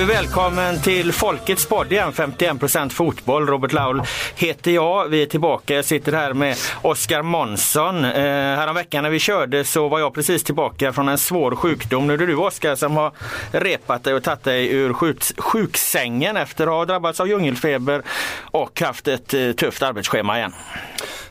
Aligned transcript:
Vi 0.00 0.06
välkommen 0.06 0.80
till 0.80 1.12
Folkets 1.12 1.66
podd 1.66 1.92
igen, 1.92 2.12
51% 2.12 2.88
fotboll. 2.88 3.46
Robert 3.46 3.72
Laul 3.72 4.02
heter 4.36 4.70
jag. 4.70 5.08
Vi 5.08 5.22
är 5.22 5.26
tillbaka. 5.26 5.74
Jag 5.74 5.84
sitter 5.84 6.12
här 6.12 6.32
med 6.32 6.56
Oskar 6.82 7.22
Månsson. 7.22 8.04
Eh, 8.04 8.12
häromveckan 8.22 9.02
när 9.02 9.10
vi 9.10 9.18
körde 9.18 9.64
så 9.64 9.88
var 9.88 9.98
jag 9.98 10.14
precis 10.14 10.44
tillbaka 10.44 10.92
från 10.92 11.08
en 11.08 11.18
svår 11.18 11.56
sjukdom. 11.56 12.06
Nu 12.06 12.12
är 12.12 12.18
det 12.18 12.26
du 12.26 12.36
Oskar 12.36 12.74
som 12.74 12.96
har 12.96 13.12
repat 13.52 14.04
dig 14.04 14.14
och 14.14 14.22
tagit 14.22 14.44
dig 14.44 14.72
ur 14.72 14.92
sjuk 14.92 15.22
sjuksängen 15.38 16.36
efter 16.36 16.66
att 16.66 16.72
ha 16.72 16.84
drabbats 16.84 17.20
av 17.20 17.28
djungelfeber 17.28 18.02
och 18.42 18.80
haft 18.80 19.08
ett 19.08 19.34
eh, 19.34 19.52
tufft 19.52 19.82
arbetsschema 19.82 20.38
igen. 20.38 20.52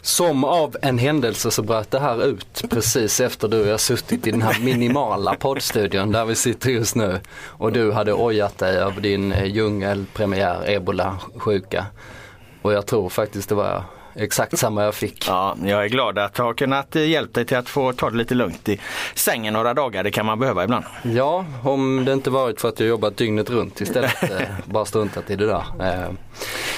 Som 0.01 0.43
av 0.43 0.75
en 0.81 0.97
händelse 0.97 1.51
så 1.51 1.61
bröt 1.61 1.91
det 1.91 1.99
här 1.99 2.25
ut 2.25 2.63
precis 2.69 3.19
efter 3.19 3.47
du 3.47 3.61
och 3.61 3.67
jag 3.67 3.79
suttit 3.79 4.27
i 4.27 4.31
den 4.31 4.41
här 4.41 4.59
minimala 4.59 5.35
poddstudion 5.35 6.11
där 6.11 6.25
vi 6.25 6.35
sitter 6.35 6.69
just 6.69 6.95
nu. 6.95 7.19
Och 7.45 7.71
du 7.71 7.91
hade 7.91 8.13
ojat 8.13 8.57
dig 8.57 8.77
över 8.77 9.01
din 9.01 9.31
eh, 9.31 9.45
djungelpremiär, 9.45 10.69
ebola-sjuka. 10.69 11.85
Och 12.61 12.73
jag 12.73 12.85
tror 12.85 13.09
faktiskt 13.09 13.49
det 13.49 13.55
var 13.55 13.83
exakt 14.19 14.57
samma 14.59 14.83
jag 14.83 14.95
fick. 14.95 15.27
Ja, 15.27 15.55
jag 15.63 15.83
är 15.83 15.87
glad 15.87 16.17
att 16.17 16.37
ha 16.37 16.53
kunnat 16.53 16.95
hjälpa 16.95 17.33
dig 17.33 17.45
till 17.45 17.57
att 17.57 17.69
få 17.69 17.93
ta 17.93 18.09
det 18.09 18.17
lite 18.17 18.35
lugnt 18.35 18.69
i 18.69 18.79
sängen 19.15 19.53
några 19.53 19.73
dagar. 19.73 20.03
Det 20.03 20.11
kan 20.11 20.25
man 20.25 20.39
behöva 20.39 20.63
ibland. 20.63 20.85
Ja, 21.03 21.45
om 21.63 22.05
det 22.05 22.13
inte 22.13 22.29
varit 22.29 22.61
för 22.61 22.69
att 22.69 22.79
jag 22.79 22.89
jobbat 22.89 23.17
dygnet 23.17 23.49
runt 23.49 23.81
istället. 23.81 24.23
eh, 24.39 24.47
bara 24.65 24.85
struntat 24.85 25.29
i 25.29 25.35
det 25.35 25.45
där. 25.45 25.63
Eh, 25.79 26.11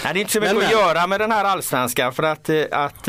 Nej, 0.03 0.13
det 0.13 0.19
är 0.19 0.21
inte 0.21 0.33
så 0.33 0.39
mycket 0.39 0.55
Men, 0.55 0.65
att 0.65 0.71
men. 0.71 0.81
göra 0.81 1.07
med 1.07 1.19
den 1.19 1.31
här 1.31 1.45
allsvenskan 1.45 2.13
för 2.13 2.23
att, 2.23 2.49
eh, 2.49 2.63
att 2.71 3.07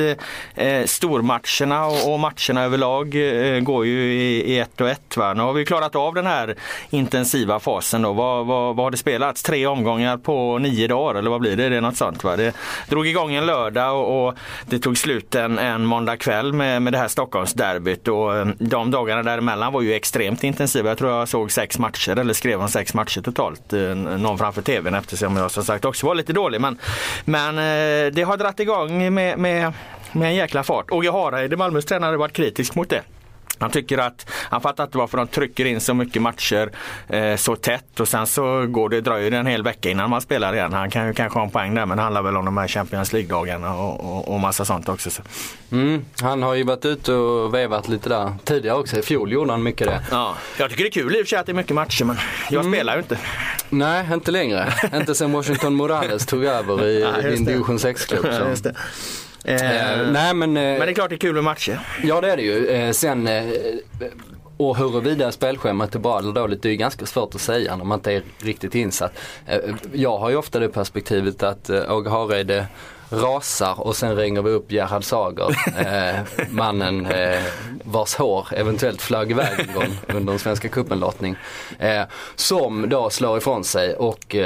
eh, 0.55 0.85
stormatcherna 0.87 1.87
och, 1.87 2.13
och 2.13 2.21
matcherna 2.21 2.63
överlag 2.65 3.15
eh, 3.15 3.61
går 3.61 3.87
ju 3.87 4.13
i, 4.13 4.53
i 4.53 4.59
ett 4.59 4.81
och 4.81 4.89
ett. 4.89 5.17
Va? 5.17 5.35
Nu 5.35 5.43
har 5.43 5.53
vi 5.53 5.65
klarat 5.65 5.97
av 5.97 6.15
den 6.15 6.27
här 6.27 6.57
intensiva 6.91 7.61
fasen. 7.61 8.03
Då. 8.03 8.13
Vad, 8.13 8.47
vad, 8.47 8.77
vad 8.77 8.87
har 8.87 8.91
det 8.91 8.97
spelats? 8.97 9.43
Tre 9.43 9.67
omgångar 9.67 10.17
på 10.17 10.59
nio 10.59 10.87
dagar 10.89 11.19
eller 11.19 11.31
vad 11.31 11.41
blir 11.41 11.57
det? 11.57 11.69
Det 11.69 11.77
är 11.77 11.81
något 11.81 11.97
sånt. 11.97 12.25
Va? 12.25 12.37
Det 12.37 12.55
drog 12.89 13.07
igång 13.07 13.35
en 13.35 13.47
lördag 13.47 13.97
och, 13.97 14.22
och 14.27 14.35
det 14.67 14.79
tog 14.79 14.99
slut 14.99 15.35
en, 15.35 15.59
en 15.59 15.85
måndag 15.85 16.17
kväll 16.17 16.53
med, 16.53 16.83
med 16.83 16.93
det 16.93 16.99
här 16.99 17.09
Stockholmsderbyt. 17.09 18.09
Och, 18.09 18.37
eh, 18.37 18.47
de 18.59 18.91
dagarna 18.91 19.23
däremellan 19.23 19.73
var 19.73 19.83
ju 19.83 19.95
extremt 19.95 20.45
intensiva. 20.45 20.89
Jag 20.89 20.99
tror 20.99 21.11
jag 21.11 21.29
såg 21.29 21.53
sex 21.53 21.79
matcher 21.79 22.19
eller 22.19 22.35
skrev 22.35 22.61
om 22.61 22.69
sex 22.69 22.95
matcher 22.95 23.21
totalt. 23.21 23.73
Eh, 23.73 23.81
någon 23.95 24.39
framför 24.39 24.63
tvn 24.63 24.95
eftersom 24.95 25.37
jag 25.37 25.51
som 25.51 25.65
sagt 25.65 25.85
också 25.85 26.07
var 26.07 26.15
lite 26.15 26.33
dålig. 26.33 26.61
Men, 26.61 26.79
men 27.25 27.59
eh, 27.59 28.13
det 28.13 28.23
har 28.23 28.37
dratt 28.37 28.61
igång 28.61 29.15
med, 29.15 29.39
med, 29.39 29.73
med 30.13 30.29
en 30.29 30.35
jäkla 30.35 30.63
fart. 30.63 30.91
Åge 30.91 31.11
Hareide, 31.11 31.57
Malmös 31.57 31.85
tränare, 31.85 32.17
varit 32.17 32.33
kritisk 32.33 32.75
mot 32.75 32.91
det. 32.91 33.03
Han 33.63 33.71
tycker 33.71 33.99
att, 33.99 34.31
han 34.31 34.61
fattar 34.61 34.85
inte 34.85 34.99
varför 34.99 35.19
de 35.19 35.27
trycker 35.27 35.65
in 35.65 35.81
så 35.81 35.95
mycket 35.95 36.23
matcher 36.23 36.71
eh, 37.09 37.37
så 37.37 37.57
tätt 37.57 38.01
och 38.01 38.09
sen 38.09 38.27
så 38.27 38.67
går 38.67 38.89
det, 38.89 39.01
dröjer 39.01 39.31
det 39.31 39.37
en 39.37 39.47
hel 39.47 39.63
vecka 39.63 39.91
innan 39.91 40.11
man 40.11 40.21
spelar 40.21 40.55
igen. 40.55 40.73
Han 40.73 40.91
kan 40.91 41.07
ju 41.07 41.13
kanske 41.13 41.39
ha 41.39 41.45
en 41.45 41.51
poäng 41.51 41.75
där 41.75 41.87
men 41.87 41.97
det 41.97 42.03
handlar 42.03 42.23
väl 42.23 42.37
om 42.37 42.45
de 42.45 42.57
här 42.57 42.69
Champions 42.69 43.13
League-dagarna 43.13 43.75
och, 43.75 44.17
och, 44.17 44.35
och 44.35 44.41
massa 44.41 44.65
sånt 44.65 44.89
också. 44.89 45.11
Så. 45.11 45.23
mm, 45.73 46.05
han 46.21 46.43
har 46.43 46.55
ju 46.55 46.65
varit 46.65 46.85
ute 46.85 47.13
och 47.13 47.55
vevat 47.55 47.89
lite 47.89 48.09
där 48.09 48.33
tidigare 48.45 48.79
också. 48.79 48.99
I 48.99 49.03
fjol 49.03 49.33
gjorde 49.33 49.51
han 49.51 49.63
mycket 49.63 49.87
det. 49.87 50.03
Ja, 50.11 50.37
jag 50.57 50.71
tycker 50.71 50.85
det 50.85 50.89
är 50.89 51.03
kul 51.03 51.17
i 51.17 51.23
och 51.23 51.27
för 51.27 51.29
sig 51.29 51.39
att 51.39 51.47
det 51.47 51.53
är 51.53 51.55
mycket 51.55 51.75
matcher 51.75 52.05
men 52.05 52.17
jag 52.51 52.65
spelar 52.65 52.95
ju 52.95 52.99
inte. 52.99 53.19
Nej, 53.69 54.07
inte 54.13 54.31
längre. 54.31 54.73
inte 54.95 55.15
sen 55.15 55.33
Washington 55.33 55.75
Morales 55.75 56.27
tog 56.27 56.45
över 56.45 56.85
i 56.87 57.07
din 57.23 57.45
division 57.45 57.79
6-klubb. 57.79 58.27
Eh, 59.45 60.01
Eh, 60.01 60.07
nej 60.13 60.35
men, 60.35 60.57
eh, 60.57 60.63
Men 60.63 60.81
det 60.81 60.91
är 60.91 60.95
klart 60.95 61.09
det 61.09 61.15
är 61.15 61.19
kul 61.19 61.35
med 61.35 61.45
matcher. 61.45 61.81
ja 62.03 62.21
det 62.21 62.33
är 62.33 62.37
det 62.37 62.43
ju. 62.43 62.67
Eh, 62.67 62.93
sen 62.93 63.27
eh, 63.27 63.45
och 64.57 64.77
huruvida 64.77 65.33
spelschemat 65.33 65.95
är 65.95 65.99
bra 65.99 66.19
eller 66.19 66.33
dåligt 66.33 66.63
det 66.63 66.71
är 66.71 66.75
ganska 66.75 67.07
svårt 67.07 67.35
att 67.35 67.41
säga 67.41 67.77
när 67.77 67.85
man 67.85 67.99
inte 67.99 68.13
är 68.13 68.23
riktigt 68.39 68.75
insatt. 68.75 69.13
Jag 69.93 70.19
har 70.19 70.31
ju 70.31 70.37
ofta 70.37 70.59
det 70.59 70.69
perspektivet 70.69 71.43
att 71.43 71.71
Åge 71.71 72.11
Hareide 72.11 72.67
rasar 73.11 73.81
och 73.81 73.97
sen 73.97 74.17
ringer 74.17 74.43
vi 74.43 74.51
upp 74.51 74.73
Gerhard 74.73 75.05
Sager, 75.05 75.57
eh, 75.79 76.47
mannen 76.51 77.07
eh, 77.07 77.43
vars 77.85 78.15
hår 78.15 78.49
eventuellt 78.53 79.03
flög 79.03 79.31
iväg 79.31 79.61
en 79.69 79.75
gång 79.75 79.99
under 80.17 80.33
en 80.33 80.39
Svenska 80.39 80.69
cupen-lottning. 80.69 81.37
Eh, 81.79 82.03
som 82.37 82.89
då 82.89 83.11
slår 83.11 83.39
ifrån 83.39 83.65
sig 83.65 83.95
och 83.95 84.37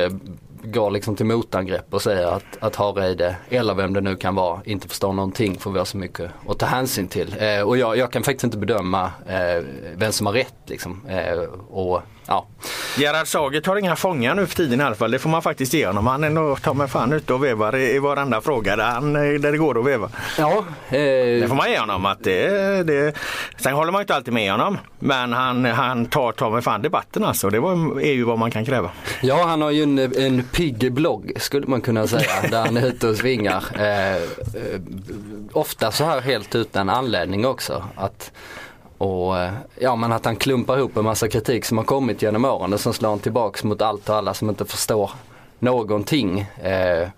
går 0.73 0.91
liksom 0.91 1.17
till 1.17 1.27
motangrepp 1.27 1.95
och 1.95 2.03
säger 2.03 2.27
att, 2.27 2.57
att 2.61 2.77
Hareide, 2.77 3.37
eller 3.49 3.75
vem 3.75 3.93
det 3.93 4.01
nu 4.01 4.17
kan 4.17 4.35
vara, 4.35 4.61
inte 4.65 4.89
förstår 4.89 5.13
någonting 5.13 5.59
för 5.59 5.71
vi 5.71 5.79
har 5.79 5.85
så 5.85 5.97
mycket 5.97 6.31
att 6.49 6.59
ta 6.59 6.67
hänsyn 6.67 7.09
till. 7.09 7.35
Eh, 7.39 7.61
och 7.61 7.79
jag, 7.79 7.97
jag 7.97 8.13
kan 8.13 8.23
faktiskt 8.23 8.45
inte 8.45 8.59
bedöma 8.59 9.05
eh, 9.27 9.65
vem 9.95 10.13
som 10.13 10.27
har 10.27 10.33
rätt 10.33 10.55
liksom. 10.67 11.07
Eh, 11.09 11.39
och 11.71 12.03
ja, 12.29 12.47
Gerhard 12.99 13.27
Sager 13.27 13.61
tar 13.61 13.77
inga 13.77 13.97
fångar 13.97 14.35
nu 14.35 14.47
för 14.47 14.57
tiden 14.57 14.81
i 14.81 14.85
alla 14.85 14.95
fall. 14.95 15.11
Det 15.11 15.19
får 15.19 15.31
man 15.31 15.43
faktiskt 15.43 15.75
ge 15.75 15.87
honom. 15.87 16.07
Han 16.07 16.25
är 16.25 16.31
nog 16.31 16.63
ta 16.63 16.75
mig 16.75 16.89
fan 16.89 17.13
ute 17.13 17.35
och 17.35 17.45
vevar 17.45 17.77
i, 17.77 17.95
i 17.95 17.99
varenda 17.99 18.41
fråga 18.41 18.77
där, 18.77 18.85
han, 18.85 19.17
eh, 19.17 19.41
där 19.41 19.53
det 19.53 19.59
går 19.59 19.79
att 19.79 19.87
veva. 19.87 20.11
ja 20.39 20.65
Det 20.91 21.43
eh, 21.43 21.49
får 21.49 21.55
man 21.57 21.71
ge 21.71 21.79
honom. 21.79 22.07
Att 22.07 22.25
det, 22.25 22.83
det, 22.87 23.17
sen 23.57 23.73
håller 23.75 23.93
man 23.93 23.99
ju 23.99 24.03
inte 24.03 24.15
alltid 24.15 24.35
med 24.35 24.51
honom. 24.53 24.79
Men 24.99 25.33
han, 25.33 25.65
han 25.65 26.07
tar 26.07 26.33
ta 26.33 26.51
mig 26.51 26.63
fan 26.63 26.83
debatten 26.83 27.25
alltså. 27.25 27.51
Det 27.51 27.61
var, 27.61 28.01
är 28.01 28.13
ju 28.13 28.25
vad 28.25 28.39
man 28.39 28.51
kan 28.51 28.65
kräva. 28.65 28.91
ja, 29.23 29.45
han 29.45 29.63
har 29.63 29.71
ju 29.71 29.83
en, 29.83 29.99
en 29.99 30.43
pigg 30.43 30.93
blogg 30.93 31.33
skulle 31.37 31.67
man 31.67 31.81
kunna 31.81 32.07
säga, 32.07 32.31
där 32.51 32.65
han 32.65 32.77
är 32.77 32.87
ute 32.87 33.09
och 33.09 33.17
svingar. 33.17 33.65
Eh, 33.75 34.17
eh, 34.17 34.21
ofta 35.53 35.93
så 35.93 36.05
här 36.05 36.21
helt 36.21 36.55
utan 36.55 36.89
anledning 36.91 37.47
också. 37.47 37.85
Att, 37.97 38.33
och 38.99 39.39
eh, 39.39 39.53
ja 39.81 39.97
men 39.97 40.13
att 40.13 40.25
han 40.25 40.37
klumpar 40.37 40.79
ihop 40.79 40.97
en 40.97 41.05
massa 41.05 41.29
kritik 41.29 41.65
som 41.65 41.79
har 41.79 41.85
kommit 41.85 42.23
genom 42.23 42.45
åren 42.45 42.73
och 42.73 42.81
sen 42.81 42.93
slår 42.93 43.11
han 43.11 43.19
tillbaks 43.19 43.65
mot 43.65 43.83
allt 43.83 44.09
och 44.09 44.17
alla 44.17 44.35
som 44.35 44.49
inte 44.49 44.65
förstår 44.65 45.11
någonting. 45.59 46.41
Eh, 46.41 47.09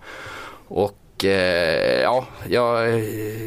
och 0.67 0.98
eh, 1.25 2.01
ja, 2.01 2.25
jag 2.47 2.89
eh, 2.89 2.99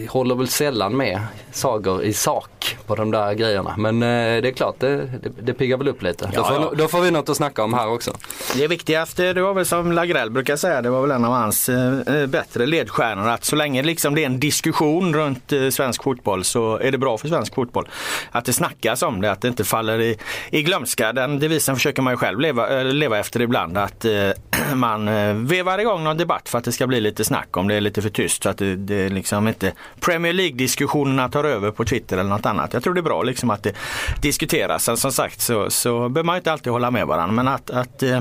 håller 0.09 0.35
väl 0.35 0.49
sällan 0.49 0.97
med 0.97 1.21
Sager 1.53 2.03
i 2.03 2.13
sak 2.13 2.77
på 2.87 2.95
de 2.95 3.11
där 3.11 3.35
grejerna. 3.35 3.75
Men 3.79 4.03
eh, 4.03 4.43
det 4.43 4.49
är 4.49 4.53
klart, 4.53 4.75
det, 4.79 4.97
det, 4.97 5.31
det 5.43 5.55
piggar 5.55 5.77
väl 5.77 5.89
upp 5.89 6.03
lite. 6.03 6.31
Ja, 6.33 6.39
då, 6.39 6.45
får, 6.45 6.57
ja. 6.57 6.73
då 6.77 6.89
får 6.89 7.01
vi 7.01 7.11
något 7.11 7.29
att 7.29 7.37
snacka 7.37 7.65
om 7.65 7.75
här 7.75 7.89
också. 7.89 8.13
Det 8.57 8.69
viktigaste, 8.69 9.33
det 9.33 9.43
var 9.43 9.55
väl 9.55 9.67
som 9.67 9.93
Lagrell 9.93 10.31
brukar 10.31 10.57
säga, 10.57 10.83
det 10.83 10.91
var 10.91 11.03
väl 11.03 11.11
en 11.11 11.25
av 11.25 11.33
hans 11.33 11.69
eh, 11.69 12.27
bättre 12.27 12.67
ledstjärnor 12.67 13.29
att 13.29 13.45
så 13.45 13.57
länge 13.57 13.83
liksom 13.83 14.15
det 14.15 14.23
är 14.23 14.27
en 14.27 14.41
diskussion 14.41 15.15
runt 15.15 15.53
svensk 15.71 16.03
fotboll 16.03 16.45
så 16.45 16.79
är 16.79 16.93
det 16.93 16.99
bra 16.99 17.19
för 17.19 17.29
svensk 17.29 17.55
fotboll. 17.55 17.89
Att 18.31 18.45
det 18.45 18.53
snackas 18.53 19.03
om 19.03 19.21
det, 19.21 19.33
att 19.33 19.41
det 19.41 19.49
inte 19.49 19.65
faller 19.65 20.01
i, 20.01 20.19
i 20.51 20.63
glömska. 20.63 21.13
Den 21.13 21.39
devisen 21.39 21.77
försöker 21.77 22.03
man 22.03 22.13
ju 22.13 22.17
själv 22.17 22.41
leva, 22.41 22.83
leva 22.83 23.19
efter 23.19 23.43
ibland. 23.43 23.79
Att 23.79 24.07
man 24.75 25.07
vevar 25.47 25.79
igång 25.79 26.05
någon 26.05 26.17
debatt 26.17 26.49
för 26.49 26.59
att 26.59 26.65
det 26.65 26.73
ska 26.73 26.87
bli 26.87 27.01
lite 27.01 27.25
snack 27.25 27.57
om 27.57 27.62
det 27.69 27.75
är 27.75 27.81
lite 27.81 28.03
för 28.03 28.09
tyst. 28.09 28.43
Så 28.43 28.49
att 28.49 28.59
det, 28.59 28.77
det 28.77 29.09
liksom 29.09 29.49
inte 29.49 29.73
Premier 30.01 30.33
League-diskussionerna 30.33 31.29
tar 31.29 31.45
över 31.45 31.71
på 31.71 31.85
Twitter 31.85 32.19
eller 32.19 32.31
något 32.31 32.47
annat. 32.47 32.73
Jag 32.73 32.83
tror 32.83 32.95
det 32.95 33.01
är 33.01 33.03
bra 33.03 33.23
liksom 33.23 33.51
att 33.51 33.63
det 33.63 33.75
diskuteras. 34.21 34.85
Sen 34.85 34.97
som 34.97 35.13
sagt 35.13 35.41
så, 35.41 35.71
så 35.71 36.09
behöver 36.09 36.27
man 36.27 36.37
inte 36.37 36.53
alltid 36.53 36.73
hålla 36.73 36.91
med 36.91 37.07
varandra. 37.07 37.35
Men 37.35 37.49
att, 37.49 37.71
att, 37.71 38.03
eh, 38.03 38.21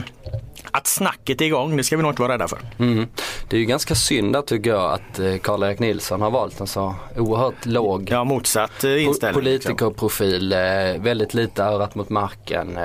att 0.71 0.87
snacket 0.87 1.41
är 1.41 1.45
igång, 1.45 1.77
det 1.77 1.83
ska 1.83 1.97
vi 1.97 2.01
nog 2.03 2.11
inte 2.11 2.21
vara 2.21 2.33
rädda 2.33 2.47
för. 2.47 2.59
Mm. 2.79 3.07
Det 3.49 3.55
är 3.55 3.59
ju 3.59 3.65
ganska 3.65 3.95
synd 3.95 4.35
att 4.35 4.47
tycker 4.47 4.69
jag 4.69 4.91
att 4.93 5.19
eh, 5.19 5.35
Karl-Erik 5.37 5.79
Nilsson 5.79 6.21
har 6.21 6.31
valt 6.31 6.59
en 6.59 6.67
så 6.67 6.95
oerhört 7.17 7.65
låg 7.65 8.09
Ja, 8.11 8.23
motsatt 8.23 8.83
eh, 8.83 9.03
inställning. 9.03 9.43
liksom. 9.43 9.75
Politikerprofil, 9.75 10.53
eh, 10.53 10.59
väldigt 10.99 11.33
lite 11.33 11.63
örat 11.63 11.95
mot 11.95 12.09
marken, 12.09 12.79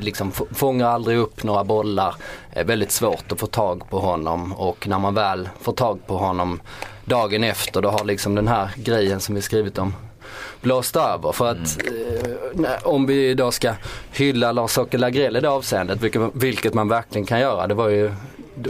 liksom 0.00 0.32
fångar 0.54 0.86
aldrig 0.88 1.18
upp 1.18 1.42
några 1.42 1.64
bollar, 1.64 2.14
väldigt 2.64 2.92
svårt 2.92 3.32
att 3.32 3.40
få 3.40 3.46
tag 3.46 3.90
på 3.90 3.98
honom 3.98 4.52
och 4.52 4.88
när 4.88 4.98
man 4.98 5.14
väl 5.14 5.48
får 5.60 5.72
tag 5.72 6.06
på 6.06 6.16
honom 6.16 6.60
dagen 7.04 7.44
efter 7.44 7.82
då 7.82 7.88
har 7.90 8.04
liksom 8.04 8.34
den 8.34 8.48
här 8.48 8.70
grejen 8.76 9.20
som 9.20 9.34
vi 9.34 9.42
skrivit 9.42 9.78
om 9.78 9.94
blåst 10.60 10.96
över. 10.96 11.32
För 11.32 11.50
att 11.50 11.78
eh, 11.86 12.30
nej, 12.52 12.78
om 12.84 13.06
vi 13.06 13.34
då 13.34 13.50
ska 13.50 13.72
hylla 14.12 14.52
Lars-Åke 14.52 14.98
Lagrell 14.98 15.36
i 15.36 15.40
det 15.40 15.50
avseendet, 15.50 16.00
vilket, 16.00 16.22
vilket 16.34 16.74
man 16.74 16.88
verkligen 16.88 17.26
kan 17.26 17.40
göra, 17.40 17.66
det 17.66 17.74
var 17.74 17.88
ju 17.88 18.12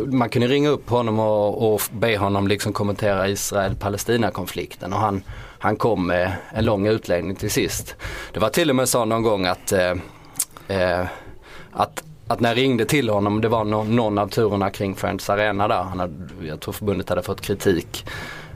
man 0.07 0.29
kunde 0.29 0.49
ringa 0.49 0.69
upp 0.69 0.91
honom 0.91 1.19
och, 1.21 1.75
och 1.75 1.83
be 1.91 2.19
honom 2.19 2.49
liksom 2.49 2.73
kommentera 2.73 3.29
Israel-Palestina-konflikten 3.29 4.93
och 4.93 4.99
han 4.99 5.23
han 5.59 5.77
kom 5.77 6.07
med 6.07 6.33
en 6.51 6.65
lång 6.65 6.87
utläggning 6.87 7.37
till 7.37 7.51
sist. 7.51 7.97
Det 8.33 8.41
var 8.41 8.49
till 8.49 8.71
och 8.71 8.77
med 8.77 8.89
så 8.89 9.05
någon 9.05 9.23
gång 9.23 9.47
att, 9.47 9.73
eh, 9.73 9.95
eh, 10.69 11.07
att 11.73 12.03
att 12.29 12.41
när 12.41 12.49
jag 12.49 12.57
ringde 12.57 12.85
till 12.85 13.09
honom, 13.09 13.41
det 13.41 13.49
var 13.49 13.65
någon, 13.65 13.97
någon 13.97 14.19
av 14.19 14.29
turerna 14.29 14.71
kring 14.71 14.95
Friends 14.95 15.31
Arena 15.31 15.69
där, 15.69 15.83
han 15.83 16.01
hade, 16.01 16.15
jag 16.43 16.61
tror 16.61 16.73
förbundet 16.73 17.09
hade 17.09 17.23
fått 17.23 17.41
kritik. 17.41 18.07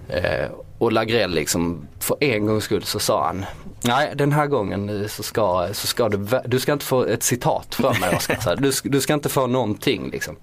Eh, 0.08 0.47
och 0.81 0.93
Lagrell 0.93 1.31
liksom, 1.31 1.88
för 1.99 2.17
en 2.21 2.47
gångs 2.47 2.65
skull 2.65 2.85
så 2.85 2.99
sa 2.99 3.27
han, 3.27 3.44
nej 3.82 4.12
den 4.15 4.32
här 4.32 4.47
gången 4.47 5.09
så 5.09 5.23
ska, 5.23 5.69
så 5.73 5.87
ska 5.87 6.09
du, 6.09 6.41
du 6.44 6.61
ska 6.61 6.73
inte 6.73 6.85
få 6.85 7.05
ett 7.05 7.23
citat 7.23 7.75
från 7.75 8.00
mig 8.00 8.17
Oskar. 8.17 8.56
Du, 8.56 8.73
du 8.85 9.00
ska 9.00 9.15
inte 9.15 9.29
få 9.29 9.47
någonting 9.47 10.11
liksom. 10.11 10.37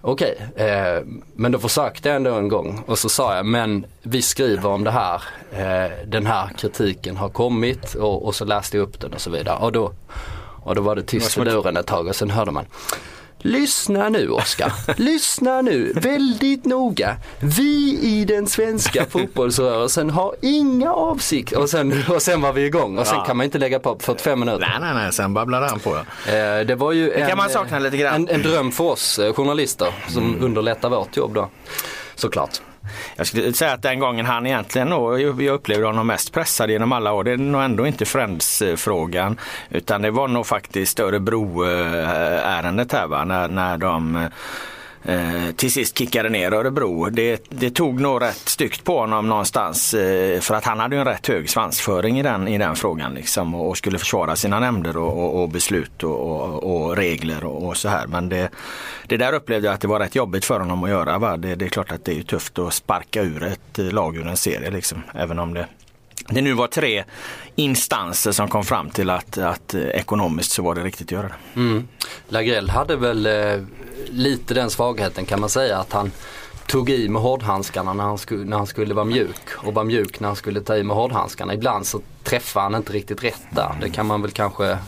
Okej, 0.00 0.46
eh, 0.56 1.04
men 1.34 1.52
då 1.52 1.58
försökte 1.58 2.08
jag 2.08 2.16
ändå 2.16 2.34
en 2.34 2.48
gång 2.48 2.82
och 2.86 2.98
så 2.98 3.08
sa 3.08 3.36
jag, 3.36 3.46
men 3.46 3.86
vi 4.02 4.22
skriver 4.22 4.70
om 4.70 4.84
det 4.84 4.90
här, 4.90 5.22
eh, 5.52 6.06
den 6.06 6.26
här 6.26 6.48
kritiken 6.58 7.16
har 7.16 7.28
kommit 7.28 7.94
och, 7.94 8.26
och, 8.26 8.34
så 8.34 8.44
läste 8.44 8.76
jag 8.76 8.84
upp 8.84 9.00
den 9.00 9.12
och 9.12 9.20
så 9.20 9.30
vidare. 9.30 9.58
Och 9.58 9.72
då, 9.72 9.92
och 10.62 10.74
då 10.74 10.82
var 10.82 10.96
det 10.96 11.02
tyst 11.02 11.38
i 11.38 11.44
luren 11.44 11.76
ett 11.76 11.86
tag 11.86 12.06
och 12.06 12.16
sen 12.16 12.30
hörde 12.30 12.50
man 12.50 12.64
Lyssna 13.42 14.08
nu 14.08 14.30
Oskar, 14.30 14.72
lyssna 14.96 15.62
nu 15.62 15.92
väldigt 15.96 16.64
noga. 16.64 17.16
Vi 17.40 17.98
i 18.02 18.24
den 18.24 18.46
svenska 18.46 19.06
fotbollsrörelsen 19.06 20.10
har 20.10 20.34
inga 20.42 20.92
avsikter. 20.92 21.58
Och 21.58 21.70
sen, 21.70 22.04
och 22.08 22.22
sen 22.22 22.40
var 22.40 22.52
vi 22.52 22.64
igång 22.64 22.98
och 22.98 23.06
sen 23.06 23.16
ja. 23.16 23.24
kan 23.24 23.36
man 23.36 23.44
inte 23.44 23.58
lägga 23.58 23.78
på 23.78 23.98
45 24.00 24.40
minuter. 24.40 24.58
Nej, 24.58 24.78
nej, 24.80 24.94
nej, 24.94 25.12
sen 25.12 25.34
babblade 25.34 25.66
han 25.68 25.80
på. 25.80 25.96
Eh, 25.96 26.66
det 26.66 26.74
var 26.74 26.92
ju 26.92 27.12
en, 27.12 27.28
kan 27.28 27.38
man 27.38 27.50
sakna 27.50 27.78
lite 27.78 27.96
grann. 27.96 28.14
En, 28.14 28.28
en 28.28 28.42
dröm 28.42 28.72
för 28.72 28.84
oss 28.84 29.18
eh, 29.18 29.32
journalister 29.32 29.94
som 30.08 30.24
mm. 30.24 30.44
underlättar 30.44 30.88
vårt 30.88 31.16
jobb 31.16 31.34
då. 31.34 31.48
Såklart. 32.14 32.60
Jag 33.16 33.26
skulle 33.26 33.52
säga 33.52 33.72
att 33.72 33.82
den 33.82 33.98
gången 33.98 34.26
han 34.26 34.46
egentligen 34.46 34.88
jag 34.88 35.40
upplevde 35.54 35.86
honom 35.86 36.06
mest 36.06 36.32
pressad 36.32 36.70
genom 36.70 36.92
alla 36.92 37.12
år. 37.12 37.24
Det 37.24 37.32
är 37.32 37.36
nog 37.36 37.62
ändå 37.62 37.86
inte 37.86 38.04
Friends-frågan. 38.04 39.38
Utan 39.70 40.02
det 40.02 40.10
var 40.10 40.28
nog 40.28 40.46
faktiskt 40.46 41.00
Örebro-ärendet 41.00 42.92
eh, 42.92 43.00
här 43.00 43.06
va, 43.06 43.24
när, 43.24 43.48
när 43.48 43.76
de 43.76 44.28
eh, 45.04 45.50
till 45.56 45.72
sist 45.72 45.98
kickade 45.98 46.28
ner 46.28 46.52
Örebro. 46.52 47.10
Det, 47.10 47.44
det, 47.48 47.70
tog 47.70 48.00
nog 48.00 48.22
rätt 48.22 48.48
styggt 48.48 48.84
på 48.84 48.98
honom 48.98 49.28
någonstans 49.28 49.94
eh, 49.94 50.40
för 50.40 50.54
att 50.54 50.64
han 50.64 50.80
hade 50.80 50.96
en 50.96 51.04
rätt 51.04 51.26
hög 51.26 51.50
svansföring 51.50 52.20
i 52.20 52.22
den, 52.22 52.48
i 52.48 52.58
den 52.58 52.76
frågan 52.76 53.14
liksom, 53.14 53.54
och, 53.54 53.68
och 53.68 53.76
skulle 53.76 53.98
försvara 53.98 54.36
sina 54.36 54.60
nämnder 54.60 54.96
och, 54.96 55.24
och, 55.24 55.42
och 55.42 55.48
beslut 55.48 56.02
och, 56.02 56.96
regler 56.96 57.44
och, 57.44 57.76
så 57.76 57.88
här. 57.88 58.06
Men 58.06 58.28
det, 58.28 58.50
det 59.06 59.16
där 59.16 59.32
upplevde 59.32 59.66
jag 59.66 59.74
att 59.74 59.80
det 59.80 59.88
var 59.88 59.98
rätt 60.00 60.14
jobbigt 60.14 60.44
för 60.44 60.60
honom 60.60 60.84
att 60.84 60.90
göra. 60.90 61.18
Va? 61.18 61.36
Det, 61.36 61.54
det 61.54 61.64
är 61.64 61.68
klart 61.68 61.92
att 61.92 62.04
det 62.04 62.18
är 62.18 62.22
tufft 62.22 62.58
att 62.58 62.74
sparka 62.74 63.22
ur 63.22 63.42
ett 63.42 63.78
lag 63.78 64.16
ur 64.16 64.26
en 64.26 64.36
serie 64.36 64.70
liksom, 64.70 65.02
även 65.14 65.38
om 65.38 65.54
det 65.54 65.66
det 66.30 66.40
nu 66.40 66.54
var 66.54 66.66
tre 66.66 67.04
instanser 67.54 68.32
som 68.32 68.48
kom 68.48 68.64
fram 68.64 68.90
till 68.90 69.10
att, 69.10 69.38
att 69.38 69.74
eh, 69.74 69.82
ekonomiskt 69.82 70.52
så 70.52 70.62
var 70.62 70.74
det 70.74 70.84
riktigt 70.84 71.06
att 71.06 71.12
göra 71.12 71.28
det. 71.28 71.60
Mm. 71.60 71.88
Lagrell 72.28 72.70
hade 72.70 72.96
väl 72.96 73.26
eh, 73.26 73.62
lite 74.06 74.54
den 74.54 74.70
svagheten 74.70 75.24
kan 75.26 75.40
man 75.40 75.48
säga 75.48 75.78
att 75.78 75.92
han 75.92 76.10
tog 76.66 76.90
i 76.90 77.08
med 77.08 77.22
hårdhandskarna 77.22 77.92
när 77.92 78.04
han, 78.04 78.18
skulle, 78.18 78.44
när 78.44 78.56
han 78.56 78.66
skulle 78.66 78.94
vara 78.94 79.04
mjuk 79.04 79.50
och 79.56 79.74
var 79.74 79.84
mjuk 79.84 80.20
när 80.20 80.28
han 80.28 80.36
skulle 80.36 80.60
ta 80.60 80.76
i 80.76 80.82
med 80.82 80.96
hårdhandskarna. 80.96 81.54
Ibland 81.54 81.86
så 81.86 82.00
träffade 82.24 82.62
han 82.62 82.74
inte 82.74 82.92
riktigt 82.92 83.24
rätt 83.24 83.46
där. 83.50 83.76
Det 83.80 83.90
kan 83.90 84.06
man 84.06 84.22
väl 84.22 84.30
kanske 84.30 84.78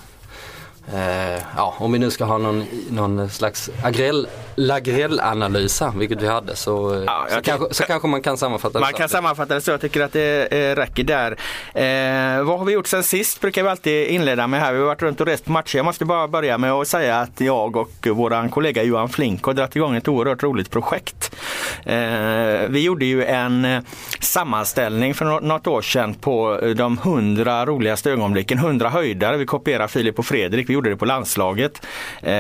Eh, 0.89 1.43
ja, 1.57 1.75
om 1.79 1.93
vi 1.93 1.99
nu 1.99 2.11
ska 2.11 2.25
ha 2.25 2.39
någon, 2.39 2.65
någon 2.91 3.29
slags 3.31 3.71
agrell, 3.83 4.29
Lagrell-analys 4.57 5.81
här, 5.81 5.91
vilket 5.99 6.23
vi 6.23 6.27
hade, 6.27 6.57
så, 6.57 7.05
ja, 7.07 7.27
så, 7.31 7.43
kanske, 7.43 7.75
så 7.75 7.85
kanske 7.85 8.09
man 8.09 8.23
kan 8.23 8.37
sammanfatta 8.37 8.79
det 8.79 8.85
Man 8.85 8.93
kan 8.93 9.09
sammanfatta 9.09 9.55
det 9.55 9.61
så. 9.61 9.71
Jag 9.71 9.81
tycker 9.81 10.01
att 10.01 10.13
det 10.13 10.53
eh, 10.53 10.77
räcker 10.77 11.05
där. 11.05 11.31
Eh, 11.75 12.45
vad 12.45 12.59
har 12.59 12.65
vi 12.65 12.73
gjort 12.73 12.87
sen 12.87 13.03
sist? 13.03 13.41
brukar 13.41 13.63
vi 13.63 13.69
alltid 13.69 14.07
inleda 14.07 14.47
med 14.47 14.61
här. 14.61 14.73
Vi 14.73 14.79
har 14.79 14.87
varit 14.87 15.03
runt 15.03 15.21
och 15.21 15.27
rest 15.27 15.45
på 15.45 15.53
matcher. 15.53 15.77
Jag 15.77 15.85
måste 15.85 16.05
bara 16.05 16.29
börja 16.29 16.59
med 16.59 16.73
att 16.73 16.89
säga 16.89 17.21
att 17.21 17.41
jag 17.41 17.77
och 17.77 18.07
vår 18.07 18.49
kollega 18.49 18.83
Johan 18.83 19.09
Flink 19.09 19.45
har 19.45 19.55
dragit 19.55 19.77
igång 19.77 19.97
ett 19.97 20.09
oerhört 20.09 20.43
roligt 20.43 20.71
projekt. 20.71 21.37
Eh, 21.85 21.95
vi 22.69 22.83
gjorde 22.83 23.05
ju 23.05 23.25
en 23.25 23.65
eh, 23.65 23.83
sammanställning 24.21 25.15
för 25.15 25.41
något 25.41 25.67
år 25.67 25.83
sedan 25.83 26.15
på 26.15 26.61
de 26.77 26.99
hundra 26.99 27.67
roligaste 27.67 28.11
ögonblicken, 28.11 28.59
hundra 28.59 28.89
höjdare. 28.89 29.37
Vi 29.37 29.47
kopierar 29.47 29.87
Filip 29.87 30.19
och 30.19 30.27
Fredrik 30.27 30.71
vi 30.73 30.75
gjorde 30.75 30.91
det 30.91 30.97
på 30.97 31.05
landslaget. 31.05 31.87
Eh, 32.23 32.33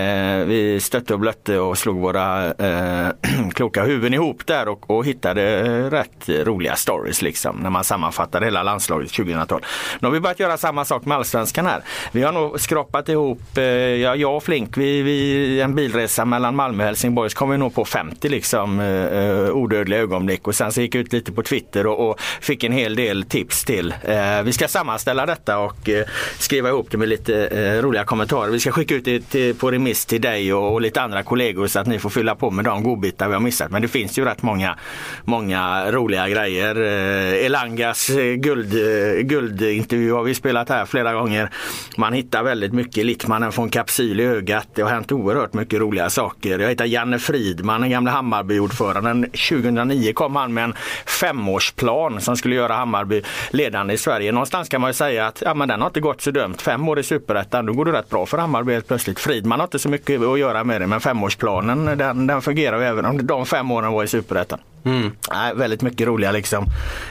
vi 0.46 0.78
stötte 0.82 1.14
och 1.14 1.20
blötte 1.20 1.58
och 1.58 1.78
slog 1.78 2.00
våra 2.00 2.46
eh, 2.46 3.08
kloka 3.54 3.84
huvuden 3.84 4.14
ihop 4.14 4.46
där 4.46 4.68
och, 4.68 4.90
och 4.90 5.06
hittade 5.06 5.62
rätt 5.90 6.28
roliga 6.28 6.76
stories 6.76 7.22
liksom 7.22 7.56
när 7.56 7.70
man 7.70 7.84
sammanfattade 7.84 8.44
hela 8.44 8.62
landslaget 8.62 9.12
2012. 9.12 9.60
Nu 10.00 10.08
har 10.08 10.12
vi 10.12 10.20
börjat 10.20 10.40
göra 10.40 10.56
samma 10.56 10.84
sak 10.84 11.04
med 11.04 11.16
allsvenskan 11.16 11.66
här. 11.66 11.82
Vi 12.12 12.22
har 12.22 12.32
nog 12.32 12.60
skrapat 12.60 13.08
ihop, 13.08 13.40
eh, 13.56 13.64
ja, 13.64 14.16
jag 14.16 14.36
och 14.36 14.42
Flink, 14.42 14.76
vi, 14.76 15.02
vi, 15.02 15.60
en 15.60 15.74
bilresa 15.74 16.24
mellan 16.24 16.56
Malmö 16.56 16.82
och 16.82 16.86
Helsingborg 16.86 17.30
så 17.30 17.36
kom 17.36 17.50
vi 17.50 17.58
nog 17.58 17.74
på 17.74 17.84
50 17.84 18.28
liksom 18.28 18.80
eh, 18.80 18.86
eh, 18.86 19.50
odödliga 19.50 19.98
ögonblick 19.98 20.48
och 20.48 20.54
sen 20.54 20.72
så 20.72 20.80
gick 20.80 20.94
jag 20.94 21.00
ut 21.00 21.12
lite 21.12 21.32
på 21.32 21.42
Twitter 21.42 21.86
och, 21.86 22.10
och 22.10 22.20
fick 22.20 22.64
en 22.64 22.72
hel 22.72 22.96
del 22.96 23.24
tips 23.24 23.64
till. 23.64 23.94
Eh, 24.02 24.42
vi 24.42 24.52
ska 24.52 24.68
sammanställa 24.68 25.26
detta 25.26 25.58
och 25.58 25.88
eh, 25.88 26.06
skriva 26.38 26.68
ihop 26.68 26.90
det 26.90 26.98
med 26.98 27.08
lite 27.08 27.46
eh, 27.46 27.82
roliga 27.82 28.04
kommentarer 28.04 28.21
kommentarer. 28.28 28.52
Vi 28.52 28.60
ska 28.60 28.72
skicka 28.72 28.94
ut 28.94 29.04
det 29.04 29.20
till, 29.20 29.54
på 29.54 29.70
remiss 29.70 30.06
till 30.06 30.20
dig 30.20 30.54
och, 30.54 30.72
och, 30.72 30.80
lite 30.80 31.02
andra 31.02 31.22
kollegor 31.22 31.66
så 31.66 31.78
att 31.78 31.86
ni 31.86 31.98
får 31.98 32.10
fylla 32.10 32.34
på 32.34 32.50
med 32.50 32.64
de 32.64 32.82
godbitar 32.82 33.28
vi 33.28 33.34
har 33.34 33.40
missat. 33.40 33.70
Men 33.70 33.82
det 33.82 33.88
finns 33.88 34.18
ju 34.18 34.24
rätt 34.24 34.42
många, 34.42 34.78
många 35.24 35.92
roliga 35.92 36.28
grejer. 36.28 36.82
Eh, 36.82 37.46
Elangas 37.46 38.10
eh, 38.10 38.34
guld, 38.34 38.74
eh, 38.74 39.22
guldintervju 39.22 40.12
har 40.12 40.22
vi 40.22 40.34
spelat 40.34 40.68
här 40.68 40.86
flera 40.86 41.12
gånger. 41.12 41.50
Man 41.96 42.12
hittar 42.12 42.42
väldigt 42.42 42.72
mycket. 42.72 43.06
Littmannen 43.06 43.52
får 43.52 43.62
en 43.62 43.70
kapsyl 43.70 44.20
i 44.20 44.24
ögat. 44.24 44.68
Det 44.74 44.82
har 44.82 44.90
hänt 44.90 45.12
oerhört 45.12 45.54
mycket 45.54 45.80
roliga 45.80 46.10
saker. 46.10 46.58
Jag 46.58 46.68
hittar 46.68 46.84
Janne 46.84 47.18
Fridman, 47.18 47.80
den 47.80 47.90
gamla 47.90 48.10
Hammarby-ordföranden. 48.10 49.22
2009 49.22 50.12
kom 50.12 50.36
han 50.36 50.54
med 50.54 50.64
en 50.64 50.74
femårsplan 51.06 52.20
som 52.20 52.36
skulle 52.36 52.54
göra 52.54 52.72
Hammarby 52.72 53.22
ledande 53.50 53.94
i 53.94 53.98
Sverige. 53.98 54.32
Någonstans 54.32 54.68
kan 54.68 54.80
man 54.80 54.90
ju 54.90 54.94
säga 54.94 55.26
att 55.26 55.42
ja, 55.44 55.54
men 55.54 55.68
den 55.68 55.80
har 55.80 55.86
inte 55.86 56.00
gått 56.00 56.20
så 56.20 56.30
dumt. 56.30 56.54
Fem 56.58 56.88
år 56.88 56.98
i 56.98 57.02
superettan, 57.02 57.66
då 57.66 57.72
går 57.72 57.84
det 57.84 57.92
rätt 57.92 58.11
bra 58.12 58.26
för 58.26 58.38
Hammarby 58.38 58.72
helt 58.72 58.88
plötsligt. 58.88 59.20
Fridman 59.20 59.60
har 59.60 59.66
inte 59.66 59.78
så 59.78 59.88
mycket 59.88 60.22
att 60.22 60.38
göra 60.38 60.64
med 60.64 60.80
det 60.80 60.86
men 60.86 61.00
femårsplanen 61.00 61.98
den, 61.98 62.26
den 62.26 62.42
fungerar 62.42 62.78
ju 62.78 62.84
även 62.84 63.04
om 63.04 63.26
de 63.26 63.46
fem 63.46 63.70
åren 63.70 63.92
var 63.92 64.04
i 64.04 64.08
Superettan. 64.08 64.58
Mm. 64.84 65.12
Äh, 65.32 65.54
väldigt 65.54 65.82
mycket 65.82 66.06
roliga 66.06 66.32
liksom, 66.32 66.66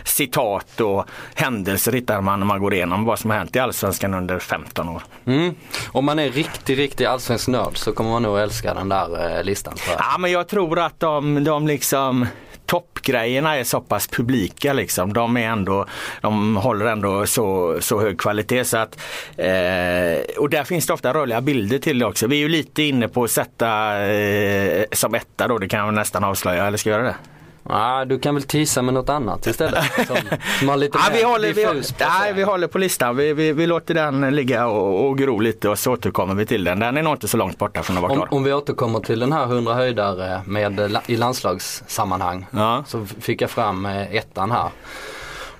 citat 0.06 0.82
och 0.82 1.06
händelser 1.36 1.92
hittar 1.92 2.22
man 2.22 2.40
när 2.40 2.46
man 2.46 2.60
går 2.60 2.74
igenom 2.74 3.06
vad 3.06 3.20
som 3.20 3.30
har 3.30 3.38
hänt 3.38 3.56
i 3.56 3.60
Allsvenskan 3.60 4.14
under 4.14 4.40
15 4.40 4.90
år. 4.90 5.04
Mm. 5.26 5.56
Om 5.92 6.06
man 6.06 6.20
är 6.20 6.30
riktig, 6.30 6.78
riktig 6.78 7.06
allsvensk 7.06 7.48
nörd 7.48 7.78
så 7.78 7.94
kommer 7.94 8.10
man 8.10 8.24
nog 8.24 8.40
älska 8.40 8.74
den 8.74 8.90
där 8.90 9.38
eh, 9.38 9.44
listan. 9.44 9.74
Ja 9.98 10.18
men 10.20 10.32
jag 10.32 10.48
tror 10.48 10.80
att 10.80 11.00
de, 11.00 11.44
de 11.44 11.68
liksom 11.68 12.28
toppgrejerna 12.72 13.58
är 13.58 13.64
så 13.64 13.82
pass 13.82 14.08
publika 14.08 14.74
liksom. 14.74 15.14
De 15.14 15.38
är 15.38 15.50
ändå, 15.50 15.86
de 16.22 16.56
håller 16.58 16.86
ändå 16.86 17.26
så, 17.26 17.78
så 17.80 18.02
hög 18.02 18.20
kvalitet 18.20 18.66
så 18.66 18.78
att 18.78 19.00
eh, 19.38 20.38
och 20.38 20.50
där 20.50 20.64
finns 20.64 20.88
det 20.88 20.94
ofta 20.94 21.14
rörliga 21.14 21.42
bilder 21.42 21.80
till 21.80 22.00
det 22.00 22.06
också. 22.06 22.28
Vi 22.28 22.36
är 22.36 22.40
ju 22.40 22.50
lite 22.50 22.84
inne 22.84 23.08
på 23.08 23.24
att 23.24 23.32
sätta 23.32 24.02
eh, 24.04 24.86
som 24.92 25.16
etta 25.16 25.48
då, 25.48 25.58
det 25.58 25.68
kan 25.68 25.80
jag 25.80 25.94
nästan 25.94 26.24
avslöja, 26.24 26.68
eller 26.68 26.78
ska 26.78 26.90
jag 26.90 27.00
göra 27.00 27.08
det? 27.08 27.41
Ja, 27.70 28.06
du 28.06 28.20
kan 28.20 28.36
väl 28.36 28.44
tisa 28.44 28.82
med 28.82 28.94
något 28.94 29.10
annat 29.10 29.48
istället? 29.48 30.08
Som, 30.08 30.18
som 30.60 30.70
har 30.70 30.78
lite 30.78 30.98
ja, 30.98 31.10
vi, 31.14 31.24
håller, 31.24 31.54
vi, 31.54 31.82
nej, 32.00 32.34
vi 32.34 32.44
håller 32.44 32.68
på 32.68 32.78
listan. 32.78 33.16
Vi, 33.16 33.34
vi, 33.34 33.54
vi 33.54 33.68
låter 33.68 33.94
den 33.94 34.36
ligga 34.36 34.68
och, 34.68 35.08
och 35.10 35.18
gro 35.18 35.40
lite 35.40 35.70
och 35.70 35.80
så 35.80 35.94
återkommer 35.94 36.36
vi 36.36 36.46
till 36.46 36.64
den. 36.64 36.80
Den 36.80 36.98
är 36.98 37.02
nog 37.02 37.14
inte 37.14 37.28
så 37.28 37.38
långt 37.38 37.58
borta 37.58 37.84
från 37.84 37.98
att 37.98 38.02
vara 38.02 38.12
om, 38.12 38.18
klar. 38.18 38.34
Om 38.34 38.44
vi 38.44 38.54
återkommer 38.54 39.00
till 39.00 39.20
den 39.20 39.34
här 39.34 39.44
100 39.44 39.74
höjdare 39.74 40.42
med, 40.46 40.98
i 41.06 41.18
landslagssammanhang 41.18 42.46
ja. 42.52 42.84
så 42.88 43.06
fick 43.06 43.42
jag 43.42 43.50
fram 43.50 43.86
eh, 43.86 44.16
ettan 44.16 44.52
här. 44.52 44.70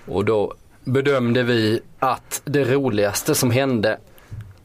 Och 0.08 0.26
då 0.26 0.54
bedömde 0.84 1.44
vi 1.44 1.82
att 2.00 2.42
det 2.46 2.64
roligaste 2.64 3.36
som 3.36 3.52
hände 3.52 3.98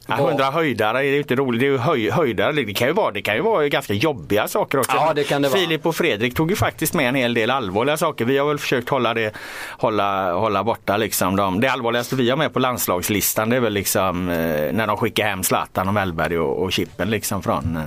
Ja, 0.07 0.17
100 0.17 0.51
höjdare 0.51 1.07
är 1.07 1.19
inte 1.19 1.35
roligt. 1.35 1.61
Det 1.61 1.67
är 1.67 1.71
ju 1.71 1.79
höj, 1.79 2.11
höjdare. 2.11 2.53
Det 2.53 2.75
kan 2.75 2.89
ju, 2.89 2.95
vara, 2.95 3.11
det 3.13 3.23
kan 3.23 3.35
ju 3.35 3.41
vara 3.41 3.69
ganska 3.69 3.93
jobbiga 3.93 4.49
saker 4.49 4.79
också. 4.79 4.93
Ja, 4.97 5.13
det 5.15 5.25
kan 5.25 5.43
det 5.43 5.51
Filip 5.51 5.85
vara. 5.85 5.89
och 5.89 5.97
Fredrik 5.97 6.35
tog 6.35 6.51
ju 6.51 6.57
faktiskt 6.57 6.95
med 6.95 7.09
en 7.09 7.15
hel 7.15 7.35
del 7.35 7.51
allvarliga 7.51 7.97
saker. 7.97 8.25
Vi 8.25 8.39
har 8.39 8.49
väl 8.49 8.59
försökt 8.59 8.89
hålla 8.89 9.15
det 9.15 9.35
hålla, 9.71 10.33
hålla 10.33 10.65
borta 10.65 10.97
liksom. 10.97 11.37
De, 11.37 11.61
det 11.61 11.69
allvarligaste 11.69 12.17
vi 12.17 12.31
har 12.31 12.37
med 12.37 12.53
på 12.53 12.59
landslagslistan 12.59 13.51
det 13.51 13.57
är 13.57 13.61
väl 13.61 13.73
liksom 13.73 14.29
eh, 14.29 14.73
när 14.73 14.87
de 14.87 14.97
skickar 14.97 15.25
hem 15.25 15.43
Zlatan 15.43 15.89
och 15.89 15.95
Mellberg 15.95 16.39
och, 16.39 16.63
och 16.63 16.73
Chippen 16.73 17.11
liksom 17.11 17.43
från 17.43 17.77
eh, 17.77 17.83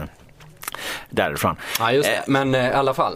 därifrån. 1.10 1.56
Ja 1.80 1.92
just 1.92 2.10
det. 2.10 2.16
Eh, 2.16 2.24
men 2.28 2.56
eh, 2.56 2.68
i 2.68 2.74
alla 2.74 2.94
fall, 2.94 3.14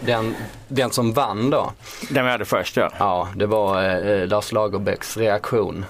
den, 0.00 0.34
den 0.68 0.90
som 0.90 1.12
vann 1.12 1.50
då. 1.50 1.72
Den 2.10 2.24
vi 2.24 2.30
hade 2.30 2.44
först 2.44 2.76
ja. 2.76 2.90
Ja, 2.98 3.28
det 3.34 3.46
var 3.46 3.82
eh, 3.82 4.26
Lars 4.26 4.52
Lagerbäcks 4.52 5.16
reaktion 5.16 5.84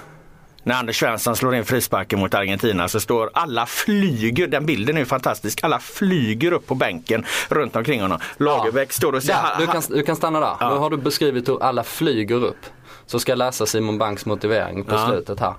när 0.64 0.74
Anders 0.74 0.98
Svensson 1.00 1.36
slår 1.36 1.54
in 1.54 1.64
frisparken 1.64 2.18
mot 2.18 2.34
Argentina 2.34 2.88
så 2.88 3.00
står 3.00 3.30
alla 3.34 3.66
flyger, 3.66 4.46
den 4.46 4.66
bilden 4.66 4.96
är 4.96 5.00
ju 5.00 5.06
fantastisk, 5.06 5.64
alla 5.64 5.78
flyger 5.78 6.52
upp 6.52 6.66
på 6.66 6.74
bänken 6.74 7.24
runt 7.48 7.76
omkring 7.76 8.00
honom. 8.00 8.18
Lagerbäck 8.36 8.88
ja. 8.88 8.92
står 8.92 9.12
och 9.12 9.22
säger... 9.22 9.58
du, 9.58 9.66
kan, 9.66 9.82
du 9.88 10.02
kan 10.02 10.16
stanna 10.16 10.40
där, 10.40 10.56
ja. 10.60 10.70
nu 10.70 10.76
har 10.76 10.90
du 10.90 10.96
beskrivit 10.96 11.48
hur 11.48 11.62
alla 11.62 11.84
flyger 11.84 12.44
upp. 12.44 12.66
Så 13.06 13.18
ska 13.18 13.32
jag 13.32 13.38
läsa 13.38 13.66
Simon 13.66 13.98
Banks 13.98 14.26
motivering 14.26 14.84
på 14.84 14.94
Ja. 14.94 15.06
slutet 15.08 15.40
här. 15.40 15.54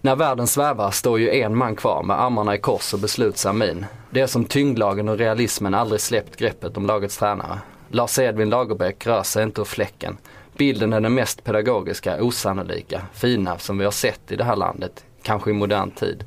När 0.00 0.16
världen 0.16 0.46
svävar 0.46 0.90
står 0.90 1.18
ju 1.18 1.30
en 1.40 1.56
man 1.56 1.76
kvar 1.76 2.02
med 2.02 2.20
armarna 2.20 2.54
i 2.54 2.58
kors 2.58 2.94
och 2.94 2.98
beslutsam 3.00 3.58
min. 3.58 3.86
Det 4.10 4.20
är 4.20 4.26
som 4.26 4.44
tyngdlagen 4.44 5.08
och 5.08 5.18
realismen 5.18 5.74
aldrig 5.74 6.00
släppt 6.00 6.36
greppet 6.36 6.76
om 6.76 6.86
lagets 6.86 7.16
tränare. 7.16 7.58
Lars 7.88 8.18
Edvin 8.18 8.50
Lagerbäck 8.50 9.06
rör 9.06 9.22
sig 9.22 9.42
inte 9.42 9.60
ur 9.60 9.64
fläcken. 9.64 10.16
Bilden 10.56 10.92
är 10.92 11.00
den 11.00 11.14
mest 11.14 11.44
pedagogiska, 11.44 12.22
osannolika, 12.24 13.02
fina 13.12 13.58
som 13.58 13.78
vi 13.78 13.84
har 13.84 13.92
sett 13.92 14.32
i 14.32 14.36
det 14.36 14.44
här 14.44 14.56
landet, 14.56 15.04
kanske 15.22 15.50
i 15.50 15.52
modern 15.52 15.90
tid. 15.90 16.24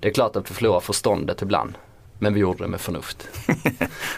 Det 0.00 0.08
är 0.08 0.12
klart 0.12 0.36
att 0.36 0.50
vi 0.50 0.54
förlorar 0.54 0.80
förståndet 0.80 1.42
ibland, 1.42 1.74
men 2.18 2.34
vi 2.34 2.40
gjorde 2.40 2.64
det 2.64 2.68
med 2.68 2.80
förnuft. 2.80 3.28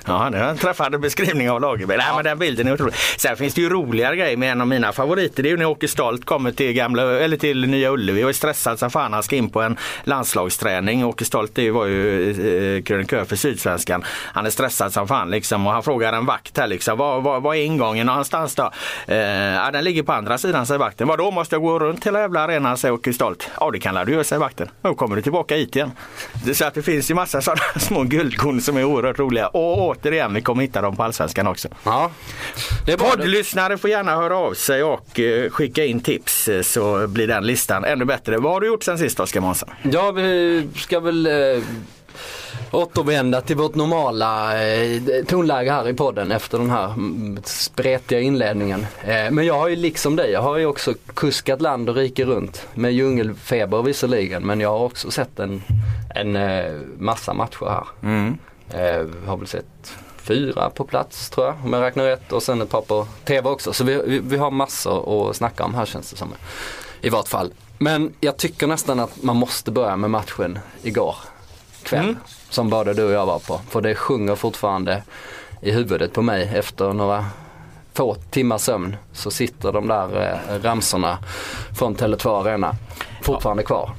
Ja, 0.09 0.29
det 0.33 0.38
är 0.38 0.49
en 0.49 0.59
träffande 0.59 0.99
beskrivning 0.99 1.50
av 1.50 1.61
Lagerbäck. 1.61 1.99
Nej, 1.99 2.07
men 2.15 2.25
den 2.25 2.38
bilden 2.38 2.69
är 2.69 2.73
otrolig. 2.75 2.95
Sen 2.95 3.37
finns 3.37 3.55
det 3.55 3.61
ju 3.61 3.69
roligare 3.69 4.17
grejer 4.17 4.37
med 4.37 4.53
en 4.53 4.61
av 4.61 4.67
mina 4.67 4.93
favoriter. 4.93 5.43
Det 5.43 5.49
är 5.49 5.50
ju 5.50 5.57
när 5.57 5.65
Åke 5.65 5.88
Stolt 5.88 6.25
kommer 6.25 6.53
till, 6.53 6.73
gamla, 6.73 7.03
eller 7.03 7.37
till 7.37 7.69
Nya 7.69 7.91
Ullevi 7.91 8.25
och 8.25 8.29
är 8.29 8.33
stressad 8.33 8.79
som 8.79 8.91
fan. 8.91 9.12
Han 9.12 9.23
ska 9.23 9.37
in 9.37 9.50
på 9.50 9.62
en 9.62 9.76
landslagsträning. 10.05 11.05
Åke 11.05 11.25
Stolt 11.25 11.55
det 11.55 11.71
var 11.71 11.87
ju 11.87 12.31
eh, 12.76 12.83
krönikör 12.83 13.25
för 13.25 13.37
Sydsvenskan. 13.37 14.05
Han 14.09 14.47
är 14.47 14.50
stressad 14.50 14.93
som 14.93 15.09
fan 15.09 15.31
liksom 15.31 15.67
och 15.67 15.73
han 15.73 15.83
frågar 15.83 16.12
en 16.12 16.26
vakt 16.26 16.59
här 16.59 16.67
liksom. 16.67 16.99
Vad, 16.99 17.23
vad, 17.23 17.43
vad 17.43 17.57
är 17.57 17.61
ingången 17.61 18.07
någonstans 18.07 18.55
då? 18.55 18.71
Eh, 19.07 19.17
ja, 19.17 19.71
den 19.71 19.85
ligger 19.85 20.03
på 20.03 20.12
andra 20.12 20.38
sidan 20.38 20.67
säger 20.67 20.79
vakten. 20.79 21.09
Vadå 21.09 21.31
måste 21.31 21.55
jag 21.55 21.62
gå 21.62 21.79
runt 21.79 22.07
hela 22.07 22.21
jävla 22.21 22.41
arenan 22.41 22.76
säger 22.76 22.95
Åke 22.95 23.12
Stolt. 23.12 23.50
Ja 23.61 23.71
det 23.71 23.79
kan 23.79 24.07
du 24.07 24.12
göra 24.12 24.25
säger 24.25 24.41
vakten. 24.41 24.69
Då 24.83 24.95
kommer 24.95 25.17
du 25.17 25.23
tillbaka 25.23 25.57
hit 25.57 25.76
igen. 25.76 25.91
Det 26.45 26.50
är 26.50 26.55
så 26.55 26.65
att 26.65 26.75
det 26.75 26.83
finns 26.83 27.11
ju 27.11 27.15
massa 27.15 27.43
sådana 27.43 27.62
små 27.76 27.96
guldkorn 28.05 28.61
som 28.61 28.76
är 28.76 28.85
oerhört 28.85 29.19
roliga. 29.19 29.49
Och 29.49 29.79
återigen 29.79 30.35
vi 30.35 30.43
kommer 30.43 30.62
hitta 30.62 30.81
dem 30.81 30.97
på 30.97 31.03
Allsvenskan 31.03 31.47
också. 31.47 31.69
Ja, 31.85 32.11
det 32.87 32.93
är 32.93 32.97
bra. 32.97 33.11
Poddlyssnare 33.11 33.79
får 33.79 33.91
gärna 33.91 34.17
höra 34.17 34.37
av 34.37 34.55
sig 34.55 34.83
och 34.83 35.21
eh, 35.21 35.50
skicka 35.50 35.85
in 35.85 36.00
tips 36.00 36.49
eh, 36.49 36.62
så 36.62 37.07
blir 37.07 37.26
den 37.26 37.47
listan 37.47 37.85
ännu 37.85 38.05
bättre. 38.05 38.38
Vad 38.38 38.53
har 38.53 38.61
du 38.61 38.67
gjort 38.67 38.83
sen 38.83 38.99
sist 38.99 39.21
Oskar 39.21 39.41
Månsson? 39.41 39.69
Ja, 39.83 40.11
vi 40.11 40.69
ska 40.76 41.00
väl 41.00 41.26
eh, 41.26 41.33
återvända 42.76 43.40
till 43.40 43.56
vårt 43.56 43.75
normala 43.75 44.62
eh, 44.64 45.02
tonläge 45.26 45.71
här 45.71 45.88
i 45.88 45.95
podden 45.95 46.33
efter 46.33 46.59
den 46.59 46.71
här 46.71 46.85
mm, 46.85 47.38
spretiga 47.45 48.21
inledningen. 48.21 48.87
Eh, 49.04 49.30
men 49.30 49.47
jag 49.47 49.54
har 49.54 49.68
ju 49.68 49.76
liksom 49.76 50.16
dig, 50.16 50.30
jag 50.30 50.42
har 50.42 50.56
ju 50.56 50.66
också 50.66 50.95
kuskat 51.14 51.61
land 51.61 51.88
och 51.88 51.95
rike 51.97 52.25
runt 52.25 52.68
med 52.75 52.92
djungelfeber 52.92 53.83
visserligen 53.83 54.47
men 54.47 54.61
jag 54.61 54.71
har 54.71 54.85
också 54.85 55.11
sett 55.11 55.38
en, 55.38 55.62
en 56.14 56.37
eh, 56.37 56.73
massa 56.99 57.35
matcher 57.35 57.66
här. 57.66 57.87
Mm. 58.02 58.38
Har 59.26 59.37
väl 59.37 59.47
sett 59.47 59.95
fyra 60.16 60.71
på 60.71 60.85
plats 60.85 61.30
tror 61.30 61.47
jag 61.47 61.54
om 61.64 61.73
jag 61.73 61.83
räknar 61.83 62.04
rätt 62.04 62.33
och 62.33 62.42
sen 62.42 62.61
ett 62.61 62.71
par 62.71 62.80
på 62.80 63.06
TV 63.25 63.49
också. 63.49 63.73
Så 63.73 63.85
vi, 63.85 64.02
vi, 64.06 64.18
vi 64.18 64.37
har 64.37 64.50
massor 64.50 65.30
att 65.30 65.37
snacka 65.37 65.64
om 65.64 65.75
här 65.75 65.87
känns 65.87 66.11
det 66.11 66.16
som. 66.16 66.35
I 67.00 67.09
vart 67.09 67.28
fall. 67.28 67.52
Men 67.78 68.12
jag 68.21 68.37
tycker 68.37 68.66
nästan 68.66 69.00
att 69.00 69.23
man 69.23 69.37
måste 69.37 69.71
börja 69.71 69.97
med 69.97 70.11
matchen 70.11 70.59
igår 70.83 71.16
kväll. 71.83 72.04
Mm. 72.04 72.16
Som 72.50 72.69
både 72.69 72.95
du 72.95 73.05
och 73.05 73.12
jag 73.12 73.26
var 73.26 73.38
på. 73.38 73.61
För 73.69 73.81
det 73.81 73.95
sjunger 73.95 74.35
fortfarande 74.35 75.03
i 75.61 75.71
huvudet 75.71 76.12
på 76.12 76.23
mig 76.23 76.50
efter 76.55 76.93
några 76.93 77.25
få 77.95 78.15
timmars 78.15 78.61
sömn. 78.61 78.97
Så 79.12 79.31
sitter 79.31 79.73
de 79.73 79.88
där 79.88 80.33
eh, 80.50 80.62
ramsorna 80.62 81.19
från 81.79 81.97
Tele2 81.97 82.41
Arena 82.41 82.75
fortfarande 83.23 83.62
kvar. 83.62 83.91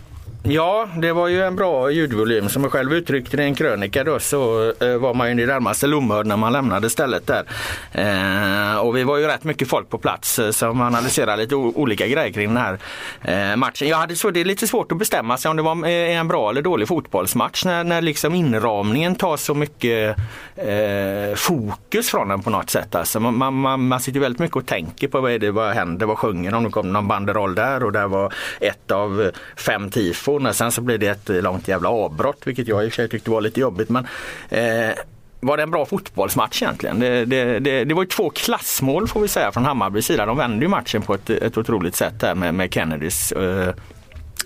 Ja, 0.44 0.88
det 0.98 1.14
var 1.14 1.28
ju 1.28 1.42
en 1.42 1.56
bra 1.56 1.92
ljudvolym. 1.92 2.50
Som 2.50 2.64
jag 2.64 2.72
själv 2.72 2.94
uttryckte 2.94 3.38
det 3.38 3.44
i 3.44 3.46
en 3.46 3.56
krönika 3.56 4.04
då 4.04 4.20
så 4.20 4.74
eh, 4.80 4.98
var 4.98 5.14
man 5.14 5.28
ju 5.28 5.44
i 5.44 5.46
det 5.46 5.54
närmaste 5.54 5.88
lomhörd 5.88 6.26
när 6.26 6.38
man 6.38 6.54
lämnade 6.54 6.90
stället 6.90 7.28
där. 7.28 7.44
Eh, 7.92 8.78
och 8.78 8.98
vi 8.98 9.04
var 9.04 9.18
ju 9.18 9.28
rätt 9.28 9.44
mycket 9.44 9.68
folk 9.68 9.90
på 9.90 9.98
plats 9.98 10.40
eh, 10.40 10.52
som 10.52 10.82
analyserade 10.82 11.42
lite 11.42 11.56
olika 11.56 12.08
grejer 12.08 12.32
kring 12.32 12.54
den 12.54 12.58
här 12.58 12.80
eh, 13.22 13.56
matchen. 13.56 13.88
Jag 13.88 13.98
hade 13.98 14.16
så 14.16 14.32
det 14.32 14.40
är 14.40 14.46
lite 14.46 14.68
svårt 14.68 14.92
att 14.92 14.98
bestämma 14.98 15.38
sig 15.38 15.52
om 15.52 15.58
det 15.58 15.64
var 15.64 15.86
eh, 15.86 16.18
en 16.18 16.28
bra 16.28 16.50
eller 16.50 16.62
dålig 16.62 16.88
fotbollsmatch 16.88 17.66
när, 17.66 17.84
när 17.84 18.02
liksom 18.02 18.36
inramningen 18.36 19.16
tar 19.16 19.38
så 19.38 19.54
mycket 19.54 20.18
eh, 20.56 21.36
fokus 21.36 22.10
från 22.10 22.28
den 22.28 22.42
på 22.44 22.50
något 22.50 22.70
sätt. 22.70 22.96
Alltså 22.96 23.20
man, 23.20 23.56
man, 23.56 23.88
man, 23.88 24.00
sitter 24.00 24.20
väldigt 24.20 24.40
mycket 24.40 24.58
och 24.58 24.66
tänker 24.66 25.08
på 25.08 25.22
vad 25.22 25.32
är 25.32 25.40
det, 25.40 25.52
vad 25.52 25.74
händer, 25.74 26.06
vad 26.06 26.18
sjunger 26.18 26.52
de, 26.52 26.64
nu 26.64 26.70
kom 26.70 26.94
någon 26.94 27.08
banderoll 27.08 27.56
där 27.56 27.84
och 27.84 27.92
där 27.92 28.08
var 28.08 28.34
ett 28.60 28.92
av 28.92 29.32
fem 29.56 29.92
tifon 29.92 30.37
och 30.46 30.56
sen 30.56 30.72
så 30.72 30.82
blir 30.82 30.98
det 30.98 31.08
ett 31.08 31.44
långt 31.44 31.68
jävla 31.68 31.90
avbrott 31.90 32.42
vilket 32.44 32.68
jag 32.68 32.86
i 32.86 32.88
och 32.88 32.92
för 32.92 32.96
sig 32.96 33.10
tyckte 33.10 33.30
var 33.30 33.42
lite 33.42 33.60
jobbigt 33.60 33.90
men 33.90 34.08
eh, 34.50 34.92
var 35.40 35.58
det 35.58 35.64
en 35.64 35.72
bra 35.72 35.86
fotbollsmatch 35.86 36.62
egentligen? 36.62 37.00
Det, 37.00 37.26
det, 37.26 37.60
det, 37.60 37.84
det 37.84 37.94
var 37.94 38.04
ju 38.04 38.08
två 38.08 38.30
klassmål 38.30 39.08
får 39.08 39.20
vi 39.20 39.28
säga 39.28 39.52
från 39.52 39.66
Hammarbys 39.66 40.06
sida. 40.06 40.26
De 40.26 40.38
vände 40.38 40.66
ju 40.66 40.70
matchen 40.70 41.02
på 41.02 41.14
ett, 41.14 41.30
ett 41.30 41.58
otroligt 41.58 41.96
sätt 41.96 42.20
där 42.20 42.36
med, 42.36 42.54
med 42.54 42.74
Kennedys 42.74 43.32
eh, 43.32 43.74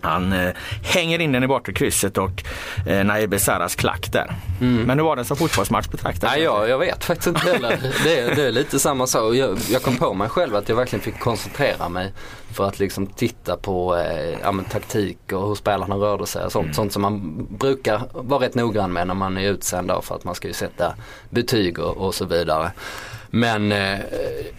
han 0.01 0.33
eh, 0.33 0.49
hänger 0.83 1.19
in 1.19 1.31
den 1.31 1.43
i 1.43 1.47
bortre 1.47 1.73
krysset 1.73 2.17
och 2.17 2.43
eh, 2.87 3.05
Nair 3.05 3.27
Besaras 3.27 3.75
klack 3.75 4.11
där. 4.11 4.35
Men 4.59 4.89
hur 4.99 5.05
var 5.05 5.15
den 5.15 5.25
som 5.25 5.37
fotbollsmatch 5.37 5.87
betraktad? 5.87 6.29
Nej, 6.33 6.41
jag, 6.43 6.69
jag 6.69 6.77
vet 6.79 7.03
faktiskt 7.03 7.27
inte 7.27 7.39
heller. 7.51 7.79
Det, 8.03 8.19
är- 8.19 8.35
det 8.35 8.43
är 8.47 8.51
lite 8.51 8.79
samma 8.79 9.07
sak. 9.07 9.35
Jag, 9.35 9.57
jag 9.69 9.81
kom 9.83 9.97
på 9.97 10.13
mig 10.13 10.29
själv 10.29 10.55
att 10.55 10.69
jag 10.69 10.75
verkligen 10.75 11.03
fick 11.03 11.19
koncentrera 11.19 11.89
mig 11.89 12.13
för 12.53 12.67
att 12.67 12.79
liksom 12.79 13.07
titta 13.07 13.57
på 13.57 13.95
eh, 13.97 14.39
ja, 14.43 14.53
taktik 14.71 15.17
och 15.33 15.47
hur 15.47 15.55
spelarna 15.55 15.95
rörde 15.95 16.27
sig. 16.27 16.45
och 16.45 16.51
Sånt, 16.51 16.75
sånt 16.75 16.93
som 16.93 17.01
man 17.01 17.45
brukar 17.57 18.01
vara 18.13 18.45
rätt 18.45 18.55
noggrann 18.55 18.93
med 18.93 19.07
när 19.07 19.13
man 19.13 19.37
är 19.37 19.49
utsänd 19.49 19.91
för 20.01 20.15
att 20.15 20.23
man 20.23 20.35
ska 20.35 20.47
ju 20.47 20.53
sätta 20.53 20.93
betyg 21.29 21.79
och, 21.79 21.97
och 21.97 22.15
så 22.15 22.25
vidare. 22.25 22.71
Men 23.29 23.71
eh, 23.71 23.99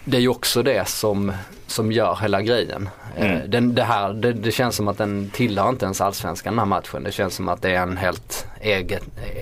det 0.05 0.17
är 0.17 0.21
ju 0.21 0.27
också 0.27 0.63
det 0.63 0.87
som, 0.87 1.31
som 1.73 1.91
gör 1.91 2.17
hela 2.21 2.41
grejen. 2.41 2.89
Eh, 3.17 3.37
den, 3.47 3.75
det, 3.75 3.83
här, 3.83 4.13
det, 4.13 4.33
det 4.33 4.51
känns 4.51 4.75
som 4.75 4.87
att 4.87 4.97
den 4.97 5.29
tillhör 5.33 5.69
inte 5.69 5.85
ens 5.85 6.01
allsvenskan 6.01 6.53
den 6.53 6.59
här 6.59 6.65
matchen. 6.65 7.03
Det 7.03 7.11
känns 7.11 7.35
som 7.35 7.49
att 7.49 7.61
det 7.61 7.69
är 7.69 7.81
en 7.81 7.97
helt 7.97 8.47
egen, 8.61 9.01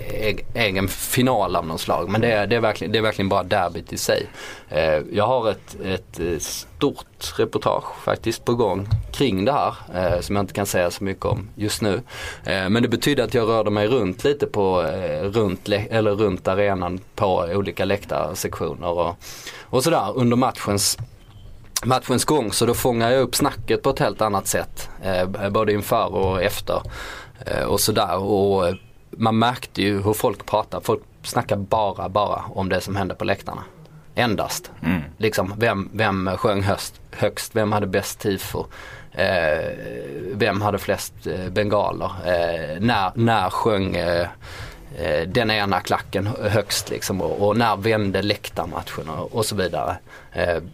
egen, 0.09 0.45
egen 0.53 0.88
final 0.88 1.55
av 1.55 1.67
något 1.67 1.81
slag. 1.81 2.09
Men 2.09 2.21
det 2.21 2.31
är, 2.31 2.47
det 2.47 2.55
är, 2.55 2.59
verkligen, 2.59 2.91
det 2.91 2.97
är 2.97 3.01
verkligen 3.01 3.29
bara 3.29 3.43
derbyt 3.43 3.93
i 3.93 3.97
sig. 3.97 4.27
Eh, 4.69 5.01
jag 5.11 5.27
har 5.27 5.50
ett, 5.50 5.75
ett 5.85 6.19
eh, 6.19 6.38
stort 6.39 7.33
reportage 7.38 7.95
faktiskt 8.03 8.45
på 8.45 8.55
gång 8.55 8.88
kring 9.11 9.45
det 9.45 9.51
här 9.51 9.75
eh, 9.93 10.19
som 10.21 10.35
jag 10.35 10.43
inte 10.43 10.53
kan 10.53 10.65
säga 10.65 10.91
så 10.91 11.03
mycket 11.03 11.25
om 11.25 11.50
just 11.55 11.81
nu. 11.81 12.01
Eh, 12.43 12.69
men 12.69 12.83
det 12.83 12.89
betyder 12.89 13.23
att 13.23 13.33
jag 13.33 13.47
rörde 13.47 13.69
mig 13.69 13.88
runt 13.88 14.23
lite 14.23 14.47
på, 14.47 14.83
eh, 14.83 15.23
runt, 15.23 15.69
eller 15.69 16.11
runt 16.11 16.47
arenan 16.47 17.00
på 17.15 17.35
olika 17.53 17.85
läktarsektioner 17.85 18.88
och, 18.88 19.15
och 19.61 19.83
sådär 19.83 20.13
under 20.15 20.38
matchens 20.38 20.97
matchens 21.85 22.25
gång 22.25 22.51
så 22.51 22.65
då 22.65 22.73
fångar 22.73 23.11
jag 23.11 23.21
upp 23.21 23.35
snacket 23.35 23.81
på 23.83 23.89
ett 23.89 24.00
helt 24.00 24.21
annat 24.21 24.47
sätt. 24.47 24.89
Eh, 25.03 25.50
både 25.50 25.73
inför 25.73 26.13
och 26.13 26.43
efter. 26.43 26.81
Eh, 27.45 27.63
och 27.63 27.79
sådär. 27.79 28.17
Och 28.17 28.67
eh, 28.67 28.75
man 29.09 29.39
märkte 29.39 29.81
ju 29.81 30.01
hur 30.01 30.13
folk 30.13 30.45
pratar. 30.45 30.79
Folk 30.79 31.01
snackar 31.23 31.55
bara, 31.55 32.09
bara 32.09 32.41
om 32.50 32.69
det 32.69 32.81
som 32.81 32.95
hände 32.95 33.15
på 33.15 33.25
läktarna. 33.25 33.63
Endast. 34.15 34.71
Liksom 35.17 35.53
vem, 35.57 35.89
vem 35.93 36.29
sjöng 36.38 36.61
höst, 36.61 37.01
högst, 37.11 37.55
vem 37.55 37.71
hade 37.71 37.88
bäst 37.88 38.19
tifo. 38.19 38.65
Eh, 39.11 39.71
vem 40.33 40.61
hade 40.61 40.77
flest 40.77 41.27
eh, 41.27 41.50
bengaler. 41.50 42.11
Eh, 42.25 42.81
när, 42.81 43.11
när 43.15 43.50
sjöng 43.50 43.97
den 45.27 45.51
ena 45.51 45.79
klacken 45.79 46.29
högst 46.41 46.89
liksom 46.89 47.21
och, 47.21 47.47
och 47.47 47.57
när 47.57 47.75
vände 47.75 48.21
läktarmatchen 48.21 49.09
och, 49.09 49.35
och 49.35 49.45
så 49.45 49.55
vidare. 49.55 49.95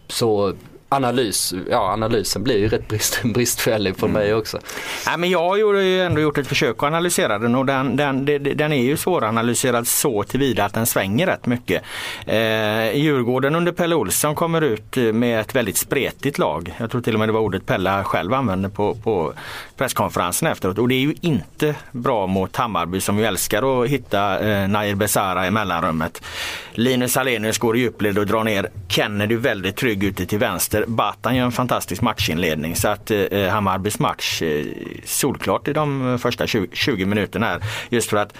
Så 0.08 0.54
analys, 0.90 1.54
ja 1.70 1.92
analysen 1.92 2.44
blir 2.44 2.58
ju 2.58 2.68
rätt 2.70 2.88
brist, 2.88 3.22
bristfällig 3.34 3.98
för 3.98 4.08
mig 4.08 4.34
också. 4.34 4.60
Nej, 5.08 5.18
men 5.18 5.30
jag 5.30 5.50
har 5.50 5.58
ju 5.58 6.02
ändå 6.02 6.22
gjort 6.22 6.38
ett 6.38 6.48
försök 6.48 6.76
att 6.78 6.84
analysera 6.84 7.40
den 7.40 7.56
och 7.56 7.66
den, 7.66 7.96
den, 7.96 8.26
den 8.56 8.74
är 8.74 8.84
ju 8.84 8.98
svåranalyserad 8.98 9.88
så 9.88 10.24
tillvida 10.24 10.66
att 10.66 10.74
den 10.74 10.86
svänger 10.86 11.28
rätt 11.28 11.46
mycket. 11.46 11.84
Eh, 12.26 12.98
Djurgården 12.98 13.56
under 13.56 13.72
Pelle 13.72 13.96
Olsson 13.96 14.36
kommer 14.36 14.62
ut 14.62 14.96
med 14.96 15.42
ett 15.42 15.56
väldigt 15.56 15.78
spretigt 15.78 16.38
lag. 16.38 16.76
Jag 16.78 16.92
tror 16.92 17.02
till 17.02 17.14
och 17.14 17.20
med 17.20 17.30
det 17.30 17.34
var 17.34 17.40
ordet 17.40 17.66
Pelle 17.66 18.04
själv 18.04 18.34
använde 18.34 18.70
på, 18.70 18.96
på 18.96 19.34
presskonferensen 19.78 20.52
efteråt. 20.52 20.78
Och 20.78 20.88
det 20.88 20.96
är 20.96 21.00
ju 21.00 21.16
inte 21.22 21.76
bra 21.92 22.28
mot 22.28 22.56
Hammarby 22.56 23.02
som 23.02 23.18
ju 23.18 23.26
älskar 23.26 23.84
att 23.84 23.90
hitta 23.90 24.40
eh, 24.40 24.68
Nair 24.68 24.96
Besara 24.96 25.48
i 25.48 25.52
mellanrummet. 25.52 26.22
Linus 26.72 27.18
Alenius 27.18 27.58
går 27.58 27.78
i 27.78 27.80
djupled 27.80 28.18
och 28.18 28.26
drar 28.26 28.44
ner 28.44 28.70
Kennedy 28.88 29.36
väldigt 29.36 29.76
trygg 29.76 30.04
ute 30.04 30.26
till 30.26 30.40
vänster. 30.40 30.77
Batan 30.88 31.36
gör 31.36 31.46
en 31.46 31.52
fantastisk 31.52 32.02
matchinledning 32.02 32.76
så 32.76 32.88
att 32.88 33.12
eh, 33.12 33.20
eh 33.20 33.50
Hammarbys 33.50 34.00
match 34.00 34.42
eh, 34.42 34.66
solklart 35.06 35.68
i 35.68 35.74
de 35.74 36.12
eh, 36.14 36.18
första 36.18 36.48
20, 36.48 36.68
20 36.74 37.06
minuterna 37.06 37.46
här. 37.46 37.62
Just 37.90 38.10
för 38.10 38.18
att 38.18 38.34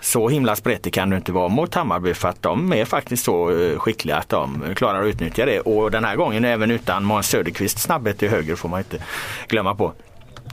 så 0.00 0.28
himla 0.28 0.56
spretig 0.56 0.94
kan 0.94 1.10
du 1.10 1.16
inte 1.16 1.32
vara 1.32 1.48
mot 1.48 1.74
Hammarby 1.74 2.14
för 2.14 2.28
att 2.28 2.42
de 2.42 2.72
är 2.72 2.84
faktiskt 2.84 3.24
så 3.24 3.50
eh, 3.50 3.78
skickliga 3.78 4.16
att 4.16 4.28
de 4.28 4.74
klarar 4.76 5.02
att 5.02 5.06
utnyttja 5.06 5.46
det. 5.46 5.60
Och 5.60 5.90
den 5.90 6.04
här 6.04 6.16
gången 6.16 6.44
även 6.44 6.70
utan 6.70 7.04
Måns 7.04 7.28
Söderqvists 7.28 7.82
snabbhet 7.82 8.18
till 8.18 8.28
höger 8.28 8.56
får 8.56 8.68
man 8.68 8.80
inte 8.80 8.98
glömma 9.48 9.74
på. 9.74 9.92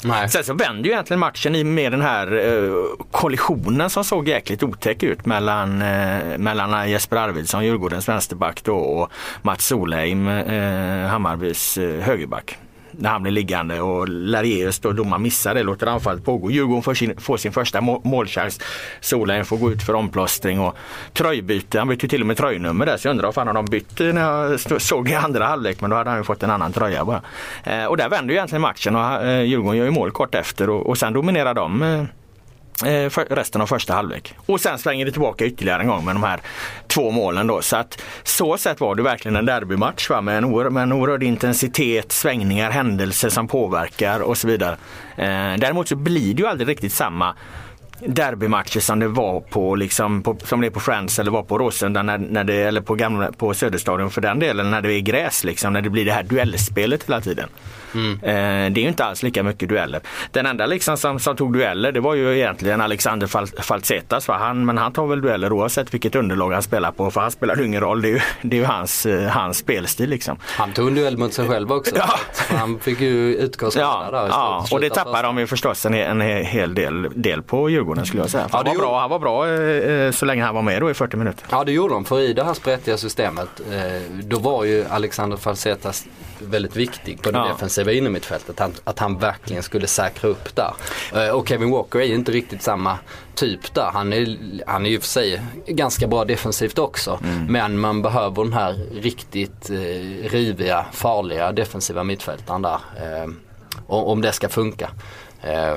Nej. 0.04 0.30
Sen 0.30 0.44
så 0.44 0.54
vänder 0.54 0.84
ju 0.84 0.92
egentligen 0.92 1.20
matchen 1.20 1.74
med 1.74 1.92
den 1.92 2.02
här 2.02 2.48
eh, 2.48 2.74
kollisionen 3.12 3.90
som 3.90 4.04
såg 4.04 4.28
jäkligt 4.28 4.64
otäck 4.64 5.04
ut 5.04 5.26
mellan, 5.26 5.82
eh, 5.82 6.38
mellan 6.38 6.90
Jesper 6.90 7.18
Arvidsson, 7.18 7.66
Djurgårdens 7.66 8.10
vänsterback 8.10 8.64
då, 8.64 8.76
och 8.76 9.12
Mats 9.42 9.66
Solheim, 9.66 10.28
eh, 10.28 11.08
Hammarbys 11.08 11.78
eh, 11.78 12.02
högerback 12.02 12.58
när 13.00 13.10
han 13.10 13.24
blir 13.24 13.32
liggande 13.32 13.82
och 13.82 14.10
Lareus 14.10 14.80
då 14.80 14.92
domaren 14.92 15.22
missar 15.22 15.56
det, 15.56 15.64
låter 15.64 15.88
anfallet 15.88 16.26
pågå. 16.26 16.52
Djurgården 16.52 16.84
får 16.84 16.94
sin, 16.94 17.20
får 17.20 17.38
sin 17.38 17.52
första 17.52 17.82
målchans. 17.82 18.60
Solheim 19.00 19.46
får 19.46 19.58
gå 19.58 19.72
ut 19.72 19.84
för 19.84 19.94
omplåstring 19.94 20.60
och 20.60 20.78
tröjbyte. 21.14 21.80
Han 21.80 21.88
bytte 21.88 22.08
till 22.08 22.22
och 22.22 22.28
med 22.28 22.38
tröjnummer 22.38 22.86
där 22.86 22.98
så 22.98 23.08
jag 23.08 23.12
undrar 23.12 23.28
om 23.28 23.34
fan 23.34 23.48
har 23.48 23.54
de 23.54 23.66
bytt 23.66 24.02
eh, 24.02 24.08
när 24.08 24.22
jag 24.22 24.82
såg 24.82 25.10
i 25.10 25.16
andra 25.16 25.46
halvlek 25.46 25.82
men 25.82 25.90
då 25.90 25.96
hade 25.96 26.10
han 26.10 26.20
ju 26.20 26.24
fått 26.24 26.44
en 26.44 26.50
annan 26.52 26.74
tröja 26.74 27.06
bara. 27.06 27.22
Eh, 27.64 27.86
och 27.86 27.98
där 27.98 28.10
vänder 28.10 28.34
ju 28.34 28.38
egentligen 28.38 28.62
matchen 28.62 28.96
och 28.96 29.26
eh, 29.26 29.42
Djurgården 29.42 29.78
gör 29.78 29.86
ju 29.86 29.92
mål 29.92 30.12
kort 30.12 30.36
efter 30.36 30.70
och, 30.70 30.88
och 30.88 30.98
sen 30.98 31.14
dominerar 31.14 31.54
de 31.54 31.82
eh, 31.84 32.04
Eh, 32.86 33.10
resten 33.30 33.62
av 33.62 33.68
första 33.68 33.94
halvlek. 33.94 34.34
Och 34.46 34.62
sen 34.62 34.78
svänger 34.78 35.06
det 35.06 35.12
tillbaka 35.12 35.46
ytterligare 35.46 35.82
en 35.82 35.88
gång 35.88 36.06
med 36.06 36.16
de 36.16 36.24
här 36.24 36.40
två 36.88 37.12
målen 37.12 37.48
då. 37.48 37.62
Så 37.62 37.76
att 37.76 38.02
så 38.24 38.58
sett 38.58 38.80
var 38.80 38.96
det 38.96 39.04
verkligen 39.04 39.36
en 39.36 39.46
derbymatch 39.46 40.10
va? 40.10 40.22
Med, 40.22 40.38
en 40.38 40.74
med 40.74 40.84
en 40.84 40.92
oerhörd 40.92 41.24
intensitet, 41.24 42.12
svängningar, 42.12 42.72
händelser 42.72 43.30
som 43.30 43.48
påverkar 43.48 44.20
och 44.20 44.38
så 44.38 44.48
vidare. 44.48 44.78
Eh, 45.16 45.58
däremot 45.58 45.88
så 45.88 45.96
blir 45.96 46.34
det 46.34 46.42
ju 46.42 46.48
aldrig 46.48 46.70
riktigt 46.70 46.94
samma 46.94 47.36
derbymatcher 48.06 48.80
som 48.80 49.00
det 49.00 49.08
var 49.08 49.42
på, 49.42 49.76
liksom, 49.76 50.24
på, 50.24 50.38
som 50.44 50.62
det 50.62 50.68
är 50.68 50.72
på 50.72 50.80
Friends 50.80 51.20
eller 51.20 51.32
var 51.32 51.44
på 51.44 51.58
Råsunda 51.58 52.04
när, 52.04 52.18
när 52.18 52.44
det, 52.44 52.56
eller 52.56 52.82
på, 52.82 52.96
gamla, 52.96 53.32
på 53.32 53.54
Söderstadion 53.54 54.10
för 54.10 54.22
den 54.22 54.40
delen 54.40 54.72
när 54.72 54.82
det 54.82 54.94
är 54.94 55.00
gräs 55.00 55.44
liksom, 55.44 55.74
när 55.74 55.82
det 55.82 55.90
blir 55.90 56.06
det 56.06 56.12
här 56.12 56.24
duellspelet 56.24 57.04
hela 57.04 57.22
tiden. 57.22 57.50
Mm. 57.94 58.14
Eh, 58.14 58.72
det 58.72 58.80
är 58.80 58.82
ju 58.82 58.88
inte 58.88 59.06
alls 59.06 59.24
lika 59.24 59.44
mycket 59.44 59.70
dueller. 59.70 60.02
Den 60.32 60.46
enda 60.46 60.66
liksom 60.66 60.98
som, 60.98 61.20
som 61.20 61.36
tog 61.36 61.54
dueller 61.54 61.92
det 61.92 62.00
var 62.00 62.14
ju 62.14 62.38
egentligen 62.38 62.82
Alexander 62.82 63.28
Fal 63.28 63.48
Falsetas. 63.48 64.28
Han, 64.28 64.66
men 64.66 64.78
han 64.78 64.94
tar 64.94 65.08
väl 65.08 65.22
dueller 65.22 65.54
oavsett 65.54 65.94
vilket 65.94 66.16
underlag 66.16 66.52
han 66.52 66.64
spelar 66.64 66.92
på 66.92 67.12
för 67.12 67.22
han 67.22 67.32
spelar 67.32 67.56
ju 67.56 67.66
ingen 67.66 67.82
roll. 67.82 68.02
Det 68.02 68.08
är 68.08 68.12
ju, 68.12 68.22
det 68.42 68.56
är 68.56 68.60
ju 68.62 68.66
hans, 68.66 69.06
eh, 69.06 69.30
hans 69.30 69.58
spelstil. 69.58 70.10
Liksom. 70.10 70.38
Han 70.42 70.72
tog 70.72 70.88
en 70.88 70.96
duell 70.96 71.18
mot 71.18 71.34
sig 71.34 71.48
själv 71.48 71.72
också. 71.72 71.96
Ja. 71.96 72.20
Han 72.50 72.80
fick 72.80 73.02
ju 73.02 73.36
utgångsskada 73.36 74.10
ja, 74.12 74.22
där. 74.22 74.28
Ja, 74.28 74.66
och 74.72 74.82
det 74.82 74.90
tappade 74.90 75.22
de 75.22 75.38
ju 75.38 75.48
förstås 75.48 75.86
en, 75.86 75.94
en 75.94 76.22
hel 76.22 76.76
del, 76.76 77.08
del 77.16 77.42
på 77.42 77.70
Djurgården 77.70 77.89
skulle 78.06 78.24
jag 78.24 78.30
säga. 78.30 78.50
Ja, 78.52 78.58
han, 78.58 78.66
var 78.66 78.76
bra, 78.76 79.00
han 79.00 79.10
var 79.10 79.20
bra 79.20 79.48
eh, 79.50 80.12
så 80.12 80.26
länge 80.26 80.44
han 80.44 80.56
var 80.56 80.62
med 80.62 80.82
då 80.82 80.92
i 80.92 80.94
40 80.94 81.18
minuter. 81.18 81.46
Ja 81.52 81.64
det 81.64 81.72
gjorde 81.72 81.94
de 81.94 82.06
för 82.06 82.20
i 82.20 82.34
det 82.34 82.44
här 82.44 82.54
sprättiga 82.54 82.98
systemet 82.98 83.50
då 84.24 84.40
var 84.40 84.64
ju 84.64 84.86
Alexander 84.90 85.38
Falsetas 85.38 86.06
väldigt 86.40 86.76
viktig 86.76 87.22
på 87.22 87.32
det 87.32 87.38
ja. 87.38 87.48
defensiva 87.48 87.92
innermittfältet. 87.92 88.62
Att, 88.62 88.82
att 88.84 89.00
han 89.00 89.18
verkligen 89.18 89.64
skulle 89.64 89.88
säkra 89.88 90.30
upp 90.30 90.56
där. 90.56 90.74
Eh, 91.14 91.30
och 91.30 91.50
Kevin 91.50 91.72
Walker 91.72 92.00
är 92.00 92.06
ju 92.06 92.16
inte 92.16 92.32
riktigt 92.32 92.62
samma 92.62 92.98
typ 93.36 93.74
där. 93.74 93.90
Han 93.94 94.14
är, 94.14 94.38
han 94.68 94.86
är 94.86 94.90
ju 94.90 95.00
för 95.00 95.08
sig 95.08 95.42
ganska 95.68 96.08
bra 96.08 96.26
defensivt 96.26 96.80
också. 96.80 97.20
Mm. 97.24 97.46
Men 97.46 97.80
man 97.80 98.02
behöver 98.02 98.44
den 98.44 98.54
här 98.54 98.74
riktigt 98.94 99.70
eh, 99.70 100.30
riviga, 100.30 100.86
farliga 100.92 101.52
defensiva 101.52 102.04
mittfältaren 102.04 102.62
där. 102.62 102.80
Eh, 102.98 103.30
om 103.88 104.22
det 104.22 104.32
ska 104.32 104.50
funka. 104.50 104.90
Eh, 105.42 105.74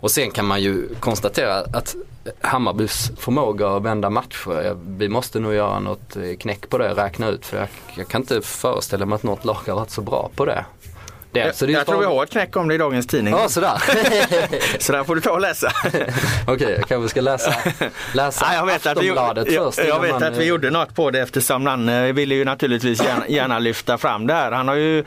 och 0.00 0.10
sen 0.10 0.30
kan 0.30 0.46
man 0.46 0.62
ju 0.62 0.94
konstatera 1.00 1.54
att 1.54 1.96
Hammarbys 2.40 3.12
förmåga 3.16 3.68
att 3.68 3.82
vända 3.82 4.10
matcher, 4.10 4.76
vi 4.98 5.08
måste 5.08 5.40
nog 5.40 5.54
göra 5.54 5.78
något 5.78 6.16
eh, 6.16 6.36
knäck 6.38 6.68
på 6.68 6.78
det, 6.78 6.94
räkna 6.94 7.28
ut 7.28 7.46
för 7.46 7.56
jag, 7.56 7.68
jag 7.96 8.08
kan 8.08 8.20
inte 8.20 8.42
föreställa 8.42 9.06
mig 9.06 9.16
att 9.16 9.22
något 9.22 9.44
lag 9.44 9.58
har 9.66 9.74
varit 9.74 9.90
så 9.90 10.02
bra 10.02 10.30
på 10.36 10.44
det. 10.44 10.64
Det, 11.44 11.56
så 11.56 11.66
det 11.66 11.72
jag 11.72 11.86
tror 11.86 11.98
vi 11.98 12.04
har 12.04 12.22
ett 12.22 12.30
knäck 12.30 12.56
om 12.56 12.68
det 12.68 12.74
i 12.74 12.78
dagens 12.78 13.06
tidning. 13.06 13.34
Ja, 13.34 13.48
sådär. 13.48 13.82
så 14.78 14.92
där 14.92 15.04
får 15.04 15.14
du 15.14 15.20
ta 15.20 15.30
och 15.30 15.40
läsa. 15.40 15.72
Okej, 15.86 16.54
okay, 16.54 16.72
jag 16.72 16.88
kanske 16.88 17.08
ska 17.08 17.20
läsa, 17.20 17.54
läsa 18.14 18.46
ja, 18.48 18.54
jag 18.54 18.66
vet 18.66 18.86
Aftonbladet 18.86 19.42
att 19.42 19.52
vi, 19.52 19.56
först. 19.56 19.78
Jag, 19.78 19.88
jag 19.88 20.00
vet 20.00 20.10
man... 20.10 20.22
att 20.22 20.36
vi 20.36 20.44
gjorde 20.44 20.70
något 20.70 20.94
på 20.94 21.10
det 21.10 21.20
eftersom 21.20 21.64
Nanne 21.64 22.12
ville 22.12 22.34
ju 22.34 22.44
naturligtvis 22.44 23.02
gärna, 23.02 23.28
gärna 23.28 23.58
lyfta 23.58 23.98
fram 23.98 24.26
det 24.26 24.34
här. 24.34 24.52
Han 24.52 24.68
har 24.68 24.74
ju 24.74 25.04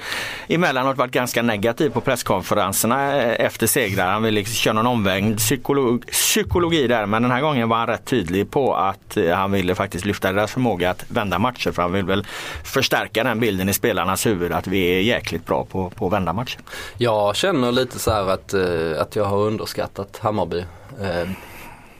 emellanåt 0.48 0.98
varit 0.98 1.12
ganska 1.12 1.41
negativ 1.41 1.89
på 1.89 2.01
presskonferenserna 2.01 3.24
efter 3.24 3.67
segrar. 3.67 4.12
Han 4.12 4.24
vill 4.24 4.33
liksom 4.33 4.55
köra 4.55 4.74
någon 4.74 4.87
omvänd 4.87 5.37
psykolog, 5.37 6.07
psykologi 6.07 6.87
där 6.87 7.05
men 7.05 7.22
den 7.22 7.31
här 7.31 7.42
gången 7.42 7.70
var 7.70 7.77
han 7.77 7.87
rätt 7.87 8.05
tydlig 8.05 8.51
på 8.51 8.75
att 8.75 9.18
eh, 9.18 9.35
han 9.35 9.51
ville 9.51 9.75
faktiskt 9.75 10.05
lyfta 10.05 10.31
deras 10.31 10.51
förmåga 10.51 10.89
att 10.89 11.05
vända 11.07 11.39
matcher 11.39 11.72
för 11.72 11.81
han 11.81 11.92
vill 11.92 12.05
väl 12.05 12.25
förstärka 12.63 13.24
den 13.24 13.39
bilden 13.39 13.70
i 13.70 13.74
spelarnas 13.74 14.25
huvud 14.25 14.51
att 14.51 14.68
vi 14.68 14.98
är 14.98 15.01
jäkligt 15.01 15.46
bra 15.46 15.65
på, 15.65 15.89
på 15.89 16.09
vända 16.20 16.34
matchen. 16.34 16.62
Jag 16.98 17.36
känner 17.36 17.72
lite 17.72 18.00
så 18.00 18.12
här 18.12 18.29
att, 18.29 18.53
eh, 18.53 19.01
att 19.01 19.16
jag 19.16 19.25
har 19.25 19.38
underskattat 19.38 20.18
Hammarby. 20.18 20.66
Eh, 21.01 21.29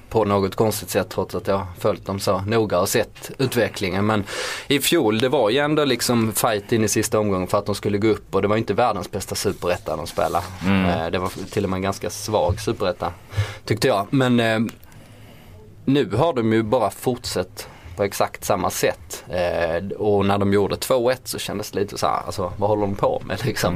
på 0.10 0.25
något 0.25 0.55
konstigt 0.55 0.89
sätt 0.89 1.10
trots 1.10 1.36
att 1.36 1.47
jag 1.47 1.65
följt 1.79 2.05
dem 2.05 2.19
så 2.19 2.41
noga 2.41 2.79
och 2.79 2.89
sett 2.89 3.32
utvecklingen. 3.38 4.05
Men 4.05 4.23
i 4.67 4.79
fjol 4.79 5.19
det 5.19 5.29
var 5.29 5.49
ju 5.49 5.58
ändå 5.58 5.86
liksom 5.86 6.32
fight 6.32 6.71
in 6.71 6.84
i 6.84 6.88
sista 6.88 7.19
omgången 7.19 7.47
för 7.47 7.58
att 7.58 7.65
de 7.65 7.75
skulle 7.75 7.97
gå 7.97 8.08
upp 8.08 8.36
och 8.36 8.41
det 8.41 8.47
var 8.47 8.58
inte 8.58 8.73
världens 8.73 9.12
bästa 9.12 9.36
superetta 9.36 9.95
de 9.95 10.08
spelade. 10.08 10.45
Mm. 10.65 10.86
Eh, 10.86 11.12
det 11.12 11.19
var 11.19 11.32
till 11.51 11.63
och 11.63 11.69
med 11.69 11.77
en 11.77 11.82
ganska 11.82 12.10
svag 12.10 12.60
superetta 12.60 13.13
tyckte 13.65 13.88
jag. 13.88 14.08
Men 14.10 14.71
nu 15.86 16.15
har 16.15 16.34
de 16.34 16.53
ju 16.53 16.63
bara 16.63 16.89
fortsatt 16.89 17.67
på 17.99 18.03
exakt 18.03 18.45
samma 18.45 18.69
sätt. 18.69 19.23
Eh, 19.29 19.97
och 19.97 20.25
när 20.25 20.38
de 20.38 20.53
gjorde 20.53 20.75
2-1 20.75 21.17
så 21.23 21.39
kändes 21.39 21.71
det 21.71 21.79
lite 21.79 21.97
så 21.97 22.07
här, 22.07 22.21
alltså 22.25 22.53
vad 22.57 22.69
håller 22.69 22.81
de 22.81 22.95
på 22.95 23.21
med 23.25 23.45
liksom? 23.45 23.73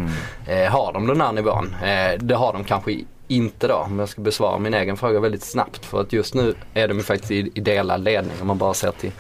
Mm. 0.48 0.64
Eh, 0.66 0.72
har 0.72 0.94
de 0.94 1.08
den 1.08 1.22
här 1.22 1.32
nivån? 1.32 1.76
Eh, 1.84 2.20
det 2.20 2.36
har 2.36 2.54
de 2.54 2.64
kanske 2.64 2.92
inte 3.28 3.68
då, 3.68 3.76
om 3.76 4.00
jag 4.00 4.10
ska 4.10 4.22
besvara 4.22 4.60
min 4.60 4.74
egen 4.74 4.98
fråga 4.98 5.20
väldigt 5.20 5.44
snabbt. 5.44 5.86
För 5.86 6.02
att 6.02 6.14
just 6.14 6.34
nu 6.34 6.56
är 6.74 6.88
de 6.88 6.98
ju 6.98 7.04
faktiskt 7.04 7.32
i, 7.32 7.52
i 7.54 7.60
delad 7.60 8.04
ledning 8.04 8.34
om 8.42 8.48
man 8.48 8.58
bara 8.58 8.74
ser 8.74 8.92
till 8.92 9.12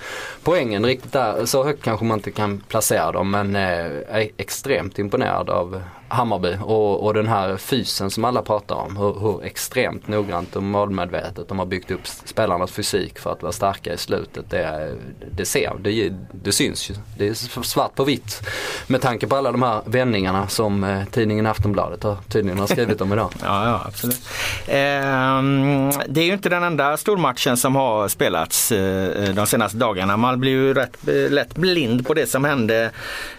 poängen. 0.44 0.86
Riktigt 0.86 1.12
där, 1.12 1.46
så 1.46 1.63
högt 1.63 1.84
kanske 1.84 2.06
man 2.06 2.18
inte 2.18 2.32
kan 2.32 2.63
placera 2.68 3.12
dem 3.12 3.32
men 3.32 3.56
eh, 3.56 3.86
är 4.10 4.30
extremt 4.38 5.00
imponerad 5.00 5.50
av 5.50 5.82
Hammarby 6.13 6.58
och, 6.62 7.06
och 7.06 7.13
den 7.13 7.28
här 7.28 7.58
fysen 7.58 8.12
som 8.12 8.26
alla 8.26 8.42
pratar 8.42 8.76
om. 8.76 8.98
Hur, 8.98 9.20
hur, 9.20 9.44
extremt 9.44 10.08
noggrant 10.08 10.56
och 10.56 10.63
målmedvetet 10.63 11.48
de 11.48 11.60
har 11.60 11.66
byggt 11.66 11.92
upp 11.92 12.08
spelarnas 12.08 12.72
fysik 12.72 13.20
för 13.20 13.32
att 13.32 13.42
vara 13.42 13.52
starka 13.52 13.94
i 13.94 13.98
slutet. 13.98 14.50
Det, 14.50 14.96
det 15.32 15.46
ser, 15.46 15.74
det, 15.80 16.13
det 16.32 16.52
syns 16.52 16.89
ju. 16.89 16.96
Det 17.18 17.28
är 17.28 17.63
svart 17.63 17.96
på 17.96 18.04
vitt. 18.04 18.42
Med 18.88 19.02
tanke 19.02 19.28
på 19.28 19.36
alla 19.36 19.52
de 19.52 19.63
här 19.63 19.82
vändningarna 19.86 20.48
som 20.48 20.84
eh, 20.84 21.04
tidningen 21.12 21.46
Aftonbladet 21.46 22.04
har, 22.04 22.18
tydligen 22.30 22.60
har 22.60 22.68
skrivit 22.68 23.02
om 23.02 23.13
idag. 23.13 23.30
ja, 23.42 23.66
ja, 23.66 23.92
absolut. 23.94 24.22
Eh, 24.68 26.04
det 26.08 26.22
är 26.22 26.26
ju 26.26 26.34
inte 26.34 26.50
den 26.50 26.64
enda 26.64 26.98
stormatchen 26.98 27.58
som 27.58 27.76
har 27.76 28.08
spelats 28.08 28.72
eh, 28.72 29.34
de 29.34 29.48
senaste 29.48 29.78
dagarna. 29.78 30.18
Man 30.18 30.40
blir 30.40 30.52
ju 30.52 30.74
rätt 30.74 30.98
lätt 31.30 31.56
blind 31.56 32.08
på 32.08 32.14
det 32.14 32.28
som 32.28 32.46
hände 32.46 32.92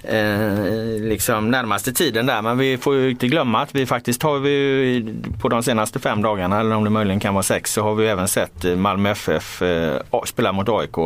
eh, 0.02 1.00
liksom 1.00 1.50
närmaste 1.50 1.92
tiden 1.92 2.26
där. 2.26 2.42
Men 2.42 2.58
vi 2.58 2.78
får 2.78 2.94
ju 2.94 3.10
inte 3.10 3.26
glömma 3.26 3.62
att 3.62 3.74
vi 3.74 3.86
faktiskt 3.86 4.22
har 4.22 4.38
vi 4.38 5.14
på 5.40 5.48
de 5.48 5.62
senaste 5.62 5.98
fem 5.98 6.22
dagarna, 6.22 6.60
eller 6.60 6.76
om 6.76 6.84
det 6.84 6.90
möjligen 6.90 7.20
kan 7.20 7.34
vara 7.34 7.42
sex, 7.42 7.72
så 7.72 7.82
har 7.82 7.94
vi 7.94 8.06
även 8.06 8.28
sett 8.28 8.64
eh, 8.64 8.76
Malmö 8.76 9.10
FF 9.10 9.62
eh, 9.62 10.00
spela 10.24 10.52
mot 10.52 10.68
AIK 10.68 10.98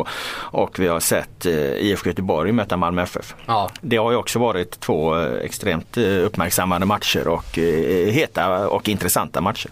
och 0.51 0.79
vi 0.79 0.87
har 0.87 0.99
sett 0.99 1.45
eh, 1.45 1.53
IFK 1.53 2.09
Göteborg 2.09 2.51
möta 2.51 2.77
Malmö 2.77 3.01
FF. 3.01 3.35
Ja. 3.45 3.69
Det 3.81 3.97
har 3.97 4.11
ju 4.11 4.17
också 4.17 4.39
varit 4.39 4.79
två 4.79 5.19
eh, 5.19 5.33
extremt 5.33 5.97
eh, 5.97 6.03
uppmärksammade 6.03 6.85
matcher 6.85 7.27
och 7.27 7.59
eh, 7.59 8.11
heta 8.13 8.67
och 8.69 8.89
intressanta 8.89 9.38
matcher. 9.41 9.71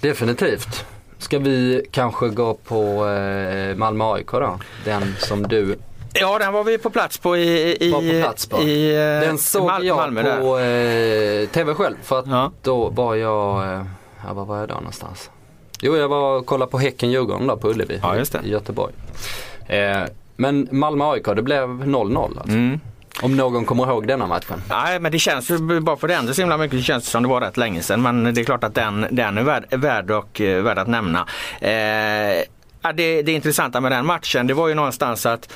Definitivt. 0.00 0.84
Ska 1.18 1.38
vi 1.38 1.86
kanske 1.90 2.28
gå 2.28 2.54
på 2.54 3.06
Malmö 3.76 4.04
AIK 4.04 4.30
då? 4.30 4.58
Den 4.84 5.14
som 5.18 5.42
du 5.42 5.76
Ja, 6.12 6.38
den 6.38 6.52
var 6.52 6.64
vi 6.64 6.78
på 6.78 6.90
plats 6.90 7.18
på 7.18 7.36
i, 7.36 7.76
i, 7.88 7.92
på 7.92 8.00
plats 8.22 8.46
på. 8.46 8.62
i 8.62 8.94
eh, 8.94 9.28
Den 9.28 9.38
såg 9.38 9.66
Mal 9.66 9.86
jag 9.86 9.96
Malmö 9.96 10.40
på 10.40 10.58
eh, 10.58 11.48
TV 11.48 11.74
själv 11.74 11.96
för 12.02 12.18
att 12.18 12.26
ja. 12.26 12.52
då 12.62 12.88
var 12.88 13.14
jag, 13.14 13.72
eh, 13.72 13.84
ja, 14.26 14.32
var 14.32 14.44
var 14.44 14.58
jag 14.58 14.68
då 14.68 14.74
någonstans? 14.74 15.30
Jo, 15.80 15.96
jag 15.96 16.08
var 16.08 16.38
och 16.38 16.46
kollade 16.46 16.70
på 16.70 16.78
Häcken-Djurgården 16.78 17.46
där 17.46 17.56
på 17.56 17.68
Ullevi 17.68 18.00
ja, 18.02 18.16
i 18.44 18.50
Göteborg. 18.50 18.94
Eh, 19.66 20.02
men 20.36 20.68
Malmö-AIK, 20.70 21.24
det 21.24 21.42
blev 21.42 21.68
0-0 21.68 22.38
alltså. 22.38 22.56
Mm. 22.56 22.80
Om 23.22 23.36
någon 23.36 23.64
kommer 23.64 23.86
ihåg 23.86 24.06
denna 24.06 24.26
matchen? 24.26 24.62
Nej 24.68 25.00
men 25.00 25.12
det 25.12 25.18
känns 25.18 25.50
ju, 25.50 25.80
bara 25.80 25.96
för 25.96 26.08
det 26.08 26.14
ändå 26.14 26.34
så 26.34 26.42
himla 26.42 26.56
mycket, 26.56 26.78
det 26.78 26.82
känns 26.82 27.06
som 27.06 27.22
det 27.22 27.28
var 27.28 27.40
rätt 27.40 27.56
länge 27.56 27.82
sedan. 27.82 28.02
Men 28.02 28.34
det 28.34 28.40
är 28.40 28.44
klart 28.44 28.64
att 28.64 28.74
den, 28.74 29.06
den 29.10 29.38
är 29.38 29.42
värd, 29.42 29.74
värd, 29.74 30.10
och, 30.10 30.40
eh, 30.40 30.62
värd 30.62 30.78
att 30.78 30.88
nämna. 30.88 31.26
Eh, 31.60 32.44
det, 32.94 33.22
det 33.22 33.32
intressanta 33.32 33.80
med 33.80 33.92
den 33.92 34.06
matchen 34.06 34.46
det 34.46 34.54
var 34.54 34.68
ju 34.68 34.74
någonstans 34.74 35.26
att 35.26 35.52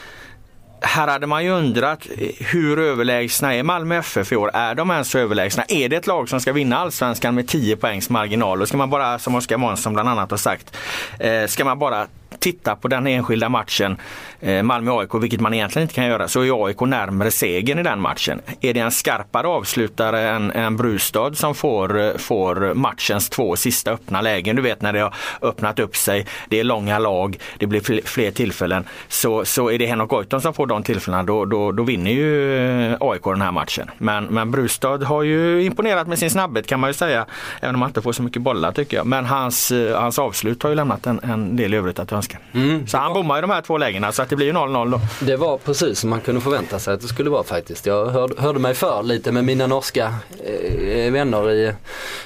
här 0.81 1.09
hade 1.09 1.27
man 1.27 1.45
ju 1.45 1.51
undrat 1.51 2.07
eh, 2.19 2.29
hur 2.47 2.79
överlägsna 2.79 3.55
är 3.55 3.63
Malmö 3.63 3.97
FF 3.97 4.33
i 4.33 4.37
år? 4.37 4.51
Är 4.55 4.75
de 4.75 4.91
ens 4.91 5.11
så 5.11 5.19
överlägsna? 5.19 5.65
Är 5.69 5.89
det 5.89 5.97
ett 5.97 6.07
lag 6.07 6.29
som 6.29 6.41
ska 6.41 6.53
vinna 6.53 6.79
allsvenskan 6.79 7.35
med 7.35 7.49
10 7.49 7.77
poängs 7.77 8.11
marginal? 8.11 8.59
Då 8.59 8.67
ska 8.67 8.77
man 8.77 8.91
bara, 8.91 9.19
som 9.19 9.35
Oskar 9.35 9.57
Månsson 9.57 9.93
bland 9.93 10.09
annat 10.09 10.31
har 10.31 10.39
sagt, 10.39 10.77
eh, 11.19 11.47
ska 11.47 11.65
man 11.65 11.79
bara 11.79 12.07
titta 12.45 12.77
på 12.77 12.89
den 12.89 13.07
enskilda 13.07 13.49
matchen 13.49 13.97
eh, 14.41 14.63
Malmö-AIK, 14.63 15.15
vilket 15.15 15.41
man 15.41 15.55
egentligen 15.55 15.83
inte 15.85 15.95
kan 15.95 16.07
göra, 16.07 16.29
så 16.29 16.41
är 16.41 16.67
AIK 16.67 16.81
närmare 16.81 17.31
segern 17.31 17.79
i 17.79 17.83
den 17.83 18.01
matchen. 18.01 18.41
Är 18.61 18.75
det 18.75 18.81
en 18.81 18.91
skarpare 18.91 19.47
avslutare 19.47 20.29
än, 20.29 20.51
än 20.51 20.77
Brustad 20.77 21.35
som 21.35 21.55
får, 21.55 22.01
eh, 22.01 22.17
får 22.17 22.75
matchens 22.75 23.29
två 23.29 23.57
sista 23.57 23.91
öppna 23.91 24.21
lägen, 24.21 24.57
du 24.57 24.63
vet 24.63 24.83
när 24.83 24.93
det 24.93 25.01
har 25.01 25.15
öppnat 25.43 25.79
upp 25.79 25.97
sig, 25.97 26.27
det 26.49 26.61
är 26.61 26.65
långa 26.65 26.99
lag, 26.99 27.39
det 27.59 27.67
blir 27.67 28.07
fler, 28.07 28.31
tillfällen, 28.31 28.85
så, 29.09 29.45
så 29.45 29.71
är 29.71 29.79
det 29.79 29.87
Henok 29.87 30.11
Goitom 30.11 30.41
som 30.41 30.55
får 30.55 30.67
de 30.67 30.83
tillfällena, 30.83 31.23
då, 31.23 31.45
då, 31.45 31.73
då 31.73 31.83
vinner 31.83 32.11
ju 32.11 32.57
eh, 32.91 32.97
AIK 33.01 33.25
den 33.25 33.43
här 33.43 33.53
matchen. 33.53 33.91
Men, 33.99 34.25
men 34.25 34.51
Brustad 34.51 34.99
har 35.05 35.23
ju 35.23 35.65
imponerat 35.65 36.09
med 36.09 36.19
sin 36.19 36.31
snabbhet 36.31 36.67
kan 36.67 36.81
man 36.81 36.91
ju 36.91 36.95
säga, 36.95 37.27
även 37.61 37.75
om 37.75 37.83
han 37.83 37.91
inte 37.91 38.03
får 38.03 38.13
så 38.13 38.23
mycket 38.23 38.43
bollar 38.43 38.73
tycker 38.73 38.97
jag. 38.97 39.07
Men 39.07 39.25
hans, 39.25 39.73
hans 39.95 40.19
avslut 40.19 40.63
har 40.63 40.71
ju 40.71 40.77
lämnat 40.77 41.07
en, 41.07 41.21
en 41.23 41.57
del 41.57 41.75
övrigt 41.75 41.99
att 41.99 42.13
önska. 42.13 42.34
Mm. 42.55 42.87
Så 42.87 42.99
han 42.99 43.13
bommar 43.13 43.35
ju 43.35 43.41
de 43.41 43.51
här 43.51 43.63
två 43.63 43.79
lägena 43.79 44.13
så 44.13 44.23
att 44.23 44.29
det 44.29 44.37
blir 44.37 44.47
ju 44.47 44.53
0-0 44.53 44.91
då. 44.91 45.01
Det 45.27 45.37
var 45.37 45.59
precis 45.59 45.99
som 45.99 46.11
man 46.11 46.21
kunde 46.21 46.41
förvänta 46.41 46.79
sig 46.79 46.95
att 46.95 47.01
det 47.01 47.09
skulle 47.09 47.31
vara 47.31 47.43
faktiskt. 47.43 47.87
Jag 47.87 48.07
hörde, 48.07 48.43
hörde 48.43 48.59
mig 48.59 48.75
för 48.75 49.03
lite 49.03 49.33
med 49.33 49.45
mina 49.45 49.67
norska 49.67 50.15
eh, 50.45 51.13
vänner 51.13 51.51
i, 51.51 51.73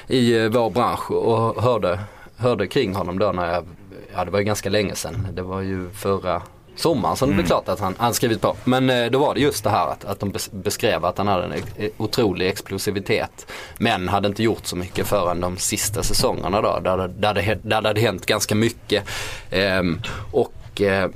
i 0.07 0.43
eh, 0.43 0.49
vår 0.49 0.69
bransch 0.69 1.11
och 1.11 1.63
hörde, 1.63 1.99
hörde 2.37 2.67
kring 2.67 2.95
honom 2.95 3.19
då 3.19 3.31
när 3.31 3.53
jag, 3.53 3.65
ja 4.13 4.25
det 4.25 4.31
var 4.31 4.39
ju 4.39 4.45
ganska 4.45 4.69
länge 4.69 4.95
sedan. 4.95 5.27
Det 5.33 5.41
var 5.41 5.61
ju 5.61 5.89
förra 5.89 6.41
sommaren 6.79 7.15
som 7.15 7.29
det 7.29 7.33
mm. 7.33 7.45
klart 7.45 7.69
att 7.69 7.79
han, 7.79 7.95
han 7.97 8.13
skrivit 8.13 8.41
på. 8.41 8.55
Men 8.63 8.89
eh, 8.89 9.11
då 9.11 9.19
var 9.19 9.33
det 9.33 9.39
just 9.39 9.63
det 9.63 9.69
här 9.69 9.87
att, 9.87 10.05
att 10.05 10.19
de 10.19 10.33
beskrev 10.51 11.05
att 11.05 11.17
han 11.17 11.27
hade 11.27 11.43
en 11.43 11.63
otrolig 11.97 12.47
explosivitet. 12.47 13.51
Men 13.77 14.07
hade 14.07 14.27
inte 14.27 14.43
gjort 14.43 14.65
så 14.65 14.75
mycket 14.75 15.07
förrän 15.07 15.41
de 15.41 15.57
sista 15.57 16.03
säsongerna 16.03 16.61
då 16.61 16.79
där, 16.79 17.07
där, 17.07 17.33
det, 17.33 17.59
där 17.63 17.81
det 17.81 17.89
hade 17.89 18.01
hänt 18.01 18.25
ganska 18.25 18.55
mycket. 18.55 19.03
Ehm, 19.49 20.01
och 20.31 20.81
eh, 20.81 21.09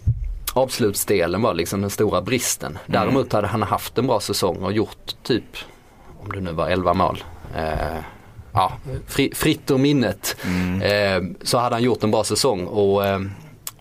avslutsdelen 0.54 1.42
var 1.42 1.54
liksom 1.54 1.82
den 1.82 1.90
stora 1.90 2.22
bristen. 2.22 2.72
Mm. 2.72 2.82
Däremot 2.86 3.34
hade 3.34 3.48
han 3.48 3.64
haft 3.64 3.98
en 3.98 4.08
bra 4.08 4.20
säsong 4.20 4.58
och 4.58 4.74
gjort 4.74 5.24
typ, 5.24 5.58
om 6.20 6.32
det 6.32 6.42
nu 6.42 6.52
var 6.52 6.70
11 6.70 6.94
mål. 6.94 7.24
Eh, 7.56 8.00
ja, 8.54 8.74
fri, 9.08 9.32
fritt 9.36 9.72
ur 9.72 9.78
minnet. 9.78 10.36
Mm. 10.46 10.82
Eh, 10.82 11.36
så 11.42 11.58
hade 11.58 11.76
han 11.76 11.84
gjort 11.84 12.04
en 12.04 12.12
bra 12.12 12.24
säsong 12.24 12.68
och 12.68 13.06
eh, 13.06 13.20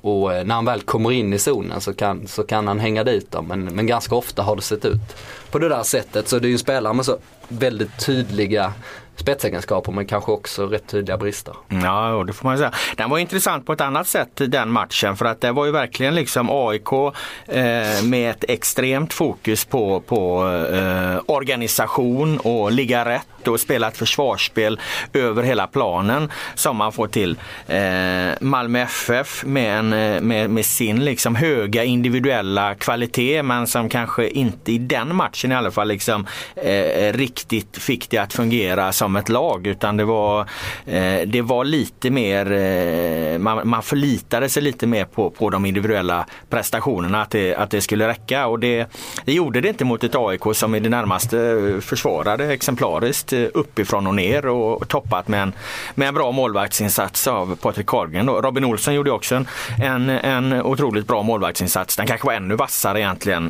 och 0.03 0.35
eh, 0.35 0.45
när 0.45 0.55
han 0.55 0.65
väl 0.65 0.83
kommer 0.83 1.13
in 1.13 1.33
i 1.33 1.39
zonen 1.39 1.81
så 1.81 1.95
kan, 1.95 2.27
så 2.27 2.43
kan 2.43 2.69
han 2.69 2.81
hänga 2.81 3.05
dit 3.05 3.31
dem. 3.31 3.47
Men, 3.47 3.65
men 3.65 3.87
ganska 3.87 4.15
ofta 4.15 4.43
har 4.43 4.57
det 4.57 4.63
sett 4.63 4.85
ut 4.85 5.17
på 5.51 5.59
det 5.59 5.69
där 5.69 5.83
sättet. 5.83 6.29
Så 6.29 6.39
det 6.39 6.47
är 6.47 6.49
ju 6.49 6.53
en 6.53 6.59
spelare 6.59 6.95
med 6.95 7.05
så 7.05 7.19
väldigt 7.49 8.07
tydliga 8.07 8.73
spetsegenskaper 9.17 9.93
men 9.93 10.07
kanske 10.07 10.33
också 10.33 10.67
rätt 10.67 10.87
tydliga 10.87 11.17
brister. 11.17 11.55
Ja, 11.69 12.25
det 12.27 12.33
får 12.33 12.49
man 12.49 12.59
säga. 12.59 12.73
Den 12.97 13.11
var 13.11 13.19
intressant 13.19 13.67
på 13.67 13.73
ett 13.73 13.81
annat 13.81 14.07
sätt 14.07 14.31
den 14.35 14.71
matchen 14.71 15.17
för 15.17 15.25
att 15.25 15.41
det 15.41 15.53
var 15.53 15.67
ju 15.67 15.73
verkligen 15.73 16.15
liksom 16.15 16.49
AIK 16.51 16.93
eh, 16.93 18.05
med 18.05 18.31
ett 18.31 18.45
extremt 18.49 19.13
fokus 19.13 19.65
på, 19.65 20.01
på 20.01 20.49
eh, 20.73 21.21
organisation 21.27 22.39
och 22.39 22.73
ligga 22.73 23.05
rätt 23.05 23.49
och 23.49 23.61
spela 23.61 23.89
ett 23.89 23.97
försvarsspel 23.97 24.81
över 25.13 25.43
hela 25.43 25.67
planen 25.67 26.31
som 26.55 26.77
man 26.77 26.93
får 26.93 27.07
till. 27.07 27.37
Eh, 27.67 28.33
Malmö 28.41 28.81
FF 28.81 29.45
med, 29.45 29.79
en, 29.79 29.93
eh, 29.93 30.21
med, 30.21 30.51
med, 30.51 30.67
sin 30.67 31.05
liksom 31.05 31.35
höga 31.35 31.85
individuella 31.85 32.75
kvalitet 32.75 33.43
men 33.43 33.67
som 33.67 33.89
kanske 33.89 34.29
inte 34.29 34.73
i 34.73 34.79
den 34.79 35.17
matchen 35.17 35.53
i 35.53 35.55
alla 35.55 35.71
fall 35.71 35.89
liksom, 35.89 36.27
eh, 36.57 37.13
riktigt 37.13 37.79
fick 37.79 38.11
det 38.11 38.19
att 38.19 38.33
fungera 38.33 38.93
som 39.03 39.17
ett 39.17 39.29
lag 39.29 39.67
utan 39.67 39.97
det 39.97 40.05
var, 40.05 40.41
eh, 40.87 41.21
det 41.27 41.43
var 41.43 41.65
lite 41.65 42.11
mer, 42.11 42.53
eh, 42.53 43.39
man, 43.39 43.69
man 43.69 43.83
förlitade 43.83 44.49
sig 44.49 44.63
lite 44.63 44.87
mer 44.87 45.05
på, 45.05 45.31
på 45.31 45.51
de 45.51 45.67
individuella 45.67 46.27
prestationerna 46.51 47.23
att 47.23 47.31
det, 47.31 47.55
att 47.55 47.71
det 47.71 47.81
skulle 47.81 48.09
räcka 48.09 48.47
och 48.47 48.59
det, 48.59 48.87
det 49.25 49.33
gjorde 49.33 49.61
det 49.61 49.69
inte 49.69 49.85
mot 49.85 50.05
ett 50.05 50.15
AIK 50.15 50.41
som 50.53 50.75
i 50.75 50.81
det 50.81 50.89
närmaste 50.89 51.39
eh, 51.39 51.81
försvarade 51.81 52.53
exemplariskt 52.53 53.33
uppifrån 53.33 54.07
och 54.07 54.15
ner 54.15 54.47
och, 54.47 54.89
toppat 54.89 55.29
med 55.29 55.43
en, 55.43 55.53
med 55.95 56.09
en 56.09 56.15
bra 56.15 56.33
målvaktsinsats 56.33 57.27
av 57.27 57.57
Patrik 57.57 57.87
Carlgren. 57.87 58.29
Robin 58.29 58.65
Olsson 58.65 58.95
gjorde 58.95 59.11
också 59.11 59.35
en, 59.35 59.47
en, 59.83 60.11
en 60.11 60.63
otroligt 60.63 61.07
bra 61.07 61.23
målvaktsinsats. 61.23 61.97
Den 61.97 62.07
kanske 62.07 62.27
var 62.27 62.35
ännu 62.35 62.57
vassare 62.57 63.01
egentligen 63.01 63.45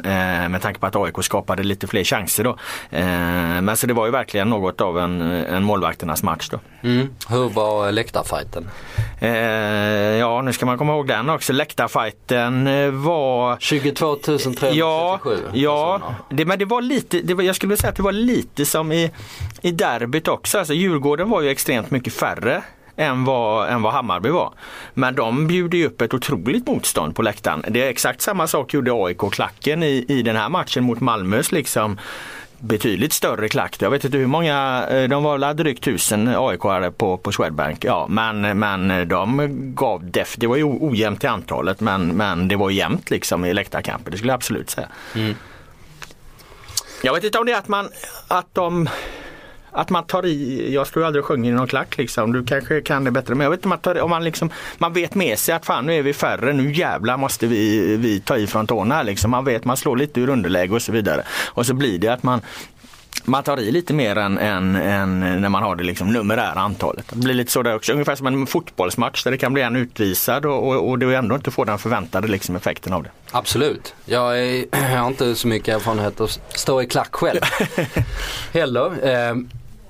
med 0.50 0.62
tanke 0.62 0.80
på 0.80 0.86
att 0.86 0.96
AIK 0.96 1.24
skapade 1.24 1.62
lite 1.62 1.86
fler 1.86 2.04
chanser 2.04 2.44
då. 2.44 2.56
Men 3.62 3.76
så 3.76 3.86
det 3.86 3.94
var 3.94 4.06
ju 4.06 4.12
verkligen 4.12 4.50
något 4.50 4.80
av 4.80 4.98
en, 4.98 5.20
en 5.42 5.64
målvakternas 5.64 6.22
match 6.22 6.48
då. 6.48 6.60
Mm. 6.82 7.08
Hur 7.28 7.48
var 7.48 7.92
läktarfajten? 7.92 8.68
Eh, 9.20 9.30
ja, 10.18 10.42
nu 10.42 10.52
ska 10.52 10.66
man 10.66 10.78
komma 10.78 10.92
ihåg 10.92 11.08
den 11.08 11.30
också. 11.30 11.52
Läktarfajten 11.52 12.66
eh, 12.66 12.90
var... 12.90 13.56
22 13.60 14.16
337 14.16 14.66
Ja, 14.72 15.20
ja 15.52 16.00
det, 16.30 16.44
men 16.44 16.58
det 16.58 16.64
var 16.64 16.82
lite, 16.82 17.20
det 17.20 17.34
var, 17.34 17.42
jag 17.42 17.56
skulle 17.56 17.76
säga 17.76 17.90
att 17.90 17.96
det 17.96 18.02
var 18.02 18.12
lite 18.12 18.66
som 18.66 18.92
i, 18.92 19.10
i 19.60 19.70
derbyt 19.70 20.28
också. 20.28 20.58
Alltså 20.58 20.74
Djurgården 20.74 21.30
var 21.30 21.40
ju 21.40 21.48
extremt 21.48 21.90
mycket 21.90 22.12
färre 22.12 22.62
än 22.96 23.24
vad, 23.24 23.68
än 23.68 23.82
vad 23.82 23.92
Hammarby 23.92 24.28
var. 24.28 24.52
Men 24.94 25.14
de 25.14 25.46
bjuder 25.46 25.78
ju 25.78 25.86
upp 25.86 26.00
ett 26.00 26.14
otroligt 26.14 26.66
motstånd 26.66 27.16
på 27.16 27.22
läktaren. 27.22 27.64
Det 27.68 27.82
är 27.82 27.88
exakt 27.88 28.20
samma 28.20 28.46
sak 28.46 28.74
gjorde 28.74 28.92
AIK-klacken 28.92 29.82
i, 29.82 30.04
i 30.08 30.22
den 30.22 30.36
här 30.36 30.48
matchen 30.48 30.84
mot 30.84 31.00
Malmös 31.00 31.52
liksom 31.52 31.98
betydligt 32.62 33.12
större 33.12 33.48
klack. 33.48 33.76
Jag 33.78 33.90
vet 33.90 34.04
inte 34.04 34.18
hur 34.18 34.26
många, 34.26 34.86
eh, 34.90 35.08
de 35.08 35.22
var 35.22 35.38
väl 35.38 35.56
drygt 35.56 35.84
tusen 35.84 36.28
aik 36.28 36.60
på, 36.96 37.16
på 37.16 37.32
Swedbank. 37.32 37.84
Ja, 37.84 38.06
men, 38.08 38.58
men 38.58 39.08
de 39.08 39.48
gav 39.74 40.10
def, 40.10 40.34
det 40.38 40.46
var 40.46 40.56
ju 40.56 40.64
ojämnt 40.64 41.24
i 41.24 41.26
antalet 41.26 41.80
men, 41.80 42.08
men 42.08 42.48
det 42.48 42.56
var 42.56 42.70
jämnt 42.70 43.10
liksom 43.10 43.44
i 43.44 43.54
läktarkamper, 43.54 44.10
det 44.10 44.16
skulle 44.16 44.30
jag 44.30 44.36
absolut 44.36 44.70
säga. 44.70 44.88
Mm. 45.14 45.34
Jag 47.02 47.14
vet 47.14 47.24
inte 47.24 47.38
om 47.38 47.46
det 47.46 47.52
är 47.52 47.58
att 47.58 47.68
man, 47.68 47.88
att 48.28 48.54
de 48.54 48.88
att 49.72 49.90
man 49.90 50.04
tar 50.04 50.26
i, 50.26 50.74
jag 50.74 50.86
ju 50.96 51.04
aldrig 51.04 51.22
och 51.22 51.28
sjunger 51.28 51.50
i 51.50 51.54
någon 51.54 51.66
klack 51.66 51.98
liksom. 51.98 52.32
Du 52.32 52.44
kanske 52.44 52.80
kan 52.80 53.04
det 53.04 53.10
bättre. 53.10 53.34
Men 53.34 53.44
jag 53.44 53.50
vet 53.50 53.58
inte 53.58 53.66
om 53.66 53.70
man, 53.70 53.78
tar, 53.78 54.00
om 54.00 54.10
man, 54.10 54.24
liksom, 54.24 54.50
man 54.78 54.92
vet 54.92 55.14
med 55.14 55.38
sig 55.38 55.54
att 55.54 55.66
fan 55.66 55.86
nu 55.86 55.94
är 55.94 56.02
vi 56.02 56.12
färre, 56.12 56.52
nu 56.52 56.72
jävlar 56.72 57.16
måste 57.16 57.46
vi, 57.46 57.96
vi 57.96 58.20
ta 58.20 58.36
i 58.36 58.46
från 58.46 58.66
tårna 58.66 59.02
liksom. 59.02 59.30
Man 59.30 59.44
vet, 59.44 59.64
man 59.64 59.76
slår 59.76 59.96
lite 59.96 60.20
ur 60.20 60.28
underläge 60.28 60.74
och 60.74 60.82
så 60.82 60.92
vidare. 60.92 61.22
Och 61.46 61.66
så 61.66 61.74
blir 61.74 61.98
det 61.98 62.08
att 62.08 62.22
man 62.22 62.40
man 63.24 63.42
tar 63.42 63.60
i 63.60 63.70
lite 63.70 63.94
mer 63.94 64.16
än, 64.16 64.38
än, 64.38 64.76
än, 64.76 65.20
när 65.20 65.48
man 65.48 65.62
har 65.62 65.76
det 65.76 65.84
liksom 65.84 66.12
numerära 66.12 66.60
antalet. 66.60 67.04
Det 67.10 67.16
blir 67.16 67.34
lite 67.34 67.50
så 67.52 67.62
där 67.62 67.74
också, 67.74 67.92
ungefär 67.92 68.14
som 68.14 68.26
en 68.26 68.46
fotbollsmatch 68.46 69.24
där 69.24 69.30
det 69.30 69.38
kan 69.38 69.52
bli 69.52 69.62
en 69.62 69.76
utvisad 69.76 70.46
och, 70.46 70.68
och, 70.68 70.88
och 70.88 70.98
det 70.98 71.14
ändå 71.14 71.34
inte 71.34 71.50
får 71.50 71.64
den 71.64 71.78
förväntade 71.78 72.28
liksom 72.28 72.56
effekten 72.56 72.92
av 72.92 73.02
det. 73.02 73.10
Absolut. 73.30 73.94
Jag, 74.04 74.38
är, 74.38 74.64
jag 74.92 75.00
har 75.00 75.06
inte 75.06 75.34
så 75.34 75.48
mycket 75.48 75.74
erfarenhet 75.74 76.20
att 76.20 76.40
stå 76.48 76.82
i 76.82 76.86
klack 76.86 77.14
själv 77.14 77.40
heller. 78.52 79.08
Eh, 79.08 79.34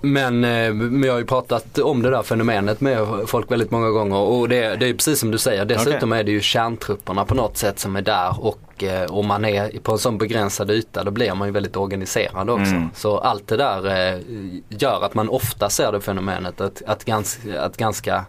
men, 0.03 0.45
eh, 0.45 0.75
men 0.75 1.03
jag 1.03 1.12
har 1.12 1.19
ju 1.19 1.27
pratat 1.27 1.79
om 1.79 2.03
det 2.03 2.11
där 2.11 2.23
fenomenet 2.23 2.81
med 2.81 3.07
folk 3.27 3.51
väldigt 3.51 3.71
många 3.71 3.91
gånger 3.91 4.17
och 4.17 4.49
det, 4.49 4.77
det 4.77 4.88
är 4.88 4.95
precis 4.95 5.21
som 5.21 5.31
du 5.31 5.38
säger. 5.38 5.65
Dessutom 5.65 6.09
okay. 6.09 6.21
är 6.21 6.25
det 6.25 6.31
ju 6.31 6.41
kärntrupperna 6.41 7.25
på 7.25 7.35
något 7.35 7.57
sätt 7.57 7.79
som 7.79 7.97
är 7.97 8.03
där 8.03 8.45
och 8.45 8.85
eh, 8.85 9.11
om 9.11 9.27
man 9.27 9.45
är 9.45 9.79
på 9.79 9.93
en 9.93 9.99
sån 9.99 10.19
begränsad 10.19 10.71
yta 10.71 11.05
då 11.05 11.11
blir 11.11 11.35
man 11.35 11.49
ju 11.49 11.53
väldigt 11.53 11.77
organiserad 11.77 12.51
också. 12.51 12.75
Mm. 12.75 12.91
Så 12.95 13.19
allt 13.19 13.49
det 13.49 13.57
där 13.57 13.87
eh, 13.87 14.21
gör 14.69 15.05
att 15.05 15.15
man 15.15 15.29
ofta 15.29 15.71
ser 15.71 15.93
det 15.93 16.01
fenomenet 16.01 16.61
att, 16.61 16.83
att, 16.87 17.05
gans, 17.05 17.38
att 17.59 17.77
ganska 17.77 18.25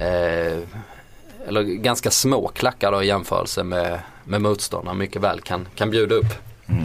eh, 0.00 0.58
eller 1.48 1.62
ganska 1.62 2.10
små 2.10 2.48
klackar 2.48 2.92
då 2.92 3.02
i 3.02 3.06
jämförelse 3.06 3.64
med, 3.64 4.00
med 4.24 4.42
motståndare 4.42 4.94
mycket 4.94 5.22
väl 5.22 5.40
kan, 5.40 5.68
kan 5.74 5.90
bjuda 5.90 6.14
upp. 6.14 6.32
Mm. 6.68 6.82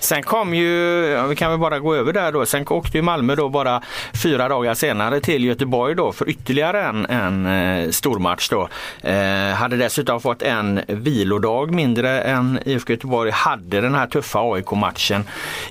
Sen 0.00 0.22
kom 0.22 0.54
ju, 0.54 1.02
vi 1.28 1.36
kan 1.36 1.50
väl 1.50 1.60
bara 1.60 1.78
gå 1.78 1.94
över 1.94 2.12
där 2.12 2.32
då, 2.32 2.46
sen 2.46 2.66
åkte 2.68 2.98
ju 2.98 3.02
Malmö 3.02 3.34
då 3.34 3.48
bara 3.48 3.82
fyra 4.22 4.48
dagar 4.48 4.74
senare 4.74 5.20
till 5.20 5.44
Göteborg 5.44 5.94
då 5.94 6.12
för 6.12 6.28
ytterligare 6.28 6.82
en, 6.82 7.06
en 7.06 7.46
eh, 7.46 7.90
stormatch 7.90 8.48
då. 8.48 8.68
Eh, 9.02 9.54
hade 9.54 9.76
dessutom 9.76 10.20
fått 10.20 10.42
en 10.42 10.80
vilodag 10.86 11.74
mindre 11.74 12.20
än 12.20 12.58
IFK 12.64 12.92
Göteborg 12.92 13.30
hade 13.30 13.80
den 13.80 13.94
här 13.94 14.06
tuffa 14.06 14.38
AIK-matchen 14.38 15.24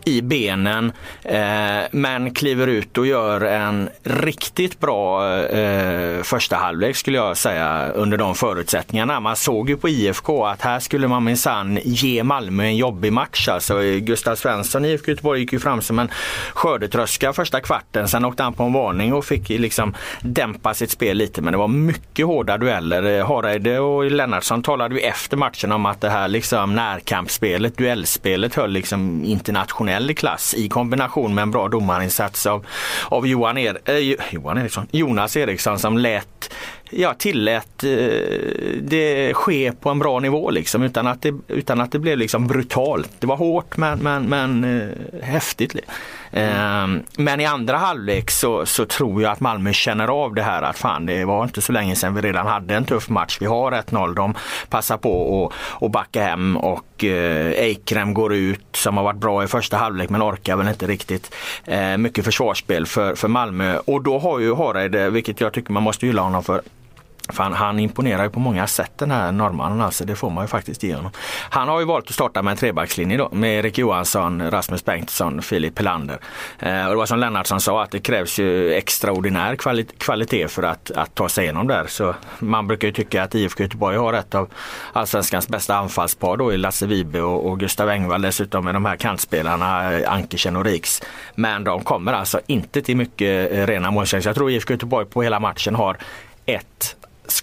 i 0.06 0.22
benen. 0.22 0.92
Eh, 1.24 1.84
men 1.92 2.34
kliver 2.34 2.68
ut 2.68 2.98
och 2.98 3.08
gör 3.08 3.42
en 3.42 3.90
riktigt 4.04 4.80
bra 4.80 5.30
eh, 5.44 6.24
första 6.24 6.56
halvlek 6.56 6.96
skulle 6.96 7.18
jag 7.18 7.38
säga 7.38 7.92
under 7.96 8.18
de 8.18 8.36
förutsättningarna. 8.36 9.20
Man 9.20 9.36
såg 9.36 9.70
ju 9.70 9.78
på 9.78 9.90
IFK 9.90 10.46
att 10.46 10.62
här 10.62 10.80
skulle 10.80 11.08
man 11.08 11.24
minsann 11.24 11.80
ge 11.84 12.24
Malmö 12.24 12.64
en 12.64 12.78
jobbig 12.78 13.14
match. 13.14 13.48
Alltså, 13.48 13.84
Gustav 14.16 14.36
Svensson 14.36 14.86
i 14.86 14.90
IFK 14.90 15.12
Göteborg 15.12 15.40
gick 15.40 15.54
ju 15.54 15.60
fram 15.60 15.82
som 15.82 16.00
en 16.00 16.10
skördetröska 16.54 17.34
första 17.34 17.62
kvarten. 17.62 18.08
Sen 18.08 18.26
åkte 18.26 18.44
han 18.44 18.54
på 18.54 18.64
en 18.64 18.74
varning 18.74 19.14
och 19.14 19.26
fick 19.26 19.50
liksom 19.50 19.94
dämpa 20.22 20.74
sitt 20.74 20.92
spel 20.92 21.18
lite. 21.18 21.42
Men 21.42 21.52
det 21.52 21.58
var 21.58 21.68
mycket 21.68 22.26
hårda 22.26 22.58
dueller. 22.58 23.20
Eh, 23.20 23.28
Hareide 23.28 23.80
och 23.80 24.12
Lennartsson 24.12 24.64
talade 24.64 24.96
ju 24.96 25.02
efter 25.02 25.38
matchen 25.38 25.72
om 25.72 25.86
att 25.86 26.02
det 26.02 26.10
här 26.10 26.28
liksom 26.28 26.76
närkampsspelet, 26.76 27.78
duellspelet 27.78 28.56
höll 28.56 28.72
liksom 28.72 29.24
internationell 29.26 30.16
klass 30.16 30.54
i 30.54 30.70
kombination 30.70 31.36
med 31.36 31.42
en 31.42 31.52
bra 31.52 31.68
domarinsats 31.68 32.46
av, 32.46 32.66
av 33.06 33.28
Johan, 33.28 33.58
er, 33.58 33.78
eh, 33.86 34.16
Johan 34.32 34.58
Eriksson, 34.58 34.88
Jonas 34.92 35.38
Eriksson 35.38 35.80
som 35.80 35.98
lät 35.98 36.54
jag 36.90 37.18
tillät 37.18 37.84
eh, 37.84 37.90
det 38.82 39.34
ske 39.34 39.72
på 39.72 39.90
en 39.90 40.00
bra 40.00 40.20
nivå 40.20 40.50
liksom 40.50 40.84
utan 40.84 41.08
att 41.08 41.22
det, 41.22 41.34
utan 41.48 41.82
att 41.82 41.92
det 41.92 42.00
blev 42.00 42.18
liksom 42.18 42.48
brutalt. 42.48 43.12
Det 43.20 43.28
var 43.28 43.38
hårt 43.38 43.78
men, 43.78 44.00
men, 44.00 44.24
men 44.24 44.64
eh, 44.64 45.22
häftigt. 45.22 45.76
Mm. 46.36 47.04
Men 47.18 47.40
i 47.40 47.46
andra 47.46 47.78
halvlek 47.78 48.32
så, 48.32 48.66
så 48.66 48.86
tror 48.86 49.22
jag 49.22 49.32
att 49.32 49.40
Malmö 49.40 49.74
känner 49.74 50.08
av 50.08 50.34
det 50.36 50.42
här 50.42 50.62
att 50.62 50.78
fan 50.78 51.06
det 51.06 51.26
var 51.26 51.44
inte 51.44 51.62
så 51.62 51.72
länge 51.72 51.96
sedan 51.96 52.16
vi 52.16 52.22
redan 52.22 52.48
hade 52.48 52.76
en 52.76 52.86
tuff 52.86 53.10
match. 53.10 53.38
Vi 53.42 53.46
har 53.46 53.72
1-0. 53.72 54.14
De 54.16 54.34
passar 54.70 54.98
på 54.98 55.46
att, 55.46 55.54
och 55.82 55.90
backa 55.90 56.24
hem 56.24 56.58
och 56.58 57.04
eh, 57.04 57.52
Eikrem 57.52 58.14
går 58.14 58.34
ut 58.34 58.66
som 58.72 58.98
har 58.98 59.04
varit 59.04 59.20
bra 59.20 59.44
i 59.44 59.48
första 59.48 59.78
halvlek 59.78 60.10
men 60.10 60.24
orkar 60.24 60.56
väl 60.56 60.68
inte 60.68 60.88
riktigt. 60.88 61.36
Eh, 61.66 61.98
mycket 61.98 62.26
försvarsspel 62.26 62.86
för, 62.86 63.16
för 63.16 63.28
Malmö 63.28 63.78
och 63.78 64.02
då 64.02 64.20
har 64.20 64.40
ju 64.40 64.56
Hareide, 64.56 65.10
vilket 65.10 65.42
jag 65.42 65.54
tycker 65.54 65.72
man 65.74 65.84
måste 65.84 66.06
hylla 66.06 66.22
honom 66.22 66.44
för, 66.44 66.62
för 67.34 67.44
han, 67.44 67.54
han, 67.54 67.80
imponerar 67.80 68.24
ju 68.24 68.30
på 68.30 68.40
många 68.40 68.68
sätt 68.68 68.92
den 68.98 69.12
här 69.12 69.32
norrmannen 69.32 69.82
alltså, 69.82 70.06
det 70.06 70.16
får 70.16 70.30
man 70.30 70.44
ju 70.44 70.48
faktiskt 70.48 70.84
ge 70.84 70.96
honom. 70.96 71.12
Han 71.50 71.68
har 71.68 71.80
ju 71.80 71.86
valt 71.86 72.08
att 72.08 72.14
starta 72.14 72.42
med 72.42 72.52
en 72.52 72.58
trebackslinje 72.58 73.18
då 73.18 73.30
med 73.32 73.60
Erik 73.60 73.78
Johansson, 73.78 74.52
Rasmus 74.52 74.86
Bengtsson, 74.86 75.42
Filip 75.42 75.78
Helander. 75.78 76.20
Eh, 76.60 76.84
och 76.84 76.90
det 76.90 76.96
var 76.96 77.06
som 77.06 77.20
Lennartsson 77.20 77.62
sa 77.62 77.84
att 77.84 77.92
det 77.92 78.00
krävs 78.00 78.40
ju 78.40 78.74
extraordinär 78.74 79.56
kvali 79.56 79.86
kvalitet 79.98 80.48
för 80.48 80.64
att, 80.64 80.92
att 80.92 81.16
ta 81.16 81.30
sig 81.30 81.44
igenom 81.44 81.68
där. 81.68 81.86
Så 81.88 82.16
man 82.40 82.68
brukar 82.68 82.88
ju 82.88 82.94
tycka 82.94 83.24
att 83.24 83.36
IFK 83.36 83.64
Göteborg 83.64 83.98
har 83.98 84.14
ett 84.14 84.36
av 84.36 84.50
allsvenskans 84.94 85.48
bästa 85.48 85.76
anfallspar 85.76 86.38
då 86.38 86.54
i 86.54 86.58
Lasse 86.58 86.88
Vibe 86.88 87.22
och, 87.22 87.50
och 87.50 87.60
Gustav 87.60 87.90
Engvall 87.90 88.22
dessutom 88.22 88.66
med 88.66 88.76
de 88.76 88.86
här 88.86 88.96
kantspelarna 88.96 89.94
eh, 89.94 90.14
Ankersen 90.14 90.56
och 90.56 90.66
Riks. 90.66 91.02
Men 91.36 91.64
de 91.64 91.84
kommer 91.84 92.14
alltså 92.14 92.40
inte 92.48 92.82
till 92.82 92.98
mycket 92.98 93.52
eh, 93.52 93.68
rena 93.68 93.92
målchanser. 93.92 94.30
Jag 94.30 94.36
tror 94.36 94.52
IFK 94.52 94.74
Göteborg 94.74 95.06
på 95.06 95.24
hela 95.24 95.40
matchen 95.40 95.76
har 95.76 95.98
ett 96.46 96.96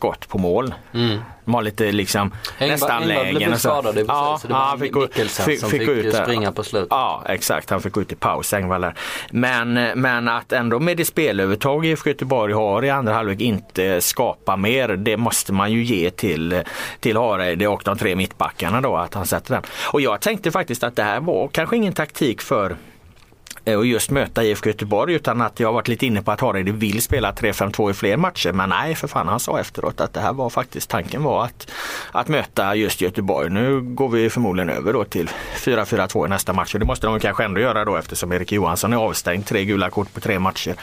skott 0.03 0.29
på 0.29 0.39
mål. 0.39 0.75
Mm. 0.95 1.19
De 1.45 1.55
har 1.55 1.63
lite 1.63 1.93
liksom 1.93 2.33
Engvall, 2.59 2.71
nästan 2.71 3.09
lägen. 3.09 3.27
Engvall 3.27 3.45
blev 3.49 3.57
skadad 3.57 3.99
i 3.99 4.05
ja, 4.09 4.39
så 4.41 4.49
det 4.49 4.55
var 4.55 4.61
ja, 4.61 4.77
fick, 4.81 4.95
Mikkelsen 4.95 5.45
fick, 5.45 5.61
som 5.61 5.71
fick, 5.71 5.89
fick 5.89 6.15
springa 6.15 6.53
på 6.53 6.63
slutet. 6.63 6.89
Ja 6.91 7.23
exakt, 7.29 7.71
han 7.71 7.83
fick 7.83 7.97
ut 7.97 8.13
i 8.13 8.15
paus 8.15 8.53
Engvall 8.53 8.81
där. 8.81 8.95
Men, 9.31 9.73
men 9.95 10.29
att 10.29 10.53
ändå 10.53 10.81
med 10.81 10.97
det 10.97 11.05
spelövertag 11.05 11.87
IFK 11.87 12.11
Göteborg 12.11 12.53
har 12.53 12.85
i 12.85 12.91
andra 12.91 13.13
halvlek 13.13 13.41
inte 13.41 14.01
skapa 14.01 14.57
mer. 14.57 14.89
Det 14.89 15.17
måste 15.17 15.53
man 15.53 15.73
ju 15.73 15.83
ge 15.83 16.11
till, 16.11 16.63
till 17.01 17.17
Hareide 17.17 17.69
och 17.69 17.83
de 17.85 17.99
tre 17.99 18.17
mittbackarna 18.17 18.81
då 18.81 18.97
att 18.97 19.15
han 19.15 19.27
sätter 19.27 19.55
den. 19.55 19.63
Och 19.93 20.01
jag 20.01 20.21
tänkte 20.21 20.51
faktiskt 20.51 20.85
att 20.85 20.97
det 20.97 21.03
här 21.03 21.21
var 21.21 21.49
kanske 21.49 21.77
ingen 21.77 21.93
taktik 21.93 22.43
för 22.43 22.77
Eh, 23.65 23.79
och 23.79 23.87
just 23.87 24.11
möta 24.11 24.45
IFK 24.45 24.69
Göteborg 24.69 25.15
utan 25.15 25.41
att 25.41 25.61
jag 25.61 25.73
varit 25.73 25.89
lite 25.89 26.07
inne 26.07 26.23
på 26.23 26.33
att 26.33 26.41
Hareide 26.41 26.73
vill 26.73 27.03
spela 27.03 27.33
3-5-2 27.33 27.91
i 27.91 27.95
fler 27.95 28.17
matcher. 28.17 28.53
Men 28.53 28.69
nej 28.69 28.95
för 28.95 29.09
fan 29.09 29.29
han 29.29 29.41
sa 29.41 29.61
efteråt 29.61 30.01
att 30.01 30.13
det 30.13 30.21
här 30.21 30.33
var 30.33 30.51
faktiskt 30.51 30.91
tanken 30.91 31.23
var 31.23 31.45
att, 31.45 31.71
att 32.13 32.29
möta 32.29 32.75
just 32.75 33.01
Göteborg. 33.01 33.51
Nu 33.51 33.81
går 33.81 34.09
vi 34.09 34.31
förmodligen 34.31 34.71
över 34.71 34.93
då 34.93 35.05
till 35.05 35.31
4-4-2 35.57 36.27
i 36.27 36.29
nästa 36.29 36.53
match 36.53 36.75
och 36.75 36.81
det 36.81 36.87
måste 36.87 37.07
de 37.07 37.21
kanske 37.21 37.45
ändå 37.45 37.61
göra 37.61 37.85
då 37.85 37.97
eftersom 37.97 38.33
Erik 38.33 38.53
Johansson 38.53 38.93
är 38.93 38.97
avstängd. 38.97 39.47
Tre 39.47 39.65
gula 39.65 39.91
kort 39.91 40.15
på 40.15 40.21
tre 40.21 40.39
matcher. 40.39 40.75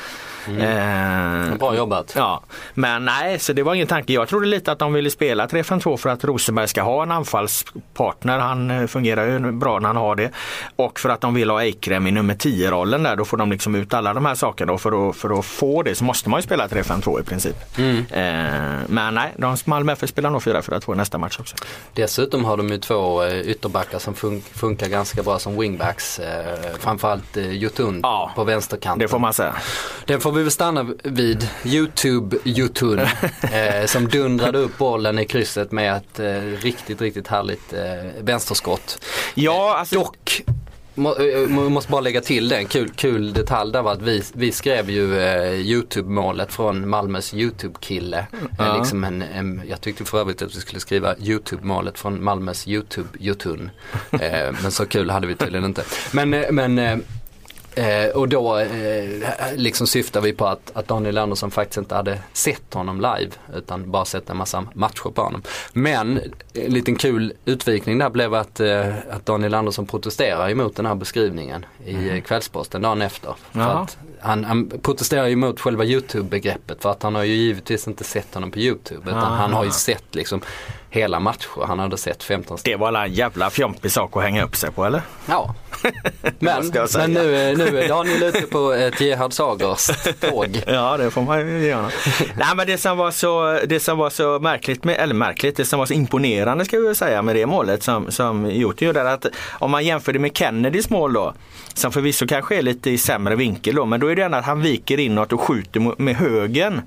Mm. 0.47 1.52
Eh, 1.52 1.58
Bra 1.58 1.75
jobbat. 1.75 2.13
Ja, 2.15 2.43
men 2.73 3.06
nej, 3.06 3.39
så 3.39 3.54
det 3.54 3.63
var 3.63 3.75
ingen 3.75 3.88
tanke. 3.88 4.13
Jag 4.13 4.28
trodde 4.28 4.45
lite 4.45 4.71
att 4.71 4.80
de 4.80 4.93
ville 4.93 5.10
spela 5.10 5.47
3-5-2 5.47 5.97
för 5.97 6.10
att 6.10 6.23
Rosenberg 6.23 6.67
ska 6.67 6.82
ha 6.82 7.04
en 7.04 7.12
anfallspartner. 7.12 8.39
Han 8.39 8.71
eh, 8.71 8.88
fungerar 8.88 9.25
ju 9.25 9.52
bra 9.52 9.80
när 9.80 9.88
han 9.88 9.97
har 9.97 10.15
det. 10.15 10.32
Och 10.75 10.99
för 10.99 11.10
att 11.10 11.21
de 11.21 11.34
vill 11.34 11.49
ha 11.49 11.62
Eikrem 11.62 12.08
i 12.08 12.12
nummer 12.12 12.36
10-rollen 12.36 13.04
där. 13.04 13.15
Då 13.15 13.25
får 13.25 13.38
de 13.38 13.52
liksom 13.52 13.75
ut 13.75 13.93
alla 13.93 14.13
de 14.13 14.25
här 14.25 14.36
sakerna. 14.36 14.73
Och 14.73 14.82
för 14.82 15.10
att, 15.10 15.15
för 15.15 15.39
att 15.39 15.45
få 15.45 15.84
det 15.84 15.95
så 15.95 16.04
måste 16.04 16.30
man 16.30 16.39
ju 16.39 16.43
spela 16.43 16.67
3-5-2 16.67 17.19
i 17.19 17.23
princip. 17.23 17.56
Mm. 17.78 17.97
Eh, 17.97 18.80
men 18.88 19.13
nej, 19.13 19.34
de 19.38 19.58
Malmö 19.65 19.91
FF 19.91 20.10
spelar 20.10 20.30
nog 20.30 20.41
4-4-2 20.41 20.95
nästa 20.95 21.17
match 21.17 21.39
också. 21.39 21.56
Dessutom 21.93 22.45
har 22.45 22.58
de 22.58 22.69
ju 22.69 22.78
två 22.78 23.23
eh, 23.23 23.39
ytterbackar 23.39 23.99
som 23.99 24.13
fun 24.13 24.41
funkar 24.41 24.88
ganska 24.88 25.23
bra 25.23 25.39
som 25.39 25.60
wingbacks. 25.60 26.19
Eh, 26.19 26.60
framförallt 26.80 27.38
eh, 27.38 27.52
Jotun 27.52 27.99
ja, 28.04 28.32
på 28.36 28.43
vänsterkanten. 28.43 28.99
Det 28.99 29.08
får 29.08 29.19
man 29.19 29.34
säga. 29.34 29.56
Den 30.06 30.19
får 30.19 30.29
vi 30.32 30.42
väl 30.42 30.52
stanna 30.52 30.88
vid 31.04 31.48
YouTube 31.65 32.38
Jotun 32.44 33.00
eh, 33.42 33.86
som 33.86 34.08
dundrade 34.08 34.58
upp 34.58 34.78
bollen 34.78 35.20
i 35.20 35.26
krysset 35.26 35.72
med 35.72 35.96
ett 35.96 36.20
eh, 36.20 36.63
riktigt, 36.63 37.02
riktigt 37.02 37.28
härligt 37.28 37.74
eh, 37.74 38.24
vänsterskott. 38.24 39.06
Ja, 39.36 39.76
alltså... 39.78 39.96
Dock 39.96 40.42
eh, 40.96 41.50
måste 41.50 41.92
bara 41.92 42.02
lägga 42.02 42.22
till 42.22 42.50
den, 42.50 42.65
kul, 42.65 42.92
kul 42.96 43.34
detalj 43.34 43.72
där 43.72 43.82
var 43.82 43.92
att 43.92 44.02
vi, 44.02 44.24
vi 44.34 44.52
skrev 44.52 44.89
ju 44.89 45.20
eh, 45.20 45.54
YouTube-målet 45.54 46.54
från 46.54 46.89
Malmös 46.89 47.34
YouTube-kille. 47.34 48.28
Mm. 48.60 48.80
liksom 48.80 49.04
en, 49.04 49.22
en, 49.22 49.62
jag 49.70 49.82
tyckte 49.82 50.06
för 50.06 50.20
övrigt 50.20 50.42
att 50.42 50.56
vi 50.56 50.60
skulle 50.60 50.80
skriva 50.80 51.15
YouTube-målet 51.18 52.00
från 52.00 52.24
Malmös 52.24 52.68
YouTube-Jotun. 52.68 53.70
eh, 54.12 54.56
men 54.62 54.72
så 54.72 54.86
kul 54.86 55.10
hade 55.10 55.28
vi 55.28 55.36
tydligen 55.36 55.65
inte. 55.65 55.84
Men, 56.12 56.34
eh, 56.34 56.52
men 56.52 57.04
Eh, 57.80 58.10
och 58.10 58.30
då 58.30 58.58
eh, 58.58 58.68
liksom 59.56 59.88
syftar 59.88 60.22
vi 60.22 60.34
på 60.34 60.46
att, 60.46 60.72
att 60.74 60.88
Daniel 60.88 61.18
Andersson 61.18 61.52
faktiskt 61.52 61.78
inte 61.78 61.96
hade 61.96 62.20
sett 62.34 62.74
honom 62.74 62.98
live 62.98 63.32
utan 63.56 63.92
bara 63.92 64.06
sett 64.06 64.30
en 64.30 64.38
massa 64.38 64.68
matcher 64.74 65.10
på 65.10 65.22
honom. 65.22 65.44
Men 65.74 66.20
en 66.54 66.74
liten 66.74 66.96
kul 66.96 67.34
utvikning 67.46 67.98
där 67.98 68.10
blev 68.10 68.34
att, 68.34 68.60
eh, 68.60 68.96
att 69.10 69.26
Daniel 69.26 69.54
Andersson 69.54 69.86
protesterar 69.86 70.50
emot 70.50 70.76
den 70.76 70.86
här 70.86 70.96
beskrivningen 70.96 71.65
i 71.86 71.94
mm. 71.94 72.22
Kvällsposten 72.22 72.82
dagen 72.82 73.02
efter. 73.02 73.36
Han, 74.20 74.44
han 74.44 74.70
protesterar 74.82 75.30
emot 75.30 75.60
själva 75.60 75.84
YouTube-begreppet 75.84 76.82
för 76.82 76.92
att 76.92 77.04
han 77.04 77.15
har 77.15 77.24
ju 77.24 77.34
givetvis 77.34 77.88
inte 77.88 78.04
sett 78.04 78.34
honom 78.34 78.52
på 78.52 78.60
YouTube 78.60 79.10
utan 79.10 79.24
Aha. 79.24 79.36
han 79.36 79.54
har 79.54 79.63
ju 79.63 79.72
sett 79.72 80.15
liksom 80.15 80.42
hela 80.89 81.19
matcher. 81.19 81.65
Han 81.67 81.80
hade 81.80 81.97
sett 81.97 82.23
15 82.23 82.58
Det 82.63 82.75
var 82.75 82.93
en 82.93 83.13
jävla 83.13 83.49
fjompig 83.49 83.91
sak 83.91 84.17
att 84.17 84.23
hänga 84.23 84.43
upp 84.43 84.56
sig 84.56 84.71
på 84.71 84.86
eller? 84.86 85.02
Ja. 85.25 85.56
Men, 86.39 86.71
men 86.93 87.13
nu, 87.13 87.56
nu 87.58 87.80
är 87.80 87.88
Daniel 87.88 88.23
ute 88.23 88.41
på 88.41 88.71
ett 88.71 89.02
Gerhard 89.02 89.34
Sagers 89.34 89.89
tåg. 90.19 90.63
ja 90.67 90.97
det 90.97 91.12
får 91.12 91.21
man 91.21 91.39
ju 91.39 91.67
göra. 91.67 91.89
Nej 92.38 92.47
men 92.56 92.67
det 92.67 92.78
som 92.78 92.97
var 92.97 93.12
så, 93.12 93.60
det 93.65 93.80
som 93.80 93.97
var 93.97 94.10
så 94.10 94.39
märkligt, 94.39 94.84
med, 94.84 94.95
eller 94.95 95.13
märkligt, 95.13 95.58
det 95.58 95.65
som 95.65 95.80
var 95.80 95.86
så 95.86 95.93
imponerande 95.93 96.65
ska 96.65 96.78
vi 96.78 96.95
säga 96.95 97.21
med 97.21 97.36
det 97.36 97.45
målet 97.45 97.84
som, 97.84 98.12
som 98.12 98.52
Joti 98.52 98.86
gjorde. 98.86 99.12
Att 99.12 99.25
om 99.52 99.71
man 99.71 99.86
jämför 99.86 100.13
det 100.13 100.19
med 100.19 100.38
Kennedys 100.38 100.89
mål 100.89 101.13
då, 101.13 101.34
som 101.73 101.91
förvisso 101.91 102.28
kanske 102.28 102.58
är 102.58 102.62
lite 102.62 102.89
i 102.89 102.97
sämre 102.97 103.36
vinkel 103.36 103.75
då, 103.75 103.86
men 103.86 103.99
då 103.99 104.08
är 104.08 104.15
det 104.15 104.21
ändå 104.21 104.38
att 104.38 104.45
han 104.45 104.62
viker 104.62 104.99
inåt 104.99 105.34
och 105.34 105.41
skjuter 105.41 106.02
med 106.02 106.15
högen. 106.15 106.82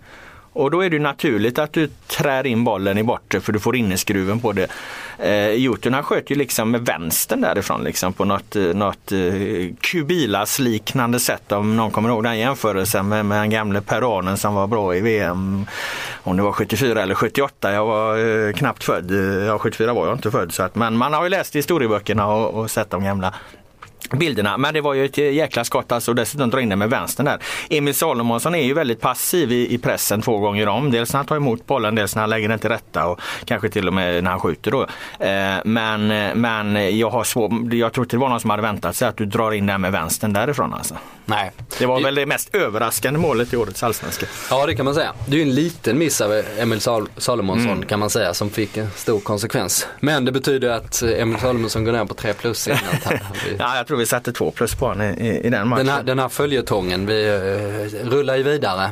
Och 0.53 0.71
då 0.71 0.81
är 0.85 0.91
det 0.91 0.99
naturligt 0.99 1.59
att 1.59 1.73
du 1.73 1.91
trär 2.07 2.47
in 2.47 2.65
bollen 2.65 2.99
i 2.99 3.03
bortre 3.03 3.41
för 3.41 3.53
du 3.53 3.61
får 3.61 3.77
inneskruven 3.77 4.41
på 4.41 4.53
det. 4.53 4.71
Eh, 5.19 5.51
Jotun 5.51 6.03
sköt 6.03 6.31
ju 6.31 6.35
liksom 6.35 6.71
med 6.71 6.87
vänstern 6.87 7.41
därifrån 7.41 7.85
liksom 7.85 8.13
på 8.13 8.25
något, 8.25 8.57
eh, 8.57 8.63
något 8.63 9.13
eh, 9.13 9.23
Kubilas 9.81 10.59
liknande 10.59 11.21
sätt 11.21 11.53
om 11.53 11.77
någon 11.77 11.91
kommer 11.91 12.09
ihåg 12.09 12.25
den 12.25 12.39
jämförelsen 12.39 13.09
med, 13.09 13.27
med 13.27 13.41
den 13.41 13.51
gamle 13.51 13.81
peruanen 13.81 14.37
som 14.37 14.55
var 14.55 14.67
bra 14.67 14.97
i 14.97 15.01
VM. 15.01 15.67
Om 16.23 16.37
det 16.37 16.43
var 16.43 16.53
74 16.53 17.03
eller 17.03 17.15
78, 17.15 17.73
jag 17.73 17.87
var 17.87 18.19
eh, 18.19 18.53
knappt 18.53 18.85
född. 18.85 19.11
Ja 19.47 19.59
74 19.59 19.93
var 19.93 20.07
jag 20.07 20.17
inte 20.17 20.31
född 20.31 20.53
så 20.53 20.63
att, 20.63 20.75
men 20.75 20.97
man 20.97 21.13
har 21.13 21.23
ju 21.23 21.29
läst 21.29 21.57
historieböckerna 21.57 22.27
och, 22.27 22.61
och 22.61 22.71
sett 22.71 22.91
de 22.91 23.05
gamla 23.05 23.35
bilderna. 24.17 24.59
Men 24.59 24.75
det 24.75 24.81
var 24.81 24.95
ju 24.95 25.05
ett 25.05 25.19
jäkla 25.19 25.65
skott 25.65 25.93
alltså 25.93 26.11
och 26.11 26.15
dessutom 26.15 26.51
dra 26.51 26.61
in 26.61 26.69
den 26.69 26.79
med 26.79 26.91
vänstern 26.91 27.27
där. 27.27 27.39
Emil 27.71 27.95
Salomonsson 27.95 28.55
är 28.55 28.65
ju 28.65 28.75
väldigt 28.75 29.01
passiv 29.01 29.53
i, 29.53 29.75
i, 29.75 29.79
pressen 29.79 30.23
två 30.23 30.39
gånger 30.39 30.69
om. 30.69 30.91
Dels 30.91 31.13
när 31.13 31.19
han 31.19 31.27
tar 31.27 31.37
emot 31.37 31.67
bollen, 31.67 31.95
dels 31.95 32.15
när 32.15 32.23
han 32.23 32.31
lägger 32.31 32.49
den 32.49 32.59
till 32.59 32.71
rätta 32.71 33.07
och 33.07 33.21
kanske 33.45 33.69
till 33.69 33.89
och 33.89 33.95
med 33.95 34.25
när 34.25 34.31
han 34.31 34.41
skjuter 34.41 34.71
då. 34.71 34.83
Eh, 35.19 35.61
men, 35.65 36.07
men 36.41 36.99
jag 36.99 37.11
har 37.11 37.25
svår, 37.25 37.75
jag 37.75 37.93
tror 37.93 38.05
inte 38.05 38.17
det 38.17 38.21
var 38.21 38.29
någon 38.29 38.41
som 38.41 38.51
hade 38.51 38.63
väntat 38.63 38.97
sig 38.97 39.09
att 39.09 39.17
du 39.17 39.27
drar 39.27 39.53
in 39.53 39.67
den 39.67 39.81
med 39.81 39.93
vänstern 39.93 40.33
därifrån 40.33 40.75
alltså. 40.75 40.95
Nej. 41.25 41.53
Det 41.79 41.87
var 41.87 42.01
väl 42.01 42.15
det 42.15 42.27
mest 42.27 42.55
överraskande 42.55 43.21
målet 43.21 43.53
i 43.53 43.57
årets 43.57 43.83
allsvenska. 43.83 44.27
Ja 44.51 44.67
det 44.67 44.75
kan 44.75 44.85
man 44.85 44.95
säga. 44.95 45.13
Det 45.27 45.33
är 45.33 45.37
ju 45.37 45.43
en 45.43 45.55
liten 45.55 45.99
miss 45.99 46.21
av 46.21 46.43
Emil 46.59 46.81
Sal 46.81 47.09
Salomonsson 47.17 47.73
mm. 47.73 47.87
kan 47.87 48.01
man 48.01 48.11
säga 48.11 48.35
som 48.35 48.51
fick 48.51 48.77
en 48.77 48.91
stor 48.91 49.21
konsekvens. 49.21 49.87
Men 50.01 50.25
det 50.25 50.33
betyder 50.33 50.71
att 50.71 51.03
Emil 51.03 51.39
Salomonsson 51.39 51.85
går 51.85 51.93
ner 51.93 52.05
på 52.05 52.15
3 52.15 52.33
plus 52.33 52.59
senare. 52.59 52.81
ja, 53.59 53.77
jag 53.77 53.87
tror 53.87 53.99
vi 54.03 54.07
satte 54.07 54.33
två 54.33 54.51
plus 54.51 54.75
på 54.75 54.95
i, 55.03 55.41
i, 55.45 55.51
den 55.51 55.69
matchen. 55.69 55.87
Den 55.87 55.95
här, 55.95 56.03
den 56.03 56.19
här 56.19 56.29
följetongen, 56.29 57.07
vi 57.07 57.31
uh, 57.31 58.11
rullar 58.11 58.37
ju 58.37 58.43
vidare. 58.43 58.91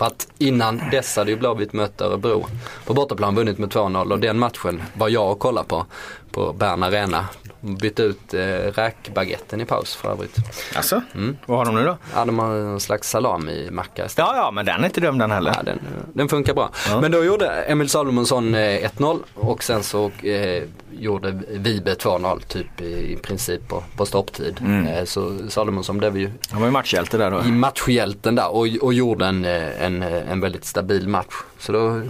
För 0.00 0.06
att 0.06 0.28
innan 0.38 0.80
dess 0.90 1.16
hade 1.16 1.30
ju 1.30 1.36
Blåvitt 1.36 1.72
mött 1.72 2.00
Örebro 2.00 2.46
på 2.86 2.94
bortaplan 2.94 3.34
vunnit 3.34 3.58
med 3.58 3.68
2-0 3.68 4.12
och 4.12 4.18
den 4.18 4.38
matchen 4.38 4.82
var 4.94 5.08
jag 5.08 5.30
och 5.32 5.38
kollade 5.38 5.68
på 5.68 5.86
på 6.32 6.52
Bern 6.52 6.82
Arena. 6.82 7.24
Bytte 7.60 8.02
ut 8.02 8.34
eh, 8.34 8.40
räkbaguetten 8.74 9.60
i 9.60 9.64
paus 9.64 9.94
för 9.94 10.10
övrigt. 10.12 10.36
Alltså, 10.76 11.00
Mm. 11.14 11.36
vad 11.46 11.58
har 11.58 11.64
de 11.64 11.74
nu 11.74 11.84
då? 11.84 11.96
Ja, 12.14 12.24
de 12.24 12.38
har 12.38 12.54
en 12.54 12.80
slags 12.80 13.08
salami-macka. 13.10 14.08
Ja, 14.16 14.36
ja, 14.36 14.50
men 14.50 14.66
den 14.66 14.80
är 14.80 14.84
inte 14.86 15.00
dum 15.00 15.18
den 15.18 15.30
heller. 15.30 15.52
Ja, 15.56 15.62
den, 15.62 15.78
den 16.14 16.28
funkar 16.28 16.54
bra. 16.54 16.70
Ja. 16.88 17.00
Men 17.00 17.12
då 17.12 17.24
gjorde 17.24 17.46
Emil 17.50 17.88
Salomonsson 17.88 18.54
eh, 18.54 18.88
1-0 18.90 19.18
och 19.34 19.62
sen 19.62 19.82
så 19.82 20.10
eh, 20.22 20.62
gjorde 20.92 21.30
Vibe 21.50 21.94
2-0 21.94 22.40
typ 22.48 22.80
i, 22.80 23.12
i 23.12 23.16
princip 23.16 23.68
på, 23.68 23.82
på 23.96 24.06
stopptid. 24.06 24.56
Mm. 24.60 24.86
Eh, 24.86 25.04
så 25.04 25.38
Salomonsson 25.48 25.98
blev 25.98 26.16
ju 26.18 26.30
Han 26.50 26.60
var 26.60 26.68
ju 26.68 26.72
matchhjälte 26.72 27.18
där 27.18 27.30
då. 27.30 27.42
i 27.44 27.52
matchhjälten 27.52 28.34
där 28.34 28.48
och, 28.48 28.66
och 28.82 28.94
gjorde 28.94 29.26
en, 29.26 29.44
eh, 29.44 29.86
en, 29.90 30.02
eh, 30.02 30.30
en 30.32 30.40
väldigt 30.40 30.64
stabil 30.64 31.08
match. 31.08 31.34
Så 31.58 31.72
då, 31.72 32.02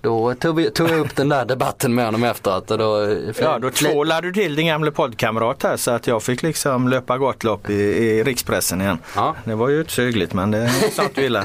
då 0.00 0.34
tog, 0.34 0.56
vi, 0.56 0.70
tog 0.70 0.90
jag 0.90 1.00
upp 1.00 1.16
den 1.16 1.28
där 1.28 1.44
debatten 1.44 1.94
med 1.94 2.04
honom 2.04 2.24
efteråt. 2.24 2.70
Och 2.70 2.78
då, 2.78 3.02
eh, 3.04 3.18
Ja, 3.40 3.58
då 3.58 3.70
tvålade 3.70 4.26
du 4.26 4.32
till 4.32 4.54
din 4.56 4.66
gamle 4.66 4.90
poddkamrat 4.90 5.62
här 5.62 5.76
så 5.76 5.90
att 5.90 6.06
jag 6.06 6.22
fick 6.22 6.42
liksom 6.42 6.88
löpa 6.88 7.18
gottlopp 7.18 7.70
i, 7.70 7.74
i 7.74 8.22
rikspressen 8.24 8.80
igen. 8.80 8.98
Ja, 9.14 9.34
Det 9.44 9.54
var 9.54 9.68
ju 9.68 9.80
inte 9.80 9.92
så 9.92 10.02
hyggligt 10.02 10.32
men 10.32 10.50
det 10.50 10.70
sånt 10.92 11.14
du 11.14 11.22
gillar. 11.22 11.44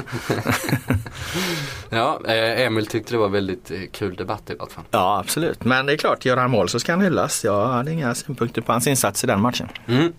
ja 1.90 2.20
eh, 2.26 2.60
Emil 2.66 2.86
tyckte 2.86 3.14
det 3.14 3.18
var 3.18 3.28
väldigt 3.28 3.70
kul 3.92 4.14
debatt 4.14 4.50
i 4.50 4.54
vart 4.54 4.72
fall. 4.72 4.84
Ja 4.90 5.18
absolut, 5.18 5.64
men 5.64 5.86
det 5.86 5.92
är 5.92 5.96
klart, 5.96 6.24
gör 6.24 6.36
han 6.36 6.50
mål 6.50 6.68
så 6.68 6.80
ska 6.80 6.92
han 6.92 7.00
hyllas. 7.00 7.44
Jag 7.44 7.66
hade 7.66 7.92
inga 7.92 8.14
synpunkter 8.14 8.62
på 8.62 8.72
hans 8.72 8.86
insats 8.86 9.24
i 9.24 9.26
den 9.26 9.40
matchen. 9.40 9.68
Mm. 9.86 10.12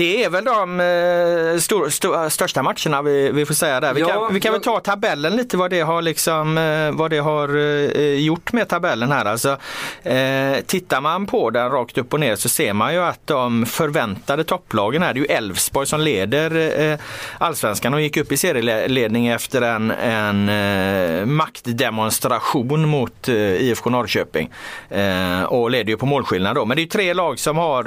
Det 0.00 0.24
är 0.24 0.30
väl 0.30 0.44
de 0.44 0.80
eh, 0.80 1.58
stor, 1.60 1.88
stor, 1.88 2.28
största 2.28 2.62
matcherna 2.62 3.02
vi, 3.02 3.30
vi 3.32 3.46
får 3.46 3.54
säga 3.54 3.80
där. 3.80 3.94
Vi 3.94 4.00
Ja, 4.00 4.08
kan, 4.08 4.34
vi 4.34 4.40
kan 4.40 4.52
väl 4.52 4.60
jag- 4.64 4.74
ta 4.84 4.90
tabellen 4.92 5.36
lite 5.36 5.56
vad 5.56 5.70
det 5.70 5.80
har, 5.80 6.02
liksom, 6.02 6.58
eh, 6.58 6.90
vad 6.92 7.10
det 7.10 7.18
har 7.18 7.56
eh, 7.56 8.14
gjort 8.14 8.52
med 8.52 8.68
tabellen 8.68 9.12
här. 9.12 9.24
Alltså, 9.24 9.56
eh, 10.02 10.60
tittar 10.66 11.00
man 11.00 11.26
på 11.26 11.50
den 11.50 11.70
rakt 11.70 11.98
upp 11.98 12.12
och 12.12 12.20
ner 12.20 12.36
så 12.36 12.48
ser 12.48 12.72
man 12.72 12.94
ju 12.94 13.00
att 13.02 13.20
de 13.26 13.66
förväntade 13.66 14.44
topplagen 14.44 15.02
här, 15.02 15.14
det 15.14 15.20
är 15.20 15.22
ju 15.22 15.26
Elfsborg 15.26 15.86
som 15.86 16.00
leder 16.00 16.80
eh, 16.92 16.98
allsvenskan 17.38 17.94
och 17.94 18.00
gick 18.00 18.16
upp 18.16 18.32
i 18.32 18.36
serieledning 18.36 19.26
efter 19.28 19.62
en, 19.62 19.90
en 19.90 20.48
eh, 20.48 21.26
maktdemonstration 21.26 22.88
mot 22.88 23.28
eh, 23.28 23.34
IFK 23.36 23.90
Norrköping. 23.90 24.50
Eh, 24.90 25.42
och 25.42 25.70
leder 25.70 25.90
ju 25.90 25.96
på 25.96 26.06
målskillnad 26.06 26.54
då. 26.54 26.64
Men 26.64 26.76
det 26.76 26.80
är 26.80 26.84
ju 26.84 26.88
tre 26.90 27.14
lag 27.14 27.38
som 27.38 27.56
har, 27.56 27.84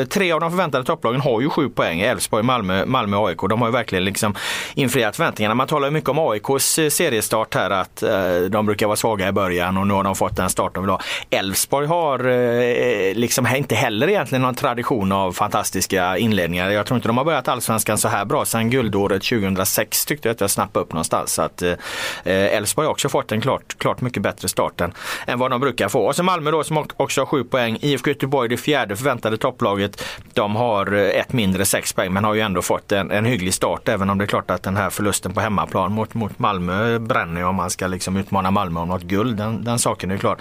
eh, 0.00 0.04
tre 0.04 0.32
av 0.32 0.40
de 0.40 0.50
förväntade 0.50 0.84
topplagen 0.84 1.20
har 1.20 1.40
ju 1.40 1.51
sju 1.52 1.68
poäng. 1.68 2.00
Elfsborg, 2.00 2.42
Malmö, 2.42 2.86
Malmö 2.86 3.16
och 3.16 3.28
AIK. 3.28 3.38
De 3.48 3.60
har 3.60 3.68
ju 3.68 3.72
verkligen 3.72 4.04
liksom 4.04 4.34
infriat 4.74 5.16
förväntningarna. 5.16 5.54
Man 5.54 5.66
talar 5.66 5.88
ju 5.88 5.92
mycket 5.92 6.10
om 6.10 6.18
AIKs 6.18 6.78
eh, 6.78 6.88
seriestart 6.88 7.54
här 7.54 7.70
att 7.70 8.02
eh, 8.02 8.40
de 8.50 8.66
brukar 8.66 8.86
vara 8.86 8.96
svaga 8.96 9.28
i 9.28 9.32
början 9.32 9.76
och 9.76 9.86
nu 9.86 9.94
har 9.94 10.04
de 10.04 10.14
fått 10.14 10.36
den 10.36 10.50
start 10.50 10.74
de 10.74 10.82
vill 10.84 10.90
ha. 10.90 11.00
Elfsborg 11.30 11.86
har 11.86 12.28
eh, 12.28 13.14
liksom 13.14 13.46
inte 13.56 13.74
heller 13.74 14.08
egentligen 14.08 14.42
någon 14.42 14.54
tradition 14.54 15.12
av 15.12 15.32
fantastiska 15.32 16.18
inledningar. 16.18 16.70
Jag 16.70 16.86
tror 16.86 16.96
inte 16.96 17.08
de 17.08 17.18
har 17.18 17.24
börjat 17.24 17.48
allsvenskan 17.48 17.98
så 17.98 18.08
här 18.08 18.24
bra 18.24 18.44
sedan 18.44 18.70
guldåret 18.70 19.22
2006 19.22 20.04
tyckte 20.04 20.28
jag 20.28 20.34
att 20.34 20.40
jag 20.40 20.50
snappade 20.50 20.84
upp 20.84 20.92
någonstans. 20.92 21.32
Så 21.32 21.42
att 21.42 21.62
Elfsborg 22.24 22.86
har 22.86 22.92
också 22.92 23.08
fått 23.08 23.32
en 23.32 23.40
klart, 23.40 23.78
klart 23.78 24.00
mycket 24.00 24.22
bättre 24.22 24.48
start 24.48 24.80
än, 24.80 24.92
än 25.26 25.38
vad 25.38 25.50
de 25.50 25.60
brukar 25.60 25.88
få. 25.88 26.06
Och 26.06 26.16
så 26.16 26.22
Malmö 26.22 26.50
då 26.50 26.64
som 26.64 26.86
också 26.96 27.20
har 27.20 27.26
sju 27.26 27.44
poäng. 27.44 27.78
IFK 27.80 28.10
Göteborg 28.10 28.48
det 28.48 28.56
fjärde 28.56 28.96
förväntade 28.96 29.36
topplaget. 29.36 30.04
De 30.32 30.56
har 30.56 30.92
ett 30.92 31.31
ett 31.32 31.36
mindre, 31.36 31.64
sex 31.64 31.92
poäng, 31.92 32.12
men 32.12 32.24
har 32.24 32.34
ju 32.34 32.40
ändå 32.40 32.62
fått 32.62 32.92
en, 32.92 33.10
en 33.10 33.24
hygglig 33.24 33.54
start. 33.54 33.88
Även 33.88 34.10
om 34.10 34.18
det 34.18 34.24
är 34.24 34.26
klart 34.26 34.50
att 34.50 34.62
den 34.62 34.76
här 34.76 34.90
förlusten 34.90 35.32
på 35.32 35.40
hemmaplan 35.40 35.92
mot, 35.92 36.14
mot 36.14 36.38
Malmö 36.38 36.98
bränner 36.98 37.40
ju 37.40 37.46
om 37.46 37.54
man 37.56 37.70
ska 37.70 37.86
liksom 37.86 38.16
utmana 38.16 38.50
Malmö 38.50 38.80
om 38.80 38.88
något 38.88 39.02
guld. 39.02 39.36
Den, 39.36 39.64
den 39.64 39.78
saken 39.78 40.10
är 40.10 40.14
ju 40.14 40.20
klar. 40.20 40.36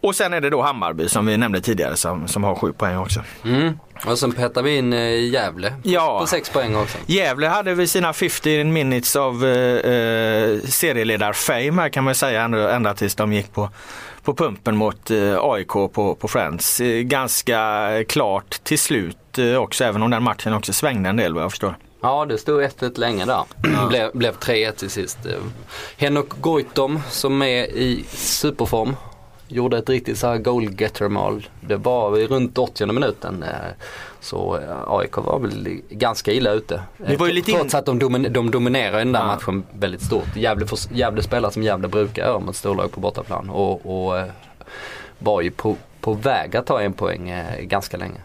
Och 0.00 0.14
sen 0.14 0.32
är 0.32 0.40
det 0.40 0.50
då 0.50 0.62
Hammarby 0.62 1.08
som 1.08 1.26
vi 1.26 1.36
nämnde 1.36 1.60
tidigare 1.60 1.96
som, 1.96 2.28
som 2.28 2.44
har 2.44 2.54
sju 2.54 2.72
poäng 2.72 2.96
också. 2.98 3.20
Mm. 3.44 3.78
Och 4.06 4.18
sen 4.18 4.32
petar 4.32 4.62
vi 4.62 4.76
in 4.76 4.92
eh, 4.92 5.24
Gävle 5.24 5.72
Ja. 5.82 6.18
på 6.20 6.26
sex 6.26 6.50
poäng 6.50 6.76
också. 6.76 6.98
Gävle 7.06 7.46
hade 7.46 7.74
vid 7.74 7.90
sina 7.90 8.12
15 8.12 8.72
minutes 8.72 9.16
av 9.16 9.44
eh, 9.44 9.92
eh, 9.92 10.58
serieledar-fame 10.64 11.82
här 11.82 11.88
kan 11.88 12.04
man 12.04 12.14
säga 12.14 12.42
ända, 12.42 12.74
ända 12.74 12.94
tills 12.94 13.14
de 13.14 13.32
gick 13.32 13.52
på, 13.52 13.70
på 14.22 14.34
pumpen 14.34 14.76
mot 14.76 15.10
eh, 15.10 15.36
AIK 15.40 15.68
på, 15.68 16.16
på 16.20 16.28
Friends. 16.28 16.80
Ganska 17.02 17.88
klart 18.08 18.50
till 18.64 18.78
slut 18.78 19.16
också 19.58 19.84
även 19.84 20.02
om 20.02 20.10
den 20.10 20.22
matchen 20.22 20.52
också 20.54 20.72
svängde 20.72 21.08
en 21.08 21.16
del 21.16 21.34
vad 21.34 21.42
jag 21.44 21.50
förstår. 21.50 21.76
Ja, 22.02 22.24
det 22.24 22.38
stod 22.38 22.62
1-1 22.62 23.00
länge 23.00 23.24
där. 23.24 23.44
blev, 23.88 24.10
blev 24.14 24.34
3-1 24.34 24.72
till 24.72 24.90
sist. 24.90 25.18
Henok 25.96 26.28
Goitom 26.40 27.00
som 27.10 27.42
är 27.42 27.64
i 27.64 28.04
superform. 28.10 28.96
Gjorde 29.48 29.78
ett 29.78 29.88
riktigt 29.88 30.18
så 30.18 30.26
här 30.26 30.38
goalgetter-mål. 30.38 31.46
Det 31.60 31.76
var 31.76 32.10
runt 32.10 32.58
80 32.58 32.86
minuten. 32.92 33.42
eh, 33.42 33.48
Så 34.20 34.56
eh, 34.58 34.82
AIK 34.92 35.16
var 35.16 35.38
väl 35.38 35.80
ganska 35.90 36.32
illa 36.32 36.50
ute. 36.50 36.80
Var 37.18 37.26
ju 37.26 37.32
lite 37.32 37.50
in- 37.50 37.56
Trots 37.58 37.74
att 37.74 37.86
de, 37.86 38.00
domin- 38.00 38.28
de 38.28 38.50
dominerar 38.50 38.98
den 38.98 39.12
där 39.12 39.20
Ja. 39.20 39.26
matchen 39.26 39.62
väldigt 39.72 40.02
stort. 40.02 40.36
Gävle, 40.36 40.66
Gävle 40.92 41.22
spelar 41.22 41.50
som 41.50 41.62
Gävle 41.62 41.88
brukar 41.88 42.26
göra 42.26 42.38
mot 42.38 42.56
storlag 42.56 42.92
på 42.92 43.00
bortaplan. 43.00 43.50
Och, 43.50 44.06
och 44.06 44.18
eh, 44.18 44.24
var 45.18 45.40
ju 45.40 45.50
på, 45.50 45.76
på 46.00 46.12
väg 46.12 46.56
att 46.56 46.66
ta 46.66 46.80
en 46.80 46.92
poäng 46.92 47.28
eh, 47.30 47.60
ganska 47.60 47.96
länge. 47.96 48.20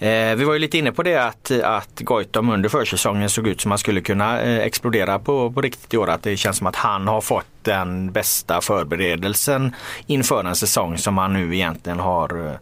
Eh, 0.00 0.34
vi 0.36 0.44
var 0.44 0.52
ju 0.52 0.58
lite 0.58 0.78
inne 0.78 0.92
på 0.92 1.02
det 1.02 1.16
att, 1.16 1.50
att 1.50 2.00
Goitom 2.00 2.50
under 2.50 2.68
försäsongen 2.68 3.30
såg 3.30 3.48
ut 3.48 3.60
som 3.60 3.70
han 3.70 3.78
skulle 3.78 4.00
kunna 4.00 4.40
eh, 4.40 4.58
explodera 4.58 5.18
på, 5.18 5.52
på 5.52 5.60
riktigt 5.60 5.94
i 5.94 5.96
år. 5.96 6.10
Att 6.10 6.22
det 6.22 6.36
känns 6.36 6.56
som 6.56 6.66
att 6.66 6.76
han 6.76 7.08
har 7.08 7.20
fått 7.20 7.46
den 7.62 8.12
bästa 8.12 8.60
förberedelsen 8.60 9.74
inför 10.06 10.44
en 10.44 10.56
säsong 10.56 10.98
som 10.98 11.18
han 11.18 11.32
nu 11.32 11.54
egentligen 11.54 12.00
har 12.00 12.46
eh, 12.46 12.54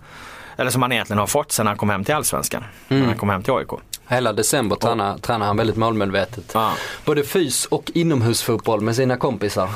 eller 0.56 0.70
som 0.70 0.82
han 0.82 0.92
egentligen 0.92 1.18
har 1.18 1.26
fått 1.26 1.52
sedan 1.52 1.66
han 1.66 1.76
kom 1.76 1.90
hem 1.90 2.04
till 2.04 2.14
Allsvenskan. 2.14 2.64
När 2.88 3.06
han 3.06 3.16
kom 3.16 3.28
hem 3.28 3.42
till 3.42 3.52
AIK. 3.52 3.68
Hela 4.10 4.32
december 4.32 4.76
tränar, 4.76 5.18
tränar 5.18 5.46
han 5.46 5.56
väldigt 5.56 5.76
målmedvetet. 5.76 6.50
Ja. 6.54 6.72
Både 7.04 7.24
fys 7.24 7.64
och 7.66 7.90
inomhusfotboll 7.94 8.80
med 8.80 8.96
sina 8.96 9.16
kompisar. 9.16 9.68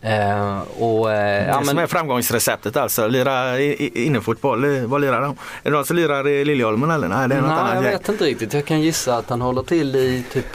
Eh, 0.00 0.58
och, 0.78 1.12
eh, 1.12 1.42
Det 1.42 1.46
ja, 1.48 1.54
som 1.54 1.66
men, 1.66 1.78
är 1.78 1.86
framgångsreceptet 1.86 2.76
alltså. 2.76 3.08
Lira 3.08 3.60
innefotboll, 3.60 4.64
eh, 4.64 4.82
vad 4.82 5.00
lirar 5.00 5.20
de? 5.20 5.30
Är 5.30 5.36
det 5.62 5.70
någon 5.70 5.84
som 5.84 5.96
lirar 5.96 6.28
i 6.28 6.44
Liljeholmen 6.44 6.90
eller? 6.90 7.08
Nej 7.08 7.28
det 7.28 7.34
är 7.34 7.40
något 7.40 7.50
nej, 7.50 7.58
annat 7.58 7.74
jag 7.74 7.84
gäng. 7.84 7.92
vet 7.92 8.08
inte 8.08 8.24
riktigt. 8.24 8.52
Jag 8.52 8.64
kan 8.64 8.80
gissa 8.80 9.16
att 9.16 9.30
han 9.30 9.40
håller 9.40 9.62
till 9.62 9.96
i 9.96 10.24
typ 10.32 10.46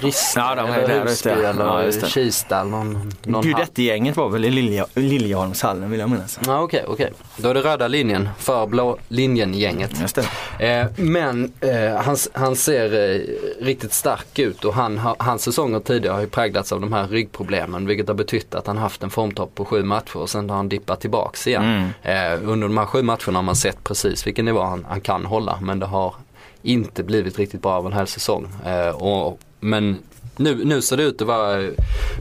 Rissne 0.00 0.42
Ja, 0.42 0.54
de 0.54 0.70
är 0.70 0.78
eller 0.78 0.88
där 0.94 1.02
Husby 1.06 1.30
ute. 1.30 1.46
eller 1.48 1.64
Ja, 1.64 1.82
just 1.84 2.00
det. 2.00 2.06
Kista. 2.06 2.60
eller 2.60 2.70
Någon, 2.70 3.12
någon 3.24 3.34
hall. 3.34 3.44
Gudetti-gänget 3.44 4.16
var 4.16 4.28
väl 4.28 4.44
i 4.44 4.50
Lilje, 4.50 4.84
Liljeholmshallen 4.94 5.90
vill 5.90 6.00
jag 6.00 6.10
minnas. 6.10 6.38
Ja, 6.46 6.60
okej, 6.60 6.84
okej. 6.88 7.12
Då 7.36 7.48
är 7.48 7.54
det 7.54 7.60
röda 7.62 7.88
linjen 7.88 8.28
för 8.38 8.66
blå 8.66 8.96
linjen-gänget. 9.08 10.18
Eh, 10.58 10.86
men 10.96 11.52
eh, 11.60 11.96
han, 11.96 12.16
han 12.32 12.56
ser 12.56 13.14
eh, 13.14 13.20
riktigt 13.64 13.92
stark 13.92 14.38
ut 14.38 14.64
och 14.64 14.74
han, 14.74 14.98
har- 14.98 15.16
hans 15.18 15.42
säsonger 15.42 15.80
tidigare 15.80 16.14
har 16.14 16.20
ju 16.20 16.26
präglats 16.26 16.72
av 16.72 16.80
de 16.80 16.92
här 16.92 17.08
ryggproblemen 17.08 17.86
vilket 17.86 18.08
har 18.08 18.14
betytt 18.14 18.54
att 18.54 18.66
han 18.66 18.76
haft 18.78 19.02
en 19.02 19.10
formtopp 19.10 19.54
på 19.54 19.64
sju 19.64 19.82
matcher 19.82 20.16
och 20.16 20.30
sen 20.30 20.50
har 20.50 20.56
han 20.56 20.68
dippat 20.68 21.00
tillbaks 21.00 21.46
igen. 21.46 21.88
Eh, 22.02 22.14
under 22.42 22.68
de 22.68 22.78
här 22.78 22.86
sju 22.86 23.02
matcherna 23.02 23.38
har 23.38 23.42
man 23.42 23.56
sett 23.56 23.84
precis 23.84 24.26
vilken 24.26 24.44
nivå 24.44 24.62
han, 24.62 24.86
han 24.88 25.00
kan 25.00 25.24
hålla 25.26 25.58
men 25.62 25.78
det 25.78 25.86
har 25.86 26.14
inte 26.62 27.02
blivit 27.02 27.38
riktigt 27.38 27.62
bra 27.62 27.72
av 27.72 27.86
en 27.86 27.92
hel 27.92 28.06
säsong. 28.06 28.48
Eh, 28.66 28.88
och, 28.88 29.38
men 29.60 29.96
nu, 30.36 30.64
nu 30.64 30.82
ser 30.82 30.96
det 30.96 31.02
ut 31.02 31.20
att 31.20 31.28
vara, 31.28 31.62
eh, 31.62 31.70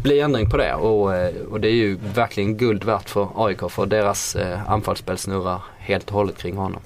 bli 0.03 0.19
ändring 0.19 0.49
på 0.49 0.57
det 0.57 0.73
och, 0.73 1.15
eh, 1.15 1.35
och 1.51 1.59
det 1.59 1.67
är 1.67 1.73
ju 1.73 1.97
verkligen 2.15 2.57
guld 2.57 2.83
värt 2.83 3.09
för 3.09 3.27
AIK 3.35 3.69
för 3.69 3.85
deras 3.85 4.35
eh, 4.35 4.71
anfallsspel 4.71 5.17
snurrar 5.17 5.61
helt 5.77 6.07
och 6.07 6.13
hållet 6.13 6.37
kring 6.37 6.57
honom. 6.57 6.81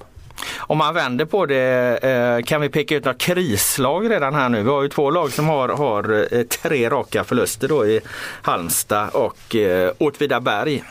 Om 0.58 0.78
man 0.78 0.94
vänder 0.94 1.24
på 1.24 1.46
det 1.46 1.98
eh, 2.02 2.44
kan 2.44 2.60
vi 2.60 2.68
peka 2.68 2.96
ut 2.96 3.04
några 3.04 3.18
krislag 3.18 4.10
redan 4.10 4.34
här 4.34 4.48
nu. 4.48 4.62
Vi 4.62 4.70
har 4.70 4.82
ju 4.82 4.88
två 4.88 5.10
lag 5.10 5.32
som 5.32 5.48
har, 5.48 5.68
har 5.68 6.26
eh, 6.34 6.42
tre 6.42 6.90
raka 6.90 7.24
förluster 7.24 7.68
då 7.68 7.86
i 7.86 8.00
Halmstad 8.42 9.08
och 9.12 9.56
eh, 9.56 9.92
Åtvidaberg. 9.98 10.84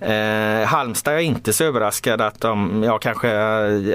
Eh, 0.00 0.68
Halmstad 0.68 1.12
är 1.12 1.16
jag 1.16 1.24
inte 1.24 1.52
så 1.52 1.64
överraskad 1.64 2.20
att 2.20 2.40
de 2.40 2.82
ja, 2.82 2.98
kanske 2.98 3.30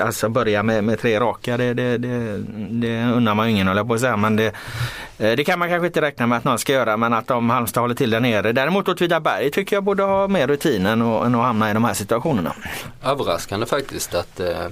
alltså 0.01 0.29
börjar 0.29 0.63
med, 0.63 0.83
med 0.83 0.99
tre 0.99 1.19
raka. 1.19 1.57
Det, 1.57 1.73
det, 1.73 1.97
det, 1.97 2.37
det 2.69 3.03
undrar 3.03 3.35
man 3.35 3.47
ju 3.47 3.51
ingen 3.51 3.67
jag 3.67 3.87
på 3.87 3.93
att 3.93 3.99
säga. 3.99 4.17
Men 4.17 4.35
det, 4.35 4.53
det 5.17 5.43
kan 5.43 5.59
man 5.59 5.69
kanske 5.69 5.87
inte 5.87 6.01
räkna 6.01 6.27
med 6.27 6.37
att 6.37 6.43
någon 6.43 6.59
ska 6.59 6.73
göra 6.73 6.97
men 6.97 7.13
att 7.13 7.27
de 7.27 7.49
Halmstad 7.49 7.83
håller 7.83 7.95
till 7.95 8.09
där 8.09 8.19
nere. 8.19 8.51
Däremot 8.51 8.87
Åtvidaberg 8.87 9.51
tycker 9.51 9.75
jag 9.75 9.83
borde 9.83 10.03
ha 10.03 10.27
mer 10.27 10.47
rutin 10.47 10.85
än 10.85 11.01
att, 11.01 11.25
än 11.25 11.35
att 11.35 11.41
hamna 11.41 11.71
i 11.71 11.73
de 11.73 11.83
här 11.83 11.93
situationerna. 11.93 12.55
Överraskande 13.03 13.65
faktiskt 13.65 14.15
att, 14.15 14.39
eh, 14.39 14.67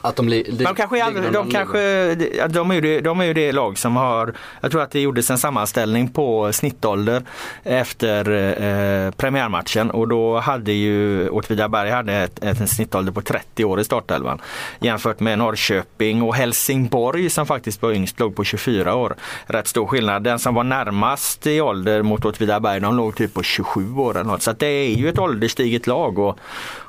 att 0.00 0.16
de 0.16 0.28
li, 0.28 0.44
li, 0.48 0.64
De 0.64 0.74
kanske, 0.74 1.04
aldrig, 1.04 1.32
de, 1.32 1.50
kanske 1.50 2.14
de, 2.48 2.70
är 2.70 2.74
ju 2.74 2.80
det, 2.80 3.00
de 3.00 3.20
är 3.20 3.24
ju 3.24 3.34
det 3.34 3.52
lag 3.52 3.78
som 3.78 3.96
har, 3.96 4.34
jag 4.60 4.70
tror 4.70 4.82
att 4.82 4.90
det 4.90 5.00
gjordes 5.00 5.30
en 5.30 5.38
sammanställning 5.38 6.08
på 6.08 6.52
snittålder 6.52 7.22
efter 7.62 8.30
eh, 8.62 9.10
premiärmatchen 9.10 9.90
och 9.90 10.08
då 10.08 10.38
hade 10.38 10.72
ju 10.72 11.28
Åtvidaberg 11.28 11.90
hade 11.90 12.14
ett, 12.14 12.44
ett, 12.44 12.60
en 12.60 12.68
snittålder 12.68 13.12
på 13.12 13.20
30 13.20 13.64
år 13.64 13.80
i 13.80 13.84
startelvan. 13.84 14.40
Jämfört 14.80 15.20
med 15.20 15.38
Norrköping 15.38 16.22
och 16.22 16.34
Helsingborg 16.34 17.30
som 17.30 17.46
faktiskt 17.46 17.82
var 17.82 17.92
yngst 17.92 18.20
låg 18.20 18.36
på 18.36 18.44
24 18.44 18.94
år. 18.94 19.16
Rätt 19.46 19.66
stor 19.66 19.86
skillnad. 19.86 20.22
Den 20.22 20.38
som 20.38 20.54
var 20.54 20.64
närmast 20.64 21.46
i 21.46 21.60
ålder 21.60 22.02
mot 22.02 22.24
Åtvidaberg 22.24 22.80
de 22.80 22.96
låg 22.96 23.16
typ 23.16 23.34
på 23.34 23.42
27 23.42 23.94
år 23.94 24.10
eller 24.10 24.30
något. 24.30 24.42
Så 24.42 24.52
det 24.52 24.66
är 24.66 24.94
ju 24.94 25.08
ett 25.08 25.18
ålderstiget 25.18 25.86
lag 25.86 26.18
och 26.18 26.38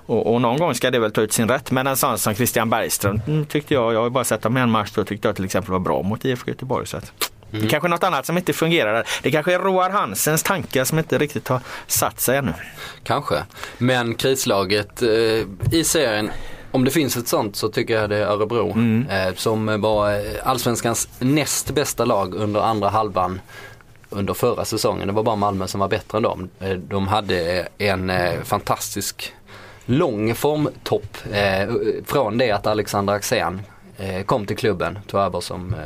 Och, 0.10 0.34
och, 0.34 0.42
någon 0.42 0.58
gång 0.58 0.76
ska 0.76 0.92
det 0.92 1.00
väl 1.00 1.12
ta 1.12 1.22
ut 1.22 1.34
sin 1.34 1.48
rätt. 1.48 1.72
Men 1.72 1.88
en 1.88 1.98
sån 1.98 2.18
som 2.18 2.36
Christian 2.36 2.70
Bergström 2.70 3.22
mm, 3.28 3.46
tyckte 3.46 3.74
jag, 3.74 3.94
jag 3.94 4.02
har 4.02 4.10
bara 4.10 4.24
sett 4.24 4.42
dem 4.42 4.58
en 4.58 4.72
match 4.72 4.92
då 4.96 5.04
tyckte 5.04 5.28
jag 5.28 5.36
till 5.36 5.46
exempel 5.46 5.72
var 5.72 5.80
bra 5.80 6.02
mot 6.02 6.26
IFK 6.26 6.52
Göteborg. 6.52 6.88
Så 6.88 6.98
att, 6.98 7.12
mm. 7.52 7.64
Det 7.64 7.70
kanske 7.70 7.88
är 7.88 7.90
något 7.90 8.04
annat 8.04 8.26
som 8.26 8.38
inte 8.38 8.54
fungerar. 8.54 9.08
Det 9.24 9.32
kanske 9.32 9.54
är 9.54 9.60
Roar 9.60 9.90
Hansens 9.90 10.44
tankar 10.44 10.84
som 10.84 11.00
inte 11.00 11.18
riktigt 11.18 11.48
har 11.48 11.62
satt 11.88 12.20
sig 12.20 12.38
ännu. 12.38 12.54
Kanske, 13.04 13.36
men 13.78 14.16
krislaget 14.16 15.02
eh, 15.02 15.10
i 15.72 15.84
serien 15.84 16.30
om 16.72 16.86
det 16.86 16.92
finns 16.92 17.18
ett 17.18 17.28
sånt 17.28 17.56
så 17.56 17.70
tycker 17.70 17.94
jag 17.94 18.10
det 18.10 18.18
är 18.18 18.26
Örebro 18.26 18.72
mm. 18.72 19.08
eh, 19.10 19.34
som 19.36 19.82
var 19.82 20.22
allsvenskans 20.44 21.10
näst 21.20 21.72
bästa 21.72 22.06
lag 22.06 22.36
under 22.36 22.62
andra 22.62 22.90
halvan 22.90 23.42
under 24.10 24.34
förra 24.34 24.66
säsongen. 24.66 25.08
Det 25.08 25.14
var 25.14 25.24
bara 25.24 25.36
Malmö 25.36 25.68
som 25.68 25.80
var 25.80 25.88
bättre 25.88 26.18
än 26.18 26.24
dem. 26.24 26.50
Eh, 26.60 26.72
de 26.72 27.08
hade 27.08 27.68
en 27.78 28.10
eh, 28.10 28.42
fantastisk 28.44 29.34
lång 29.90 30.36
formtopp 30.36 31.18
eh, 31.32 31.70
från 32.06 32.38
det 32.38 32.52
att 32.52 32.68
Alexander 32.68 33.14
Axén 33.14 33.62
kom 34.26 34.46
till 34.46 34.58
klubben, 34.58 35.00
tog 35.08 35.22
över 35.22 35.42
som, 35.42 35.74
eh, 35.74 35.80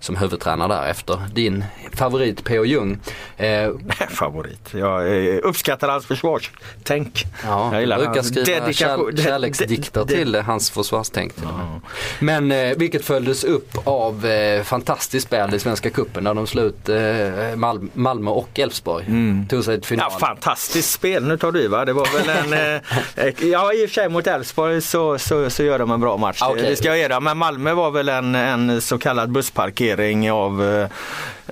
som 0.00 0.16
huvudtränare 0.16 0.74
där 0.74 0.90
efter 0.90 1.20
din 1.32 1.64
favorit 1.92 2.44
P.O. 2.44 2.64
Jung. 2.64 2.98
Eh, 3.36 3.70
favorit? 4.08 4.74
Jag 4.74 5.26
uppskattar 5.38 5.88
hans 5.88 6.06
försvarstänk. 6.06 7.24
Ja, 7.44 7.72
jag 7.72 7.80
gillar 7.80 7.98
brukar 7.98 8.22
skriva 8.22 8.72
kär, 8.72 9.16
kärleksdikter 9.16 10.04
till 10.04 10.34
hans 10.34 10.70
försvarstänk. 10.70 11.32
Ja. 11.42 11.80
Men 12.18 12.52
eh, 12.52 12.76
vilket 12.76 13.04
följdes 13.04 13.44
upp 13.44 13.78
av 13.84 14.26
eh, 14.26 14.62
fantastiskt 14.62 15.26
spel 15.26 15.54
i 15.54 15.58
Svenska 15.58 15.90
Cupen 15.90 16.24
där 16.24 16.34
de 16.34 16.46
slog 16.46 16.72
eh, 16.88 17.56
Mal 17.56 17.88
Malmö 17.92 18.30
och 18.30 18.58
Elfsborg. 18.58 19.04
Mm. 19.06 19.46
Tog 19.48 19.64
sig 19.64 19.80
till 19.80 19.88
final. 19.88 20.10
Ja, 20.12 20.18
fantastiskt 20.18 20.90
spel, 20.90 21.24
nu 21.24 21.36
tar 21.36 21.52
du 21.52 21.68
va? 21.68 21.84
Det 21.84 21.92
var 21.92 22.06
väl 22.18 22.28
en, 22.28 22.52
eh, 23.26 23.48
ja 23.50 23.72
i 23.72 23.84
och 23.84 23.88
för 23.90 23.94
sig 23.94 24.08
mot 24.08 24.26
Elfsborg 24.26 24.80
så, 24.80 25.18
så, 25.18 25.50
så 25.50 25.62
gör 25.62 25.78
de 25.78 25.90
en 25.90 26.00
bra 26.00 26.16
match. 26.16 26.42
Okay. 26.42 26.62
Det 26.62 26.76
ska 26.76 26.88
jag 26.88 26.98
ge 26.98 27.08
dem, 27.08 27.24
men 27.24 27.38
Malmö 27.38 27.57
Malmö 27.58 27.74
var 27.74 27.90
väl 27.90 28.08
en, 28.08 28.34
en 28.34 28.80
så 28.80 28.98
kallad 28.98 29.30
bussparkering 29.30 30.32
av 30.32 30.62
eh, 30.62 30.88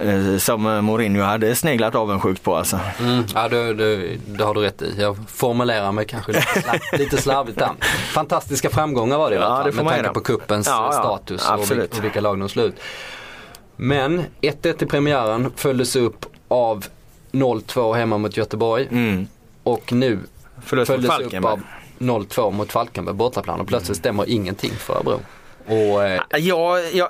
eh 0.08 0.38
som 0.38 0.62
Mourinho 0.62 1.22
hade 1.22 1.54
sneglat 1.54 1.94
avundsjukt 1.94 2.42
på 2.42 2.56
alltså. 2.56 2.80
Mm, 3.00 3.24
ja 3.34 3.48
det, 3.48 3.74
det, 3.74 4.16
det, 4.26 4.44
har 4.44 4.54
du 4.54 4.60
rätt 4.60 4.82
i. 4.82 4.94
Jag 4.98 5.16
formulerar 5.28 5.92
mig 5.92 6.06
kanske 6.06 6.32
lite, 6.32 6.62
slav, 6.62 6.76
lite 6.98 7.16
slarvigt 7.16 7.58
där. 7.58 7.70
Fantastiska 8.12 8.70
framgångar 8.70 9.18
var 9.18 9.30
det 9.30 9.46
alla 9.46 9.72
fall 9.72 9.84
med 9.84 9.94
tanke 9.94 10.10
på 10.10 10.20
kuppens 10.20 10.66
ja, 10.66 10.92
status 10.92 11.44
ja, 11.48 11.54
och, 11.54 11.98
och 11.98 12.04
vilka 12.04 12.20
lag 12.20 12.38
de 12.38 12.48
slog 12.48 12.66
ut. 12.66 12.80
Men 13.76 14.24
1-1 14.40 14.84
i 14.84 14.86
premiären 14.86 15.52
följdes 15.56 15.96
upp 15.96 16.26
av 16.48 16.86
0-2 17.32 17.94
hemma 17.94 18.18
mot 18.18 18.36
Göteborg. 18.36 18.88
Mm. 18.90 19.26
Och 19.62 19.92
nu 19.92 20.18
Förlust 20.62 20.86
följdes 20.86 21.20
upp 21.20 21.44
av 21.44 21.60
0-2 21.98 22.52
mot 22.52 22.72
Falkenberg 22.72 23.14
bortaplan 23.14 23.60
och 23.60 23.66
plötsligt 23.66 23.98
stämmer 23.98 24.28
ingenting 24.28 24.70
för 24.70 24.94
Örebro. 24.94 25.20
Och, 25.66 26.04
eh... 26.04 26.20
jag, 26.36 26.94
jag, 26.94 27.08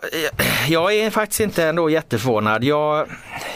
jag 0.69 0.95
är 0.95 1.11
faktiskt 1.11 1.41
inte 1.41 1.65
ändå 1.65 1.91
jätteförvånad. 1.91 2.65
Jag, 2.65 3.09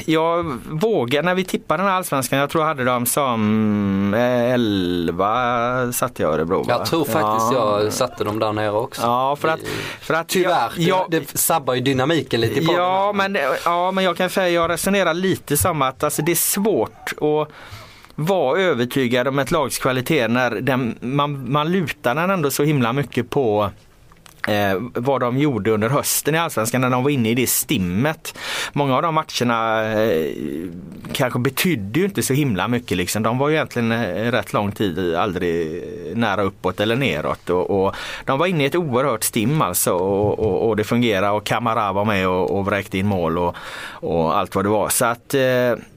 jag 0.05 0.59
vågar, 0.71 1.23
när 1.23 1.35
vi 1.35 1.45
tippade 1.45 1.83
den 1.83 1.91
här 1.91 1.97
allsvenskan, 1.97 2.39
jag 2.39 2.51
tror 2.51 2.63
jag 2.63 2.69
hade 2.69 2.85
dem 2.85 3.07
som 3.07 4.15
11 4.15 5.93
satte 5.93 6.23
jag 6.23 6.35
Örebro. 6.35 6.65
Jag 6.69 6.87
tror 6.87 7.05
faktiskt 7.05 7.53
ja. 7.53 7.81
jag 7.83 7.93
satte 7.93 8.25
dem 8.25 8.39
där 8.39 8.53
nere 8.53 8.71
också. 8.71 9.03
Ja, 9.03 9.37
för 9.37 9.49
att, 9.49 9.61
för 10.01 10.15
att 10.15 10.29
Tyvärr, 10.29 10.73
jag, 10.77 11.07
det, 11.11 11.19
det 11.19 11.39
sabbar 11.39 11.75
ju 11.75 11.81
dynamiken 11.81 12.41
lite 12.41 12.61
i. 12.61 12.65
Ja 12.65 13.13
men, 13.13 13.39
ja, 13.65 13.91
men 13.91 14.05
jag 14.05 14.17
kan 14.17 14.31
säga, 14.31 14.49
jag 14.49 14.71
resonerar 14.71 15.15
lite 15.15 15.57
som 15.57 15.83
att 15.83 16.05
alltså, 16.05 16.23
det 16.23 16.33
är 16.33 16.37
svårt 16.37 17.13
att 17.21 17.49
vara 18.15 18.61
övertygad 18.61 19.29
om 19.29 19.39
ett 19.39 19.51
lags 19.51 19.79
kvalitet 19.79 20.29
när 20.29 20.51
den, 20.51 20.99
man, 21.01 21.53
man 21.53 21.73
lutar 21.73 22.15
den 22.15 22.31
ändå 22.31 22.51
så 22.51 22.63
himla 22.63 22.93
mycket 22.93 23.31
på 23.31 23.71
Eh, 24.49 24.75
vad 24.95 25.21
de 25.21 25.39
gjorde 25.39 25.71
under 25.71 25.89
hösten 25.89 26.35
i 26.35 26.39
Allsvenskan 26.39 26.81
när 26.81 26.91
de 26.91 27.03
var 27.03 27.11
inne 27.11 27.31
i 27.31 27.35
det 27.35 27.47
stimmet. 27.47 28.39
Många 28.73 28.97
av 28.97 29.03
de 29.03 29.15
matcherna 29.15 29.85
eh, 29.93 30.33
kanske 31.13 31.39
betydde 31.39 32.01
ju 32.01 32.05
inte 32.05 32.23
så 32.23 32.35
himla 32.35 32.69
mycket. 32.69 32.97
Liksom. 32.97 33.23
De 33.23 33.39
var 33.39 33.49
ju 33.49 33.55
egentligen 33.55 33.93
eh, 33.93 34.33
rätt 34.33 34.53
lång 34.53 34.73
tid 34.73 35.15
aldrig 35.15 35.85
nära 36.15 36.43
uppåt 36.43 36.81
eller 36.81 36.97
neråt. 36.97 37.51
Och, 37.51 37.85
och 37.85 37.95
de 38.25 38.39
var 38.39 38.47
inne 38.47 38.63
i 38.65 38.67
ett 38.67 38.75
oerhört 38.75 39.25
stim 39.25 39.63
alltså 39.63 39.93
och, 39.93 40.39
och, 40.39 40.69
och 40.69 40.77
det 40.77 40.85
fungerade 40.85 41.31
och 41.31 41.45
Kamara 41.45 41.93
var 41.93 42.05
med 42.05 42.29
och, 42.29 42.59
och 42.59 42.67
vräkte 42.67 42.99
in 42.99 43.07
mål 43.07 43.39
och, 43.39 43.57
och 43.91 44.39
allt 44.39 44.55
vad 44.55 44.65
det 44.65 44.69
var. 44.69 44.89
Så 44.89 45.05
att 45.05 45.35
eh, 45.35 45.41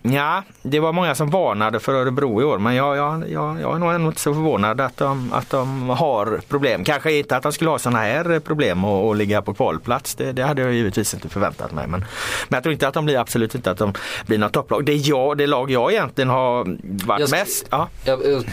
ja, 0.02 0.44
det 0.62 0.80
var 0.80 0.94
många 0.94 1.16
som 1.16 1.30
varnade 1.30 1.80
för 1.80 1.94
Örebro 1.94 2.42
i 2.42 2.44
år 2.44 2.58
men 2.58 2.76
jag, 2.76 2.98
jag, 2.98 3.32
jag, 3.32 3.62
jag 3.62 3.76
är 3.76 3.98
nog 3.98 4.12
inte 4.12 4.22
så 4.22 4.34
förvånad 4.34 4.82
att 4.82 4.98
de, 4.98 5.34
att 5.34 5.50
de 5.50 5.90
har 5.90 6.42
problem. 6.50 6.84
Kanske 6.84 7.12
inte 7.18 7.36
att 7.36 7.44
de 7.44 7.52
skulle 7.52 7.70
ha 7.70 7.80
sådana 7.80 8.00
här 8.00 8.33
problem 8.40 8.86
att, 8.86 9.04
att 9.04 9.18
ligga 9.18 9.42
på 9.42 9.54
kvalplats. 9.54 10.16
Det, 10.16 10.32
det, 10.32 10.44
hade 10.44 10.62
jag 10.62 10.74
givetvis 10.74 11.14
inte 11.14 11.30
förväntat 11.30 11.72
mig. 11.72 11.88
Men, 11.88 12.00
men 12.00 12.58
jag 12.58 12.64
tror 12.64 12.74
inte 12.74 12.88
att 12.88 12.94
de 12.94 13.06
blir, 13.06 13.18
absolut 13.18 13.56
inte 13.56 13.72
att 13.72 13.78
de 13.78 13.94
blir 14.26 14.38
något 14.38 14.54
topplag. 14.54 14.86
Det, 14.86 14.94
jag, 14.94 15.38
det 15.38 15.48
lag 15.48 15.72
jag 15.72 15.92
egentligen 15.92 16.30
har 16.30 16.78
varit 17.08 17.20
jag 17.20 17.30
ska, 17.30 17.38
mest... 17.38 17.68
Ja. 17.70 17.90
Jag, 18.06 18.26
jag, 18.26 18.44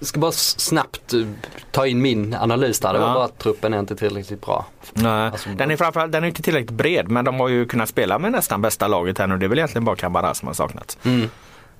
ska 0.00 0.20
bara 0.20 0.32
snabbt 0.32 1.12
eh, 1.12 1.20
ta 1.70 1.86
in 1.86 2.02
min 2.02 2.34
analys 2.34 2.80
där. 2.80 2.92
Det 2.92 2.98
var 2.98 3.08
ja. 3.08 3.14
bara 3.14 3.24
att 3.24 3.38
truppen 3.38 3.74
är 3.74 3.78
inte 3.78 3.96
tillräckligt 3.96 4.40
bra. 4.40 4.66
Nej. 4.92 5.26
Alltså, 5.26 5.48
den 5.48 5.70
är 5.70 5.76
framförallt 5.76 6.12
den 6.12 6.24
är 6.24 6.28
inte 6.28 6.42
tillräckligt 6.42 6.70
bred 6.70 7.08
men 7.08 7.24
de 7.24 7.40
har 7.40 7.48
ju 7.48 7.66
kunnat 7.66 7.88
spela 7.88 8.18
med 8.18 8.32
nästan 8.32 8.62
bästa 8.62 8.88
laget 8.88 9.18
här 9.18 9.26
nu. 9.26 9.38
Det 9.38 9.46
är 9.46 9.48
väl 9.48 9.58
egentligen 9.58 9.84
bara 9.84 9.96
Kamara 9.96 10.34
som 10.34 10.48
har 10.48 10.54
saknats. 10.54 10.98
Mm. 11.02 11.28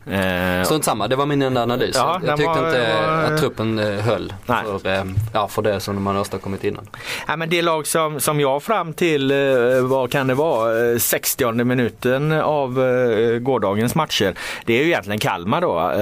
Eh, 0.07 0.65
Strunt 0.65 0.85
samma, 0.85 1.09
det 1.09 1.17
var 1.17 1.27
min 1.27 1.43
enda 1.43 1.63
analys. 1.63 1.97
Ja, 1.97 2.21
jag 2.27 2.37
tyckte 2.37 2.61
var, 2.61 2.67
inte 2.67 2.95
var, 2.95 3.23
att 3.23 3.41
truppen 3.41 3.79
eh, 3.79 4.01
höll 4.01 4.33
för, 4.47 4.87
eh, 4.87 5.05
ja, 5.33 5.49
för 5.49 5.63
det 5.63 5.81
som 5.81 6.03
man 6.03 6.17
åstadkommit 6.17 6.65
innan. 6.65 6.89
Ja, 7.27 7.37
men 7.37 7.51
det 7.51 7.63
lag 7.63 7.87
som, 7.87 8.21
som 8.21 8.41
jag 8.41 8.63
fram 8.63 8.93
till, 8.93 9.33
vad 9.83 10.11
kan 10.11 10.27
det 10.27 10.35
vara, 10.35 10.99
60 10.99 11.65
minuten 11.65 12.33
av 12.33 12.75
gårdagens 13.41 13.95
matcher. 13.95 14.35
Det 14.65 14.75
är 14.75 14.83
ju 14.83 14.87
egentligen 14.87 15.19
Kalmar 15.19 15.61
då. 15.61 15.93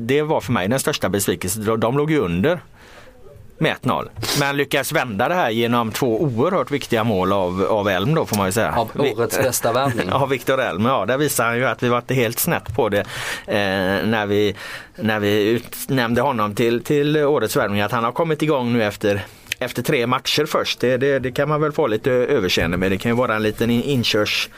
Det 0.00 0.22
var 0.22 0.40
för 0.40 0.52
mig 0.52 0.68
den 0.68 0.80
största 0.80 1.08
besvikelsen. 1.08 1.80
De 1.80 1.98
låg 1.98 2.10
ju 2.10 2.18
under 2.18 2.60
med 3.58 3.76
1-0. 3.82 4.08
Men 4.40 4.56
lyckas 4.56 4.92
vända 4.92 5.28
det 5.28 5.34
här 5.34 5.50
genom 5.50 5.92
två 5.92 6.22
oerhört 6.22 6.70
viktiga 6.70 7.04
mål 7.04 7.32
av, 7.32 7.62
av 7.62 7.88
Elm 7.88 8.14
då 8.14 8.26
får 8.26 8.36
man 8.36 8.46
ju 8.46 8.52
säga. 8.52 8.74
Av 8.76 8.90
årets 8.96 9.38
bästa 9.38 9.72
värvning. 9.72 10.12
av 10.12 10.28
Viktor 10.28 10.60
Elm, 10.60 10.84
ja 10.84 11.06
där 11.06 11.18
visar 11.18 11.44
han 11.44 11.56
ju 11.56 11.66
att 11.66 11.82
vi 11.82 11.88
var 11.88 12.14
helt 12.14 12.38
snett 12.38 12.76
på 12.76 12.88
det 12.88 13.00
eh, 13.46 14.06
när, 14.06 14.26
vi, 14.26 14.56
när 14.96 15.20
vi 15.20 15.48
utnämnde 15.48 16.20
honom 16.20 16.54
till, 16.54 16.84
till 16.84 17.16
årets 17.16 17.56
värvning. 17.56 17.80
Att 17.80 17.92
han 17.92 18.04
har 18.04 18.12
kommit 18.12 18.42
igång 18.42 18.72
nu 18.72 18.84
efter 18.84 19.24
efter 19.58 19.82
tre 19.82 20.06
matcher 20.06 20.46
först. 20.46 20.80
Det, 20.80 20.96
det, 20.96 21.18
det, 21.18 21.32
kan 21.32 21.48
man 21.48 21.60
väl 21.60 21.72
få 21.72 21.86
lite 21.86 22.10
överseende 22.10 22.76
med. 22.76 22.90
Det 22.90 22.98
kan 22.98 23.10
ju 23.10 23.16
vara 23.16 23.36
en 23.36 23.42
liten 23.42 23.70
inkörs, 23.70 24.48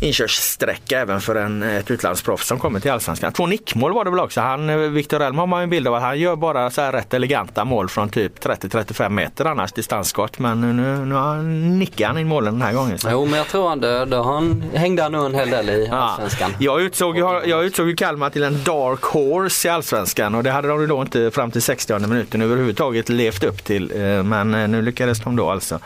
inkörssträcka 0.00 1.00
även 1.00 1.20
för 1.20 1.34
en, 1.34 1.62
ett 1.62 1.90
utlandsproffs 1.90 2.46
som 2.46 2.58
kommer 2.58 2.80
till 2.80 2.90
Allsvenskan. 2.90 3.32
Två 3.32 3.46
nickmål 3.46 3.92
var 3.92 4.04
det 4.04 4.10
väl 4.10 4.20
också. 4.20 4.40
Han, 4.40 4.70
eh, 4.70 4.76
Viktor 4.76 5.22
Elm 5.22 5.38
har 5.38 5.46
man 5.46 5.62
en 5.62 5.70
bild 5.70 5.88
av 5.88 5.94
att 5.94 6.02
han 6.02 6.18
gör 6.18 6.36
bara 6.36 6.70
så 6.70 6.80
här 6.80 6.92
rätt 6.92 7.14
eleganta 7.14 7.64
mål 7.64 7.88
från 7.88 8.08
typ 8.08 8.44
30-35 8.44 9.08
meter 9.08 9.44
annars 9.44 9.72
distansskott. 9.72 10.38
Men 10.38 10.60
nu, 10.60 10.72
nu, 10.72 11.04
nu 11.04 11.42
nickar 11.78 12.06
han 12.06 12.18
in 12.18 12.28
målen 12.28 12.52
den 12.52 12.62
här 12.62 12.72
gången. 12.72 12.98
Så. 12.98 13.08
Jo 13.10 13.24
men 13.24 13.38
jag 13.38 13.48
tror 13.48 13.68
han 13.68 13.80
det 13.80 14.16
han 14.16 14.64
hängde 14.74 15.08
nog 15.08 15.26
en 15.26 15.34
hel 15.34 15.50
del 15.50 15.68
i 15.70 15.88
Allsvenskan. 15.92 16.50
Ja, 16.58 16.72
jag 16.72 16.82
utsåg, 16.82 17.18
jag, 17.18 17.48
jag 17.48 17.64
utsåg 17.64 17.88
ju 17.88 17.96
Kalmar 17.96 18.30
till 18.30 18.42
en 18.42 18.64
dark 18.64 19.02
horse 19.02 19.68
i 19.68 19.70
Allsvenskan 19.70 20.34
och 20.34 20.42
det 20.42 20.50
hade 20.50 20.68
de 20.68 20.88
då 20.88 21.02
inte 21.02 21.30
fram 21.30 21.50
till 21.50 21.62
60 21.62 21.98
minuten 21.98 22.42
överhuvudtaget 22.42 23.08
levt 23.08 23.44
upp 23.44 23.64
till. 23.64 23.92
Men 24.22 24.54
eh, 24.54 24.68
nu 24.68 24.82
lyckades 24.82 25.20
de 25.20 25.36
då 25.36 25.50
alltså 25.50 25.78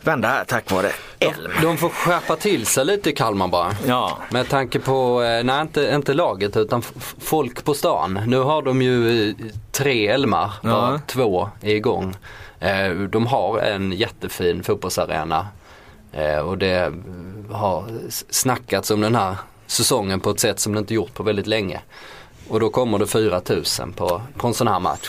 vända 0.00 0.28
här 0.28 0.44
tack 0.44 0.70
vare 0.70 0.90
Elm. 1.18 1.52
De, 1.62 1.76
får 1.76 1.88
skärpa 1.88 2.36
till 2.36 2.66
sig 2.66 2.84
lite 2.84 3.10
i 3.10 3.12
Kalmar 3.12 3.48
bara. 3.48 3.72
Ja. 3.86 4.18
Med 4.30 4.48
tanke 4.48 4.80
på, 4.80 5.22
eh, 5.22 5.44
nej 5.44 5.60
inte, 5.60 5.90
inte 5.94 6.14
laget 6.14 6.56
utan 6.56 6.82
folk 7.18 7.64
på 7.64 7.74
stan. 7.74 8.20
Nu 8.26 8.38
har 8.38 8.62
de 8.62 8.82
ju 8.82 9.28
eh, 9.28 9.34
tre 9.72 10.08
Elmar, 10.08 10.52
bara 10.62 10.92
ja. 10.92 11.00
två 11.06 11.48
är 11.60 11.74
igång. 11.74 12.16
De 13.10 13.26
har 13.26 13.58
en 13.58 13.92
jättefin 13.92 14.62
fotbollsarena 14.62 15.46
och 16.44 16.58
det 16.58 16.92
har 17.50 17.84
snackats 18.30 18.90
om 18.90 19.00
den 19.00 19.14
här 19.14 19.36
säsongen 19.66 20.20
på 20.20 20.30
ett 20.30 20.40
sätt 20.40 20.60
som 20.60 20.72
det 20.72 20.78
inte 20.78 20.94
gjort 20.94 21.14
på 21.14 21.22
väldigt 21.22 21.46
länge. 21.46 21.80
Och 22.48 22.60
då 22.60 22.70
kommer 22.70 22.98
det 22.98 23.06
4000 23.06 23.92
på, 23.92 24.22
på 24.36 24.46
en 24.46 24.54
sån 24.54 24.68
här 24.68 24.80
match. 24.80 25.08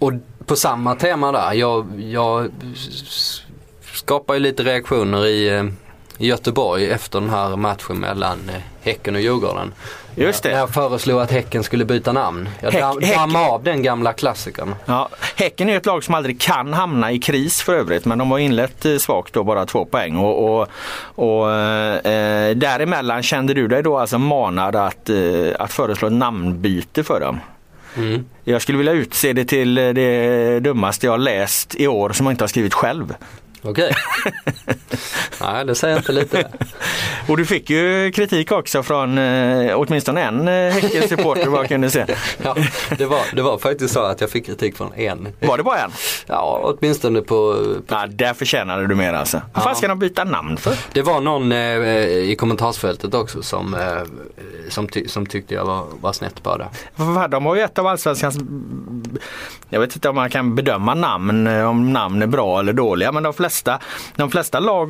Och 0.00 0.12
på 0.46 0.56
samma 0.56 0.94
tema 0.94 1.32
där, 1.32 1.52
jag, 1.52 1.86
jag 2.00 2.50
skapar 3.94 4.34
ju 4.34 4.40
lite 4.40 4.62
reaktioner 4.62 5.26
i, 5.26 5.48
eh, 5.48 5.64
i 6.18 6.26
Göteborg 6.28 6.90
efter 6.90 7.20
den 7.20 7.30
här 7.30 7.56
matchen 7.56 7.96
mellan 7.96 8.38
eh, 8.48 8.60
Häcken 8.82 9.14
och 9.14 9.20
Djurgården. 9.20 9.72
Just 10.14 10.44
När 10.44 10.50
det. 10.50 10.56
jag 10.58 10.70
föreslog 10.70 11.20
att 11.20 11.30
Häcken 11.30 11.62
skulle 11.64 11.84
byta 11.84 12.12
namn. 12.12 12.48
Jag 12.60 12.70
Häck- 12.72 12.80
dam, 12.80 12.98
Häck- 13.00 13.14
dammade 13.16 13.48
av 13.48 13.62
den 13.62 13.82
gamla 13.82 14.12
klassikern. 14.12 14.74
Ja, 14.86 15.08
häcken 15.36 15.68
är 15.68 15.76
ett 15.76 15.86
lag 15.86 16.04
som 16.04 16.14
aldrig 16.14 16.40
kan 16.40 16.72
hamna 16.72 17.12
i 17.12 17.18
kris 17.18 17.62
för 17.62 17.74
övrigt 17.74 18.04
men 18.04 18.18
de 18.18 18.30
har 18.30 18.38
inlett 18.38 18.84
eh, 18.86 18.96
svagt 18.96 19.32
då, 19.34 19.44
bara 19.44 19.66
två 19.66 19.84
poäng. 19.84 20.16
Och, 20.16 20.60
och, 20.60 20.68
och 21.14 21.52
eh, 21.52 22.56
däremellan 22.56 23.22
kände 23.22 23.54
du 23.54 23.68
dig 23.68 23.82
då 23.82 23.98
alltså 23.98 24.18
manad 24.18 24.76
att, 24.76 25.08
eh, 25.10 25.16
att 25.58 25.72
föreslå 25.72 26.08
ett 26.08 26.14
namnbyte 26.14 27.04
för 27.04 27.20
dem? 27.20 27.40
Mm. 27.96 28.24
Jag 28.44 28.62
skulle 28.62 28.78
vilja 28.78 28.92
utse 28.92 29.32
det 29.32 29.44
till 29.44 29.78
eh, 29.78 29.88
det 29.88 30.60
dummaste 30.60 31.06
jag 31.06 31.20
läst 31.20 31.74
i 31.74 31.86
år 31.86 32.10
som 32.10 32.26
jag 32.26 32.32
inte 32.32 32.44
har 32.44 32.48
skrivit 32.48 32.74
själv. 32.74 33.14
Okej. 33.62 33.92
Nej, 35.40 35.64
det 35.64 35.74
säger 35.74 35.96
inte 35.96 36.12
lite. 36.12 36.48
Och 37.28 37.36
du 37.36 37.46
fick 37.46 37.70
ju 37.70 38.12
kritik 38.12 38.52
också 38.52 38.82
från 38.82 39.18
eh, 39.18 39.72
åtminstone 39.80 40.22
en 40.22 40.48
eh, 40.48 40.72
Häckensupporter 40.72 41.46
vad 41.46 41.60
jag 41.60 41.68
kunde 41.68 41.90
se. 41.90 42.06
Ja, 42.42 42.56
det, 42.98 43.06
var, 43.06 43.20
det 43.36 43.42
var 43.42 43.58
faktiskt 43.58 43.94
så 43.94 44.00
att 44.00 44.20
jag 44.20 44.30
fick 44.30 44.46
kritik 44.46 44.76
från 44.76 44.92
en. 44.94 45.28
Var 45.40 45.56
det 45.56 45.62
bara 45.62 45.78
en? 45.78 45.90
Ja, 46.26 46.60
åtminstone 46.64 47.20
på, 47.20 47.26
på 47.86 47.94
Ja, 47.94 48.06
där 48.10 48.34
förtjänade 48.34 48.86
du 48.86 48.94
mer 48.94 49.12
alltså. 49.12 49.40
Vad 49.54 49.64
fan 49.64 49.76
ska 49.76 49.88
de 49.88 49.98
byta 49.98 50.24
namn 50.24 50.56
för? 50.56 50.74
Det 50.92 51.02
var 51.02 51.20
någon 51.20 51.52
eh, 51.52 51.58
i 52.08 52.36
kommentarsfältet 52.38 53.14
också 53.14 53.42
som, 53.42 53.74
eh, 53.74 53.80
som, 54.68 54.88
ty- 54.88 55.08
som 55.08 55.26
tyckte 55.26 55.54
jag 55.54 55.64
var, 55.64 55.84
var 56.00 56.12
snett 56.12 56.42
på 56.42 56.56
det. 56.56 56.68
De 57.28 57.46
har 57.46 57.54
ju 57.54 57.60
ett 57.62 57.78
av 57.78 57.86
allsvenskans, 57.86 58.38
jag 59.68 59.80
vet 59.80 59.94
inte 59.96 60.08
om 60.08 60.14
man 60.14 60.30
kan 60.30 60.54
bedöma 60.54 60.94
namn, 60.94 61.46
eh, 61.46 61.68
om 61.68 61.92
namn 61.92 62.22
är 62.22 62.26
bra 62.26 62.60
eller 62.60 62.72
dåliga, 62.72 63.12
men 63.12 63.22
de 63.22 63.32
flesta, 63.34 63.49
de 64.16 64.30
flesta 64.30 64.60
lag 64.60 64.86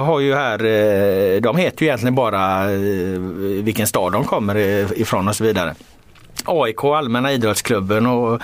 har 0.00 0.20
ju 0.20 0.34
här, 0.34 0.64
eh, 0.64 1.40
de 1.40 1.56
heter 1.56 1.82
ju 1.82 1.86
egentligen 1.86 2.14
bara 2.14 2.70
eh, 2.72 3.20
vilken 3.62 3.86
stad 3.86 4.12
de 4.12 4.24
kommer 4.24 4.56
ifrån 5.00 5.28
och 5.28 5.36
så 5.36 5.44
vidare. 5.44 5.74
AIK, 6.44 6.84
Allmänna 6.84 7.32
idrottsklubben 7.32 8.06
och 8.06 8.40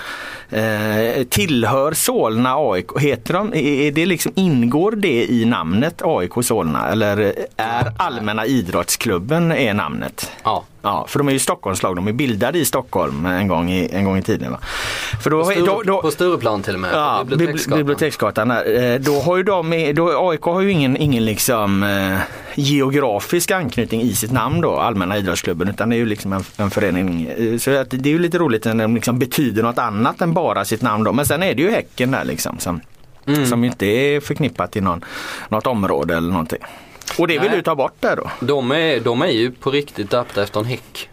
eh, 0.57 1.23
tillhör 1.23 1.93
Solna 1.93 2.55
AIK. 2.57 2.99
Heter 2.99 3.33
de, 3.33 3.53
är 3.53 3.91
det 3.91 4.05
liksom, 4.05 4.31
ingår 4.35 4.91
det 4.91 5.25
i 5.25 5.45
namnet 5.45 6.01
AIK 6.05 6.31
Solna 6.41 6.89
eller 6.89 7.35
är 7.57 7.91
Allmänna 7.97 8.45
idrottsklubben 8.45 9.51
är 9.51 9.73
namnet? 9.73 10.31
Ja. 10.43 10.63
Ja, 10.85 11.05
för 11.09 11.19
de 11.19 11.27
är 11.27 11.31
ju 11.31 11.39
Stockholmslag. 11.39 11.95
De 11.95 12.07
är 12.07 12.13
bildade 12.13 12.59
i 12.59 12.65
Stockholm 12.65 13.25
en 13.25 13.47
gång 13.47 13.71
i, 13.71 13.89
en 13.91 14.05
gång 14.05 14.17
i 14.17 14.21
tiden. 14.21 14.51
Va? 14.51 14.59
För 15.23 15.29
då, 15.29 15.43
På, 15.43 15.51
Sture, 15.51 15.65
då, 15.65 15.81
då, 15.85 16.01
på 16.01 16.11
Stureplan 16.11 16.63
till 16.63 16.73
och 16.73 16.79
med. 16.79 16.89
Ja, 16.93 17.23
Biblioteksgatan. 17.29 17.77
Biblioteksgatan. 17.79 18.47
där. 18.47 18.93
Eh, 18.93 18.99
Då 18.99 19.19
har 19.19 19.37
ju 19.37 19.43
de, 19.43 19.91
då, 19.95 20.29
AIK 20.29 20.41
har 20.41 20.61
ju 20.61 20.71
ingen, 20.71 20.97
ingen 20.97 21.25
liksom 21.25 21.83
eh, 21.83 22.17
geografisk 22.55 23.51
anknytning 23.51 24.01
i 24.01 24.15
sitt 24.15 24.31
namn 24.31 24.61
då, 24.61 24.75
Allmänna 24.75 25.17
idrottsklubben, 25.17 25.67
utan 25.69 25.89
det 25.89 25.95
är 25.95 25.97
ju 25.97 26.05
liksom 26.05 26.33
en, 26.33 26.43
en 26.57 26.69
förening. 26.71 27.27
Eh, 27.37 27.57
Så 27.57 27.71
att 27.77 27.89
det 27.89 28.09
är 28.09 28.13
ju 28.13 28.19
lite 28.19 28.37
roligt 28.37 28.65
när 28.65 28.75
de 28.75 28.95
liksom 28.95 29.19
betyder 29.19 29.63
något 29.63 29.77
annat 29.79 30.21
än 30.21 30.33
bara 30.33 30.65
sitt 30.65 30.81
namn 30.81 31.03
då. 31.03 31.11
Men 31.13 31.25
sen 31.25 31.43
är 31.43 31.53
det 31.55 31.61
ju 31.61 31.71
Häcken 31.71 32.11
där 32.11 32.23
liksom 32.23 32.59
som, 32.59 32.81
Mm. 33.27 33.45
som 33.45 33.63
inte 33.63 33.85
är 33.85 34.19
förknippat 34.19 34.75
i 34.75 34.81
någon, 34.81 35.05
något 35.49 35.67
område 35.67 36.17
eller 36.17 36.29
någonting. 36.29 36.59
Och 37.17 37.27
det 37.27 37.39
vill 37.39 37.49
Nej. 37.49 37.57
du 37.57 37.63
ta 37.63 37.75
bort 37.75 37.95
där 37.99 38.15
då? 38.15 38.31
De 38.39 38.71
är, 38.71 38.99
de 38.99 39.21
är 39.21 39.27
ju 39.27 39.51
på 39.51 39.71
riktigt 39.71 40.09
döpta 40.09 40.43
efter 40.43 40.59
en 40.59 40.65
häck. 40.65 41.09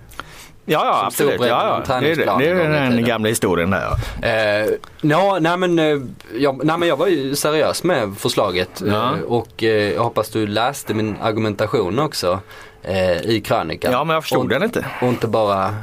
Ja, 0.64 0.84
ja 0.84 1.06
absolut. 1.06 1.40
Ja, 1.40 1.46
ja. 1.88 2.00
Det 2.00 2.10
är, 2.10 2.16
det. 2.16 2.46
är 2.50 2.70
den 2.70 2.90
tiden. 2.90 3.04
gamla 3.04 3.28
historien 3.28 3.70
där. 3.70 3.82
Ja. 4.22 4.28
Eh, 4.28 4.68
ja, 5.00 5.38
nej, 5.40 5.56
men, 5.56 5.78
eh, 5.78 5.98
jag, 6.36 6.64
nej 6.64 6.78
men 6.78 6.88
jag 6.88 6.96
var 6.96 7.06
ju 7.06 7.34
seriös 7.34 7.84
med 7.84 8.16
förslaget 8.18 8.82
Ja. 8.86 9.14
eh, 9.14 9.20
och 9.20 9.62
eh, 9.62 9.92
jag 9.92 10.02
hoppas 10.02 10.28
du 10.28 10.46
läste 10.46 10.94
min 10.94 11.16
argumentation 11.22 11.98
också 11.98 12.40
eh, 12.82 13.20
i 13.20 13.40
krönikan. 13.40 13.92
Ja, 13.92 14.04
men 14.04 14.14
jag 14.14 14.22
förstod 14.22 14.42
och, 14.42 14.48
den 14.48 14.62
inte. 14.62 14.86
Och 15.00 15.08
inte 15.08 15.26
bara 15.26 15.74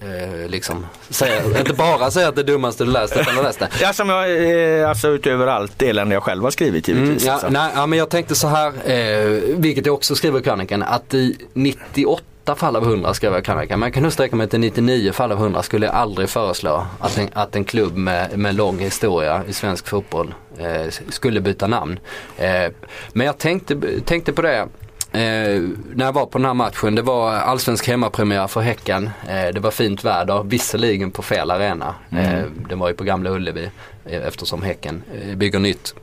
eh, 0.00 0.48
liksom 0.48 0.86
säga, 1.10 1.58
inte 1.58 1.72
bara 1.74 2.10
säga 2.10 2.28
att 2.28 2.36
det 2.36 2.42
dummaste 2.42 2.84
du 2.84 2.90
läst 2.90 3.16
utan 3.16 3.34
du 3.36 3.42
läst 3.42 3.58
det. 3.58 3.68
Ja, 3.80 3.92
som 3.92 4.08
jag, 4.08 4.80
eh, 4.80 4.88
alltså 4.90 5.08
utöver 5.08 5.46
allt 5.46 5.82
elände 5.82 6.14
jag 6.14 6.22
själv 6.22 6.42
har 6.44 6.50
skrivit 6.50 6.88
Mm, 6.88 7.04
givetvis. 7.04 7.26
ja, 7.26 7.38
så. 7.38 7.48
nej, 7.48 7.70
ja, 7.74 7.86
men 7.86 7.98
jag 7.98 8.08
tänkte 8.10 8.34
så 8.34 8.48
här, 8.48 8.72
eh, 8.90 9.26
vilket 9.56 9.86
jag 9.86 9.94
också 9.94 10.14
skriver 10.14 10.40
i 10.40 10.42
krönikan, 10.42 10.82
att 10.82 11.14
i 11.14 11.36
98 11.54 12.24
fall 12.56 12.76
av 12.76 12.82
100 12.84 13.14
skrev 13.14 13.32
jag 13.32 13.44
krönikan, 13.44 13.82
jag 13.82 13.94
kan 13.94 14.02
nog 14.02 14.12
sträcka 14.12 14.36
mig 14.36 14.48
till 14.48 14.60
99 14.60 15.12
fall 15.12 15.32
av 15.32 15.38
100 15.38 15.62
skulle 15.62 15.86
jag 15.86 15.94
aldrig 15.94 16.28
föreslå 16.28 16.86
att 17.00 17.18
en, 17.18 17.28
att 17.32 17.56
en 17.56 17.64
klubb 17.64 17.96
med, 17.96 18.38
med 18.38 18.54
lång 18.54 18.78
historia 18.78 19.42
i 19.48 19.52
svensk 19.52 19.88
fotboll 19.88 20.34
eh, 20.58 20.92
skulle 21.08 21.40
byta 21.40 21.66
namn. 21.66 21.98
Eh, 22.38 22.72
men 23.12 23.26
jag 23.26 23.38
tänkte, 23.38 23.76
tänkte 24.04 24.32
på 24.32 24.42
det 24.42 24.66
Eh, 25.12 25.62
när 25.94 26.04
jag 26.04 26.12
var 26.12 26.26
på 26.26 26.38
den 26.38 26.44
här 26.44 26.54
matchen, 26.54 26.94
det 26.94 27.02
var 27.02 27.32
allsvensk 27.32 27.88
hemmapremiär 27.88 28.46
för 28.46 28.60
Häcken. 28.60 29.10
Eh, 29.28 29.54
det 29.54 29.60
var 29.60 29.70
fint 29.70 30.04
väder, 30.04 30.42
visserligen 30.42 31.10
på 31.10 31.22
fel 31.22 31.50
arena. 31.50 31.94
Eh, 32.10 32.42
det 32.68 32.74
var 32.74 32.88
ju 32.88 32.94
på 32.94 33.04
Gamla 33.04 33.30
Ullevi 33.30 33.70
eh, 34.04 34.26
eftersom 34.26 34.62
Häcken 34.62 35.02
eh, 35.14 35.36
bygger 35.36 35.58
nytt. 35.58 35.94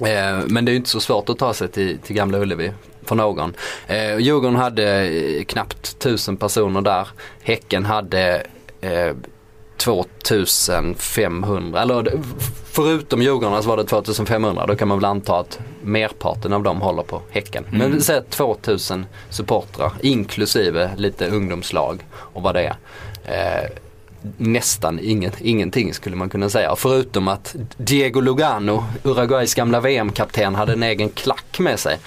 Eh, 0.00 0.38
men 0.46 0.64
det 0.64 0.70
är 0.70 0.72
ju 0.72 0.76
inte 0.76 0.90
så 0.90 1.00
svårt 1.00 1.28
att 1.28 1.38
ta 1.38 1.54
sig 1.54 1.68
till, 1.68 1.98
till 1.98 2.16
Gamla 2.16 2.38
Ullevi 2.38 2.72
för 3.04 3.14
någon. 3.14 3.54
Eh, 3.86 4.18
Djurgården 4.18 4.56
hade 4.56 5.10
knappt 5.48 5.98
tusen 5.98 6.36
personer 6.36 6.80
där. 6.80 7.08
Häcken 7.42 7.84
hade 7.84 8.46
2500, 9.78 11.82
eller 11.82 12.12
förutom 12.72 13.22
Djurgården 13.22 13.62
så 13.62 13.68
var 13.68 13.76
det 13.76 13.84
2500. 13.84 14.66
Då 14.66 14.76
kan 14.76 14.88
man 14.88 14.98
väl 14.98 15.04
anta 15.04 15.38
att 15.38 15.58
merparten 15.82 16.52
av 16.52 16.62
dem 16.62 16.80
håller 16.80 17.02
på 17.02 17.22
Häcken. 17.30 17.64
Men 17.70 17.92
vi 17.92 18.00
säger 18.00 18.20
2000 18.20 19.06
supportrar 19.30 19.92
inklusive 20.00 20.90
lite 20.96 21.28
ungdomslag 21.28 22.06
och 22.14 22.42
vad 22.42 22.54
det 22.54 22.62
är. 22.62 22.76
Eh, 23.24 23.70
nästan 24.36 24.98
ingen, 25.02 25.32
ingenting 25.38 25.94
skulle 25.94 26.16
man 26.16 26.28
kunna 26.28 26.48
säga. 26.48 26.76
Förutom 26.76 27.28
att 27.28 27.56
Diego 27.76 28.20
Lugano, 28.20 28.84
Uruguays 29.02 29.54
gamla 29.54 29.80
VM-kapten, 29.80 30.54
hade 30.54 30.72
en 30.72 30.82
egen 30.82 31.08
klack 31.08 31.58
med 31.58 31.78
sig 31.78 31.98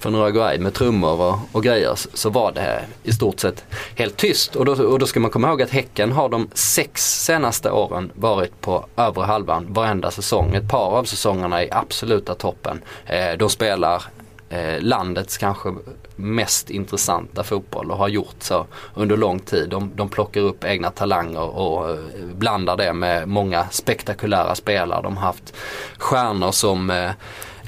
från 0.00 0.14
Uruguay 0.14 0.58
med 0.58 0.74
trummor 0.74 1.20
och, 1.20 1.38
och 1.52 1.62
grejer 1.62 1.92
så- 2.14 2.30
var 2.30 2.52
det 2.52 2.80
i 3.02 3.12
stort 3.12 3.40
sett 3.40 3.64
helt 3.96 4.16
tyst. 4.16 4.56
Och 4.56 4.64
då, 4.64 4.72
och 4.72 4.98
då 4.98 5.06
ska 5.06 5.20
man 5.20 5.30
komma 5.30 5.48
ihåg 5.48 5.62
att 5.62 5.70
Häcken 5.70 6.12
har 6.12 6.28
de 6.28 6.48
sex 6.54 7.24
senaste 7.24 7.70
åren 7.70 8.10
varit 8.14 8.60
på 8.60 8.86
övre 8.96 9.24
halvan 9.24 9.66
varenda 9.72 10.10
säsong. 10.10 10.54
Ett 10.54 10.68
par 10.68 10.90
av 10.90 11.04
säsongerna 11.04 11.64
i 11.64 11.70
absoluta 11.70 12.34
toppen. 12.34 12.82
Eh, 13.06 13.32
de 13.38 13.50
spelar 13.50 14.02
eh, 14.48 14.80
landets 14.80 15.38
kanske 15.38 15.74
mest 16.16 16.70
intressanta 16.70 17.44
fotboll 17.44 17.90
och 17.90 17.96
har 17.98 18.08
gjort 18.08 18.36
så 18.38 18.66
under 18.94 19.16
lång 19.16 19.38
tid. 19.38 19.68
De, 19.68 19.90
de 19.94 20.08
plockar 20.08 20.40
upp 20.40 20.64
egna 20.64 20.90
talanger 20.90 21.40
och 21.58 21.90
eh, 21.90 21.96
blandar 22.34 22.76
det 22.76 22.92
med 22.92 23.28
många 23.28 23.66
spektakulära 23.70 24.54
spelare. 24.54 25.02
De 25.02 25.16
har 25.16 25.26
haft 25.26 25.54
stjärnor 25.98 26.50
som 26.52 26.90
eh, 26.90 27.10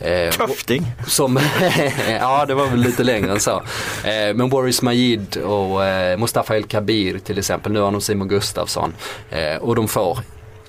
eh, 0.04 0.30
Köfting. 0.32 0.86
som, 1.06 1.40
ja 2.20 2.44
det 2.46 2.54
var 2.54 2.66
väl 2.66 2.80
lite 2.80 3.04
längre 3.04 3.30
än 3.32 3.40
så. 3.40 3.62
Eh, 4.04 4.34
men 4.34 4.48
Boris 4.48 4.82
Majid 4.82 5.36
och 5.36 5.84
eh, 5.84 6.18
Mustafa 6.18 6.56
El 6.56 6.64
Kabir 6.64 7.18
till 7.18 7.38
exempel. 7.38 7.72
Nu 7.72 7.80
har 7.80 7.92
de 7.92 8.00
Simon 8.00 8.28
Gustafsson. 8.28 8.94
Eh, 9.30 9.56
och 9.56 9.76
de 9.76 9.88
får 9.88 10.18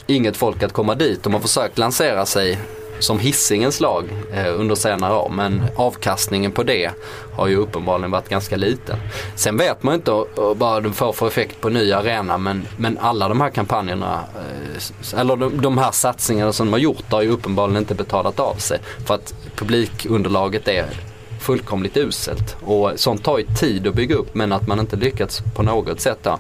inget 0.08 0.38
folk 0.38 0.64
att 0.64 0.74
komma 0.74 0.96
dit. 0.96 1.24
De 1.24 1.34
har 1.34 1.40
försökt 1.42 1.78
lansera 1.78 2.26
sig 2.26 2.60
som 3.04 3.20
hissingens 3.20 3.80
lag 3.80 4.06
eh, 4.34 4.60
under 4.60 4.76
senare 4.76 5.16
år. 5.16 5.30
Men 5.30 5.64
avkastningen 5.76 6.52
på 6.52 6.64
det 6.64 6.92
har 7.34 7.48
ju 7.48 7.56
uppenbarligen 7.56 8.12
varit 8.12 8.30
ganska 8.30 8.58
liten. 8.58 8.98
Sen 9.36 9.58
vet 9.58 9.84
man 9.84 9.96
inte 9.96 10.26
vad 10.36 10.84
de 10.84 10.94
får 10.94 11.14
för 11.14 11.28
effekt 11.28 11.62
på 11.62 11.70
ny 11.70 11.92
arena 11.92 12.38
men, 12.38 12.68
men 12.78 12.98
alla 12.98 13.30
de 13.30 13.42
här 13.42 13.50
kampanjerna, 13.50 14.24
eh, 14.36 15.20
eller 15.20 15.36
de, 15.36 15.62
de 15.62 15.78
här 15.78 15.92
satsningarna 15.92 16.54
som 16.54 16.68
de 16.68 16.72
har 16.72 16.80
gjort 16.80 17.12
har 17.12 17.22
ju 17.22 17.30
uppenbarligen 17.30 17.82
inte 17.82 17.96
betalat 17.96 18.40
av 18.40 18.56
sig. 18.56 18.80
För 19.06 19.16
att 19.16 19.36
publikunderlaget 19.56 20.68
är 20.68 20.86
fullkomligt 21.40 21.98
uselt. 21.98 22.56
Och 22.62 22.92
sånt 22.96 23.24
tar 23.24 23.38
ju 23.38 23.46
tid 23.46 23.88
att 23.88 23.96
bygga 23.96 24.16
upp 24.16 24.36
men 24.36 24.52
att 24.52 24.68
man 24.68 24.80
inte 24.80 24.96
lyckats 24.96 25.42
på 25.56 25.64
något 25.64 26.02
sätt 26.02 26.20
då 26.22 26.40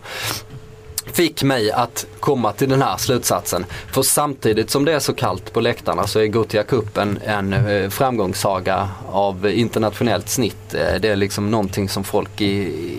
fick 1.06 1.44
mig 1.44 1.72
att 1.72 2.06
komma 2.20 2.52
till 2.52 2.70
den 2.70 2.82
här 2.82 2.98
slutsatsen. 2.98 3.66
För 3.92 4.02
samtidigt 4.02 4.70
som 4.70 4.86
det 4.86 4.94
är 4.94 5.00
så 5.00 5.14
kallt 5.14 5.54
på 5.54 5.62
läktarna 5.62 6.08
så 6.08 6.20
är 6.20 6.28
Gothia 6.28 6.64
Cup 6.64 6.98
en, 6.98 7.20
en 7.26 7.92
framgångssaga 7.92 8.90
av 9.12 9.50
internationellt 9.50 10.30
snitt. 10.30 10.74
Eh, 10.74 11.02
det 11.02 11.08
är 11.08 11.16
liksom 11.16 11.52
någonting 11.52 11.90
som 11.90 12.04
folk 12.04 12.42
i, 12.42 12.54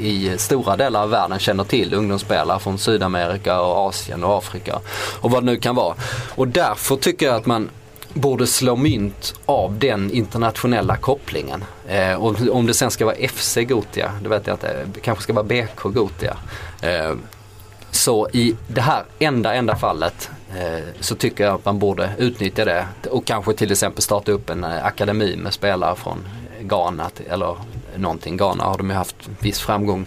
i 0.08 0.38
stora 0.38 0.76
delar 0.76 1.02
av 1.02 1.10
världen 1.10 1.38
känner 1.38 1.64
till. 1.64 1.94
Ungdomsspelare 1.94 2.58
från 2.58 2.78
Sydamerika 2.78 3.60
och 3.60 3.88
Asien 3.88 4.24
och 4.24 4.38
Afrika 4.38 4.78
och 5.20 5.30
vad 5.30 5.42
det 5.42 5.46
nu 5.46 5.56
kan 5.56 5.74
vara. 5.74 5.94
Och 6.34 6.48
därför 6.48 6.96
tycker 6.96 7.26
jag 7.26 7.34
att 7.34 7.46
man 7.46 7.70
borde 8.14 8.46
slå 8.46 8.76
mynt 8.76 9.34
av 9.46 9.78
den 9.78 10.10
internationella 10.10 10.96
kopplingen. 10.96 11.64
Eh, 11.88 12.14
och 12.14 12.36
om 12.50 12.66
det 12.66 12.74
sen 12.74 12.90
ska 12.90 13.04
vara 13.04 13.28
FC 13.28 13.58
Gotia, 13.68 14.12
det 14.22 14.28
vet 14.28 14.46
jag 14.46 14.54
inte, 14.54 14.86
det 14.94 15.00
kanske 15.00 15.22
ska 15.22 15.32
vara 15.32 15.44
BK 15.44 15.82
Gotia. 15.82 16.36
Eh, 16.82 17.12
så 17.94 18.28
i 18.32 18.56
det 18.68 18.80
här 18.80 19.04
enda, 19.18 19.54
enda 19.54 19.76
fallet 19.76 20.30
eh, 20.56 20.84
så 21.00 21.14
tycker 21.14 21.44
jag 21.44 21.54
att 21.54 21.64
man 21.64 21.78
borde 21.78 22.10
utnyttja 22.18 22.64
det. 22.64 22.86
Och 23.10 23.24
kanske 23.24 23.52
till 23.52 23.72
exempel 23.72 24.02
starta 24.02 24.32
upp 24.32 24.50
en 24.50 24.64
eh, 24.64 24.84
akademi 24.84 25.36
med 25.36 25.52
spelare 25.52 25.96
från 25.96 26.24
Ghana 26.60 27.10
eller 27.28 27.56
någonting. 27.96 28.36
Ghana 28.36 28.64
har 28.64 28.78
de 28.78 28.90
ju 28.90 28.96
haft 28.96 29.16
viss 29.40 29.60
framgång, 29.60 30.06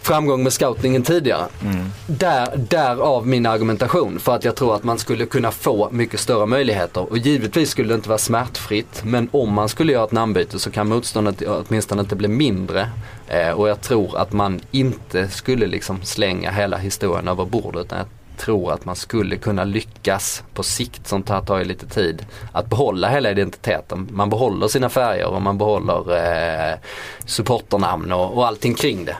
framgång 0.00 0.42
med 0.42 0.52
scoutingen 0.52 1.02
tidigare. 1.02 1.46
Mm. 1.62 1.86
Där, 2.06 2.56
därav 2.56 3.26
min 3.26 3.46
argumentation 3.46 4.18
för 4.18 4.34
att 4.34 4.44
jag 4.44 4.56
tror 4.56 4.74
att 4.74 4.84
man 4.84 4.98
skulle 4.98 5.26
kunna 5.26 5.50
få 5.50 5.88
mycket 5.92 6.20
större 6.20 6.46
möjligheter. 6.46 7.10
Och 7.10 7.18
givetvis 7.18 7.70
skulle 7.70 7.88
det 7.88 7.94
inte 7.94 8.08
vara 8.08 8.18
smärtfritt 8.18 9.02
men 9.04 9.28
om 9.32 9.52
man 9.52 9.68
skulle 9.68 9.92
göra 9.92 10.04
ett 10.04 10.12
namnbyte 10.12 10.58
så 10.58 10.70
kan 10.70 10.88
motståndet 10.88 11.42
åtminstone 11.42 12.00
inte 12.00 12.16
bli 12.16 12.28
mindre. 12.28 12.90
Eh, 13.28 13.50
och 13.50 13.68
jag 13.68 13.80
tror 13.80 14.18
att 14.18 14.32
man 14.32 14.60
inte 14.70 15.28
skulle 15.28 15.66
liksom 15.66 16.02
slänga 16.02 16.50
hela 16.50 16.76
historien 16.76 17.28
över 17.28 17.44
bordet. 17.44 17.86
Utan 17.86 17.98
jag 17.98 18.06
tror 18.38 18.72
att 18.72 18.84
man 18.84 18.96
skulle 18.96 19.36
kunna 19.36 19.64
lyckas 19.64 20.42
på 20.54 20.62
sikt, 20.62 21.06
som 21.06 21.22
tar 21.22 21.58
ju 21.58 21.64
lite 21.64 21.86
tid, 21.86 22.26
att 22.52 22.66
behålla 22.66 23.08
hela 23.08 23.30
identiteten. 23.30 24.08
Man 24.12 24.30
behåller 24.30 24.68
sina 24.68 24.88
färger 24.88 25.26
och 25.26 25.42
man 25.42 25.58
behåller 25.58 26.16
eh, 26.16 26.78
supporternamn 27.24 28.12
och, 28.12 28.36
och 28.36 28.46
allting 28.46 28.74
kring 28.74 29.04
det. 29.04 29.16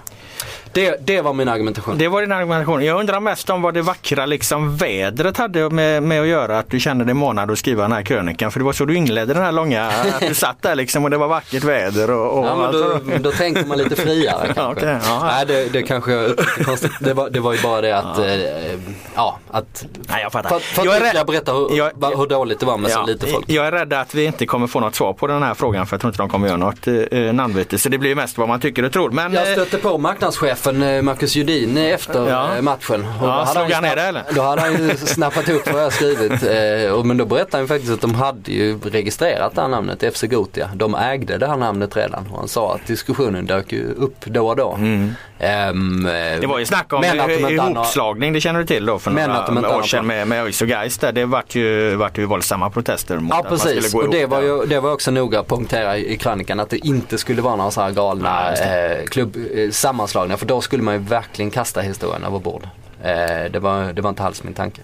Det, 0.72 1.06
det 1.06 1.20
var 1.20 1.32
min 1.32 1.48
argumentation. 1.48 1.98
Det 1.98 2.08
var 2.08 2.20
din 2.20 2.32
argumentation. 2.32 2.84
Jag 2.84 3.00
undrar 3.00 3.20
mest 3.20 3.50
om 3.50 3.62
vad 3.62 3.74
det 3.74 3.82
vackra 3.82 4.26
liksom 4.26 4.76
vädret 4.76 5.36
hade 5.36 5.70
med, 5.70 6.02
med 6.02 6.20
att 6.20 6.26
göra 6.26 6.58
att 6.58 6.70
du 6.70 6.80
kände 6.80 7.04
dig 7.04 7.14
månad 7.14 7.50
att 7.50 7.58
skriva 7.58 7.82
den 7.82 7.92
här 7.92 8.02
krönikan. 8.02 8.50
För 8.50 8.60
det 8.60 8.64
var 8.64 8.72
så 8.72 8.84
du 8.84 8.96
inledde 8.96 9.34
den 9.34 9.42
här 9.42 9.52
långa, 9.52 9.86
att 9.86 10.20
du 10.20 10.34
satt 10.34 10.62
där 10.62 10.74
liksom 10.74 11.04
och 11.04 11.10
det 11.10 11.16
var 11.16 11.28
vackert 11.28 11.64
väder. 11.64 12.10
Och, 12.10 12.38
och 12.38 12.46
ja, 12.46 12.56
men 12.56 12.72
då, 12.72 13.00
då 13.18 13.32
tänker 13.32 13.64
man 13.64 13.78
lite 13.78 13.96
friare 13.96 14.46
kanske. 14.54 14.72
okay, 14.72 14.98
ja. 15.04 15.24
Nej, 15.24 15.46
det, 15.46 15.72
det 15.72 15.82
kanske 15.82 16.12
jag 16.12 16.36
konstigt. 16.64 16.92
Det 17.00 17.14
var, 17.14 17.30
det 17.30 17.40
var 17.40 17.52
ju 17.52 17.62
bara 17.62 17.80
det 17.80 17.98
att, 17.98 18.18
ja, 18.18 18.24
eh, 18.24 18.78
ja 19.14 19.38
att 19.50 19.86
Nej, 20.08 20.22
jag 20.22 20.32
fattar. 20.32 20.48
För, 20.48 20.58
för 20.58 20.84
jag 20.84 21.14
jag 21.14 21.26
berätta 21.26 21.52
hur, 21.52 21.76
jag, 21.76 22.16
hur 22.16 22.26
dåligt 22.26 22.60
det 22.60 22.66
var 22.66 22.76
med 22.76 22.90
ja, 22.90 22.94
så 22.94 23.06
lite 23.06 23.26
folk. 23.26 23.44
Jag 23.48 23.66
är 23.66 23.72
rädd 23.72 23.92
att 23.92 24.14
vi 24.14 24.24
inte 24.24 24.46
kommer 24.46 24.66
få 24.66 24.80
något 24.80 24.94
svar 24.94 25.12
på 25.12 25.26
den 25.26 25.42
här 25.42 25.54
frågan 25.54 25.86
för 25.86 25.94
jag 25.94 26.00
tror 26.00 26.10
inte 26.10 26.22
de 26.22 26.28
kommer 26.28 26.48
göra 26.48 26.56
något 26.56 26.86
eh, 26.86 27.32
namnbyte. 27.32 27.78
Så 27.78 27.88
det 27.88 27.98
blir 27.98 28.14
mest 28.14 28.38
vad 28.38 28.48
man 28.48 28.60
tycker 28.60 28.82
och 28.82 28.92
tror. 28.92 29.10
Men, 29.10 29.32
jag 29.32 29.46
stötte 29.46 29.78
på 29.78 29.98
marknadschefen 29.98 30.57
eh, 30.66 31.02
Marcus 31.02 31.36
Judin 31.36 31.76
efter 31.76 32.28
ja. 32.28 32.56
Eh, 32.56 32.62
matchen. 32.62 33.06
Och 33.20 33.28
ja, 33.28 33.46
slog 33.46 33.70
han 33.70 33.82
ner 33.82 33.96
det 33.96 34.02
eller? 34.02 34.24
Då 34.34 34.42
hade 34.42 34.60
han 34.60 34.72
ju 34.72 34.96
snappat 34.96 35.48
upp 35.48 35.72
vad 35.72 35.82
jag 35.82 35.92
skrivit. 35.92 36.42
Eh, 36.42 37.04
men 37.04 37.16
då 37.16 37.24
berättade 37.24 37.56
han 37.56 37.68
faktiskt 37.68 37.92
att 37.92 38.00
de 38.00 38.14
hade 38.14 38.52
ju 38.52 38.78
registrerat 38.78 39.54
det 39.54 39.60
här 39.60 39.68
namnet, 39.68 40.16
FC 40.16 40.22
Gotia. 40.22 40.70
De 40.74 40.94
ägde 40.94 41.38
det 41.38 41.46
här 41.46 41.56
namnet 41.56 41.96
redan 41.96 42.26
och 42.30 42.38
han 42.38 42.48
sa 42.48 42.74
att 42.74 42.86
diskussionen 42.86 43.46
dök 43.46 43.72
ju 43.72 43.92
upp 43.92 44.24
då 44.24 44.48
och 44.48 44.56
då. 44.56 44.72
Mm. 44.72 45.14
Um, 45.40 46.02
det 46.40 46.46
var 46.46 46.58
ju 46.58 46.66
snack 46.66 46.92
om 46.92 47.04
ihopslagning, 47.04 48.32
det 48.32 48.40
känner 48.40 48.60
du 48.60 48.66
till 48.66 48.86
då 48.86 48.98
för 48.98 49.10
några 49.10 49.76
år 49.76 49.82
sedan 49.82 50.06
med, 50.06 50.28
med 50.28 50.44
ÖIS 50.44 50.62
och 50.62 50.68
Gais 50.68 50.98
där. 50.98 51.12
Det 51.12 51.24
vart 51.24 51.54
ju, 51.54 51.94
vart 51.94 52.18
ju 52.18 52.24
våldsamma 52.24 52.70
protester 52.70 53.18
mot 53.18 53.30
ja, 53.30 53.40
att 53.40 53.48
precis. 53.48 53.74
man 53.74 53.82
skulle 53.82 54.02
gå 54.02 54.06
och 54.06 54.14
det 54.14 54.26
var, 54.26 54.42
ju, 54.42 54.66
det 54.66 54.80
var 54.80 54.92
också 54.92 55.10
noga 55.10 55.40
att 55.40 55.48
punktera 55.48 55.96
i, 55.96 56.12
i 56.12 56.16
krönikan 56.16 56.60
att 56.60 56.70
det 56.70 56.86
inte 56.86 57.18
skulle 57.18 57.42
vara 57.42 57.56
några 57.56 57.70
så 57.70 57.80
här 57.80 57.90
galna 57.90 58.52
eh, 58.52 59.04
klubb, 59.04 59.36
eh, 59.54 59.70
sammanslagningar 59.70 60.36
för 60.36 60.46
då 60.46 60.60
skulle 60.60 60.82
man 60.82 60.94
ju 60.94 61.00
verkligen 61.00 61.50
kasta 61.50 61.80
historien 61.80 62.24
över 62.24 62.38
bord. 62.38 62.68
Eh, 63.02 63.52
det, 63.52 63.58
var, 63.58 63.92
det 63.92 64.02
var 64.02 64.10
inte 64.10 64.22
alls 64.22 64.42
min 64.42 64.54
tanke. 64.54 64.80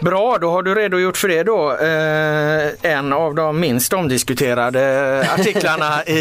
Bra, 0.00 0.38
då 0.40 0.50
har 0.50 0.62
du 0.62 0.74
redogjort 0.74 1.16
för 1.16 1.28
det 1.28 1.42
då. 1.42 1.72
Eh, 1.72 2.92
en 2.92 3.12
av 3.12 3.34
de 3.34 3.60
minst 3.60 3.92
omdiskuterade 3.92 5.20
artiklarna 5.38 6.04
i, 6.04 6.20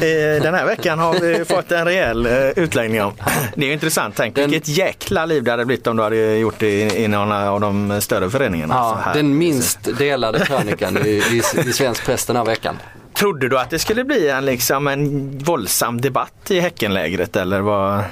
i 0.00 0.40
den 0.42 0.54
här 0.54 0.66
veckan 0.66 0.98
har 0.98 1.20
vi 1.20 1.44
fått 1.44 1.72
en 1.72 1.84
rejäl 1.84 2.26
eh, 2.26 2.48
utläggning 2.48 3.02
om. 3.02 3.12
Det 3.56 3.66
är 3.66 3.72
intressant, 3.72 4.14
tänk 4.16 4.34
den, 4.34 4.50
vilket 4.50 4.68
jäkla 4.68 5.26
liv 5.26 5.42
det 5.42 5.50
hade 5.50 5.64
blivit 5.64 5.86
om 5.86 5.96
du 5.96 6.02
hade 6.02 6.36
gjort 6.36 6.58
det 6.58 6.70
i, 6.70 7.04
i 7.04 7.08
någon 7.08 7.32
av 7.32 7.60
de 7.60 8.00
större 8.00 8.30
föreningarna. 8.30 8.74
Ja, 8.74 9.12
den 9.14 9.38
minst 9.38 9.98
delade 9.98 10.38
krönikan 10.38 10.96
i, 10.96 11.10
i, 11.10 11.42
i 11.68 11.72
svensk 11.72 12.06
press 12.06 12.26
den 12.26 12.36
här 12.36 12.44
veckan. 12.44 12.76
Trodde 13.14 13.48
du 13.48 13.58
att 13.58 13.70
det 13.70 13.78
skulle 13.78 14.04
bli 14.04 14.28
en, 14.28 14.44
liksom, 14.44 14.86
en 14.88 15.38
våldsam 15.38 16.00
debatt 16.00 16.50
i 16.50 16.60
Häckenlägret 16.60 17.36
eller 17.36 17.60
vad? 17.60 18.02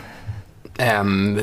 Um, 1.01 1.41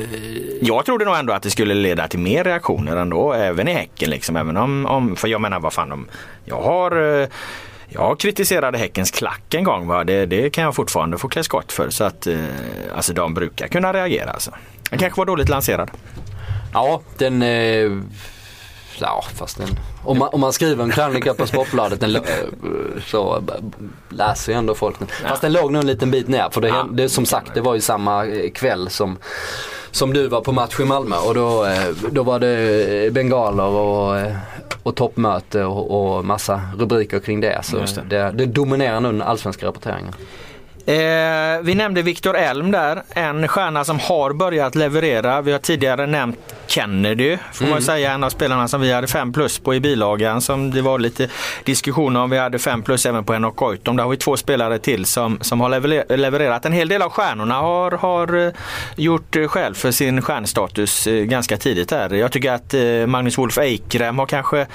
jag 0.60 0.84
trodde 0.84 1.04
nog 1.04 1.16
ändå 1.16 1.32
att 1.32 1.42
det 1.42 1.50
skulle 1.50 1.74
leda 1.74 2.08
till 2.08 2.18
mer 2.18 2.44
reaktioner 2.44 2.96
ändå, 2.96 3.32
även 3.32 3.68
i 3.68 3.72
Häcken. 3.72 4.10
Liksom, 4.10 4.36
även 4.36 4.56
om, 4.56 4.86
om, 4.86 5.16
för 5.16 5.28
jag 5.28 5.40
menar 5.40 5.60
vad 5.60 5.72
fan, 5.72 5.92
om, 5.92 6.08
jag 6.44 6.62
har 6.62 7.20
eh, 7.22 7.28
jag 7.88 8.20
kritiserade 8.20 8.78
Häckens 8.78 9.10
klack 9.10 9.54
en 9.54 9.64
gång. 9.64 9.86
Va? 9.86 10.04
Det, 10.04 10.26
det 10.26 10.50
kan 10.50 10.64
jag 10.64 10.74
fortfarande 10.74 11.18
få 11.18 11.28
klä 11.28 11.42
skott 11.42 11.72
för. 11.72 11.90
Så 11.90 12.04
att, 12.04 12.26
eh, 12.26 12.36
alltså, 12.94 13.12
de 13.12 13.34
brukar 13.34 13.68
kunna 13.68 13.92
reagera. 13.92 14.30
Alltså. 14.30 14.50
Den 14.90 14.98
kanske 14.98 15.20
var 15.20 15.26
dåligt 15.26 15.48
lanserad. 15.48 15.90
Ja, 16.72 17.00
den... 17.18 17.42
Eh 17.42 17.90
ja 19.00 19.24
fast 19.34 19.58
den, 19.58 19.78
om, 20.04 20.18
man, 20.18 20.28
om 20.32 20.40
man 20.40 20.52
skriver 20.52 20.84
en 20.84 20.90
krönika 20.90 21.34
på 21.34 21.46
Sportbladet 21.46 22.00
den, 22.00 22.18
så 23.06 23.42
läser 24.08 24.52
ju 24.52 24.58
ändå 24.58 24.74
folk 24.74 24.98
den. 24.98 25.08
Fast 25.28 25.42
den 25.42 25.52
låg 25.52 25.72
nog 25.72 25.82
en 25.82 25.86
liten 25.86 26.10
bit 26.10 26.28
ner 26.28 26.48
för 26.50 26.60
det, 26.60 26.84
det 26.92 27.08
som 27.08 27.26
sagt 27.26 27.54
det 27.54 27.60
var 27.60 27.74
ju 27.74 27.80
samma 27.80 28.26
kväll 28.54 28.90
som 28.90 29.18
som 29.90 30.12
du 30.12 30.28
var 30.28 30.40
på 30.40 30.52
match 30.52 30.80
i 30.80 30.84
Malmö 30.84 31.16
och 31.16 31.34
då, 31.34 31.64
eh, 31.64 31.88
då 32.10 32.22
var 32.22 32.38
det 32.38 33.12
bengaler 33.12 33.64
och, 33.64 34.18
eh, 34.18 34.36
och 34.82 34.96
toppmöte 34.96 35.64
och, 35.64 36.16
och 36.16 36.24
massa 36.24 36.60
rubriker 36.78 37.20
kring 37.20 37.40
det. 37.40 37.60
Så 37.62 37.76
det. 37.76 38.04
Det, 38.08 38.32
det 38.34 38.46
dominerar 38.46 39.00
nu 39.00 39.08
den 39.08 39.22
allsvenska 39.22 39.66
rapporteringen. 39.66 40.14
Eh, 40.88 41.60
vi 41.62 41.74
nämnde 41.74 42.02
Viktor 42.02 42.36
Elm 42.36 42.70
där, 42.70 43.02
en 43.10 43.48
stjärna 43.48 43.84
som 43.84 43.98
har 43.98 44.32
börjat 44.32 44.74
leverera. 44.74 45.40
Vi 45.40 45.52
har 45.52 45.58
tidigare 45.58 46.06
nämnt 46.06 46.38
Kennedy, 46.66 47.38
får 47.52 47.64
mm. 47.64 47.74
man 47.74 47.82
säga, 47.82 48.12
en 48.12 48.24
av 48.24 48.30
spelarna 48.30 48.68
som 48.68 48.80
vi 48.80 48.92
hade 48.92 49.06
5 49.06 49.32
plus 49.32 49.58
på 49.58 49.74
i 49.74 49.80
bilagan 49.80 50.40
som 50.40 50.70
det 50.70 50.82
var 50.82 50.98
lite 50.98 51.28
diskussion 51.64 52.16
om. 52.16 52.30
Vi 52.30 52.38
hade 52.38 52.58
5 52.58 52.82
plus 52.82 53.06
även 53.06 53.24
på 53.24 53.32
Henok 53.32 53.56
Goitom. 53.56 53.96
Där 53.96 54.04
har 54.04 54.10
vi 54.10 54.16
två 54.16 54.36
spelare 54.36 54.78
till 54.78 55.04
som, 55.06 55.38
som 55.40 55.60
har 55.60 55.68
levererat. 56.16 56.64
En 56.64 56.72
hel 56.72 56.88
del 56.88 57.02
av 57.02 57.10
stjärnorna 57.10 57.54
har, 57.54 57.90
har 57.90 58.46
eh, 58.46 58.52
gjort 58.96 59.36
skäl 59.48 59.74
för 59.74 59.90
sin 59.90 60.22
stjärnstatus 60.22 61.06
eh, 61.06 61.24
ganska 61.24 61.56
tidigt 61.56 61.88
där. 61.88 62.14
Jag 62.14 62.32
tycker 62.32 62.52
att 62.52 62.74
eh, 62.74 63.06
Magnus 63.06 63.38
Wolf 63.38 63.58
Eikrem 63.58 64.18
har 64.18 64.26
kanske 64.26 64.66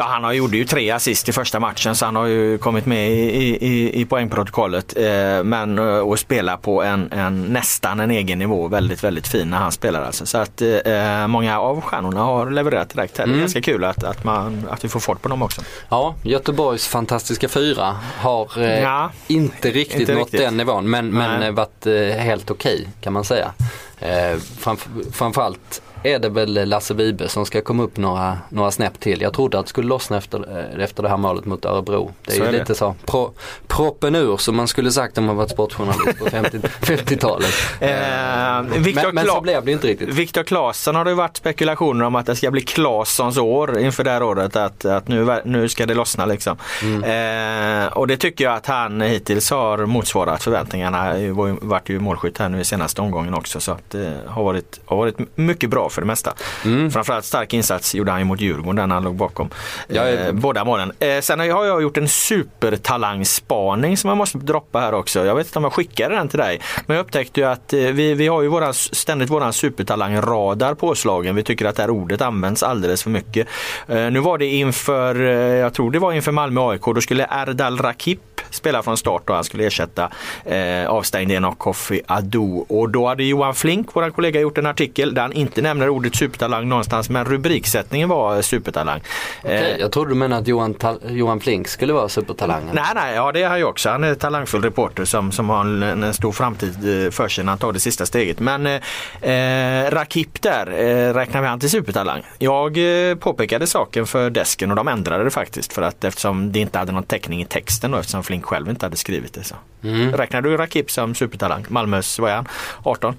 Ja, 0.00 0.06
han 0.06 0.36
gjorde 0.36 0.56
ju 0.56 0.64
tre 0.64 0.90
assist 0.90 1.28
i 1.28 1.32
första 1.32 1.60
matchen 1.60 1.96
så 1.96 2.04
han 2.04 2.16
har 2.16 2.26
ju 2.26 2.58
kommit 2.58 2.86
med 2.86 3.10
i, 3.10 3.66
i, 3.66 4.00
i 4.00 4.04
poängprotokollet. 4.04 4.96
Eh, 4.96 5.44
men 5.44 5.78
att 5.78 6.20
spela 6.20 6.56
på 6.56 6.82
en, 6.82 7.12
en, 7.12 7.44
nästan 7.44 8.00
en 8.00 8.10
egen 8.10 8.38
nivå, 8.38 8.68
väldigt 8.68 9.04
väldigt 9.04 9.28
fin 9.28 9.50
när 9.50 9.58
han 9.58 9.72
spelar 9.72 10.02
alltså. 10.02 10.26
Så 10.26 10.38
att 10.38 10.62
eh, 10.62 11.26
många 11.26 11.60
av 11.60 11.80
stjärnorna 11.80 12.20
har 12.20 12.50
levererat 12.50 12.90
direkt 12.90 13.18
här. 13.18 13.24
Det 13.24 13.30
är 13.30 13.32
mm. 13.32 13.40
ganska 13.40 13.62
kul 13.62 13.84
att, 13.84 14.04
att, 14.04 14.24
man, 14.24 14.68
att 14.70 14.84
vi 14.84 14.88
får 14.88 15.00
fort 15.00 15.22
på 15.22 15.28
dem 15.28 15.42
också. 15.42 15.62
Ja, 15.88 16.14
Göteborgs 16.22 16.86
fantastiska 16.88 17.48
fyra 17.48 17.96
har 18.18 18.62
eh, 18.62 18.82
ja, 18.82 19.10
inte 19.26 19.70
riktigt 19.70 20.00
inte 20.00 20.14
nått 20.14 20.22
riktigt. 20.22 20.40
den 20.40 20.56
nivån 20.56 20.90
men, 20.90 21.10
men 21.10 21.54
varit 21.54 21.86
eh, 21.86 21.94
helt 21.94 22.50
okej 22.50 22.74
okay, 22.74 22.86
kan 23.00 23.12
man 23.12 23.24
säga. 23.24 23.52
Eh, 23.98 24.38
framf 24.58 24.88
framförallt 25.12 25.82
är 26.02 26.18
det 26.18 26.28
väl 26.28 26.68
Lasse 26.68 26.94
Vibe 26.94 27.28
som 27.28 27.46
ska 27.46 27.60
komma 27.60 27.82
upp 27.82 27.96
några, 27.96 28.38
några 28.48 28.70
snäpp 28.70 29.00
till. 29.00 29.20
Jag 29.20 29.34
trodde 29.34 29.58
att 29.58 29.66
det 29.66 29.70
skulle 29.70 29.88
lossna 29.88 30.16
efter, 30.16 30.58
eh, 30.58 30.84
efter 30.84 31.02
det 31.02 31.08
här 31.08 31.16
målet 31.16 31.44
mot 31.44 31.64
Örebro. 31.64 32.12
Det 32.24 32.32
är 32.32 32.36
så 32.36 32.42
ju 32.42 32.48
är 32.48 32.52
lite 32.52 32.64
det. 32.64 32.74
så 32.74 32.94
pro, 33.06 33.32
proppen 33.66 34.14
ur 34.14 34.36
som 34.36 34.56
man 34.56 34.68
skulle 34.68 34.90
sagt 34.90 35.18
om 35.18 35.24
man 35.24 35.36
varit 35.36 35.50
sportjournalist 35.50 36.18
på 36.18 36.30
50, 36.30 37.16
talet 37.20 37.54
eh, 37.80 37.90
men, 37.90 39.14
men 39.14 39.26
så 39.26 39.40
blev 39.40 39.64
det 39.64 39.72
inte 39.72 39.86
riktigt. 39.86 40.08
Viktor 40.08 40.42
Claesson 40.42 40.94
har 40.94 41.04
det 41.04 41.14
varit 41.14 41.36
spekulationer 41.36 42.04
om 42.04 42.14
att 42.14 42.26
det 42.26 42.36
ska 42.36 42.50
bli 42.50 42.60
Claessons 42.60 43.38
år 43.38 43.78
inför 43.78 44.04
det 44.04 44.10
här 44.10 44.22
året. 44.22 44.56
Att, 44.56 44.84
att 44.84 45.08
nu, 45.08 45.40
nu 45.44 45.68
ska 45.68 45.86
det 45.86 45.94
lossna 45.94 46.26
liksom. 46.26 46.56
Mm. 46.82 47.84
Eh, 47.84 47.92
och 47.92 48.06
det 48.06 48.16
tycker 48.16 48.44
jag 48.44 48.54
att 48.54 48.66
han 48.66 49.00
hittills 49.00 49.50
har 49.50 49.86
motsvarat 49.86 50.42
förväntningarna. 50.42 50.98
Han 50.98 51.58
varit 51.62 51.88
ju 51.88 52.00
målskytt 52.00 52.38
här 52.38 52.48
nu 52.48 52.60
i 52.60 52.64
senaste 52.64 53.00
omgången 53.00 53.34
också 53.34 53.60
så 53.60 53.72
att 53.72 53.90
det 53.90 54.16
har 54.26 54.44
varit, 54.44 54.80
har 54.84 54.96
varit 54.96 55.16
mycket 55.36 55.70
bra 55.70 55.89
för 55.90 56.00
det 56.00 56.06
mesta. 56.06 56.32
Mm. 56.64 56.90
Framförallt 56.90 57.24
stark 57.24 57.54
insats 57.54 57.94
gjorde 57.94 58.10
han 58.10 58.20
ju 58.20 58.24
mot 58.24 58.40
Djurgården 58.40 58.88
där 58.88 58.94
han 58.94 59.04
låg 59.04 59.14
bakom 59.14 59.50
Ja, 59.88 60.08
eh, 60.08 60.32
båda 60.32 60.64
målen. 60.64 60.92
Eh, 60.98 61.20
sen 61.20 61.40
har 61.40 61.46
jag 61.46 61.82
gjort 61.82 61.96
en 61.96 62.08
supertalangspaning 62.08 63.96
som 63.96 64.08
jag 64.08 64.16
måste 64.16 64.38
droppa 64.38 64.80
här 64.80 64.94
också. 64.94 65.24
Jag 65.24 65.34
vet 65.34 65.46
inte 65.46 65.58
om 65.58 65.64
jag 65.64 65.72
skickade 65.72 66.14
den 66.14 66.28
till 66.28 66.38
dig. 66.38 66.60
Men 66.86 66.96
jag 66.96 67.04
upptäckte 67.04 67.40
ju 67.40 67.46
att 67.46 67.72
eh, 67.72 67.78
vi, 67.80 68.14
vi 68.14 68.26
har 68.26 68.42
ju 68.42 68.48
våran, 68.48 68.74
ständigt 68.74 69.30
våran 69.30 69.52
supertalangradar 69.52 70.74
påslagen. 70.74 71.34
Vi 71.34 71.42
tycker 71.42 71.64
att 71.64 71.76
det 71.76 71.82
här 71.82 71.90
ordet 71.90 72.20
används 72.20 72.62
alldeles 72.62 73.02
för 73.02 73.10
mycket. 73.10 73.48
Eh, 73.88 74.10
nu 74.10 74.20
var 74.20 74.38
det 74.38 74.46
inför, 74.46 75.20
eh, 75.20 75.30
jag 75.34 75.74
tror 75.74 75.90
det 75.90 75.98
var 75.98 76.12
inför 76.12 76.32
Malmö 76.32 76.60
AIK, 76.60 76.82
då 76.84 77.00
skulle 77.00 77.26
Erdal 77.30 77.78
Rakip 77.78 78.20
spela 78.50 78.82
från 78.82 78.96
start 78.96 79.30
och 79.30 79.34
han 79.34 79.44
skulle 79.44 79.66
ersätta 79.66 80.10
eh, 80.44 80.86
avstängningen 80.88 81.44
av 81.44 81.52
Kofi 81.52 82.00
Ado. 82.06 82.66
Och 82.68 82.90
då 82.90 83.08
hade 83.08 83.24
Johan 83.24 83.54
Flink, 83.54 83.88
vår 83.92 84.10
kollega, 84.10 84.40
gjort 84.40 84.58
en 84.58 84.66
artikel 84.66 85.14
där 85.14 85.22
han 85.22 85.32
inte 85.32 85.62
nämner 85.62 85.88
ordet 85.88 86.16
supertalang 86.16 86.68
någonstans 86.68 87.10
men 87.10 87.24
rubriksättningen 87.24 88.08
var 88.08 88.42
supertalang. 88.42 89.00
Okej, 89.44 89.60
Eh, 89.60 89.76
jag 89.76 89.92
trodde 89.92 90.10
du 90.10 90.14
menade 90.14 90.40
att 90.40 90.48
Johan, 90.48 90.74
Johan 91.08 91.40
Flink 91.40 91.68
skulle 91.68 91.92
vara 91.92 92.08
supertalangen. 92.08 92.74
Nej, 92.74 92.92
nej, 92.94 93.14
ja 93.14 93.32
det 93.32 93.42
är 93.42 93.48
han 93.48 93.58
ju 93.58 93.64
också. 93.64 93.88
Han 93.88 94.04
är 94.04 94.08
en 94.08 94.16
talangfull 94.16 94.62
reporter 94.62 95.04
som, 95.04 95.32
som 95.32 95.48
har 95.48 95.60
en, 95.60 96.02
en 96.02 96.14
stor 96.14 96.32
framtid 96.32 97.04
eh, 97.04 97.10
för 97.10 97.28
sig 97.28 97.44
när 97.44 97.52
han 97.52 97.58
tar 97.58 97.72
det 97.72 97.80
sista 97.80 98.06
steget. 98.06 98.40
Men 98.40 98.66
eh, 98.66 99.30
eh, 99.30 99.90
Rakip 99.90 100.42
där 100.42 100.66
eh, 100.66 101.14
räknar 101.14 101.40
vi 101.40 101.46
han 101.46 101.60
till 101.60 101.70
supertalang. 101.70 102.22
Jag 102.38 103.10
eh, 103.10 103.16
påpekade 103.16 103.66
saken 103.66 104.06
för 104.06 104.30
desken 104.30 104.70
och 104.70 104.76
de 104.76 104.88
ändrade 104.88 105.24
det 105.24 105.30
faktiskt 105.30 105.72
för 105.72 105.82
att 105.82 106.04
eftersom 106.04 106.52
det 106.52 106.58
inte 106.58 106.78
hade 106.78 106.92
någon 106.92 107.02
täckning 107.02 107.42
i 107.42 107.44
texten 107.44 107.94
och 107.94 108.00
eftersom 108.00 108.22
Flink 108.22 108.39
själv 108.42 108.68
inte 108.68 108.86
hade 108.86 108.96
skrivit 108.96 109.34
det. 109.34 109.44
Så. 109.44 109.54
Mm. 109.82 110.12
Räknar 110.12 110.42
du 110.42 110.56
Rakip 110.56 110.90
som 110.90 111.14
supertalang? 111.14 111.64
Malmös, 111.68 112.18
vad 112.18 112.30
är 112.30 112.34
han? 112.34 112.48
18 112.82 113.14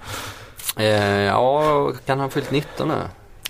Eh, 0.77 0.85
ja, 1.21 1.91
kan 2.05 2.19
han 2.19 2.29
fyllt 2.31 2.51
19 2.51 2.87
nu? 2.87 2.95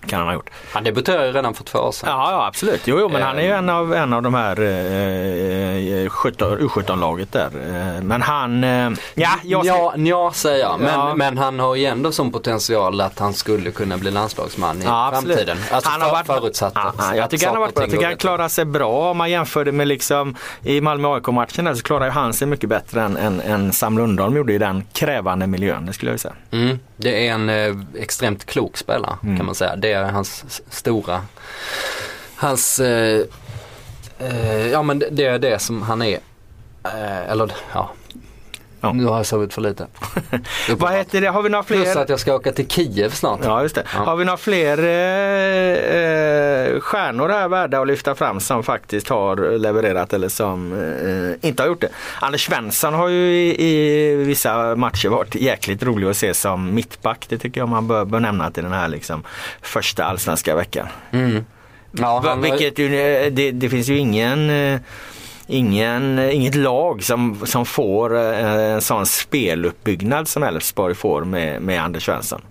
Kan 0.07 0.19
han 0.19 0.27
ha 0.27 0.33
gjort. 0.33 0.49
Han 0.73 0.83
debuterade 0.83 1.25
ju 1.27 1.31
redan 1.33 1.53
för 1.53 1.63
två 1.63 1.79
år 1.79 1.91
sedan. 1.91 2.09
Ja, 2.09 2.31
ja 2.31 2.45
absolut. 2.47 2.81
Jo, 2.85 2.99
jo 2.99 3.09
men 3.09 3.21
han 3.21 3.37
är 3.39 3.43
ju 3.43 3.51
en 3.51 3.69
av, 3.69 3.93
en 3.93 4.13
av 4.13 4.21
de 4.21 4.33
här 4.33 4.61
eh, 4.61 6.09
17 6.09 6.57
U17-laget 6.59 7.31
där. 7.31 7.45
Eh, 7.97 8.03
Men 8.03 8.21
han, 8.21 8.63
eh, 8.63 8.89
ja, 9.13 9.29
jag 9.43 9.65
Ja, 9.65 9.93
ja 9.97 10.31
säger 10.33 10.59
jag. 10.59 10.79
Men, 10.79 10.93
Ja. 10.93 11.15
men 11.15 11.37
han 11.37 11.59
har 11.59 11.75
ju 11.75 11.85
ändå 11.85 12.11
som 12.11 12.31
potential 12.31 13.01
att 13.01 13.19
han 13.19 13.33
skulle 13.33 13.71
kunna 13.71 13.97
bli 13.97 14.11
landslagsman 14.11 14.81
i 14.81 14.85
Ja, 14.85 15.09
framtiden. 15.13 15.57
Alltså 15.71 15.89
han 15.89 16.01
har 16.01 16.07
för, 16.09 16.15
varit, 16.15 16.27
förutsatt 16.41 16.71
ja, 16.75 16.81
att, 16.81 16.95
ja, 16.99 17.15
jag 17.15 17.23
att 17.23 17.31
tycker 17.31 17.45
han 17.47 17.55
har 17.55 17.61
varit 17.61 17.75
bra. 17.75 17.83
Jag 17.83 17.91
tycker 17.91 18.05
han 18.05 18.17
klarar 18.17 18.47
sig 18.47 18.65
bra 18.65 19.11
om 19.11 19.17
man 19.17 19.31
jämför 19.31 19.65
det 19.65 19.71
med 19.71 19.87
liksom 19.87 20.35
i 20.63 20.81
Malmö 20.81 21.07
AIK-matchen 21.15 21.65
där 21.65 21.73
så 21.73 21.83
klarar 21.83 22.05
ju 22.05 22.11
han 22.11 22.33
sig 22.33 22.47
mycket 22.47 22.69
bättre 22.69 23.01
än, 23.01 23.17
än, 23.17 23.41
än 23.41 23.71
Sam 23.73 23.97
Lundholm 23.97 24.35
gjorde 24.37 24.53
i 24.53 24.57
den 24.57 24.83
krävande 24.93 25.47
miljön, 25.47 25.85
det 25.85 25.93
skulle 25.93 26.11
jag 26.11 26.19
säga. 26.19 26.33
Mm, 26.51 26.79
det 27.01 27.27
är 27.27 27.31
en 27.33 27.49
eh, 27.49 27.75
extremt 27.99 28.45
klok 28.45 28.77
spelare 28.77 29.17
Mm. 29.23 29.37
kan 29.37 29.45
man 29.45 29.55
säga. 29.55 29.75
Det 29.75 29.91
är 29.91 30.03
hans 30.03 30.61
stora, 30.69 31.21
hans, 32.35 32.79
eh, 32.79 33.21
eh, 34.19 34.67
ja 34.67 34.83
men 34.83 34.99
det- 34.99 35.09
det 35.11 35.25
är 35.25 35.39
det 35.39 35.59
som 35.59 35.81
han 35.81 36.01
är. 36.01 36.19
Eh, 36.83 37.31
eller 37.31 37.51
ja, 37.73 37.91
Ja. 38.81 38.93
nu 38.93 39.05
har 39.05 39.17
jag 39.17 39.25
sovit 39.25 39.53
för 39.53 39.61
lite. 39.61 39.87
Vad 40.77 40.93
heter 40.93 41.21
det, 41.21 41.27
har 41.27 41.41
vi 41.41 41.49
några 41.49 41.63
Plus 41.63 41.91
fler? 41.91 42.01
att 42.01 42.09
jag 42.09 42.19
ska 42.19 42.35
åka 42.35 42.51
till 42.51 42.67
Kiev 42.67 43.09
snart. 43.09 43.39
Ja, 43.43 43.61
just 43.61 43.75
det. 43.75 43.83
Ja. 43.93 43.99
Har 43.99 44.15
vi 44.15 44.25
några 44.25 44.37
fler 44.37 44.77
eh, 44.77 46.75
eh, 46.75 46.79
stjärnor 46.79 47.29
här 47.29 47.47
värda 47.47 47.81
att 47.81 47.87
lyfta 47.87 48.15
fram 48.15 48.39
som 48.39 48.63
faktiskt 48.63 49.09
har 49.09 49.57
levererat 49.57 50.13
eller 50.13 50.29
som 50.29 50.73
eh, 51.41 51.47
inte 51.49 51.63
har 51.63 51.67
gjort 51.67 51.81
det? 51.81 51.89
Anders 52.19 52.45
Svensson 52.45 52.93
har 52.93 53.07
ju 53.07 53.31
i, 53.33 53.65
i 53.65 54.15
vissa 54.15 54.75
matcher 54.75 55.09
varit 55.09 55.35
jäkligt 55.35 55.83
rolig 55.83 56.07
att 56.07 56.17
se 56.17 56.33
som 56.33 56.73
mittback. 56.73 57.25
Det 57.29 57.37
tycker 57.37 57.61
jag 57.61 57.69
man 57.69 57.87
bör, 57.87 58.05
bör 58.05 58.19
nämna 58.19 58.51
till 58.51 58.63
den 58.63 58.73
här 58.73 58.87
liksom, 58.87 59.23
första 59.61 60.03
allsvenska 60.03 60.55
veckan. 60.55 60.87
Mm. 61.11 61.45
Ja, 61.91 62.21
han, 62.25 62.41
Vilket 62.41 62.79
eh, 62.79 62.85
det, 63.31 63.51
det 63.51 63.69
finns 63.69 63.87
ju 63.87 63.97
ingen 63.97 64.49
eh, 64.49 64.79
Ingen, 65.51 66.19
inget 66.19 66.55
lag 66.55 67.03
som, 67.03 67.45
som 67.45 67.65
får 67.65 68.17
eh, 68.17 68.73
en 68.73 68.81
sån 68.81 69.05
speluppbyggnad 69.05 70.27
som 70.27 70.43
Elfsborg 70.43 70.95
får 70.95 71.23
med, 71.23 71.61
med 71.61 71.83
Anders 71.83 72.05
Svensson. 72.05 72.41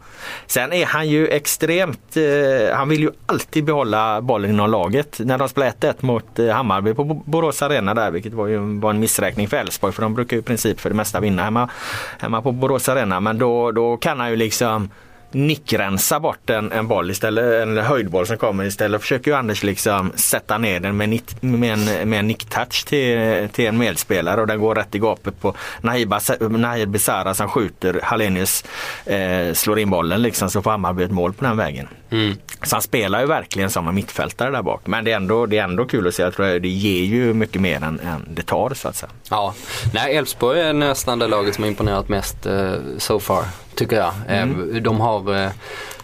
Sen 0.47 0.73
är 0.73 0.87
han 0.87 1.09
ju 1.09 1.29
extremt, 1.29 2.17
eh, 2.17 2.77
han 2.77 2.89
vill 2.89 3.01
ju 3.01 3.11
alltid 3.27 3.65
behålla 3.65 4.21
bollen 4.21 4.51
inom 4.51 4.71
laget. 4.71 5.19
När 5.19 5.39
de 5.39 5.49
spelade 5.49 5.73
1-1 5.73 5.95
mot 6.01 6.39
eh, 6.39 6.49
Hammarby 6.49 6.95
på 6.95 7.05
Borås 7.05 7.63
Arena 7.63 7.95
där, 7.95 8.11
vilket 8.11 8.33
var 8.33 8.47
ju 8.47 8.59
var 8.59 8.91
en 8.91 9.01
missräkning 9.01 9.49
för 9.49 9.57
Elfsborg 9.57 9.93
för 9.93 10.03
de 10.03 10.15
brukar 10.15 10.37
ju 10.37 10.41
i 10.41 10.45
princip 10.45 10.81
för 10.81 10.91
det 10.91 10.97
mesta 10.97 11.21
vinna 11.21 11.43
hemma, 11.43 11.71
hemma 12.19 12.43
på 12.43 12.53
Borås 12.53 12.89
Arena. 12.89 13.21
Men 13.21 13.39
då, 13.39 13.73
då 13.73 13.97
kan 13.97 14.21
han 14.21 14.31
ju 14.31 14.37
liksom 14.37 14.89
nickrensa 15.33 16.21
bort 16.21 16.51
en, 16.51 16.73
en 16.73 16.89
boll 16.89 17.11
istället, 17.11 17.63
en 17.63 17.77
höjdboll 17.77 18.27
som 18.27 18.37
kommer 18.37 18.65
istället 18.65 19.01
försöker 19.01 19.31
ju 19.31 19.37
Anders 19.37 19.63
liksom 19.63 20.13
sätta 20.15 20.59
ner 20.59 20.81
den 20.81 20.97
med, 20.97 21.09
nick, 21.09 21.43
med 21.43 21.73
en, 21.73 22.09
med 22.09 22.19
en 22.19 22.27
nicktouch 22.27 22.85
till, 22.87 23.49
till 23.53 23.67
en 23.67 23.79
medspelare 23.79 24.41
och 24.41 24.47
den 24.47 24.61
går 24.61 24.75
rätt 24.75 24.95
i 24.95 24.99
gapet 24.99 25.41
på 25.41 25.55
Nahir 25.81 26.87
Besara 26.87 27.35
som 27.35 27.49
skjuter. 27.49 28.01
Hallenius 28.03 28.65
eh, 29.07 29.53
slår 29.55 29.79
in 29.79 29.91
bollen 29.91 30.23
liksom 30.23 30.51
så 30.51 30.63
får 30.63 30.71
Hammarby 30.71 31.03
ett 31.03 31.11
mål 31.11 31.33
på 31.33 31.45
den 31.45 31.57
vägen. 31.57 31.89
Mm. 32.11 32.35
Så 32.63 32.75
han 32.75 32.83
spelar 32.83 33.21
ju 33.21 33.27
verkligen 33.27 33.71
som 33.71 33.89
en 33.89 33.95
mittfältare 33.95 34.51
där 34.51 34.63
bak. 34.63 34.81
Men 34.85 35.05
det 35.05 35.13
är 35.13 35.17
ändå, 35.17 35.47
det 35.47 35.59
är 35.59 35.65
ändå 35.65 35.85
kul 35.85 36.09
att 36.09 36.15
se. 36.15 36.23
Jag 36.23 36.35
tror 36.35 36.47
att 36.47 36.63
det 36.63 36.69
ger 36.69 37.05
ju 37.05 37.35
mycket 37.35 37.61
mer 37.61 37.77
än, 37.77 38.01
än 38.01 38.29
det 38.31 38.43
tar 38.43 38.75
så 38.75 38.89
att 38.89 38.97
säga. 38.97 39.11
Ja, 39.31 39.55
nej 39.95 40.17
Elfsborg 40.17 40.61
är 40.61 40.73
nästan 40.73 41.19
det 41.19 41.27
laget 41.27 41.55
som 41.55 41.65
har 41.65 41.69
imponerat 41.69 42.09
mest 42.09 42.47
eh, 42.47 42.75
so 42.99 43.21
far, 43.21 43.45
tycker 43.81 43.97
jag. 43.97 44.13
Eh, 44.29 44.43
Mm. 44.43 44.83
de, 44.83 45.01
har, 45.01 45.45
eh, 45.45 45.51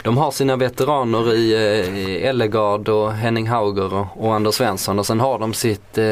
de 0.03 0.17
har 0.17 0.31
sina 0.31 0.57
veteraner 0.57 1.35
i, 1.35 1.53
eh, 1.55 1.99
i 1.99 2.23
Ellegard 2.23 2.89
och 2.89 3.13
Henning 3.13 3.49
Hauger 3.49 3.95
och, 3.95 4.07
och 4.25 4.35
Anders 4.35 4.55
Svensson 4.55 4.99
och 4.99 5.07
sen 5.07 5.21
har 5.21 5.39
de 5.39 5.55
sitt 5.55 5.99
eh, 5.99 6.03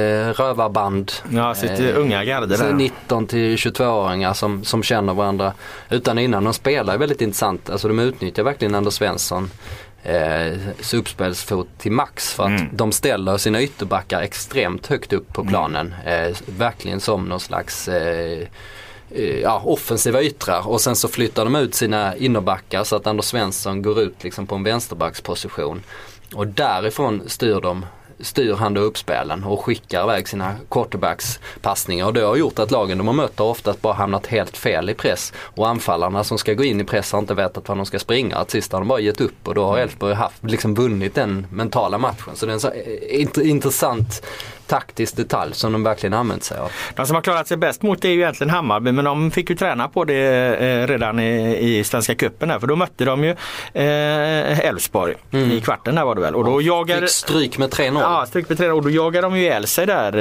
rövarband. 0.41 1.13
Ja, 1.33 1.55
sitt 1.55 1.81
eh, 1.81 1.99
unga 1.99 2.25
garde 2.25 2.57
så 2.57 2.65
där. 2.65 2.73
19 2.73 3.27
till 3.27 3.57
22-åringar 3.57 4.33
som, 4.35 4.65
som 4.65 4.83
känner 4.83 5.15
varandra 5.15 5.53
utan 5.91 6.19
innan. 6.19 6.45
De 6.45 6.53
spelar 6.53 6.99
väldigt 6.99 7.21
intressant, 7.21 7.71
alltså 7.71 7.89
de 7.89 7.99
utnyttjar 7.99 8.43
verkligen 8.43 8.75
Anders 8.75 8.95
Svensson 8.95 9.51
eh, 10.03 10.59
uppspelsfot 10.95 11.69
till 11.79 11.93
max 11.93 12.35
för 12.35 12.43
att 12.43 12.49
Mm. 12.49 12.69
de 12.73 12.93
ställer 12.93 13.37
sina 13.37 13.63
ytterbackar 13.63 14.21
extremt 14.21 14.87
högt 14.87 15.13
upp 15.13 15.33
på 15.33 15.45
planen. 15.45 15.95
Eh, 16.07 16.37
verkligen 16.47 17.01
som 17.01 17.25
någon 17.25 17.41
slags 17.41 17.89
eh, 17.89 18.39
eh, 18.41 18.47
Eh, 19.11 19.41
ja, 19.41 19.63
offensiva 19.65 20.23
yttrar 20.23 20.69
och 20.69 20.81
sen 20.81 20.97
så 20.97 21.09
flyttar 21.09 21.45
de 21.45 21.57
ut 21.57 21.75
sina 21.75 22.17
innerbackar 22.17 22.85
så 22.85 22.97
att 22.97 23.07
Anders 23.07 23.25
Svensson 23.25 23.83
går 23.83 24.01
ut 24.01 24.25
liksom 24.25 24.47
på 24.47 24.55
en 24.55 24.63
vänsterbacksposition. 24.63 25.83
Och 26.35 26.47
därifrån 26.47 27.23
styr 27.27 27.61
de 27.61 27.87
styr 28.21 28.55
han 28.55 28.75
då 28.75 28.81
uppspelen 28.81 29.45
och 29.45 29.65
skickar 29.65 30.05
iväg 30.05 30.29
sina 30.29 30.55
quarterbackspassningar 30.71 32.07
och 32.07 32.15
det 32.15 32.21
har 32.21 32.37
gjort 32.37 32.59
att 32.59 32.71
lagen 32.71 32.99
de 32.99 33.07
har 33.07 33.15
mött 33.15 33.39
har 33.39 33.47
oftast 33.47 33.83
bara 33.83 33.95
hamnat 33.95 34.27
helt 34.27 34.57
fel 34.57 34.91
i 34.91 34.95
press 34.95 35.33
och 35.37 35.69
anfallarna 35.69 36.25
som 36.25 36.39
ska 36.39 36.55
gå 36.55 36.65
in 36.65 36.81
i 36.81 36.85
press 36.85 37.13
har 37.13 37.19
inte 37.19 37.35
vetat 37.35 37.69
var 37.69 37.77
de 37.77 37.87
ska 37.87 37.99
springa. 37.99 38.37
Att 38.37 38.51
sist 38.51 38.73
har 38.73 38.81
de 38.81 38.89
bara 38.89 39.01
gett 39.01 39.21
upp 39.21 39.49
och 39.49 39.55
då 39.55 39.65
har 39.65 39.79
Elfsborg 39.79 40.15
haft, 40.15 40.45
liksom 40.45 40.75
vunnit 40.75 41.15
den 41.15 41.47
mentala 41.51 41.99
matchen. 41.99 42.35
Så 42.35 42.47
det 42.47 42.53
är 42.53 42.55
en 42.55 42.61
så 42.61 42.69
eh, 42.69 43.25
int- 43.25 43.43
intressant 43.43 44.27
taktisk 44.67 45.17
detalj 45.17 45.55
som 45.55 45.73
de 45.73 45.83
verkligen 45.83 46.15
använt 46.15 46.45
sig 46.45 46.59
av. 46.59 46.73
De 46.97 47.07
som 47.07 47.15
har 47.15 47.23
klarat 47.23 47.49
sig 47.49 47.57
bäst 47.57 47.83
mot 47.83 48.03
det 48.03 48.09
är 48.09 48.13
ju 48.13 48.21
egentligen 48.21 48.51
Hammarby 48.51 48.93
men 48.93 49.05
de 49.05 49.31
fick 49.31 49.51
ju 49.51 49.57
träna 49.57 49.89
på 49.89 50.05
det 50.05 50.57
eh, 50.57 50.87
redan 50.87 51.21
i, 51.21 51.59
i 51.59 51.85
Svenska 51.85 52.15
cupen 52.15 52.51
här 52.51 52.59
för 52.59 52.67
då 52.67 52.77
mötte 52.77 53.05
de 53.05 53.25
ju 53.25 53.31
eh, 53.73 54.61
Elfsborg 54.61 55.15
i 55.31 55.61
kvarten 55.61 55.95
där 55.95 56.05
var 56.05 56.15
det 56.15 56.21
väl. 56.21 56.35
Och 56.35 56.45
då 56.45 56.63
jagade, 56.63 57.01
Fick 57.01 57.11
stryk 57.11 57.59
med 57.59 57.71
3-0. 57.71 58.01
Ja, 58.01 58.27
stryk 58.27 58.49
med 58.49 58.59
tre 58.59 58.71
och 58.71 58.83
då 58.83 58.91
jagade 58.91 59.27
de 59.27 59.37
ju 59.37 59.43
ihjäl 59.43 59.67
sig 59.67 59.87
där 59.87 60.13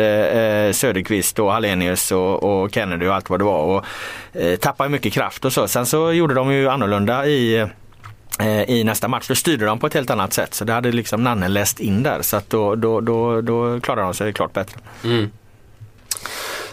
eh, 0.67 0.71
Söderqvist 0.71 1.39
och 1.39 1.51
Hallenius 1.51 2.11
och, 2.11 2.43
och 2.43 2.73
Kennedy 2.73 3.07
och 3.07 3.15
allt 3.15 3.29
vad 3.29 3.39
det 3.39 3.43
var 3.43 3.59
och 3.63 3.85
eh, 4.81 4.89
mycket 4.89 5.13
kraft 5.13 5.45
och 5.45 5.53
så. 5.53 5.67
Sen 5.67 5.85
så 5.85 6.11
gjorde 6.11 6.33
de 6.33 6.51
ju 6.51 6.69
annorlunda 6.69 7.25
i 7.25 7.67
Eh, 8.39 8.69
i 8.69 8.83
nästa 8.83 9.07
match. 9.07 9.27
Då 9.27 9.35
styrde 9.35 9.65
de 9.65 9.79
på 9.79 9.87
ett 9.87 9.93
helt 9.93 10.09
annat 10.09 10.33
sätt 10.33 10.53
så 10.53 10.65
det 10.65 10.73
hade 10.73 10.91
liksom 10.91 11.23
Nanne 11.23 11.47
läst 11.47 11.79
in 11.79 12.03
där 12.03 12.21
så 12.21 12.37
att 12.37 12.49
då, 12.49 12.75
då, 12.75 13.01
då, 13.01 13.41
då 13.41 13.79
klarade 13.79 14.01
de 14.01 14.13
sig 14.13 14.33
klart 14.33 14.53
bättre. 14.53 14.79
Mm. 15.03 15.31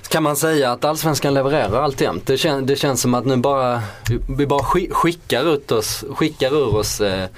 Kan 0.08 0.22
man 0.22 0.36
säga 0.36 0.72
att 0.72 0.84
allsvenskan 0.84 1.34
levererar 1.34 1.82
alltjämt? 1.82 2.26
Det, 2.26 2.38
kän, 2.38 2.66
det 2.66 2.76
känns 2.76 3.00
som 3.00 3.14
att 3.14 3.24
nu 3.24 3.36
bara, 3.36 3.82
vi 4.36 4.46
bara 4.46 4.64
skickar, 4.90 5.54
ut 5.54 5.72
oss, 5.72 6.04
skickar 6.14 6.54
ur 6.54 6.76
oss 6.76 7.00
eh, 7.00 7.28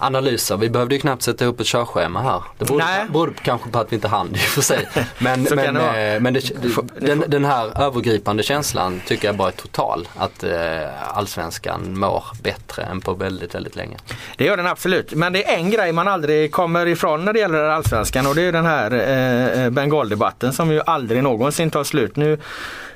analyser. 0.00 0.56
Vi 0.56 0.70
behövde 0.70 0.94
ju 0.94 1.00
knappt 1.00 1.22
sätta 1.22 1.44
ihop 1.44 1.60
ett 1.60 1.66
körschema 1.66 2.22
här. 2.22 2.42
Det 2.58 2.64
berodde, 2.64 2.84
Nej. 2.84 3.06
berodde 3.12 3.32
kanske 3.42 3.70
på 3.70 3.78
att 3.78 3.92
vi 3.92 3.94
inte 3.94 4.08
hann 4.08 4.28
i 4.28 4.34
och 4.34 4.38
för 4.38 4.62
sig. 4.62 4.88
Men, 5.18 5.42
men, 5.42 5.74
det 5.74 6.14
eh, 6.14 6.20
men 6.20 6.34
det, 6.34 6.40
det, 6.40 7.06
den, 7.06 7.24
den 7.28 7.44
här 7.44 7.82
övergripande 7.82 8.42
känslan 8.42 9.00
tycker 9.06 9.28
jag 9.28 9.36
bara 9.36 9.48
är 9.48 9.52
total. 9.52 10.08
Att 10.16 10.44
eh, 10.44 11.16
allsvenskan 11.16 11.98
mår 11.98 12.24
bättre 12.42 12.82
än 12.82 13.00
på 13.00 13.14
väldigt, 13.14 13.54
väldigt 13.54 13.76
länge. 13.76 13.96
Det 14.36 14.44
gör 14.44 14.56
den 14.56 14.66
absolut. 14.66 15.14
Men 15.14 15.32
det 15.32 15.48
är 15.48 15.56
en 15.56 15.70
grej 15.70 15.92
man 15.92 16.08
aldrig 16.08 16.52
kommer 16.52 16.86
ifrån 16.86 17.24
när 17.24 17.32
det 17.32 17.38
gäller 17.38 17.64
allsvenskan 17.64 18.26
och 18.26 18.34
det 18.34 18.42
är 18.42 18.52
den 18.52 18.66
här 18.66 19.64
eh, 19.64 19.70
bengaldebatten 19.70 20.52
som 20.52 20.70
ju 20.72 20.80
aldrig 20.86 21.22
någonsin 21.22 21.70
tar 21.70 21.84
slut. 21.84 22.16
Nu 22.16 22.38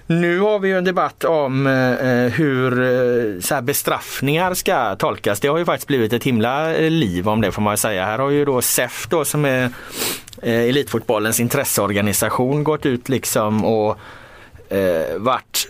nu 0.06 0.40
har 0.40 0.58
vi 0.58 0.68
ju 0.68 0.78
en 0.78 0.84
debatt 0.84 1.24
om 1.24 1.66
eh, 1.66 1.92
eh 1.92 2.32
hur 2.32 2.72
eh, 2.82 3.40
så 3.40 3.54
här 3.54 3.62
bestraffningar 3.62 4.54
ska 4.54 4.96
tolkas. 4.96 5.40
Det 5.40 5.48
har 5.48 5.58
ju 5.58 5.64
faktiskt 5.64 5.86
blivit 5.86 6.12
ett 6.12 6.24
himla 6.24 6.74
eh, 6.74 6.90
liv 6.90 7.28
om 7.28 7.40
det 7.40 7.52
får 7.52 7.62
man 7.62 7.76
säga. 7.76 8.04
Här 8.04 8.18
har 8.18 8.30
ju 8.30 8.44
då 8.44 8.62
SEF 8.62 9.06
då 9.10 9.24
som 9.24 9.44
är 9.44 9.70
eh, 10.42 10.60
elitfotbollens 10.60 11.40
intresseorganisation 11.40 12.64
gått 12.64 12.86
ut 12.86 13.08
liksom 13.08 13.64
och 13.64 13.98
eh, 14.68 15.16
varit 15.18 15.68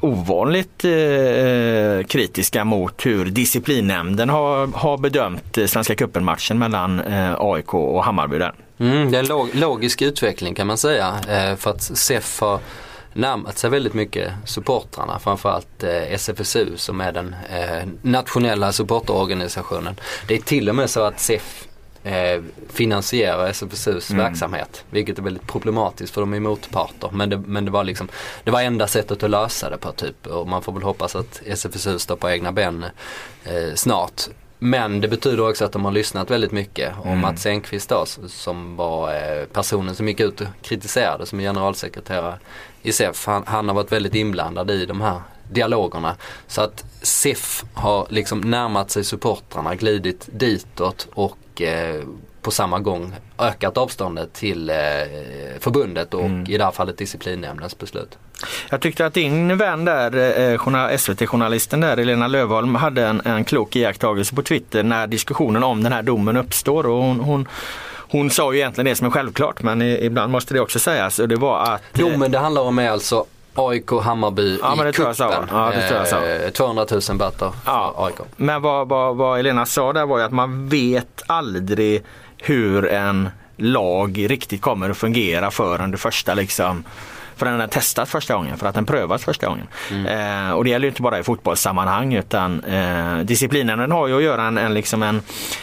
ovanligt 0.00 0.84
eh, 0.84 2.06
kritiska 2.06 2.64
mot 2.64 3.06
hur 3.06 3.24
disciplinnämnden 3.24 4.28
har, 4.28 4.66
har 4.66 4.98
bedömt 4.98 5.58
Svenska 5.66 5.94
cupen-matchen 5.94 6.58
mellan 6.58 7.00
eh, 7.00 7.34
AIK 7.38 7.74
och 7.74 8.04
Hammarby 8.04 8.38
där. 8.38 8.52
Mm, 8.78 9.10
det 9.10 9.16
är 9.16 9.20
en 9.20 9.28
log 9.28 9.54
logisk 9.54 10.02
utveckling 10.02 10.54
kan 10.54 10.66
man 10.66 10.78
säga 10.78 11.14
eh, 11.28 11.56
för 11.56 11.70
att 11.70 11.82
SEF 11.82 12.40
har 12.40 12.58
närmat 13.14 13.58
sig 13.58 13.70
väldigt 13.70 13.94
mycket 13.94 14.32
supportrarna, 14.44 15.18
framförallt 15.18 15.82
eh, 15.82 16.12
SFSU 16.12 16.76
som 16.76 17.00
är 17.00 17.12
den 17.12 17.36
eh, 17.50 17.88
nationella 18.02 18.72
supporterorganisationen. 18.72 19.96
Det 20.28 20.34
är 20.34 20.38
till 20.38 20.68
och 20.68 20.74
med 20.74 20.90
så 20.90 21.00
att 21.00 21.20
SEF 21.20 21.66
eh, 22.04 22.42
finansierar 22.68 23.48
SFSUs 23.48 24.10
mm. 24.10 24.24
verksamhet. 24.24 24.84
Vilket 24.90 25.18
är 25.18 25.22
väldigt 25.22 25.46
problematiskt 25.46 26.14
för 26.14 26.20
de 26.20 26.34
är 26.34 26.40
motparter. 26.40 27.10
Men 27.12 27.30
det, 27.30 27.38
men 27.38 27.64
det 27.64 27.70
var 27.70 27.84
liksom, 27.84 28.08
det 28.44 28.50
var 28.50 28.62
enda 28.62 28.86
sättet 28.86 29.22
att 29.22 29.30
lösa 29.30 29.70
det 29.70 29.78
på 29.78 29.92
typ. 29.92 30.26
Och 30.26 30.48
man 30.48 30.62
får 30.62 30.72
väl 30.72 30.82
hoppas 30.82 31.16
att 31.16 31.42
SFSU 31.46 31.98
står 31.98 32.16
på 32.16 32.30
egna 32.30 32.52
ben 32.52 32.84
eh, 33.44 33.74
snart. 33.74 34.22
Men 34.58 35.00
det 35.00 35.08
betyder 35.08 35.48
också 35.48 35.64
att 35.64 35.72
de 35.72 35.84
har 35.84 35.92
lyssnat 35.92 36.30
väldigt 36.30 36.52
mycket. 36.52 36.92
Och 36.98 37.06
mm. 37.06 37.20
Mats 37.20 37.46
Enqvist 37.46 37.88
då, 37.88 38.06
som 38.26 38.76
var 38.76 39.14
eh, 39.14 39.44
personen 39.44 39.94
som 39.94 40.08
gick 40.08 40.20
ut 40.20 40.40
och 40.40 40.46
kritiserade 40.62 41.26
som 41.26 41.38
generalsekreterare 41.38 42.38
i 42.84 42.92
SEF. 42.92 43.26
Han, 43.26 43.42
han 43.46 43.68
har 43.68 43.74
varit 43.74 43.92
väldigt 43.92 44.14
inblandad 44.14 44.70
i 44.70 44.86
de 44.86 45.00
här 45.00 45.20
dialogerna. 45.50 46.16
Så 46.46 46.60
att 46.60 46.84
SEF 47.02 47.64
har 47.74 48.06
liksom 48.10 48.40
närmat 48.40 48.90
sig 48.90 49.04
supportrarna, 49.04 49.74
glidit 49.74 50.28
ditåt 50.32 51.08
och 51.14 51.62
eh, 51.62 52.04
på 52.42 52.50
samma 52.50 52.78
gång 52.78 53.12
ökat 53.38 53.78
avståndet 53.78 54.32
till 54.32 54.70
eh, 54.70 54.76
förbundet 55.60 56.14
och 56.14 56.24
mm. 56.24 56.46
i 56.48 56.58
det 56.58 56.64
här 56.64 56.72
fallet 56.72 56.98
disciplinnämndens 56.98 57.78
beslut. 57.78 58.18
Jag 58.70 58.80
tyckte 58.80 59.06
att 59.06 59.14
din 59.14 59.56
vän 59.56 59.84
där, 59.84 60.40
eh, 60.90 60.96
SVT-journalisten 60.96 61.80
där, 61.80 61.96
Elena 61.96 62.28
Lövholm, 62.28 62.74
hade 62.74 63.06
en, 63.06 63.20
en 63.24 63.44
klok 63.44 63.76
iakttagelse 63.76 64.34
på 64.34 64.42
Twitter 64.42 64.82
när 64.82 65.06
diskussionen 65.06 65.62
om 65.62 65.82
den 65.82 65.92
här 65.92 66.02
domen 66.02 66.36
uppstår. 66.36 66.86
Och 66.86 67.02
hon, 67.02 67.20
hon 67.20 67.48
hon 68.14 68.30
sa 68.30 68.52
ju 68.52 68.58
egentligen 68.58 68.86
det 68.86 68.96
som 68.96 69.06
är 69.06 69.10
självklart 69.10 69.62
men 69.62 69.82
ibland 69.82 70.32
måste 70.32 70.54
det 70.54 70.60
också 70.60 70.78
sägas. 70.78 71.18
Och 71.18 71.28
det 71.28 71.36
var 71.36 71.62
att, 71.62 71.82
Domen 71.92 72.30
det 72.30 72.38
handlar 72.38 72.62
om 72.62 72.78
är 72.78 72.90
alltså 72.90 73.24
AIK 73.54 73.90
Hammarby 73.90 74.58
ja, 74.62 74.72
i 74.72 74.76
men 74.76 74.86
det 74.86 74.92
cupen. 74.92 75.14
Tror 75.14 75.32
jag 75.32 75.44
ja, 75.50 75.72
det 75.74 75.88
tror 75.88 75.98
jag 75.98 76.08
sa. 76.08 76.24
Eh, 76.24 76.50
200 76.50 76.86
000 77.08 77.18
böter 77.18 77.52
ja. 77.66 77.94
AIK. 77.98 78.14
Men 78.36 78.62
vad, 78.62 78.88
vad, 78.88 79.16
vad 79.16 79.38
Elena 79.38 79.66
sa 79.66 79.92
där 79.92 80.06
var 80.06 80.18
ju 80.18 80.24
att 80.24 80.32
man 80.32 80.68
vet 80.68 81.22
aldrig 81.26 82.02
hur 82.38 82.86
en 82.86 83.28
lag 83.56 84.30
riktigt 84.30 84.62
kommer 84.62 84.90
att 84.90 84.96
fungera 84.96 85.50
förrän 85.50 85.90
det 85.90 85.98
första 85.98 86.34
liksom 86.34 86.84
för 87.36 87.46
den 87.46 87.60
har 87.60 87.66
testats 87.66 88.10
första 88.10 88.34
gången, 88.34 88.56
för 88.56 88.66
att 88.66 88.74
den 88.74 88.86
prövats 88.86 89.24
första 89.24 89.46
gången. 89.46 89.66
Mm. 89.90 90.06
Eh, 90.48 90.52
och 90.52 90.64
det 90.64 90.70
gäller 90.70 90.88
inte 90.88 91.02
bara 91.02 91.18
i 91.18 91.22
fotbollssammanhang 91.22 92.14
utan 92.14 92.64
eh, 92.64 93.18
disciplinen 93.18 93.92
har 93.92 94.08
ju 94.08 94.16
att 94.16 94.22
göra 94.22 94.42
en, 94.42 94.58
en, 94.58 94.74
liksom 94.74 95.02
en, 95.02 95.22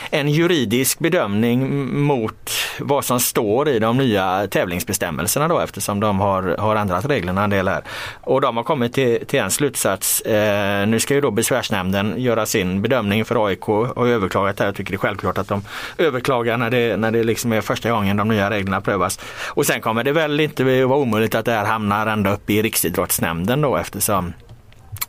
en 0.10 0.30
juridisk 0.30 1.00
bedömning 1.00 1.88
mot 2.02 2.52
vad 2.80 3.06
som 3.06 3.20
står 3.20 3.70
i 3.70 3.80
de 3.80 3.98
nya 3.98 4.48
tävlingsbestämmelserna 4.48 5.48
då 5.48 5.60
eftersom 5.60 6.00
de 6.00 6.20
har, 6.20 6.56
har 6.60 6.76
ändrat 6.76 7.06
reglerna 7.06 7.44
en 7.44 7.50
del 7.50 7.68
här. 7.68 7.84
Och 8.22 8.42
de 8.42 8.58
har 8.58 8.64
kommit 8.64 8.94
till, 8.94 9.26
till 9.26 9.40
en 9.40 9.52
slutsats. 9.52 10.22
Eh, 10.22 10.88
nu 10.88 11.00
ska 11.00 11.14
ju 11.14 11.22
då 11.22 11.32
besvärsnämnden 11.32 12.14
göra 12.18 12.46
sin 12.46 12.82
bedömning 12.82 13.26
för 13.26 13.48
AIK 13.48 13.70
och 13.70 14.08
överklagat 14.08 14.60
här. 14.60 14.66
Jag 14.66 14.76
tycker 14.76 14.92
det 14.92 14.96
är 14.96 14.98
självklart 14.98 15.38
att 15.38 15.48
de 15.48 15.64
överklagar 15.98 16.58
när 16.58 16.70
det, 16.70 16.98
när 16.98 17.12
det 17.12 17.24
liksom 17.24 17.54
är 17.54 17.62
första 17.62 17.92
gången 17.92 18.18
de 18.18 18.28
nya 18.28 18.50
reglerna 18.50 18.82
prövas. 18.82 19.20
Och 19.48 19.66
sen 19.66 19.82
kommer 19.82 20.04
det 20.04 20.12
väl 20.12 20.40
inte 20.40 20.86
vara 20.86 21.00
omöjligt 21.00 21.36
att 21.36 21.46
det 21.46 21.54
här 21.62 21.72
hamnar 21.72 22.08
ända 22.08 22.34
upp 22.34 22.50
i 22.50 22.62
Riksidrottsnämnden 22.62 23.62
då 23.62 23.78
eftersom 23.78 24.34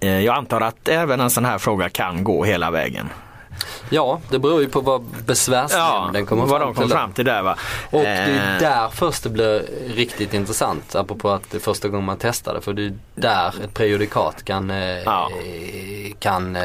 eh, 0.01 0.21
jag 0.21 0.37
antar 0.37 0.61
att 0.61 0.89
även 0.89 1.21
en 1.21 1.31
sån 1.31 1.45
här 1.45 1.59
fråga 1.59 1.89
kan 1.89 2.25
gå 2.25 2.45
hela 2.45 2.71
vägen. 2.71 3.09
Ja, 3.91 4.21
det 4.31 4.39
beror 4.39 4.61
ju 4.61 4.69
på 4.69 4.81
vad 4.81 5.03
besvärsnämnden 5.03 6.23
ja, 6.23 6.27
kommer 6.27 6.47
vad 6.47 6.61
fram 6.61 6.75
de 6.75 6.75
kom 6.75 6.91
fram 6.91 7.13
till 7.13 7.25
där 7.25 7.43
va. 7.43 7.57
Och 7.91 8.01
det 8.01 8.09
är 8.09 8.55
eh. 8.55 8.61
där 8.61 8.89
först 8.89 9.23
det 9.23 9.31
blir 9.31 9.65
riktigt 9.95 10.35
intressant, 10.35 10.95
apropå 10.95 11.31
att 11.31 11.51
det 11.51 11.57
är 11.57 11.61
första 11.61 11.89
gången 11.89 12.05
man 12.05 12.17
testar 12.21 12.55
det. 12.55 12.61
För 12.61 12.73
det 12.73 12.85
är 12.85 12.95
där 13.15 13.55
ett 13.65 13.75
prejudikat 13.75 14.45
kan, 14.45 14.71
eh, 14.71 14.77
ja 14.79 15.31
kan 16.23 16.57
eh, 16.57 16.63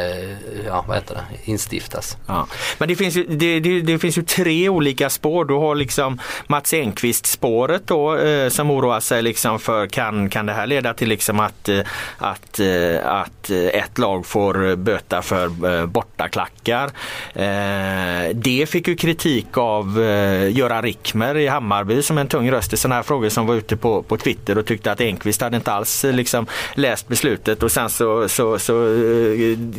ja, 0.65 0.85
vad 0.87 0.97
heter 0.97 1.15
det, 1.15 1.51
instiftas. 1.51 2.17
Ja. 2.25 2.47
Men 2.77 2.87
det 2.87 2.95
finns, 2.95 3.15
ju, 3.15 3.23
det, 3.23 3.59
det, 3.59 3.81
det, 3.81 3.99
finns 3.99 4.17
ju 4.17 4.23
tre 4.23 4.69
olika 4.69 5.09
spår. 5.09 5.45
Du 5.45 5.53
har 5.53 5.75
liksom 5.75 6.19
Mats 6.47 6.73
Enqvist 6.73 7.25
spåret 7.25 7.87
då 7.87 8.17
eh, 8.17 8.49
som 8.49 8.71
oroar 8.71 8.99
sig 8.99 9.21
liksom 9.21 9.59
för 9.59 9.87
kan, 9.87 10.29
kan 10.29 10.45
det 10.45 10.53
här 10.53 10.67
leda 10.67 10.93
till 10.93 11.09
liksom 11.09 11.39
att, 11.39 11.69
eh, 11.69 11.79
att, 12.17 12.59
att 13.03 13.49
ett 13.49 13.97
lag 13.97 14.25
får 14.25 14.75
böta 14.75 15.21
för 15.21 15.47
bortaklackar. 15.85 16.89
Eh, 17.33 18.35
det 18.35 18.69
fick 18.69 18.87
ju 18.87 18.95
kritik 18.95 19.57
av 19.57 20.03
eh, 20.03 20.57
Göran 20.57 20.81
Rickmer 20.83 21.37
i 21.37 21.47
Hammarby 21.47 22.01
som 22.01 22.17
en 22.17 22.27
tung 22.27 22.51
röst 22.51 22.73
i 22.73 22.77
sådana 22.77 22.95
här 22.95 23.03
frågor 23.03 23.29
som 23.29 23.47
var 23.47 23.55
ute 23.55 23.77
på, 23.77 24.03
på 24.03 24.17
Twitter 24.17 24.57
och 24.57 24.65
tyckte 24.65 24.91
att 24.91 25.01
Enqvist 25.01 25.41
hade 25.41 25.57
inte 25.57 25.71
alls 25.71 26.03
liksom, 26.03 26.47
läst 26.75 27.07
beslutet 27.07 27.63
och 27.63 27.71
sen 27.71 27.89
så, 27.89 28.29
så, 28.29 28.59
så 28.59 28.73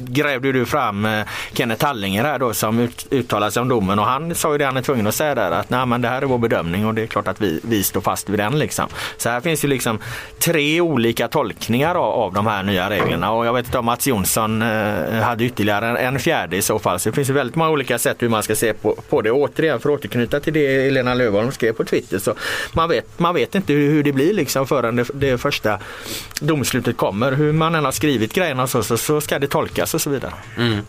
grävde 0.09 0.53
du 0.53 0.67
fram 0.67 1.05
eh, 1.05 1.27
Kenneth 1.53 1.85
Hallinger 1.85 2.25
här 2.25 2.39
då 2.39 2.55
som 2.55 2.79
ut, 2.79 3.07
uttalade 3.11 3.53
sig 3.53 3.61
om 3.61 3.69
domen 3.69 3.99
och 3.99 4.05
han 4.05 4.35
sa 4.35 4.53
ju 4.53 4.59
det 4.59 4.65
han 4.65 4.77
är 4.77 4.83
tvungen 4.83 5.07
att 5.07 5.15
säga 5.15 5.35
där 5.35 5.51
att 5.51 5.71
nej 5.71 5.87
men 5.87 6.03
det 6.03 6.09
här 6.09 6.23
är 6.23 6.27
vår 6.27 6.39
bedömning 6.39 6.87
och 6.87 6.95
det 6.95 7.03
är 7.03 7.07
klart 7.07 7.29
att 7.29 7.41
vi, 7.41 7.61
vi 7.63 7.83
står 7.83 8.01
fast 8.01 8.29
vid 8.29 8.39
den 8.39 8.59
liksom. 8.59 8.87
Så 9.17 9.29
här 9.29 9.41
finns 9.41 9.65
ju 9.65 9.69
liksom 9.69 9.99
tre 10.39 10.81
olika 10.81 11.29
tolkningar 11.29 11.95
av, 11.95 12.13
av 12.13 12.33
de 12.33 12.47
här 12.47 12.63
nya 12.63 12.91
reglerna 12.91 13.33
och 13.33 13.47
jag 13.47 13.53
vet 13.53 13.67
inte 13.67 13.79
om 13.79 13.85
Mats 13.85 14.07
Jonsson 14.07 14.63
eh, 14.63 15.21
hade 15.23 15.45
ytterligare 15.45 15.89
en, 15.89 15.97
en 15.97 16.21
fjärde 16.21 16.57
i 16.57 16.63
så 16.63 16.79
fall. 16.79 16.99
Så 16.99 17.09
det 17.09 17.15
finns 17.15 17.29
väldigt 17.29 17.57
många 17.57 17.71
olika 17.71 17.99
sätt 17.99 18.17
hur 18.19 18.29
man 18.29 18.43
ska 18.43 18.55
se 18.57 18.75
på, 18.75 18.97
på 19.09 19.23
det. 19.23 19.31
återigen 19.31 19.81
för 19.81 19.89
att 19.89 19.99
återknyta 19.99 20.41
till 20.41 20.53
det 20.53 20.87
Elena 20.87 21.15
Löfholm 21.15 21.53
skrev 21.53 21.73
på 21.73 21.85
Twitter. 21.85 22.19
Så 22.19 22.35
man, 22.73 22.89
vet, 22.89 23.19
man 23.19 23.35
vet 23.35 23.55
inte 23.55 23.73
hur, 23.73 23.91
hur 23.91 24.03
det 24.03 24.13
blir 24.13 24.35
liksom 24.35 24.67
förrän 24.67 24.97
det, 24.97 25.07
det 25.15 25.39
första 25.39 25.79
domslutet 26.41 26.97
kommer. 26.97 27.33
Hur 27.33 27.53
man 27.53 27.75
än 27.75 27.85
har 27.85 27.93
skrivit 27.93 28.35
grejerna 28.35 28.67
så, 28.67 28.83
så, 28.83 28.97
så 28.97 29.21
ska 29.21 29.39
det 29.39 29.47
tolkas 29.59 29.95
och 29.95 30.01
så 30.01 30.11
vidare. 30.11 30.33
Mm. 30.57 30.87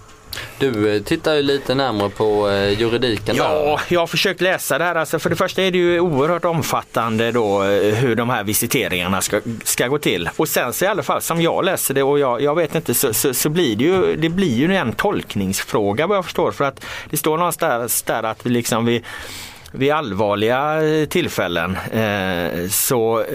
Du 0.59 0.95
eh, 0.95 1.01
tittar 1.01 1.33
ju 1.33 1.41
lite 1.41 1.75
närmare 1.75 2.09
på 2.09 2.49
eh, 2.49 2.79
juridiken. 2.79 3.35
Ja, 3.35 3.49
där. 3.49 3.79
jag 3.95 3.99
har 3.99 4.07
försökt 4.07 4.41
läsa 4.41 4.77
det 4.77 4.83
här. 4.83 4.95
Alltså 4.95 5.19
för 5.19 5.29
det 5.29 5.35
första 5.35 5.61
är 5.61 5.71
det 5.71 5.77
ju 5.77 5.99
oerhört 5.99 6.45
omfattande 6.45 7.31
då 7.31 7.63
eh, 7.63 7.95
hur 7.95 8.15
de 8.15 8.29
här 8.29 8.43
visiteringarna 8.43 9.21
ska, 9.21 9.41
ska 9.63 9.87
gå 9.87 9.97
till. 9.97 10.29
Och 10.35 10.47
sen 10.47 10.73
så 10.73 10.85
i 10.85 10.87
alla 10.87 11.03
fall 11.03 11.21
som 11.21 11.41
jag 11.41 11.65
läser 11.65 11.93
det 11.93 12.03
och 12.03 12.19
jag, 12.19 12.41
jag 12.41 12.55
vet 12.55 12.75
inte 12.75 12.93
så, 12.93 13.13
så, 13.13 13.33
så, 13.33 13.49
blir 13.49 13.75
det 13.75 13.83
ju, 13.83 14.15
det 14.15 14.29
blir 14.29 14.55
ju 14.55 14.75
en 14.75 14.93
tolkningsfråga 14.93 16.07
vad 16.07 16.17
jag 16.17 16.25
förstår. 16.25 16.51
För 16.51 16.65
att 16.65 16.85
det 17.09 17.17
står 17.17 17.37
någonstans 17.37 18.01
där 18.01 18.23
att 18.23 18.45
vi 18.45 18.49
liksom 18.49 18.85
vi 18.85 19.03
vid 19.71 19.91
allvarliga 19.91 20.81
tillfällen 21.09 21.77
eh, 21.91 22.69
så 22.69 23.25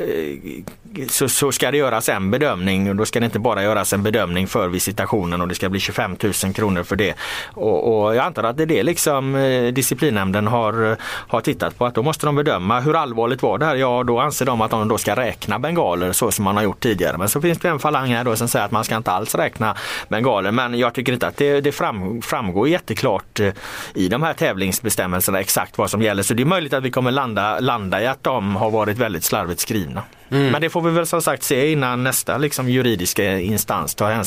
så, 1.09 1.28
så 1.28 1.53
ska 1.53 1.70
det 1.70 1.76
göras 1.76 2.09
en 2.09 2.30
bedömning 2.30 2.90
och 2.90 2.97
då 2.97 3.05
ska 3.05 3.20
det 3.20 3.26
inte 3.26 3.38
bara 3.38 3.62
göras 3.62 3.92
en 3.92 4.03
bedömning 4.03 4.47
för 4.47 4.68
visitationen 4.68 5.40
och 5.40 5.49
det 5.49 5.55
ska 5.55 5.68
bli 5.68 5.80
25 5.80 6.16
000 6.45 6.55
kronor 6.55 6.82
för 6.82 6.97
det. 6.97 7.14
Och, 7.53 8.05
och 8.05 8.16
jag 8.16 8.24
antar 8.24 8.42
att 8.42 8.57
det 8.57 8.62
är 8.62 8.66
det 8.66 8.82
liksom 8.82 9.34
eh, 9.34 9.72
disciplinnämnden 9.72 10.47
har, 10.47 10.90
eh, 10.90 10.97
har 11.03 11.40
tittat 11.40 11.78
på 11.78 11.86
att 11.86 11.95
då 11.95 12.03
måste 12.03 12.26
de 12.26 12.34
bedöma 12.34 12.80
hur 12.80 12.97
allvarligt 12.97 13.42
var 13.42 13.59
det 13.59 13.66
här? 13.66 13.76
Ja, 13.76 14.03
då 14.03 14.18
anser 14.18 14.47
de 14.47 14.61
att 14.61 14.70
de 14.70 14.88
då 14.88 14.99
ska 14.99 15.16
räkna 15.16 15.59
bengaler 15.59 16.12
så 16.12 16.30
som 16.30 16.45
man 16.45 16.57
har 16.57 16.64
gjort 16.64 16.80
tidigare. 16.80 17.18
Men 17.18 17.28
så 17.28 17.40
finns 17.40 17.59
det 17.59 17.68
en 17.68 17.78
falang 17.78 18.09
här 18.09 18.24
då 18.24 18.36
som 18.36 18.49
säger 18.49 18.64
att 18.64 18.70
man 18.70 18.84
ska 18.84 18.97
inte 18.97 19.11
alls 19.11 19.34
räkna 19.34 19.76
bengaler. 20.09 20.51
Men 20.51 20.78
jag 20.78 20.95
tycker 20.95 21.12
inte 21.12 21.26
att 21.26 21.36
det, 21.36 21.61
det 21.61 21.72
fram, 21.72 22.22
framgår 22.22 22.68
jätteklart 22.68 23.40
eh, 23.40 23.53
i 23.95 24.09
de 24.09 24.22
här 24.22 24.34
tävlingsbestämmelserna 24.34 25.40
exakt 25.40 25.78
vad 25.78 25.90
som 25.90 26.03
gäller. 26.03 26.22
Så 26.22 26.34
det 26.34 26.42
är 26.42 26.45
möjligt 26.45 26.72
att 26.72 26.82
vi 26.82 26.90
kommer 26.90 27.11
landa, 27.11 27.61
landa 27.61 28.03
i 28.03 28.07
att 28.07 28.22
de 28.22 28.57
har 28.57 28.70
varit 28.70 28.99
väldigt 28.99 29.24
slarvigt 29.24 29.61
skrivna. 29.61 30.03
Mm. 30.31 30.53
Men 30.53 30.61
det 30.61 30.70
får 30.70 30.81
vi 30.81 30.91
väl 30.91 31.07
som 31.07 31.22
sagt 31.22 31.43
se 31.43 31.72
innan 31.72 32.05
nästa 32.05 32.39
liksom, 32.39 32.68
juridiska 32.68 33.41
instans 33.41 33.95
tar 33.95 34.25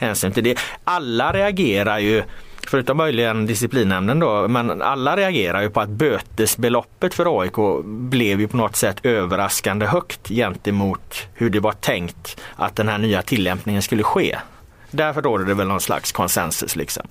hänsyn 0.00 0.32
till 0.32 0.44
det. 0.44 0.58
Alla 0.84 1.32
reagerar 1.32 1.98
ju 1.98 2.22
förutom 2.66 2.96
möjligen 2.96 3.46
disciplinnämnden 3.46 4.18
då, 4.18 4.48
men 4.48 4.82
alla 4.82 5.16
reagerar 5.16 5.62
ju 5.62 5.70
på 5.70 5.80
att 5.80 5.88
bötesbeloppet 5.88 7.14
för 7.14 7.40
AIK 7.40 7.84
blev 7.84 8.40
ju 8.40 8.48
på 8.48 8.56
något 8.56 8.76
sätt 8.76 8.96
överraskande 9.02 9.86
högt 9.86 10.28
gentemot 10.28 11.28
hur 11.34 11.50
det 11.50 11.60
var 11.60 11.72
tänkt 11.72 12.40
att 12.56 12.76
den 12.76 12.88
här 12.88 12.98
nya 12.98 13.22
tillämpningen 13.22 13.82
skulle 13.82 14.02
ske. 14.02 14.36
Därför 14.90 15.22
råder 15.22 15.44
det 15.44 15.54
väl 15.54 15.66
någon 15.66 15.80
slags 15.80 16.12
konsensus. 16.12 16.76
Liksom. 16.76 17.06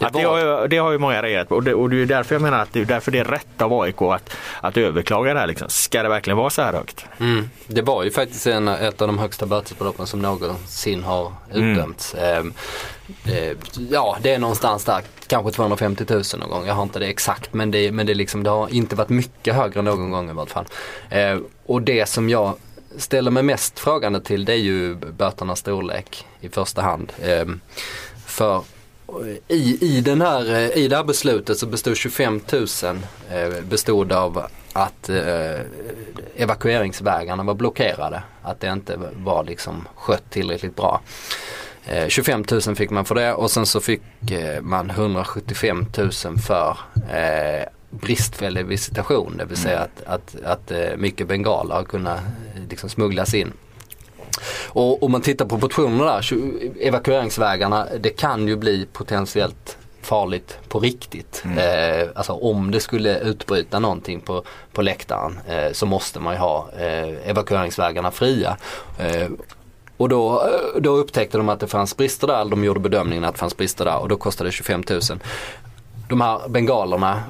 Det 0.00 0.06
Att 0.06 0.12
det, 0.12 0.22
har, 0.22 0.38
ju- 0.38 0.68
det 0.68 0.76
har 0.78 0.92
ju 0.92 0.98
många 0.98 1.22
reagerat 1.22 1.48
på 1.48 1.54
och 1.54 1.62
det, 1.62 1.74
och 1.74 1.90
det 1.90 2.02
är 2.02 2.06
därför 2.06 2.34
jag 2.34 2.42
menar 2.42 2.58
att 2.58 2.72
det 2.72 2.80
är 2.80 2.84
därför 2.84 3.10
det 3.10 3.18
är 3.18 3.24
rätt 3.24 3.62
av 3.62 3.80
AIK 3.80 4.02
att, 4.02 4.36
att 4.60 4.76
överklaga 4.76 5.34
det 5.34 5.40
här. 5.40 5.46
Liksom. 5.46 5.68
Ska 5.68 6.02
det 6.02 6.08
verkligen 6.08 6.36
vara 6.36 6.50
så 6.50 6.62
här 6.62 6.72
högt? 6.72 7.04
Mm. 7.20 7.50
Det 7.66 7.82
var 7.82 8.02
ju 8.04 8.10
faktiskt 8.10 8.46
en, 8.46 8.68
ett 8.68 9.02
av 9.02 9.06
de 9.08 9.18
högsta 9.18 9.46
bötesbeloppen 9.46 10.06
som 10.06 10.22
någonsin 10.22 11.02
har 11.04 11.32
utdömts. 11.54 12.14
Ehm, 12.14 12.52
eh, 13.26 13.56
ja, 13.90 14.16
det 14.22 14.34
är 14.34 14.38
någonstans 14.38 14.84
där, 14.84 15.02
kanske 15.26 15.50
250 15.52 16.04
000 16.08 16.22
någon 16.38 16.50
gång. 16.50 16.66
Jag 16.66 16.74
har 16.74 16.82
inte 16.82 16.98
det 16.98 17.06
exakt 17.06 17.54
men 17.54 17.70
det, 17.70 17.92
men 17.92 18.06
det, 18.06 18.14
liksom, 18.14 18.42
det 18.42 18.50
har 18.50 18.68
inte 18.74 18.96
varit 18.96 19.08
mycket 19.08 19.54
högre 19.54 19.82
någon 19.82 20.10
gång 20.10 20.30
i 20.30 20.32
vart 20.32 20.50
fall. 20.50 20.64
Eh, 21.10 21.38
och 21.66 21.82
det 21.82 22.08
som 22.08 22.28
jag 22.30 22.54
ställer 22.96 23.30
mig 23.30 23.42
mest 23.42 23.78
frågande 23.78 24.20
till 24.20 24.44
det 24.44 24.52
är 24.52 24.56
ju 24.56 24.94
böternas 24.94 25.58
storlek 25.58 26.26
i 26.40 26.48
första 26.48 26.82
hand. 26.82 27.12
Ehm, 27.22 27.60
för 28.26 28.56
eh, 29.08 29.56
i, 29.56 29.78
i, 29.80 30.00
den 30.00 30.20
här, 30.20 30.54
eh, 30.54 30.76
I 30.78 30.88
det 30.88 30.96
här 30.96 31.04
beslutet 31.04 31.58
så 31.58 31.66
bestod 31.66 31.96
25 31.96 32.40
000 32.52 32.66
eh, 33.30 33.64
bestod 33.64 34.12
av 34.12 34.46
att 34.72 35.08
eh, 35.08 35.60
evakueringsvägarna 36.36 37.42
var 37.42 37.54
blockerade. 37.54 38.22
Att 38.42 38.60
det 38.60 38.68
inte 38.68 38.98
var 39.16 39.44
liksom 39.44 39.88
skött 39.94 40.30
tillräckligt 40.30 40.76
bra. 40.76 41.00
Eh, 41.84 42.08
25 42.08 42.44
000 42.50 42.76
fick 42.76 42.90
man 42.90 43.04
för 43.04 43.14
det 43.14 43.34
och 43.34 43.50
sen 43.50 43.66
så 43.66 43.80
fick 43.80 44.30
eh, 44.30 44.60
man 44.60 44.90
175 44.90 45.86
000 45.98 46.38
för 46.38 46.78
eh, 47.10 47.66
bristfällig 48.00 48.66
visitation. 48.66 49.34
Det 49.36 49.44
vill 49.44 49.56
säga 49.56 49.78
att, 49.80 50.02
att, 50.06 50.36
att 50.44 50.70
eh, 50.70 50.96
mycket 50.96 51.28
bengaler 51.28 51.74
har 51.74 51.84
kunnat 51.84 52.18
eh, 52.18 52.62
liksom 52.70 52.88
smugglas 52.88 53.34
in. 53.34 53.52
Och 54.68 55.02
om 55.02 55.12
man 55.12 55.20
tittar 55.20 55.46
på 55.46 55.58
portionerna 55.58 56.04
där, 56.04 56.34
evakueringsvägarna, 56.80 57.86
det 58.00 58.10
kan 58.10 58.48
ju 58.48 58.56
bli 58.56 58.86
potentiellt 58.92 59.78
farligt 60.02 60.58
på 60.68 60.80
riktigt. 60.80 61.44
Eh, 61.58 62.08
alltså 62.14 62.32
om 62.32 62.70
det 62.70 62.80
skulle 62.80 63.18
utbryta 63.18 63.78
någonting 63.78 64.20
på, 64.20 64.44
på 64.72 64.82
läktaren 64.82 65.40
eh, 65.48 65.72
så 65.72 65.86
måste 65.86 66.20
man 66.20 66.34
ju 66.34 66.40
ha 66.40 66.68
eh, 66.78 67.28
evakueringsvägarna 67.28 68.10
fria. 68.10 68.56
Eh, 68.98 69.28
och 69.96 70.08
då, 70.08 70.50
då 70.80 70.90
upptäckte 70.90 71.38
de 71.38 71.48
att 71.48 71.60
det 71.60 71.66
fanns 71.66 71.96
brister 71.96 72.26
där, 72.26 72.44
de 72.44 72.64
gjorde 72.64 72.80
bedömningen 72.80 73.24
att 73.24 73.34
det 73.34 73.38
fanns 73.38 73.56
brister 73.56 73.84
där 73.84 73.98
och 73.98 74.08
då 74.08 74.16
kostade 74.16 74.48
det 74.48 74.52
25 74.52 74.82
000. 74.90 75.00
De 76.12 76.20
här 76.20 76.48
bengalerna, 76.48 77.22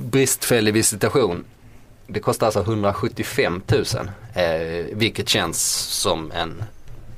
bristfällig 0.00 0.74
visitation, 0.74 1.44
det 2.06 2.20
kostar 2.20 2.46
alltså 2.46 2.60
175 2.60 3.62
000. 3.68 3.84
Eh, 4.34 4.86
vilket 4.92 5.28
känns 5.28 5.60
som 5.78 6.32
en 6.32 6.62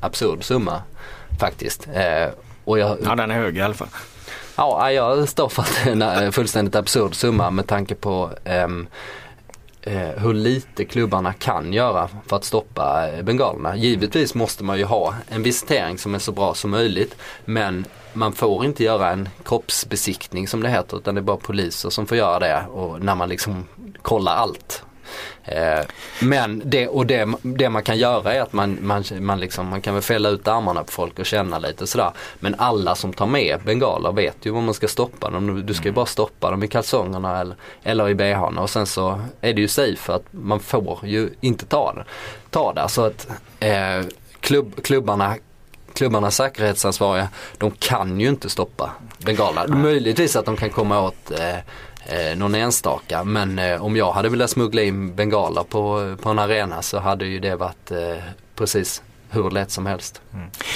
absurd 0.00 0.44
summa 0.44 0.82
faktiskt. 1.40 1.88
Eh, 1.94 2.28
och 2.64 2.78
jag, 2.78 2.98
Ja, 3.04 3.14
den 3.14 3.30
är 3.30 3.34
hög 3.34 3.58
i 3.58 3.61
alla 3.61 3.74
fall. 3.74 3.88
Ja, 4.56 4.92
jag 4.92 5.28
står 5.28 5.48
för 5.48 5.62
att 5.62 5.80
det 5.84 5.90
är 5.90 5.92
en 5.92 6.02
eh, 6.02 6.30
fullständigt 6.30 6.74
absurd 6.74 7.14
summa 7.14 7.50
med 7.50 7.66
tanke 7.66 7.94
på 7.94 8.30
ehm, 8.44 8.86
eh, 9.82 10.08
hur 10.16 10.34
lite 10.34 10.84
klubbarna 10.84 11.32
kan 11.32 11.72
göra 11.72 12.08
för 12.26 12.36
att 12.36 12.44
stoppa 12.44 13.08
eh, 13.08 13.22
bengalerna. 13.22 13.76
Givetvis 13.76 14.34
måste 14.34 14.64
man 14.64 14.78
ju 14.78 14.84
ha 14.84 15.14
en 15.28 15.42
visitering 15.42 15.98
som 15.98 16.14
är 16.14 16.18
så 16.18 16.32
bra 16.32 16.54
som 16.54 16.70
möjligt 16.70 17.16
men 17.44 17.86
man 18.12 18.32
får 18.32 18.64
inte 18.64 18.84
göra 18.84 19.11
en 19.11 19.28
kroppsbesiktning 19.44 20.48
som 20.48 20.62
det 20.62 20.68
heter 20.68 20.96
utan 20.96 21.14
det 21.14 21.20
är 21.20 21.22
bara 21.22 21.36
poliser 21.36 21.90
som 21.90 22.06
får 22.06 22.16
göra 22.16 22.38
det 22.38 22.64
och 22.72 23.04
när 23.04 23.14
man 23.14 23.28
liksom 23.28 23.66
kollar 24.02 24.36
allt. 24.36 24.84
Eh, 25.44 25.84
men 26.22 26.62
det, 26.64 26.88
och 26.88 27.06
det, 27.06 27.28
det 27.42 27.68
man 27.68 27.82
kan 27.82 27.98
göra 27.98 28.34
är 28.34 28.40
att 28.40 28.52
man, 28.52 28.78
man, 28.80 29.04
man, 29.20 29.40
liksom, 29.40 29.66
man 29.66 29.80
kan 29.80 29.94
väl 29.94 30.02
fälla 30.02 30.28
ut 30.28 30.48
armarna 30.48 30.84
på 30.84 30.92
folk 30.92 31.18
och 31.18 31.26
känna 31.26 31.58
lite 31.58 31.86
sådär. 31.86 32.11
Men 32.40 32.54
alla 32.58 32.94
som 32.94 33.12
tar 33.12 33.26
med 33.26 33.61
bengaler 33.64 34.12
vet 34.12 34.46
ju 34.46 34.50
vad 34.50 34.62
man 34.62 34.74
ska 34.74 34.88
stoppa 34.88 35.30
dem. 35.30 35.66
Du 35.66 35.74
ska 35.74 35.84
ju 35.84 35.92
bara 35.92 36.06
stoppa 36.06 36.50
dem 36.50 36.62
i 36.62 36.68
kalsongerna 36.68 37.40
eller, 37.40 37.56
eller 37.82 38.08
i 38.08 38.14
bhn 38.14 38.58
och 38.58 38.70
sen 38.70 38.86
så 38.86 39.20
är 39.40 39.54
det 39.54 39.61
ju 39.61 39.68
safe 39.68 39.96
för 39.96 40.16
att 40.16 40.26
man 40.30 40.61
får 40.61 40.98
ju 41.02 41.30
inte 41.40 41.66
ta 41.66 41.92
det. 41.92 42.04
Ta 42.50 42.72
det. 42.72 42.88
Så 42.88 43.04
att 43.04 43.28
eh, 43.61 44.06
klubb, 44.40 44.82
klubbarna 44.82 45.36
klubbarnas 45.95 46.36
säkerhetsansvariga, 46.36 47.28
de 47.59 47.70
kan 47.70 48.20
ju 48.20 48.28
inte 48.28 48.49
stoppa 48.51 48.91
bengaler. 49.18 49.66
Möjligtvis 49.68 50.36
att 50.36 50.47
de 50.47 50.57
kan 50.57 50.70
komma 50.70 51.01
åt 51.01 51.30
eh, 51.30 51.57
eh, 52.07 52.36
någon 52.36 52.55
enstaka 52.55 53.24
men 53.24 53.59
eh, 53.59 53.84
om 53.84 53.97
jag 53.97 54.12
hade 54.12 54.28
velat 54.28 54.51
smuggla 54.51 54.82
in 54.82 55.14
bengaler 55.14 55.62
på, 55.62 56.16
på 56.22 56.28
en 56.28 56.38
arena 56.38 56.82
så 56.82 56.99
hade 56.99 57.26
ju 57.26 57.38
det 57.38 57.57
varit 57.57 57.91
eh, 57.91 58.22
precis 58.55 59.03
hur 59.31 59.51
lätt 59.51 59.70
som 59.70 59.87
helst. 59.87 60.20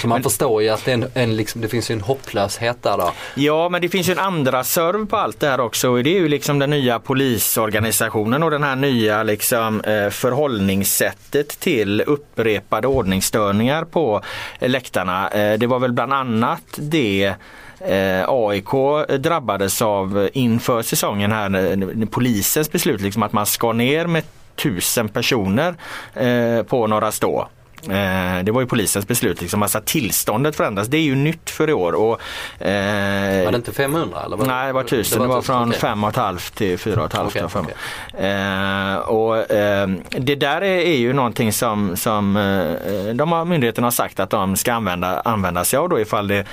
Så 0.01 0.09
man 0.09 0.23
förstår 0.23 0.63
ju 0.63 0.69
att 0.69 0.85
det, 0.85 0.93
en, 0.93 1.07
en, 1.15 1.37
liksom, 1.37 1.61
det 1.61 1.69
finns 1.69 1.91
en 1.91 2.01
hopplöshet 2.01 2.83
där 2.83 2.99
då. 2.99 3.13
Ja, 3.35 3.69
men 3.69 3.81
det 3.83 3.89
finns 3.89 4.09
ju 4.09 4.13
en 4.13 4.19
andra 4.19 4.65
serv 4.65 5.07
på 5.07 5.17
allt 5.17 5.41
det 5.41 5.49
här 5.49 5.61
också. 5.61 5.91
Och 5.91 6.05
det 6.05 6.11
är 6.11 6.21
ju 6.21 6.29
liksom 6.29 6.59
den 6.59 6.71
nya 6.71 6.99
polisorganisationen 6.99 8.43
och 8.43 8.51
den 8.51 8.63
här 8.63 8.77
nya 8.77 9.23
liksom, 9.23 9.81
eh, 9.81 10.11
förhållningssättet 10.11 11.49
till 11.49 12.01
upprepade 12.01 12.89
ordningsstörningar 12.89 13.85
på 13.85 14.21
eh, 14.59 14.71
läktarna. 14.71 15.29
Eh, 15.29 15.59
det 15.59 15.67
var 15.67 15.79
väl 15.79 15.93
bland 15.93 16.13
annat 16.13 16.65
det 16.77 17.35
Eh, 17.81 18.25
AIK 18.29 18.71
drabbades 19.19 19.83
av 19.83 20.29
inför 20.33 20.83
säsongen 20.83 21.33
här, 21.33 22.07
polisens 22.07 22.73
beslut 22.73 23.01
liksom 23.01 23.23
att 23.23 23.33
man 23.33 23.47
skar 23.47 23.73
ner 23.73 24.07
med 24.07 24.23
tusen 24.57 25.09
personer 25.09 25.75
eh, 26.15 26.63
på 26.63 26.87
Norra 26.87 27.13
Stå. 27.13 27.49
Eh, 27.91 28.45
det 28.45 28.53
var 28.53 28.61
ju 28.61 28.67
polisens 28.67 29.09
beslut, 29.09 29.41
liksom, 29.41 29.63
alltså 29.63 29.79
att 29.79 29.87
tillståndet 29.87 30.57
förändras. 30.57 30.89
Det 30.89 30.97
är 30.97 31.03
ju 31.03 31.15
nytt 31.15 31.51
för 31.51 31.71
i 31.71 31.73
år. 31.73 31.93
Och, 31.93 32.21
eh, 32.67 33.45
Var 33.45 33.51
det 33.53 33.57
inte 33.57 33.73
500 33.73 34.19
eller? 34.27 34.37
Var 34.37 34.47
Nej, 34.47 34.67
det 34.67 34.73
var 34.73 34.83
tusen. 34.83 35.23
Det 35.23 35.29
var 35.29 35.43
från 35.43 35.69
okej. 35.69 35.81
fem 35.81 36.05
och 36.05 36.11
ett 36.11 36.17
halvt 36.17 36.55
till 36.55 36.79
fyra 36.79 37.01
och 37.01 37.07
ett 37.07 37.13
halvt. 37.13 37.31
Okej, 37.31 37.41
har 37.41 37.45
jag 37.45 37.53
för 37.53 37.63
mig. 37.63 37.75
okej. 38.15 38.31
Eh, 38.31 38.97
och, 38.97 39.51
eh, 39.51 39.89
det 40.11 40.35
där 40.35 40.61
är, 40.61 40.79
är 40.79 40.97
ju 40.97 41.13
någonting 41.13 41.53
som, 41.53 41.97
som 41.97 42.37
eh, 42.37 43.15
de 43.15 43.33
har, 43.33 43.45
myndigheterna 43.45 43.87
har 43.87 43.91
sagt 43.93 44.21
att 44.21 44.31
de 44.31 44.57
ska 44.57 44.73
använda, 44.73 45.21
använda 45.21 45.65
sig 45.65 45.77
av 45.79 45.89
då 45.89 46.01
ifall 46.01 46.29
det 46.29 46.45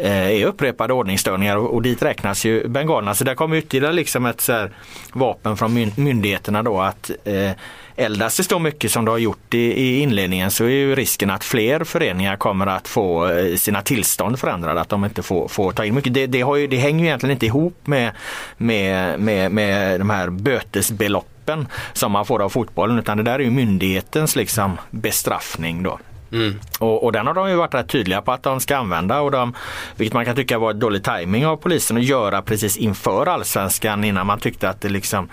eh, 0.00 0.40
är 0.42 0.44
upprepade 0.46 0.92
ordningsstörningar 0.92 1.56
och, 1.56 1.74
och 1.74 1.82
dit 1.82 2.02
räknas 2.02 2.44
ju 2.44 2.68
bengalerna. 2.68 3.14
Så 3.14 3.24
där 3.24 3.34
kommer 3.34 3.56
ytterligare 3.56 3.92
liksom 3.92 4.26
ett 4.26 4.40
så 4.40 4.52
här, 4.52 4.70
vapen 5.12 5.56
från 5.56 5.78
myn- 5.78 6.00
myndigheterna 6.00 6.62
då 6.62 6.80
att 6.80 7.10
eh, 7.24 7.50
eldas 7.96 8.36
det 8.36 8.44
så 8.44 8.58
mycket 8.58 8.92
som 8.92 9.04
det 9.04 9.10
har 9.10 9.18
gjort 9.18 9.54
i, 9.54 9.58
i 9.58 10.00
inledningen 10.00 10.50
så 10.50 10.64
är 10.64 10.68
ju 10.68 10.94
risken 10.94 11.30
att 11.30 11.44
fler 11.44 11.84
föreningar 11.84 12.36
kommer 12.36 12.66
att 12.66 12.88
få 12.88 13.28
eh, 13.28 13.56
sina 13.56 13.82
tillstånd 13.82 14.38
förändrade, 14.38 14.80
att 14.80 14.88
de 14.88 15.04
inte 15.04 15.22
får, 15.22 15.48
får 15.48 15.72
ta 15.72 15.84
in 15.84 15.94
mycket. 15.94 16.14
Det, 16.14 16.26
det, 16.26 16.40
har 16.40 16.56
ju, 16.56 16.66
det 16.66 16.76
hänger 16.76 17.00
ju 17.00 17.06
egentligen 17.06 17.32
inte 17.32 17.46
ihop 17.46 17.86
med, 17.86 18.12
med, 18.56 19.20
med, 19.20 19.52
med 19.52 20.00
de 20.00 20.10
här 20.10 20.30
bötesbeloppen 20.30 21.68
som 21.92 22.12
man 22.12 22.26
får 22.26 22.42
av 22.42 22.48
fotbollen 22.48 22.98
utan 22.98 23.16
det 23.16 23.22
där 23.22 23.34
är 23.34 23.38
ju 23.38 23.50
myndighetens 23.50 24.36
liksom 24.36 24.76
bestraffning 24.90 25.82
då. 25.82 25.98
Mm. 26.32 26.58
Och, 26.78 27.04
och 27.04 27.12
den 27.12 27.26
har 27.26 27.34
de 27.34 27.50
ju 27.50 27.56
varit 27.56 27.74
rätt 27.74 27.88
tydliga 27.88 28.22
på 28.22 28.32
att 28.32 28.42
de 28.42 28.60
ska 28.60 28.76
använda 28.76 29.20
och 29.20 29.30
de, 29.30 29.54
vilket 29.96 30.14
man 30.14 30.24
kan 30.24 30.36
tycka 30.36 30.58
var 30.58 30.70
ett 30.70 30.80
dålig 30.80 31.04
timing 31.04 31.46
av 31.46 31.56
polisen 31.56 31.96
att 31.96 32.04
göra 32.04 32.42
precis 32.42 32.76
inför 32.76 33.26
allsvenskan 33.26 34.04
innan 34.04 34.26
man 34.26 34.38
tyckte 34.38 34.68
att 34.68 34.80
det 34.80 34.88
liksom 34.88 35.28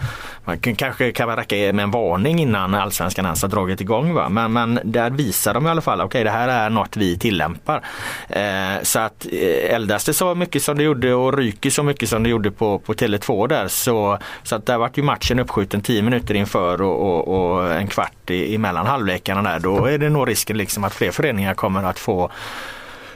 man 0.46 0.60
kan, 0.60 0.76
kanske 0.76 1.12
kan 1.12 1.36
räcka 1.36 1.56
med 1.56 1.80
en 1.80 1.92
varning 1.92 2.40
innan 2.40 2.74
allsvenskan 2.74 3.26
ens 3.26 3.42
har 3.42 3.50
dragit 3.50 3.82
igång. 3.82 4.14
Va? 4.14 4.30
Men, 4.30 4.54
men 4.54 4.80
där 4.84 5.10
visar 5.10 5.54
de 5.54 5.68
i 5.68 5.70
alla 5.70 5.82
fall, 5.82 6.02
okej 6.02 6.24
det 6.24 6.30
här 6.30 6.48
är 6.48 6.70
något 6.70 6.98
vi 6.98 7.18
tillämpar. 7.18 7.84
Eh, 8.30 8.82
så 8.84 9.00
att 9.00 9.28
eh, 9.32 9.76
eldas 9.76 10.06
det 10.06 10.14
så 10.14 10.36
mycket 10.36 10.64
som 10.64 10.78
det 10.78 10.84
gjorde 10.84 11.14
och 11.14 11.38
ryker 11.38 11.70
så 11.70 11.84
mycket 11.84 12.10
som 12.10 12.24
det 12.24 12.30
gjorde 12.30 12.52
på, 12.52 12.80
på 12.80 12.94
Tele2 12.94 13.48
där 13.48 13.68
så, 13.68 14.18
så 14.44 14.56
att 14.56 14.66
där 14.66 14.78
vart 14.78 14.98
ju 14.98 15.04
matchen 15.04 15.40
uppskjuten 15.40 15.82
10 15.82 16.02
minuter 16.02 16.34
inför 16.34 16.82
och, 16.82 17.02
och, 17.02 17.28
och 17.28 17.74
en 17.74 17.88
kvart 17.88 18.30
i, 18.30 18.56
emellan 18.56 18.86
halvlekarna 18.86 19.42
där. 19.42 19.60
Då 19.60 19.86
är 19.86 19.98
det 19.98 20.10
nog 20.10 20.30
risken 20.30 20.58
liksom 20.58 20.83
att 20.84 20.94
fler 20.94 21.12
föreningar 21.12 21.54
kommer 21.54 21.84
att 21.84 22.00
få, 22.00 22.32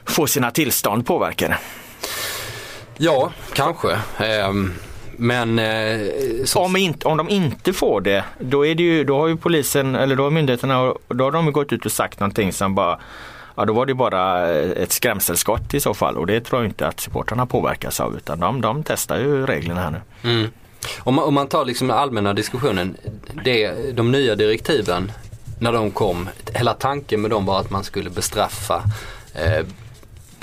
få 0.06 0.28
sina 0.28 0.52
tillstånd 0.52 1.06
påverkade. 1.06 1.58
Ja, 2.98 3.32
kanske. 3.54 3.98
Ehm, 4.18 4.74
men 5.18 5.60
eh, 5.60 6.08
så, 6.46 6.60
Om, 6.60 6.76
inte, 6.76 7.08
om 7.08 7.18
de 7.18 7.30
inte 7.30 7.74
får 7.74 8.02
det, 8.02 8.24
då, 8.40 8.66
är 8.66 8.76
det 8.76 8.84
ju, 8.84 9.04
då 9.04 9.18
har 9.20 9.28
ju 9.28 9.38
polisen 9.38 9.96
eller 9.96 10.16
då 10.16 10.24
har 10.24 10.32
myndigheterna 10.32 10.94
då 11.08 11.24
har 11.24 11.32
de 11.32 11.52
gått 11.52 11.74
ut 11.74 11.86
och 11.86 11.92
sagt 11.92 12.20
någonting 12.20 12.54
som 12.54 12.76
bara 12.76 13.00
Ja 13.56 13.66
då 13.66 13.74
var 13.74 13.86
det 13.86 13.94
bara 13.94 14.50
ett 14.58 14.92
skrämselskott 14.92 15.74
i 15.74 15.80
så 15.80 15.94
fall 15.94 16.18
och 16.18 16.28
det 16.28 16.42
tror 16.42 16.62
jag 16.62 16.70
inte 16.70 16.88
att 16.88 17.00
supportrarna 17.00 17.46
påverkas 17.46 18.00
av 18.00 18.18
utan 18.18 18.40
de, 18.40 18.62
de 18.62 18.84
testar 18.84 19.20
ju 19.20 19.46
reglerna 19.46 19.82
här 19.82 19.92
nu. 19.92 20.30
Mm. 20.32 20.52
Om, 21.00 21.16
man, 21.16 21.26
om 21.26 21.34
man 21.34 21.48
tar 21.48 21.66
liksom 21.66 21.88
den 21.88 21.98
allmänna 21.98 22.34
diskussionen, 22.34 22.98
det, 23.44 23.72
de 23.96 24.12
nya 24.12 24.36
direktiven 24.36 25.12
när 25.60 25.72
de 25.72 25.92
kom, 25.92 26.30
hela 26.54 26.74
tanken 26.74 27.22
med 27.22 27.32
dem 27.32 27.46
var 27.46 27.60
att 27.60 27.70
man 27.70 27.84
skulle 27.84 28.10
bestraffa 28.10 28.84
eh, 29.34 29.66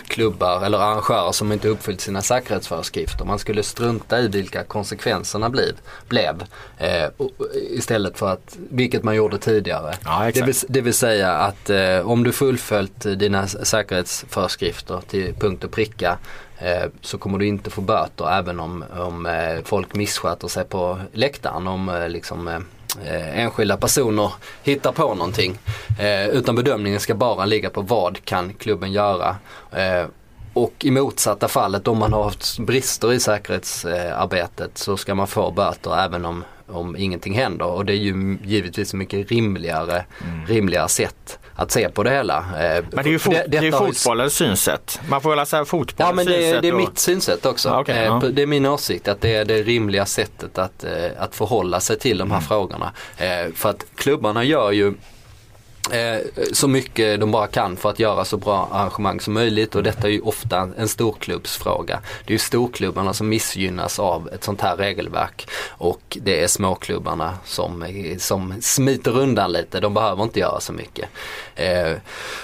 klubbar 0.08 0.64
eller 0.64 0.78
arrangörer 0.78 1.32
som 1.32 1.52
inte 1.52 1.68
uppfyllt 1.68 2.00
sina 2.00 2.22
säkerhetsföreskrifter. 2.22 3.24
Man 3.24 3.38
skulle 3.38 3.62
strunta 3.62 4.20
i 4.20 4.28
vilka 4.28 4.64
konsekvenserna 4.64 5.50
blev, 5.50 5.72
blev 6.08 6.44
eh, 6.78 7.08
istället 7.54 8.18
för 8.18 8.32
att, 8.32 8.56
vilket 8.70 9.02
man 9.02 9.14
gjorde 9.14 9.38
tidigare. 9.38 9.94
Ja, 10.04 10.30
det, 10.34 10.42
vill, 10.42 10.54
det 10.68 10.80
vill 10.80 10.94
säga 10.94 11.32
att 11.32 11.70
eh, 11.70 11.98
om 12.10 12.24
du 12.24 12.32
fullföljt 12.32 13.00
dina 13.00 13.46
säkerhetsföreskrifter 13.46 15.00
till 15.08 15.34
punkt 15.34 15.64
och 15.64 15.70
pricka 15.70 16.18
eh, 16.58 16.84
så 17.00 17.18
kommer 17.18 17.38
du 17.38 17.46
inte 17.46 17.70
få 17.70 17.80
böter 17.80 18.38
även 18.38 18.60
om, 18.60 18.84
om 18.98 19.26
eh, 19.26 19.64
folk 19.64 19.94
missköter 19.94 20.48
sig 20.48 20.64
på 20.64 20.98
läktaren. 21.12 21.66
Om 21.66 21.88
eh, 21.88 22.08
liksom, 22.08 22.64
eh, 23.04 23.40
enskilda 23.40 23.76
personer 23.76 24.32
hittar 24.62 24.92
på 24.92 25.14
någonting. 25.14 25.58
Eh, 26.00 26.28
utan 26.28 26.54
bedömningen 26.54 27.00
ska 27.00 27.14
bara 27.14 27.44
ligga 27.44 27.70
på 27.70 27.82
vad 27.82 28.24
kan 28.24 28.54
klubben 28.54 28.92
göra. 28.92 29.36
Eh, 29.72 30.06
och 30.52 30.74
i 30.84 30.90
motsatta 30.90 31.48
fallet 31.48 31.88
om 31.88 31.98
man 31.98 32.12
har 32.12 32.24
haft 32.24 32.58
brister 32.58 33.12
i 33.12 33.20
säkerhetsarbetet 33.20 34.78
så 34.78 34.96
ska 34.96 35.14
man 35.14 35.26
få 35.26 35.50
böter 35.50 36.04
även 36.04 36.24
om, 36.24 36.44
om 36.66 36.96
ingenting 36.96 37.34
händer. 37.34 37.66
Och 37.66 37.84
det 37.84 37.92
är 37.92 37.96
ju 37.96 38.38
givetvis 38.44 38.94
mycket 38.94 39.30
rimligare, 39.30 40.04
mm. 40.24 40.46
rimligare 40.46 40.88
sätt 40.88 41.38
att 41.56 41.70
se 41.70 41.88
på 41.88 42.02
det 42.02 42.10
hela. 42.10 42.38
Eh, 42.38 42.84
Men 42.90 43.04
det 43.04 43.10
är 43.10 43.12
ju, 43.12 43.18
fot, 43.18 43.34
det, 43.34 43.60
det 43.60 43.66
är 43.66 43.72
fotbollens 43.72 44.34
synsätt. 44.34 45.00
Man 45.08 45.20
får 45.20 45.36
väl 45.36 45.46
säga 45.46 45.64
fotbollens 45.64 46.10
Ja 46.10 46.12
men 46.12 46.26
det, 46.26 46.32
synsätt 46.32 46.62
det 46.62 46.68
är 46.68 46.72
och... 46.72 46.80
mitt 46.80 46.98
synsätt 46.98 47.46
också. 47.46 47.68
Ja, 47.68 47.80
okay, 47.80 48.04
ja. 48.04 48.22
Det 48.32 48.42
är 48.42 48.46
min 48.46 48.66
åsikt 48.66 49.08
att 49.08 49.20
det 49.20 49.34
är 49.34 49.44
det 49.44 49.62
rimliga 49.62 50.06
sättet 50.06 50.58
att, 50.58 50.84
eh, 50.84 50.90
att 51.18 51.34
förhålla 51.34 51.80
sig 51.80 51.98
till 51.98 52.18
de 52.18 52.30
här 52.30 52.38
mm. 52.38 52.48
frågorna. 52.48 52.92
Eh, 53.16 53.52
för 53.54 53.70
att 53.70 53.86
klubbarna 53.94 54.44
gör 54.44 54.70
ju 54.70 54.86
Eh, 54.88 55.13
Eh, 55.92 56.18
så 56.52 56.68
mycket 56.68 57.20
de 57.20 57.30
bara 57.30 57.46
kan 57.46 57.76
för 57.76 57.90
att 57.90 57.98
göra 57.98 58.24
så 58.24 58.36
bra 58.36 58.68
arrangemang 58.72 59.20
som 59.20 59.34
möjligt 59.34 59.74
och 59.74 59.82
detta 59.82 60.06
är 60.06 60.12
ju 60.12 60.20
ofta 60.20 60.68
en 60.76 60.88
storklubbsfråga. 60.88 62.00
Det 62.24 62.30
är 62.30 62.32
ju 62.32 62.38
storklubbarna 62.38 63.12
som 63.12 63.28
missgynnas 63.28 63.98
av 63.98 64.28
ett 64.28 64.44
sånt 64.44 64.60
här 64.60 64.76
regelverk 64.76 65.48
och 65.68 66.18
det 66.22 66.42
är 66.42 66.46
småklubbarna 66.46 67.38
som, 67.44 67.84
som 68.18 68.54
smiter 68.60 69.18
undan 69.18 69.52
lite, 69.52 69.80
de 69.80 69.94
behöver 69.94 70.22
inte 70.22 70.40
göra 70.40 70.60
så 70.60 70.72
mycket. 70.72 71.08
Eh, 71.54 71.92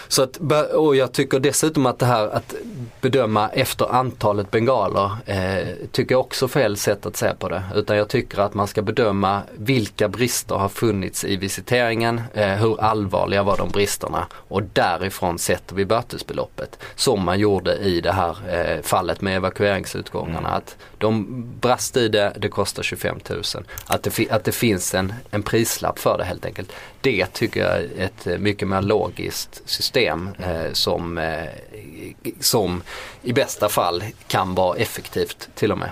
så 0.08 0.22
att, 0.22 0.36
och 0.74 0.96
jag 0.96 1.12
tycker 1.12 1.40
dessutom 1.40 1.86
att 1.86 1.98
det 1.98 2.06
här 2.06 2.28
att 2.28 2.54
bedöma 3.00 3.48
efter 3.48 3.94
antalet 3.94 4.50
bengaler 4.50 5.10
eh, 5.26 5.68
tycker 5.92 6.14
jag 6.14 6.20
också 6.20 6.48
fel 6.48 6.76
sätt 6.76 7.06
att 7.06 7.16
se 7.16 7.34
på 7.34 7.48
det. 7.48 7.62
Utan 7.74 7.96
jag 7.96 8.08
tycker 8.08 8.38
att 8.38 8.54
man 8.54 8.66
ska 8.66 8.82
bedöma 8.82 9.42
vilka 9.58 10.08
brister 10.08 10.54
har 10.54 10.68
funnits 10.68 11.24
i 11.24 11.36
visiteringen, 11.36 12.20
eh, 12.34 12.48
hur 12.48 12.80
allvarliga 13.30 13.42
var 13.42 13.56
de 13.56 13.68
bristerna 13.68 14.26
och 14.32 14.62
därifrån 14.62 15.38
sätter 15.38 15.74
vi 15.74 15.84
bötesbeloppet. 15.84 16.78
Som 16.96 17.24
man 17.24 17.38
gjorde 17.38 17.76
i 17.76 18.00
det 18.00 18.12
här 18.12 18.36
eh, 18.48 18.82
fallet 18.82 19.20
med 19.20 19.36
evakueringsutgångarna. 19.36 20.38
Mm. 20.38 20.52
Att 20.52 20.76
de 20.98 21.44
brast 21.60 21.96
i 21.96 22.08
det, 22.08 22.32
det 22.38 22.48
kostar 22.48 22.82
25 22.82 23.18
000. 23.28 23.42
Att 23.86 24.02
det, 24.02 24.30
att 24.30 24.44
det 24.44 24.52
finns 24.52 24.94
en, 24.94 25.12
en 25.30 25.42
prislapp 25.42 25.98
för 25.98 26.18
det 26.18 26.24
helt 26.24 26.46
enkelt. 26.46 26.72
Det 27.00 27.26
tycker 27.32 27.60
jag 27.60 27.76
är 27.76 27.88
ett 27.98 28.40
mycket 28.40 28.68
mer 28.68 28.82
logiskt 28.82 29.62
system 29.64 30.30
eh, 30.38 30.72
som, 30.72 31.18
eh, 31.18 31.48
som 32.40 32.82
i 33.22 33.32
bästa 33.32 33.68
fall 33.68 34.04
kan 34.26 34.54
vara 34.54 34.76
effektivt 34.76 35.48
till 35.54 35.72
och 35.72 35.78
med. 35.78 35.90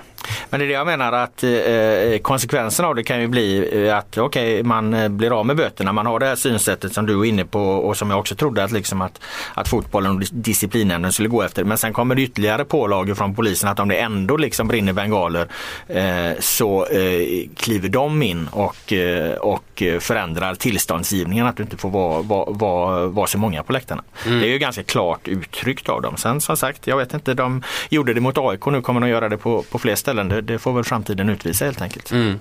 Men 0.51 0.61
det 0.61 0.66
är 0.66 0.68
det 0.68 0.74
jag 0.74 0.87
menar 0.87 1.12
att 1.12 1.45
eh, 1.45 2.18
konsekvensen 2.22 2.85
av 2.85 2.95
det 2.95 3.03
kan 3.03 3.20
ju 3.20 3.29
bli 3.29 3.68
eh, 3.87 3.97
att 3.97 4.18
okej 4.18 4.55
okay, 4.55 4.62
man 4.62 4.95
eh, 4.95 5.09
blir 5.09 5.41
av 5.41 5.47
med 5.47 5.57
böterna. 5.57 5.93
Man 5.93 6.07
har 6.07 6.20
det 6.20 6.26
här 6.26 6.37
synsättet 6.37 6.93
som 6.93 7.07
du 7.07 7.20
är 7.20 7.24
inne 7.24 7.45
på 7.45 7.61
och 7.61 7.97
som 7.97 8.11
jag 8.11 8.18
också 8.18 8.35
trodde 8.35 8.64
att, 8.64 8.72
liksom 8.72 9.03
att, 9.03 9.20
att 9.55 9.68
fotbollen 9.68 10.16
och 10.16 10.22
disciplinnämnden 10.33 11.12
skulle 11.12 11.29
gå 11.29 11.43
efter. 11.43 11.64
Men 11.64 11.79
sen 11.79 11.93
kommer 11.93 12.14
det 12.14 12.22
ytterligare 12.22 12.64
pålagor 12.64 13.14
från 13.14 13.35
polisen 13.35 13.68
att 13.68 13.81
om 13.81 13.89
det 13.89 13.97
ändå 13.97 14.37
liksom 14.37 14.68
brinner 14.68 14.93
bengaler 14.93 15.49
eh, 15.89 16.39
så 16.41 16.87
eh, 16.87 17.49
kliver 17.57 17.89
de 17.89 18.22
in 18.22 18.49
och, 18.53 18.93
eh, 18.93 19.35
och 19.35 19.83
förändrar 20.01 20.55
tillståndsgivningen 20.55 21.47
att 21.47 21.57
du 21.57 21.62
inte 21.62 21.76
får 21.76 21.91
vara, 21.91 22.22
vara, 22.22 22.51
vara, 22.51 23.07
vara 23.07 23.26
så 23.26 23.39
många 23.39 23.62
på 23.62 23.72
läktarna. 23.72 24.03
Mm. 24.26 24.41
Det 24.41 24.47
är 24.47 24.51
ju 24.51 24.59
ganska 24.59 24.83
klart 24.83 25.29
uttryckt 25.29 25.89
av 25.89 26.03
dem. 26.03 26.16
Sen 26.16 26.41
som 26.41 26.57
sagt, 26.57 26.87
jag 26.87 26.97
vet 26.97 27.14
inte, 27.14 27.17
de 27.24 27.62
gjorde 27.88 28.14
det 28.14 28.20
mot 28.20 28.38
AIK, 28.38 28.66
nu 28.66 28.82
kommer 28.82 29.00
de 29.00 29.08
göra 29.08 29.28
det 29.28 29.38
på, 29.38 29.62
på 29.62 29.78
fler 29.78 29.94
ställen. 29.94 30.28
Det, 30.28 30.40
det 30.40 30.58
får 30.58 30.72
väl 30.72 30.84
framtiden 30.84 31.28
utvisa 31.28 31.64
helt 31.64 31.82
enkelt. 31.82 32.12
Mm. 32.12 32.40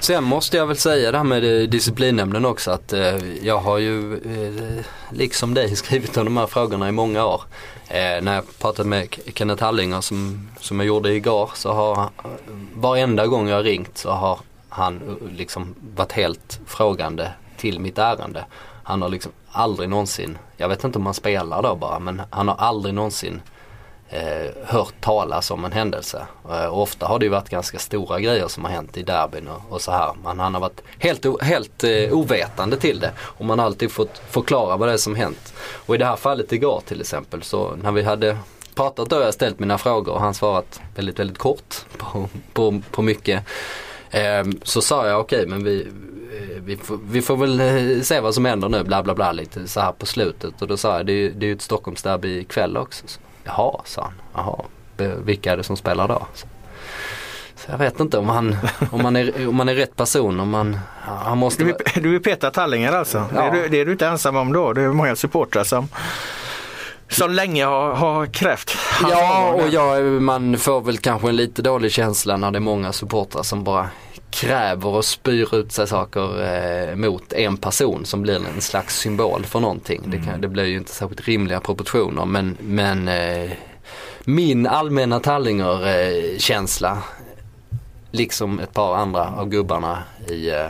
Sen 0.00 0.24
måste 0.24 0.56
jag 0.56 0.66
väl 0.66 0.76
säga 0.76 1.12
det 1.12 1.18
här 1.18 1.24
med 1.24 1.62
eh, 1.62 1.68
disciplinnämnden 1.68 2.44
också 2.44 2.70
att 2.70 2.92
eh, 2.92 3.16
jag 3.42 3.58
har 3.58 3.78
ju 3.78 4.14
eh, 4.14 4.84
liksom 5.10 5.54
dig 5.54 5.76
skrivit 5.76 6.16
om 6.16 6.24
de 6.24 6.36
här 6.36 6.46
frågorna 6.46 6.88
i 6.88 6.92
många 6.92 7.24
år. 7.24 7.42
Eh, 7.88 8.22
när 8.22 8.34
jag 8.34 8.58
pratade 8.58 8.88
med 8.88 9.16
Kenneth 9.34 9.64
Hallinger 9.64 10.00
som, 10.00 10.48
som 10.60 10.80
jag 10.80 10.86
gjorde 10.86 11.12
igår 11.12 11.50
så 11.54 11.72
har 11.72 12.10
varenda 12.74 13.26
gång 13.26 13.48
jag 13.48 13.64
ringt 13.64 13.98
så 13.98 14.10
har 14.10 14.38
han 14.68 14.96
eh, 14.96 15.36
liksom 15.36 15.74
varit 15.96 16.12
helt 16.12 16.60
frågande 16.66 17.32
till 17.56 17.80
mitt 17.80 17.98
ärende. 17.98 18.44
Han 18.82 19.02
har 19.02 19.08
liksom 19.08 19.32
aldrig 19.50 19.88
någonsin, 19.88 20.38
jag 20.56 20.68
vet 20.68 20.84
inte 20.84 20.98
om 20.98 21.04
han 21.06 21.14
spelar 21.14 21.62
då 21.62 21.74
bara, 21.74 21.98
men 21.98 22.22
han 22.30 22.48
har 22.48 22.56
aldrig 22.56 22.94
någonsin 22.94 23.40
eh, 24.08 24.50
hört 24.64 25.00
talas 25.00 25.50
om 25.50 25.64
en 25.64 25.72
händelse. 25.72 26.26
Eh, 26.50 26.66
och 26.66 26.82
ofta 26.82 27.06
har 27.06 27.18
det 27.18 27.24
ju 27.24 27.30
varit 27.30 27.48
ganska 27.48 27.78
stora 27.78 28.20
grejer 28.20 28.48
som 28.48 28.64
har 28.64 28.70
hänt 28.70 28.96
i 28.96 29.02
derbyn 29.02 29.48
och, 29.48 29.62
och 29.68 29.80
så 29.80 29.92
här. 29.92 30.12
Men 30.24 30.40
han 30.40 30.54
har 30.54 30.60
varit 30.60 30.82
helt, 30.98 31.42
helt 31.42 31.84
eh, 31.84 32.12
ovetande 32.12 32.76
till 32.76 33.00
det 33.00 33.12
och 33.18 33.44
man 33.44 33.58
har 33.58 33.66
alltid 33.66 33.90
fått 33.90 34.18
förklara 34.30 34.76
vad 34.76 34.88
det 34.88 34.92
är 34.92 34.96
som 34.96 35.14
hänt. 35.14 35.54
Och 35.86 35.94
i 35.94 35.98
det 35.98 36.04
här 36.04 36.16
fallet 36.16 36.52
igår 36.52 36.82
till 36.86 37.00
exempel 37.00 37.42
så 37.42 37.76
när 37.82 37.92
vi 37.92 38.02
hade 38.02 38.38
pratat 38.74 39.10
då 39.10 39.16
har 39.16 39.22
jag 39.22 39.34
ställt 39.34 39.58
mina 39.58 39.78
frågor 39.78 40.12
och 40.14 40.20
han 40.20 40.34
svarat 40.34 40.80
väldigt, 40.94 41.18
väldigt 41.18 41.38
kort 41.38 41.74
på, 41.96 42.28
på, 42.52 42.82
på 42.90 43.02
mycket. 43.02 43.44
Eh, 44.10 44.44
så 44.62 44.82
sa 44.82 45.08
jag 45.08 45.20
okej 45.20 45.38
okay, 45.38 45.50
men 45.50 45.64
vi, 45.64 45.80
eh, 45.80 46.62
vi 46.64 46.76
får, 46.76 46.98
vi 47.10 47.22
får 47.22 47.36
väl 47.36 47.60
eh, 47.60 48.02
se 48.02 48.20
vad 48.20 48.34
som 48.34 48.44
händer 48.44 48.68
nu 48.68 48.84
bla 48.84 49.02
bla 49.02 49.14
bla 49.14 49.32
lite 49.32 49.68
så 49.68 49.80
här 49.80 49.92
på 49.92 50.06
slutet 50.06 50.62
och 50.62 50.68
då 50.68 50.76
sa 50.76 50.96
jag 50.96 51.06
det 51.06 51.12
är, 51.12 51.30
det 51.30 51.46
är 51.46 51.48
ju 51.48 51.54
ett 51.54 51.62
Stockholmsderby 51.62 52.38
ikväll 52.38 52.76
också. 52.76 53.06
Så 53.06 53.20
Jaha, 53.48 53.80
sa 53.84 54.02
han. 54.02 54.12
Jaha, 54.34 54.64
vilka 55.24 55.52
är 55.52 55.56
det 55.56 55.62
som 55.62 55.76
spelar 55.76 56.08
då? 56.08 56.26
Så 57.56 57.70
jag 57.70 57.78
vet 57.78 58.00
inte 58.00 58.18
om 58.18 58.28
han, 58.28 58.56
om 58.90 59.02
man, 59.02 59.16
är, 59.16 59.48
om 59.48 59.56
man 59.56 59.68
är 59.68 59.74
rätt 59.74 59.96
person. 59.96 60.40
Om 60.40 60.50
man, 60.50 60.78
han 61.00 61.38
måste... 61.38 61.64
Du, 61.64 61.70
är, 61.70 62.00
du 62.00 62.16
är 62.16 62.20
Peter 62.20 62.50
Tallinger 62.50 62.92
alltså? 62.92 63.24
Ja. 63.34 63.40
Det, 63.40 63.46
är 63.46 63.62
du, 63.62 63.68
det 63.68 63.80
är 63.80 63.84
du 63.84 63.92
inte 63.92 64.06
ensam 64.06 64.36
om 64.36 64.52
då? 64.52 64.72
Det 64.72 64.82
är 64.82 64.88
många 64.88 65.16
supportrar 65.16 65.64
som 65.64 65.88
som 67.10 67.30
länge 67.30 67.64
har, 67.64 67.94
har 67.94 68.26
krävt. 68.26 68.76
Ja, 69.02 69.52
och 69.52 69.68
ja, 69.68 70.00
man 70.00 70.58
får 70.58 70.80
väl 70.80 70.98
kanske 70.98 71.28
en 71.28 71.36
lite 71.36 71.62
dålig 71.62 71.92
känsla 71.92 72.36
när 72.36 72.50
det 72.50 72.58
är 72.58 72.60
många 72.60 72.92
supportrar 72.92 73.42
som 73.42 73.64
bara 73.64 73.88
kräver 74.30 74.88
och 74.88 75.04
spyr 75.04 75.54
ut 75.54 75.72
sig 75.72 75.86
saker 75.86 76.42
eh, 76.90 76.94
mot 76.94 77.32
en 77.32 77.56
person 77.56 78.04
som 78.04 78.22
blir 78.22 78.36
en 78.54 78.60
slags 78.60 78.98
symbol 78.98 79.44
för 79.44 79.60
någonting. 79.60 80.04
Mm. 80.04 80.10
Det, 80.10 80.26
kan, 80.26 80.40
det 80.40 80.48
blir 80.48 80.64
ju 80.64 80.76
inte 80.76 80.92
särskilt 80.92 81.28
rimliga 81.28 81.60
proportioner 81.60 82.24
men, 82.24 82.56
men 82.60 83.08
eh, 83.08 83.50
min 84.24 84.66
allmänna 84.66 85.20
Tallinger-känsla 85.20 86.90
eh, 86.90 86.98
liksom 88.10 88.60
ett 88.60 88.74
par 88.74 88.96
andra 88.96 89.34
av 89.36 89.48
gubbarna 89.48 90.02
i, 90.28 90.50
eh, 90.50 90.66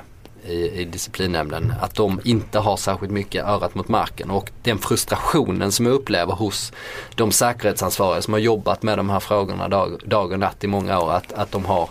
i, 0.46 0.80
i 0.80 0.84
disciplinnämnden 0.84 1.74
att 1.80 1.94
de 1.94 2.20
inte 2.24 2.58
har 2.58 2.76
särskilt 2.76 3.12
mycket 3.12 3.44
örat 3.44 3.74
mot 3.74 3.88
marken 3.88 4.30
och 4.30 4.50
den 4.62 4.78
frustrationen 4.78 5.72
som 5.72 5.86
jag 5.86 5.94
upplever 5.94 6.32
hos 6.32 6.72
de 7.14 7.32
säkerhetsansvariga 7.32 8.22
som 8.22 8.32
har 8.32 8.40
jobbat 8.40 8.82
med 8.82 8.98
de 8.98 9.10
här 9.10 9.20
frågorna 9.20 9.68
dag, 9.68 10.00
dag 10.04 10.32
och 10.32 10.38
natt 10.38 10.64
i 10.64 10.66
många 10.66 11.00
år 11.00 11.12
att, 11.12 11.32
att 11.32 11.52
de 11.52 11.64
har 11.64 11.90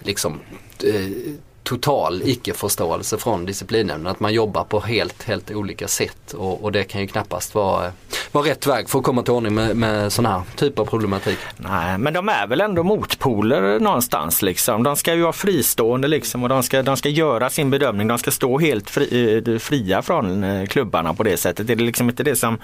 liksom 0.00 0.40
eh, 0.84 1.34
total 1.62 2.22
icke-förståelse 2.24 3.18
från 3.18 3.46
disciplinnämnden. 3.46 4.12
Att 4.12 4.20
man 4.20 4.32
jobbar 4.32 4.64
på 4.64 4.80
helt, 4.80 5.22
helt 5.22 5.50
olika 5.50 5.88
sätt 5.88 6.32
och, 6.32 6.64
och, 6.64 6.72
det 6.72 6.84
kan 6.84 7.00
ju 7.00 7.06
knappast 7.06 7.54
vara, 7.54 7.92
vara 8.32 8.48
rätt 8.48 8.66
väg 8.66 8.88
för 8.88 8.98
att 8.98 9.04
komma 9.04 9.22
till 9.22 9.32
ordning 9.32 9.54
med, 9.54 9.76
med 9.76 10.12
sån 10.12 10.26
här 10.26 10.42
typ 10.56 10.78
av 10.78 10.84
problematik. 10.84 11.38
Nej, 11.56 11.98
men 11.98 12.12
de 12.12 12.28
är 12.28 12.46
väl 12.46 12.60
ändå 12.60 12.82
motpoler 12.82 13.80
någonstans 13.80 14.42
liksom. 14.42 14.82
De 14.82 14.96
ska 14.96 15.14
ju 15.14 15.22
vara 15.22 15.32
fristående 15.32 16.08
liksom 16.08 16.42
och 16.42 16.48
de 16.48 16.62
ska, 16.62 16.82
de 16.82 16.96
ska 16.96 17.08
göra 17.08 17.50
sin 17.50 17.70
bedömning. 17.70 18.08
De 18.08 18.18
ska 18.18 18.30
stå 18.30 18.58
helt 18.58 18.90
fri, 18.90 19.42
eh, 19.46 19.58
fria 19.58 20.02
från 20.02 20.44
eh, 20.44 20.66
klubbarna 20.66 21.14
på 21.14 21.22
det 21.22 21.36
sättet. 21.36 21.70
Är 21.70 21.76
det 21.76 21.84
liksom 21.84 22.08
inte 22.08 22.22
det 22.22 22.36
som, 22.36 22.58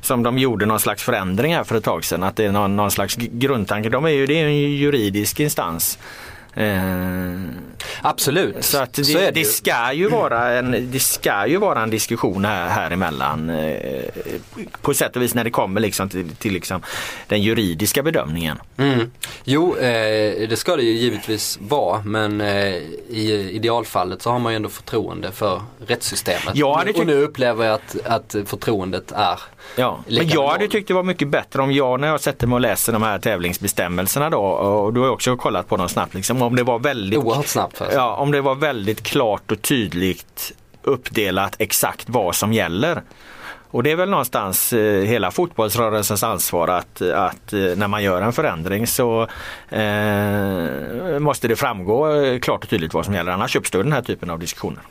som 0.00 0.22
de 0.22 0.38
gjorde 0.38 0.66
någon 0.66 0.80
slags 0.80 1.02
förändring 1.02 1.54
här 1.54 1.64
för 1.64 1.76
ett 1.76 1.84
tag 1.84 2.04
sedan? 2.04 2.22
Att 2.22 2.36
det 2.36 2.44
är 2.44 2.52
någon, 2.52 2.76
någon 2.76 2.90
slags 2.90 3.16
grundtanke. 3.16 3.88
De 3.88 4.04
är 4.04 4.10
ju, 4.10 4.26
det 4.26 4.40
är 4.40 4.44
en 4.44 4.56
juridisk 4.56 5.40
instans. 5.40 5.98
Eh. 6.54 7.34
Absolut, 8.02 8.64
Så 8.64 8.78
att 8.78 8.92
det, 8.92 9.04
så 9.04 9.18
det, 9.18 9.30
det, 9.30 9.44
ska 9.44 9.92
ju 9.92 10.08
vara 10.08 10.58
en, 10.58 10.90
det 10.92 11.00
ska 11.00 11.46
ju 11.46 11.56
vara 11.56 11.82
en 11.82 11.90
diskussion 11.90 12.44
här, 12.44 12.68
här 12.68 12.90
emellan. 12.90 13.50
Eh, 13.50 14.04
på 14.82 14.94
sätt 14.94 15.16
och 15.16 15.22
vis 15.22 15.34
när 15.34 15.44
det 15.44 15.50
kommer 15.50 15.80
liksom 15.80 16.08
till, 16.08 16.36
till 16.36 16.52
liksom 16.52 16.82
den 17.26 17.42
juridiska 17.42 18.02
bedömningen. 18.02 18.58
Mm. 18.76 19.10
Jo, 19.44 19.76
eh, 19.76 20.48
det 20.48 20.58
ska 20.58 20.76
det 20.76 20.82
ju 20.82 20.92
givetvis 20.92 21.58
vara 21.60 22.02
men 22.02 22.40
i 22.40 23.50
idealfallet 23.52 24.22
så 24.22 24.30
har 24.30 24.38
man 24.38 24.52
ju 24.52 24.56
ändå 24.56 24.68
förtroende 24.68 25.32
för 25.32 25.62
rättssystemet. 25.86 26.58
Hade 26.76 26.92
och 26.92 27.06
nu 27.06 27.22
upplever 27.22 27.64
jag 27.64 27.74
att, 27.74 27.96
att 28.04 28.36
förtroendet 28.46 29.12
är 29.12 29.40
Ja, 29.76 29.98
men 30.06 30.28
jag 30.28 30.48
hade 30.48 30.68
tyckt 30.68 30.88
det 30.88 30.94
var 30.94 31.02
mycket 31.02 31.28
bättre 31.28 31.62
om 31.62 31.72
jag 31.72 32.00
när 32.00 32.08
jag 32.08 32.20
sätter 32.20 32.46
mig 32.46 32.54
och 32.54 32.60
läser 32.60 32.92
de 32.92 33.02
här 33.02 33.18
tävlingsbestämmelserna 33.18 34.30
då 34.30 34.40
och 34.40 34.92
då 34.92 35.02
har 35.02 35.10
också 35.10 35.36
kollat 35.36 35.68
på 35.68 35.76
dem 35.76 35.88
snabbt 35.88 36.14
liksom, 36.14 36.42
om 36.42 36.56
det 36.56 36.62
var 36.62 36.78
väldigt 36.78 37.18
oerhört 37.18 37.46
snabbt. 37.46 37.78
För 37.78 37.92
Ja, 37.94 38.16
om 38.16 38.30
det 38.30 38.40
var 38.40 38.54
väldigt 38.54 39.02
klart 39.02 39.52
och 39.52 39.62
tydligt 39.62 40.52
uppdelat 40.82 41.56
exakt 41.58 42.08
vad 42.08 42.34
som 42.34 42.52
gäller. 42.52 43.02
Och 43.70 43.82
det 43.82 43.90
är 43.90 43.96
väl 43.96 44.08
någonstans 44.10 44.72
eh, 44.72 45.02
hela 45.04 45.30
fotbollsrörelsens 45.30 46.22
ansvar 46.22 46.68
att, 46.68 47.02
att 47.02 47.52
eh, 47.52 47.60
när 47.60 47.88
man 47.88 48.02
gör 48.02 48.22
en 48.22 48.32
förändring 48.32 48.86
så 48.86 49.22
eh, 49.68 51.18
måste 51.18 51.48
det 51.48 51.56
framgå 51.56 52.14
eh, 52.22 52.38
klart 52.38 52.64
och 52.64 52.70
tydligt 52.70 52.94
vad 52.94 53.04
som 53.04 53.14
gäller. 53.14 53.32
Annars 53.32 53.56
uppstår 53.56 53.82
den 53.82 53.92
här 53.92 54.02
typen 54.02 54.30
av 54.30 54.38
diskussioner. 54.38 54.82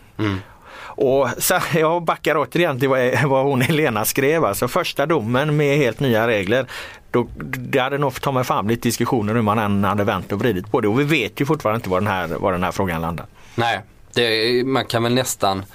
Och 0.96 1.30
så, 1.38 1.60
jag 1.74 2.04
backar 2.04 2.38
återigen 2.38 2.80
till 2.80 2.90
vad, 2.90 3.00
e- 3.00 3.22
vad 3.26 3.46
hon 3.46 3.62
Helena 3.62 4.06
skrev. 4.06 4.46
Alltså 4.46 4.68
första 4.68 5.06
domen 5.06 5.56
med 5.58 5.78
helt 5.78 6.00
nya 6.00 6.28
regler. 6.28 6.66
Då, 7.12 7.28
det 7.44 7.80
hade 7.80 7.98
nog 7.98 8.22
ta 8.22 8.32
mig 8.32 8.44
fan 8.44 8.66
blivit 8.66 8.84
diskussioner 8.84 9.34
hur 9.34 9.42
man 9.42 9.60
än 9.60 9.84
hade 9.84 10.04
vänt 10.04 10.32
och 10.32 10.40
vridit 10.40 10.72
på 10.72 10.82
det. 10.82 10.88
Och 10.88 11.00
vi 11.00 11.04
vet 11.04 11.42
ju 11.42 11.46
fortfarande 11.46 11.76
inte 11.78 11.90
var 11.90 12.00
den 12.00 12.08
här, 12.08 12.28
var 12.28 12.52
den 12.52 12.64
här 12.64 12.72
frågan 12.72 13.02
landar. 13.02 13.26
Nej, 13.56 13.82
det, 14.14 14.64
man 14.66 14.86
kan 14.86 15.04
väl 15.04 15.14
nästan, 15.14 15.66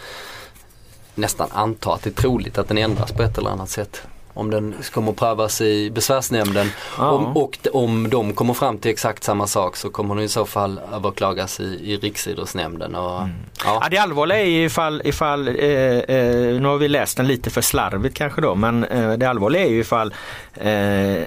nästan 1.15 1.49
anta 1.53 1.95
att 1.95 2.03
det 2.03 2.11
är 2.11 2.15
troligt 2.15 2.59
att 2.59 2.69
den 2.69 2.79
ändras 2.79 3.13
på 3.13 3.23
ett 3.23 3.39
eller 3.39 3.51
annat 3.51 3.71
sätt. 3.71 4.03
Om 4.39 4.51
den 4.51 4.75
kommer 4.93 5.13
prövas 5.13 5.61
i 5.61 5.91
besvärsnämnden 5.91 6.71
Ja. 6.99 7.11
om, 7.11 7.37
och 7.37 7.59
om 7.73 8.11
de 8.11 8.33
kommer 8.35 8.55
fram 8.55 8.79
till 8.79 8.91
exakt 8.91 9.25
samma 9.25 9.47
sak 9.47 9.77
så 9.77 9.91
kommer 9.91 10.15
den 10.15 10.25
i 10.25 10.29
så 10.29 10.45
fall 10.45 10.81
överklagas 10.95 11.61
i, 11.61 11.65
i 11.65 11.97
Riksidrottsnämnden. 11.97 12.95
Och, 12.95 13.03
Ja. 13.11 13.29
ja. 13.65 13.89
det 13.91 13.99
allvarliga 13.99 14.39
är 14.41 14.45
ju 14.45 14.65
ifall, 14.65 15.03
ifall 15.05 15.49
eh, 15.49 15.55
eh, 15.55 16.61
nu 16.61 16.65
har 16.69 16.77
vi 16.77 16.89
läst 16.89 17.17
den 17.17 17.27
lite 17.27 17.51
för 17.51 17.61
slarvigt 17.61 18.17
kanske 18.17 18.41
då, 18.41 18.55
men 18.55 18.85
eh, 18.85 19.13
det 19.13 19.27
allvarliga 19.29 19.63
är 19.65 19.71
ju 19.71 19.81
ifall 19.81 20.15
eh, 20.55 21.23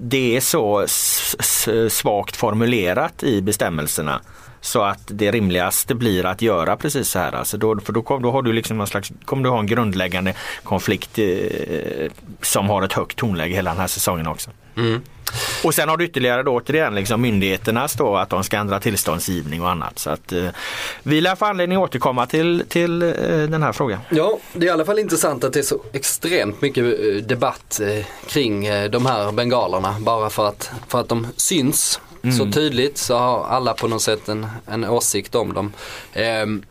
det 0.00 0.36
är 0.36 0.40
så 0.40 0.86
svagt 1.90 2.36
formulerat 2.36 3.22
i 3.22 3.42
bestämmelserna 3.42 4.20
så 4.62 4.82
att 4.82 5.00
det 5.06 5.30
rimligaste 5.30 5.94
blir 5.94 6.26
att 6.26 6.42
göra 6.42 6.76
precis 6.76 7.08
så 7.08 7.18
här. 7.18 7.32
Alltså 7.32 7.56
då, 7.56 7.80
för 7.80 7.92
då, 7.92 8.02
kom, 8.02 8.22
då 8.22 8.30
har 8.30 8.42
du 8.42 8.52
liksom 8.52 8.78
någon 8.78 8.86
slags, 8.86 9.12
kommer 9.24 9.44
du 9.44 9.50
ha 9.50 9.58
en 9.58 9.66
grundläggande 9.66 10.34
konflikt 10.62 11.18
eh, 11.18 11.26
som 12.42 12.68
har 12.68 12.82
ett 12.82 12.92
högt 12.92 13.16
tonläge 13.18 13.54
hela 13.54 13.70
den 13.70 13.80
här 13.80 13.86
säsongen 13.86 14.26
också. 14.26 14.50
Mm. 14.76 15.02
Och 15.64 15.74
sen 15.74 15.88
har 15.88 15.96
du 15.96 16.04
ytterligare 16.04 16.42
då 16.42 16.54
återigen 16.54 16.94
liksom 16.94 17.20
myndigheternas 17.20 17.94
då 17.94 18.16
att 18.16 18.30
de 18.30 18.44
ska 18.44 18.56
ändra 18.56 18.80
tillståndsgivning 18.80 19.62
och 19.62 19.70
annat. 19.70 19.98
Så 19.98 20.10
att, 20.10 20.32
eh, 20.32 20.48
vi 21.02 21.20
lär 21.20 21.36
få 21.36 21.44
anledning 21.44 21.78
att 21.78 21.84
återkomma 21.84 22.26
till, 22.26 22.64
till 22.68 23.02
eh, 23.02 23.08
den 23.48 23.62
här 23.62 23.72
frågan. 23.72 24.00
Ja, 24.10 24.38
det 24.52 24.66
är 24.66 24.68
i 24.68 24.72
alla 24.72 24.84
fall 24.84 24.98
intressant 24.98 25.44
att 25.44 25.52
det 25.52 25.58
är 25.58 25.62
så 25.62 25.80
extremt 25.92 26.62
mycket 26.62 26.84
eh, 26.84 27.14
debatt 27.14 27.80
eh, 27.82 28.06
kring 28.26 28.66
eh, 28.66 28.90
de 28.90 29.06
här 29.06 29.32
bengalerna. 29.32 29.96
Bara 30.00 30.30
för 30.30 30.48
att, 30.48 30.70
för 30.88 31.00
att 31.00 31.08
de 31.08 31.26
syns 31.36 32.00
så 32.38 32.50
tydligt 32.52 32.98
så 32.98 33.18
har 33.18 33.44
alla 33.44 33.74
på 33.74 33.88
något 33.88 34.02
sätt 34.02 34.28
en, 34.28 34.46
en 34.66 34.84
åsikt 34.84 35.34
om 35.34 35.52
dem. 35.54 35.72
Ehm, 36.12 36.62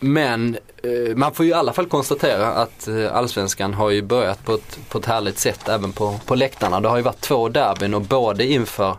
men 0.00 0.58
eh, 0.82 1.16
man 1.16 1.34
får 1.34 1.46
ju 1.46 1.50
i 1.50 1.54
alla 1.54 1.72
fall 1.72 1.86
konstatera 1.86 2.46
att 2.46 2.88
eh, 2.88 3.16
allsvenskan 3.16 3.74
har 3.74 3.90
ju 3.90 4.02
börjat 4.02 4.44
på 4.44 4.54
ett, 4.54 4.78
på 4.88 4.98
ett 4.98 5.06
härligt 5.06 5.38
sätt 5.38 5.68
även 5.68 5.92
på, 5.92 6.20
på 6.26 6.34
läktarna. 6.34 6.80
Det 6.80 6.88
har 6.88 6.96
ju 6.96 7.02
varit 7.02 7.20
två 7.20 7.48
derbyn 7.48 7.94
och 7.94 8.02
både 8.02 8.44
inför 8.44 8.96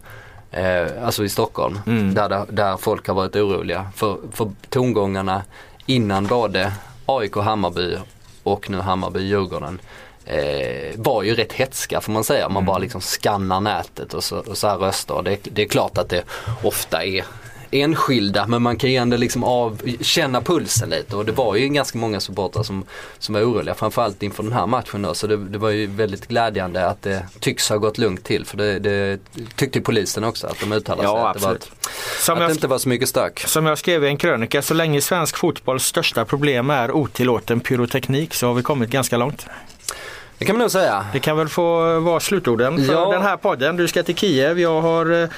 Eh, 0.52 1.06
alltså 1.06 1.24
i 1.24 1.30
Stockholm, 1.30 1.80
där, 2.16 2.30
det- 2.30 2.46
där 2.50 2.78
folk 2.78 3.08
har 3.08 3.16
varit 3.16 3.36
oroliga 3.36 3.86
för, 3.96 4.18
för 4.32 4.52
tongångarna 4.70 5.42
innan 5.86 6.28
både 6.28 6.72
AIK 7.06 7.36
Hammarby 7.36 7.98
och 8.44 8.70
nu 8.70 8.78
Hammarby-Djurgården 8.78 9.80
eh, 10.30 10.96
var 10.96 11.24
ju 11.24 11.36
rätt 11.36 11.54
hetska 11.54 12.02
får 12.02 12.12
man 12.12 12.24
säga. 12.24 12.50
Man 12.50 12.66
bara 12.66 12.78
liksom 12.78 13.02
skannar 13.02 13.60
nätet 13.60 14.14
och 14.14 14.24
så, 14.24 14.38
och 14.38 14.58
så 14.58 14.68
här 14.68 14.78
röstar. 14.78 15.24
Det, 15.24 15.38
det 15.44 15.62
är 15.62 15.68
klart 15.68 15.98
att 15.98 16.10
det 16.10 16.24
ofta 16.64 17.04
är 17.06 17.26
enskilda 17.72 18.48
men 18.48 18.62
man 18.62 18.78
kan 18.78 18.92
ju 18.92 18.96
ändå 18.96 19.18
liksom 19.18 19.44
av, 19.44 19.82
känna 20.02 20.42
pulsen 20.42 20.90
lite 20.90 21.16
och 21.16 21.26
det 21.26 21.32
var 21.32 21.56
ju 21.56 21.68
ganska 21.68 21.98
många 21.98 22.20
supportrar 22.20 22.64
som, 22.64 22.86
som 23.20 23.36
var 23.36 23.42
oroliga 23.42 23.76
framförallt 23.76 24.24
inför 24.24 24.44
den 24.44 24.54
här 24.54 24.68
matchen 24.68 25.02
då 25.02 25.14
så 25.14 25.28
det, 25.28 25.38
det 25.38 25.58
var 25.58 25.70
ju 25.70 25.88
väldigt 25.88 26.28
glädjande 26.28 26.86
att 26.86 27.02
det 27.02 27.26
tycks 27.40 27.70
ha 27.70 27.78
gått 27.78 27.98
lugnt 27.98 28.24
till 28.24 28.46
för 28.46 28.58
det, 28.58 28.80
det 28.80 29.20
tyckte 29.56 29.82
polisen 29.82 30.24
också 30.24 30.48
att 30.48 30.60
de 30.60 30.72
uttalade 30.72 31.04
Ja, 31.08 31.16
sig 31.16 31.28
att, 31.28 31.34
det, 31.34 31.48
var, 31.48 31.54
att 31.54 32.40
jag, 32.40 32.50
det 32.50 32.54
inte 32.54 32.68
var 32.68 32.78
så 32.78 32.90
mycket 32.90 33.10
stök. 33.10 33.40
som 33.40 33.66
jag 33.66 33.78
skrev 33.78 34.04
i 34.04 34.08
en 34.08 34.18
krönika, 34.18 34.62
så 34.62 34.74
länge 34.74 35.02
svensk 35.02 35.38
fotbolls 35.38 35.86
största 35.86 36.26
problem 36.26 36.70
är 36.70 36.92
otillåten 36.92 37.60
pyroteknik 37.60 38.34
så 38.34 38.48
har 38.48 38.54
vi 38.54 38.64
kommit 38.64 38.90
ganska 38.90 39.18
långt. 39.18 39.48
Det 40.40 40.46
kan 40.46 40.56
man 40.56 40.60
nog 40.62 40.72
säga. 40.72 41.06
Det 41.14 41.20
kan 41.20 41.38
väl 41.38 41.50
få 41.50 42.00
vara 42.00 42.20
slutorden 42.20 42.86
för 42.86 42.94
Ja. 42.94 43.12
den 43.12 43.22
här 43.22 43.38
podden. 43.38 43.78
Du 43.78 43.88
ska 43.88 44.04
till 44.04 44.16
Kiev. 44.16 44.60
Jag 44.60 44.82
har 44.82 45.22
eh, 45.24 45.30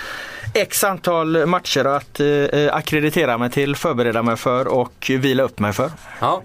x 0.53 0.84
antal 0.84 1.45
matcher 1.45 1.85
att 1.85 2.19
eh, 2.19 2.76
akkreditera 2.76 3.38
mig 3.38 3.49
till, 3.51 3.76
förbereda 3.76 4.23
mig 4.23 4.38
för 4.38 4.68
och 4.68 5.11
vila 5.19 5.43
upp 5.43 5.59
mig 5.59 5.73
för. 5.73 5.91
Ja. 6.19 6.41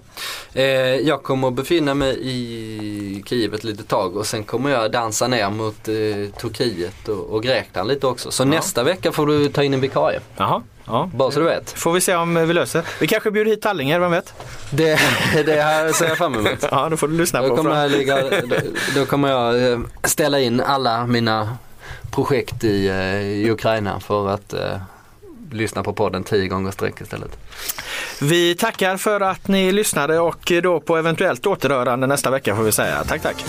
Eh, 0.53 0.63
jag 0.95 1.23
kommer 1.23 1.47
att 1.47 1.53
befinna 1.53 1.93
mig 1.93 2.17
i 2.21 3.23
Kiev 3.27 3.53
ett 3.53 3.63
litet 3.63 3.87
tag 3.87 4.17
och 4.17 4.25
sen 4.25 4.43
kommer 4.43 4.69
jag 4.69 4.91
dansa 4.91 5.27
ner 5.27 5.49
mot 5.49 5.87
eh, 5.87 6.39
Turkiet 6.41 7.07
och, 7.07 7.29
och 7.29 7.43
Grekland 7.43 7.87
lite 7.89 8.07
också. 8.07 8.31
Så 8.31 8.45
nästa 8.45 8.83
vecka 8.83 9.11
får 9.11 9.27
du 9.27 9.49
ta 9.49 9.63
in 9.63 9.73
en 9.73 9.81
vikarie. 9.81 10.19
Jaha. 10.37 10.61
Ja. 10.85 11.09
Bara 11.13 11.31
så 11.31 11.39
du 11.39 11.45
vet. 11.45 11.71
Får 11.71 11.93
vi 11.93 12.01
se 12.01 12.15
om 12.15 12.47
vi 12.47 12.53
löser. 12.53 12.83
Vi 12.99 13.07
kanske 13.07 13.31
bjuder 13.31 13.51
hit 13.51 13.61
Tallinger, 13.61 13.99
vem 13.99 14.11
vet? 14.11 14.33
Det, 14.69 14.99
det 15.45 15.61
här 15.61 15.91
ser 15.91 16.07
jag 16.07 16.17
fram 16.17 16.35
emot. 16.35 16.67
Ja, 16.71 16.89
då 16.89 16.97
får 16.97 17.07
du 17.07 17.17
lyssna 17.17 17.41
Då 17.41 17.49
på. 17.49 17.55
kommer, 17.55 17.89
ligga, 17.89 18.21
då, 18.21 18.55
då 18.95 19.05
kommer 19.05 19.29
jag 19.29 19.71
eh, 19.71 19.79
ställa 20.03 20.39
in 20.39 20.61
alla 20.61 21.05
mina 21.05 21.57
projekt 22.11 22.63
i, 22.63 22.87
eh, 22.87 23.21
i 23.21 23.49
Ukraina 23.51 23.99
för 23.99 24.29
att 24.29 24.53
eh, 24.53 24.77
lyssna 25.51 25.83
på 25.83 25.93
podden 25.93 26.23
tio 26.23 26.47
gånger 26.47 26.71
sträck 26.71 27.01
istället. 27.01 27.37
Vi 28.21 28.55
tackar 28.55 28.97
för 28.97 29.21
att 29.21 29.47
ni 29.47 29.71
lyssnade 29.71 30.19
och 30.19 30.51
då 30.63 30.79
på 30.79 30.97
eventuellt 30.97 31.45
återhörande 31.45 32.07
nästa 32.07 32.31
vecka 32.31 32.55
får 32.55 32.63
vi 32.63 32.71
säga. 32.71 33.03
Tack, 33.03 33.21
tack. 33.21 33.45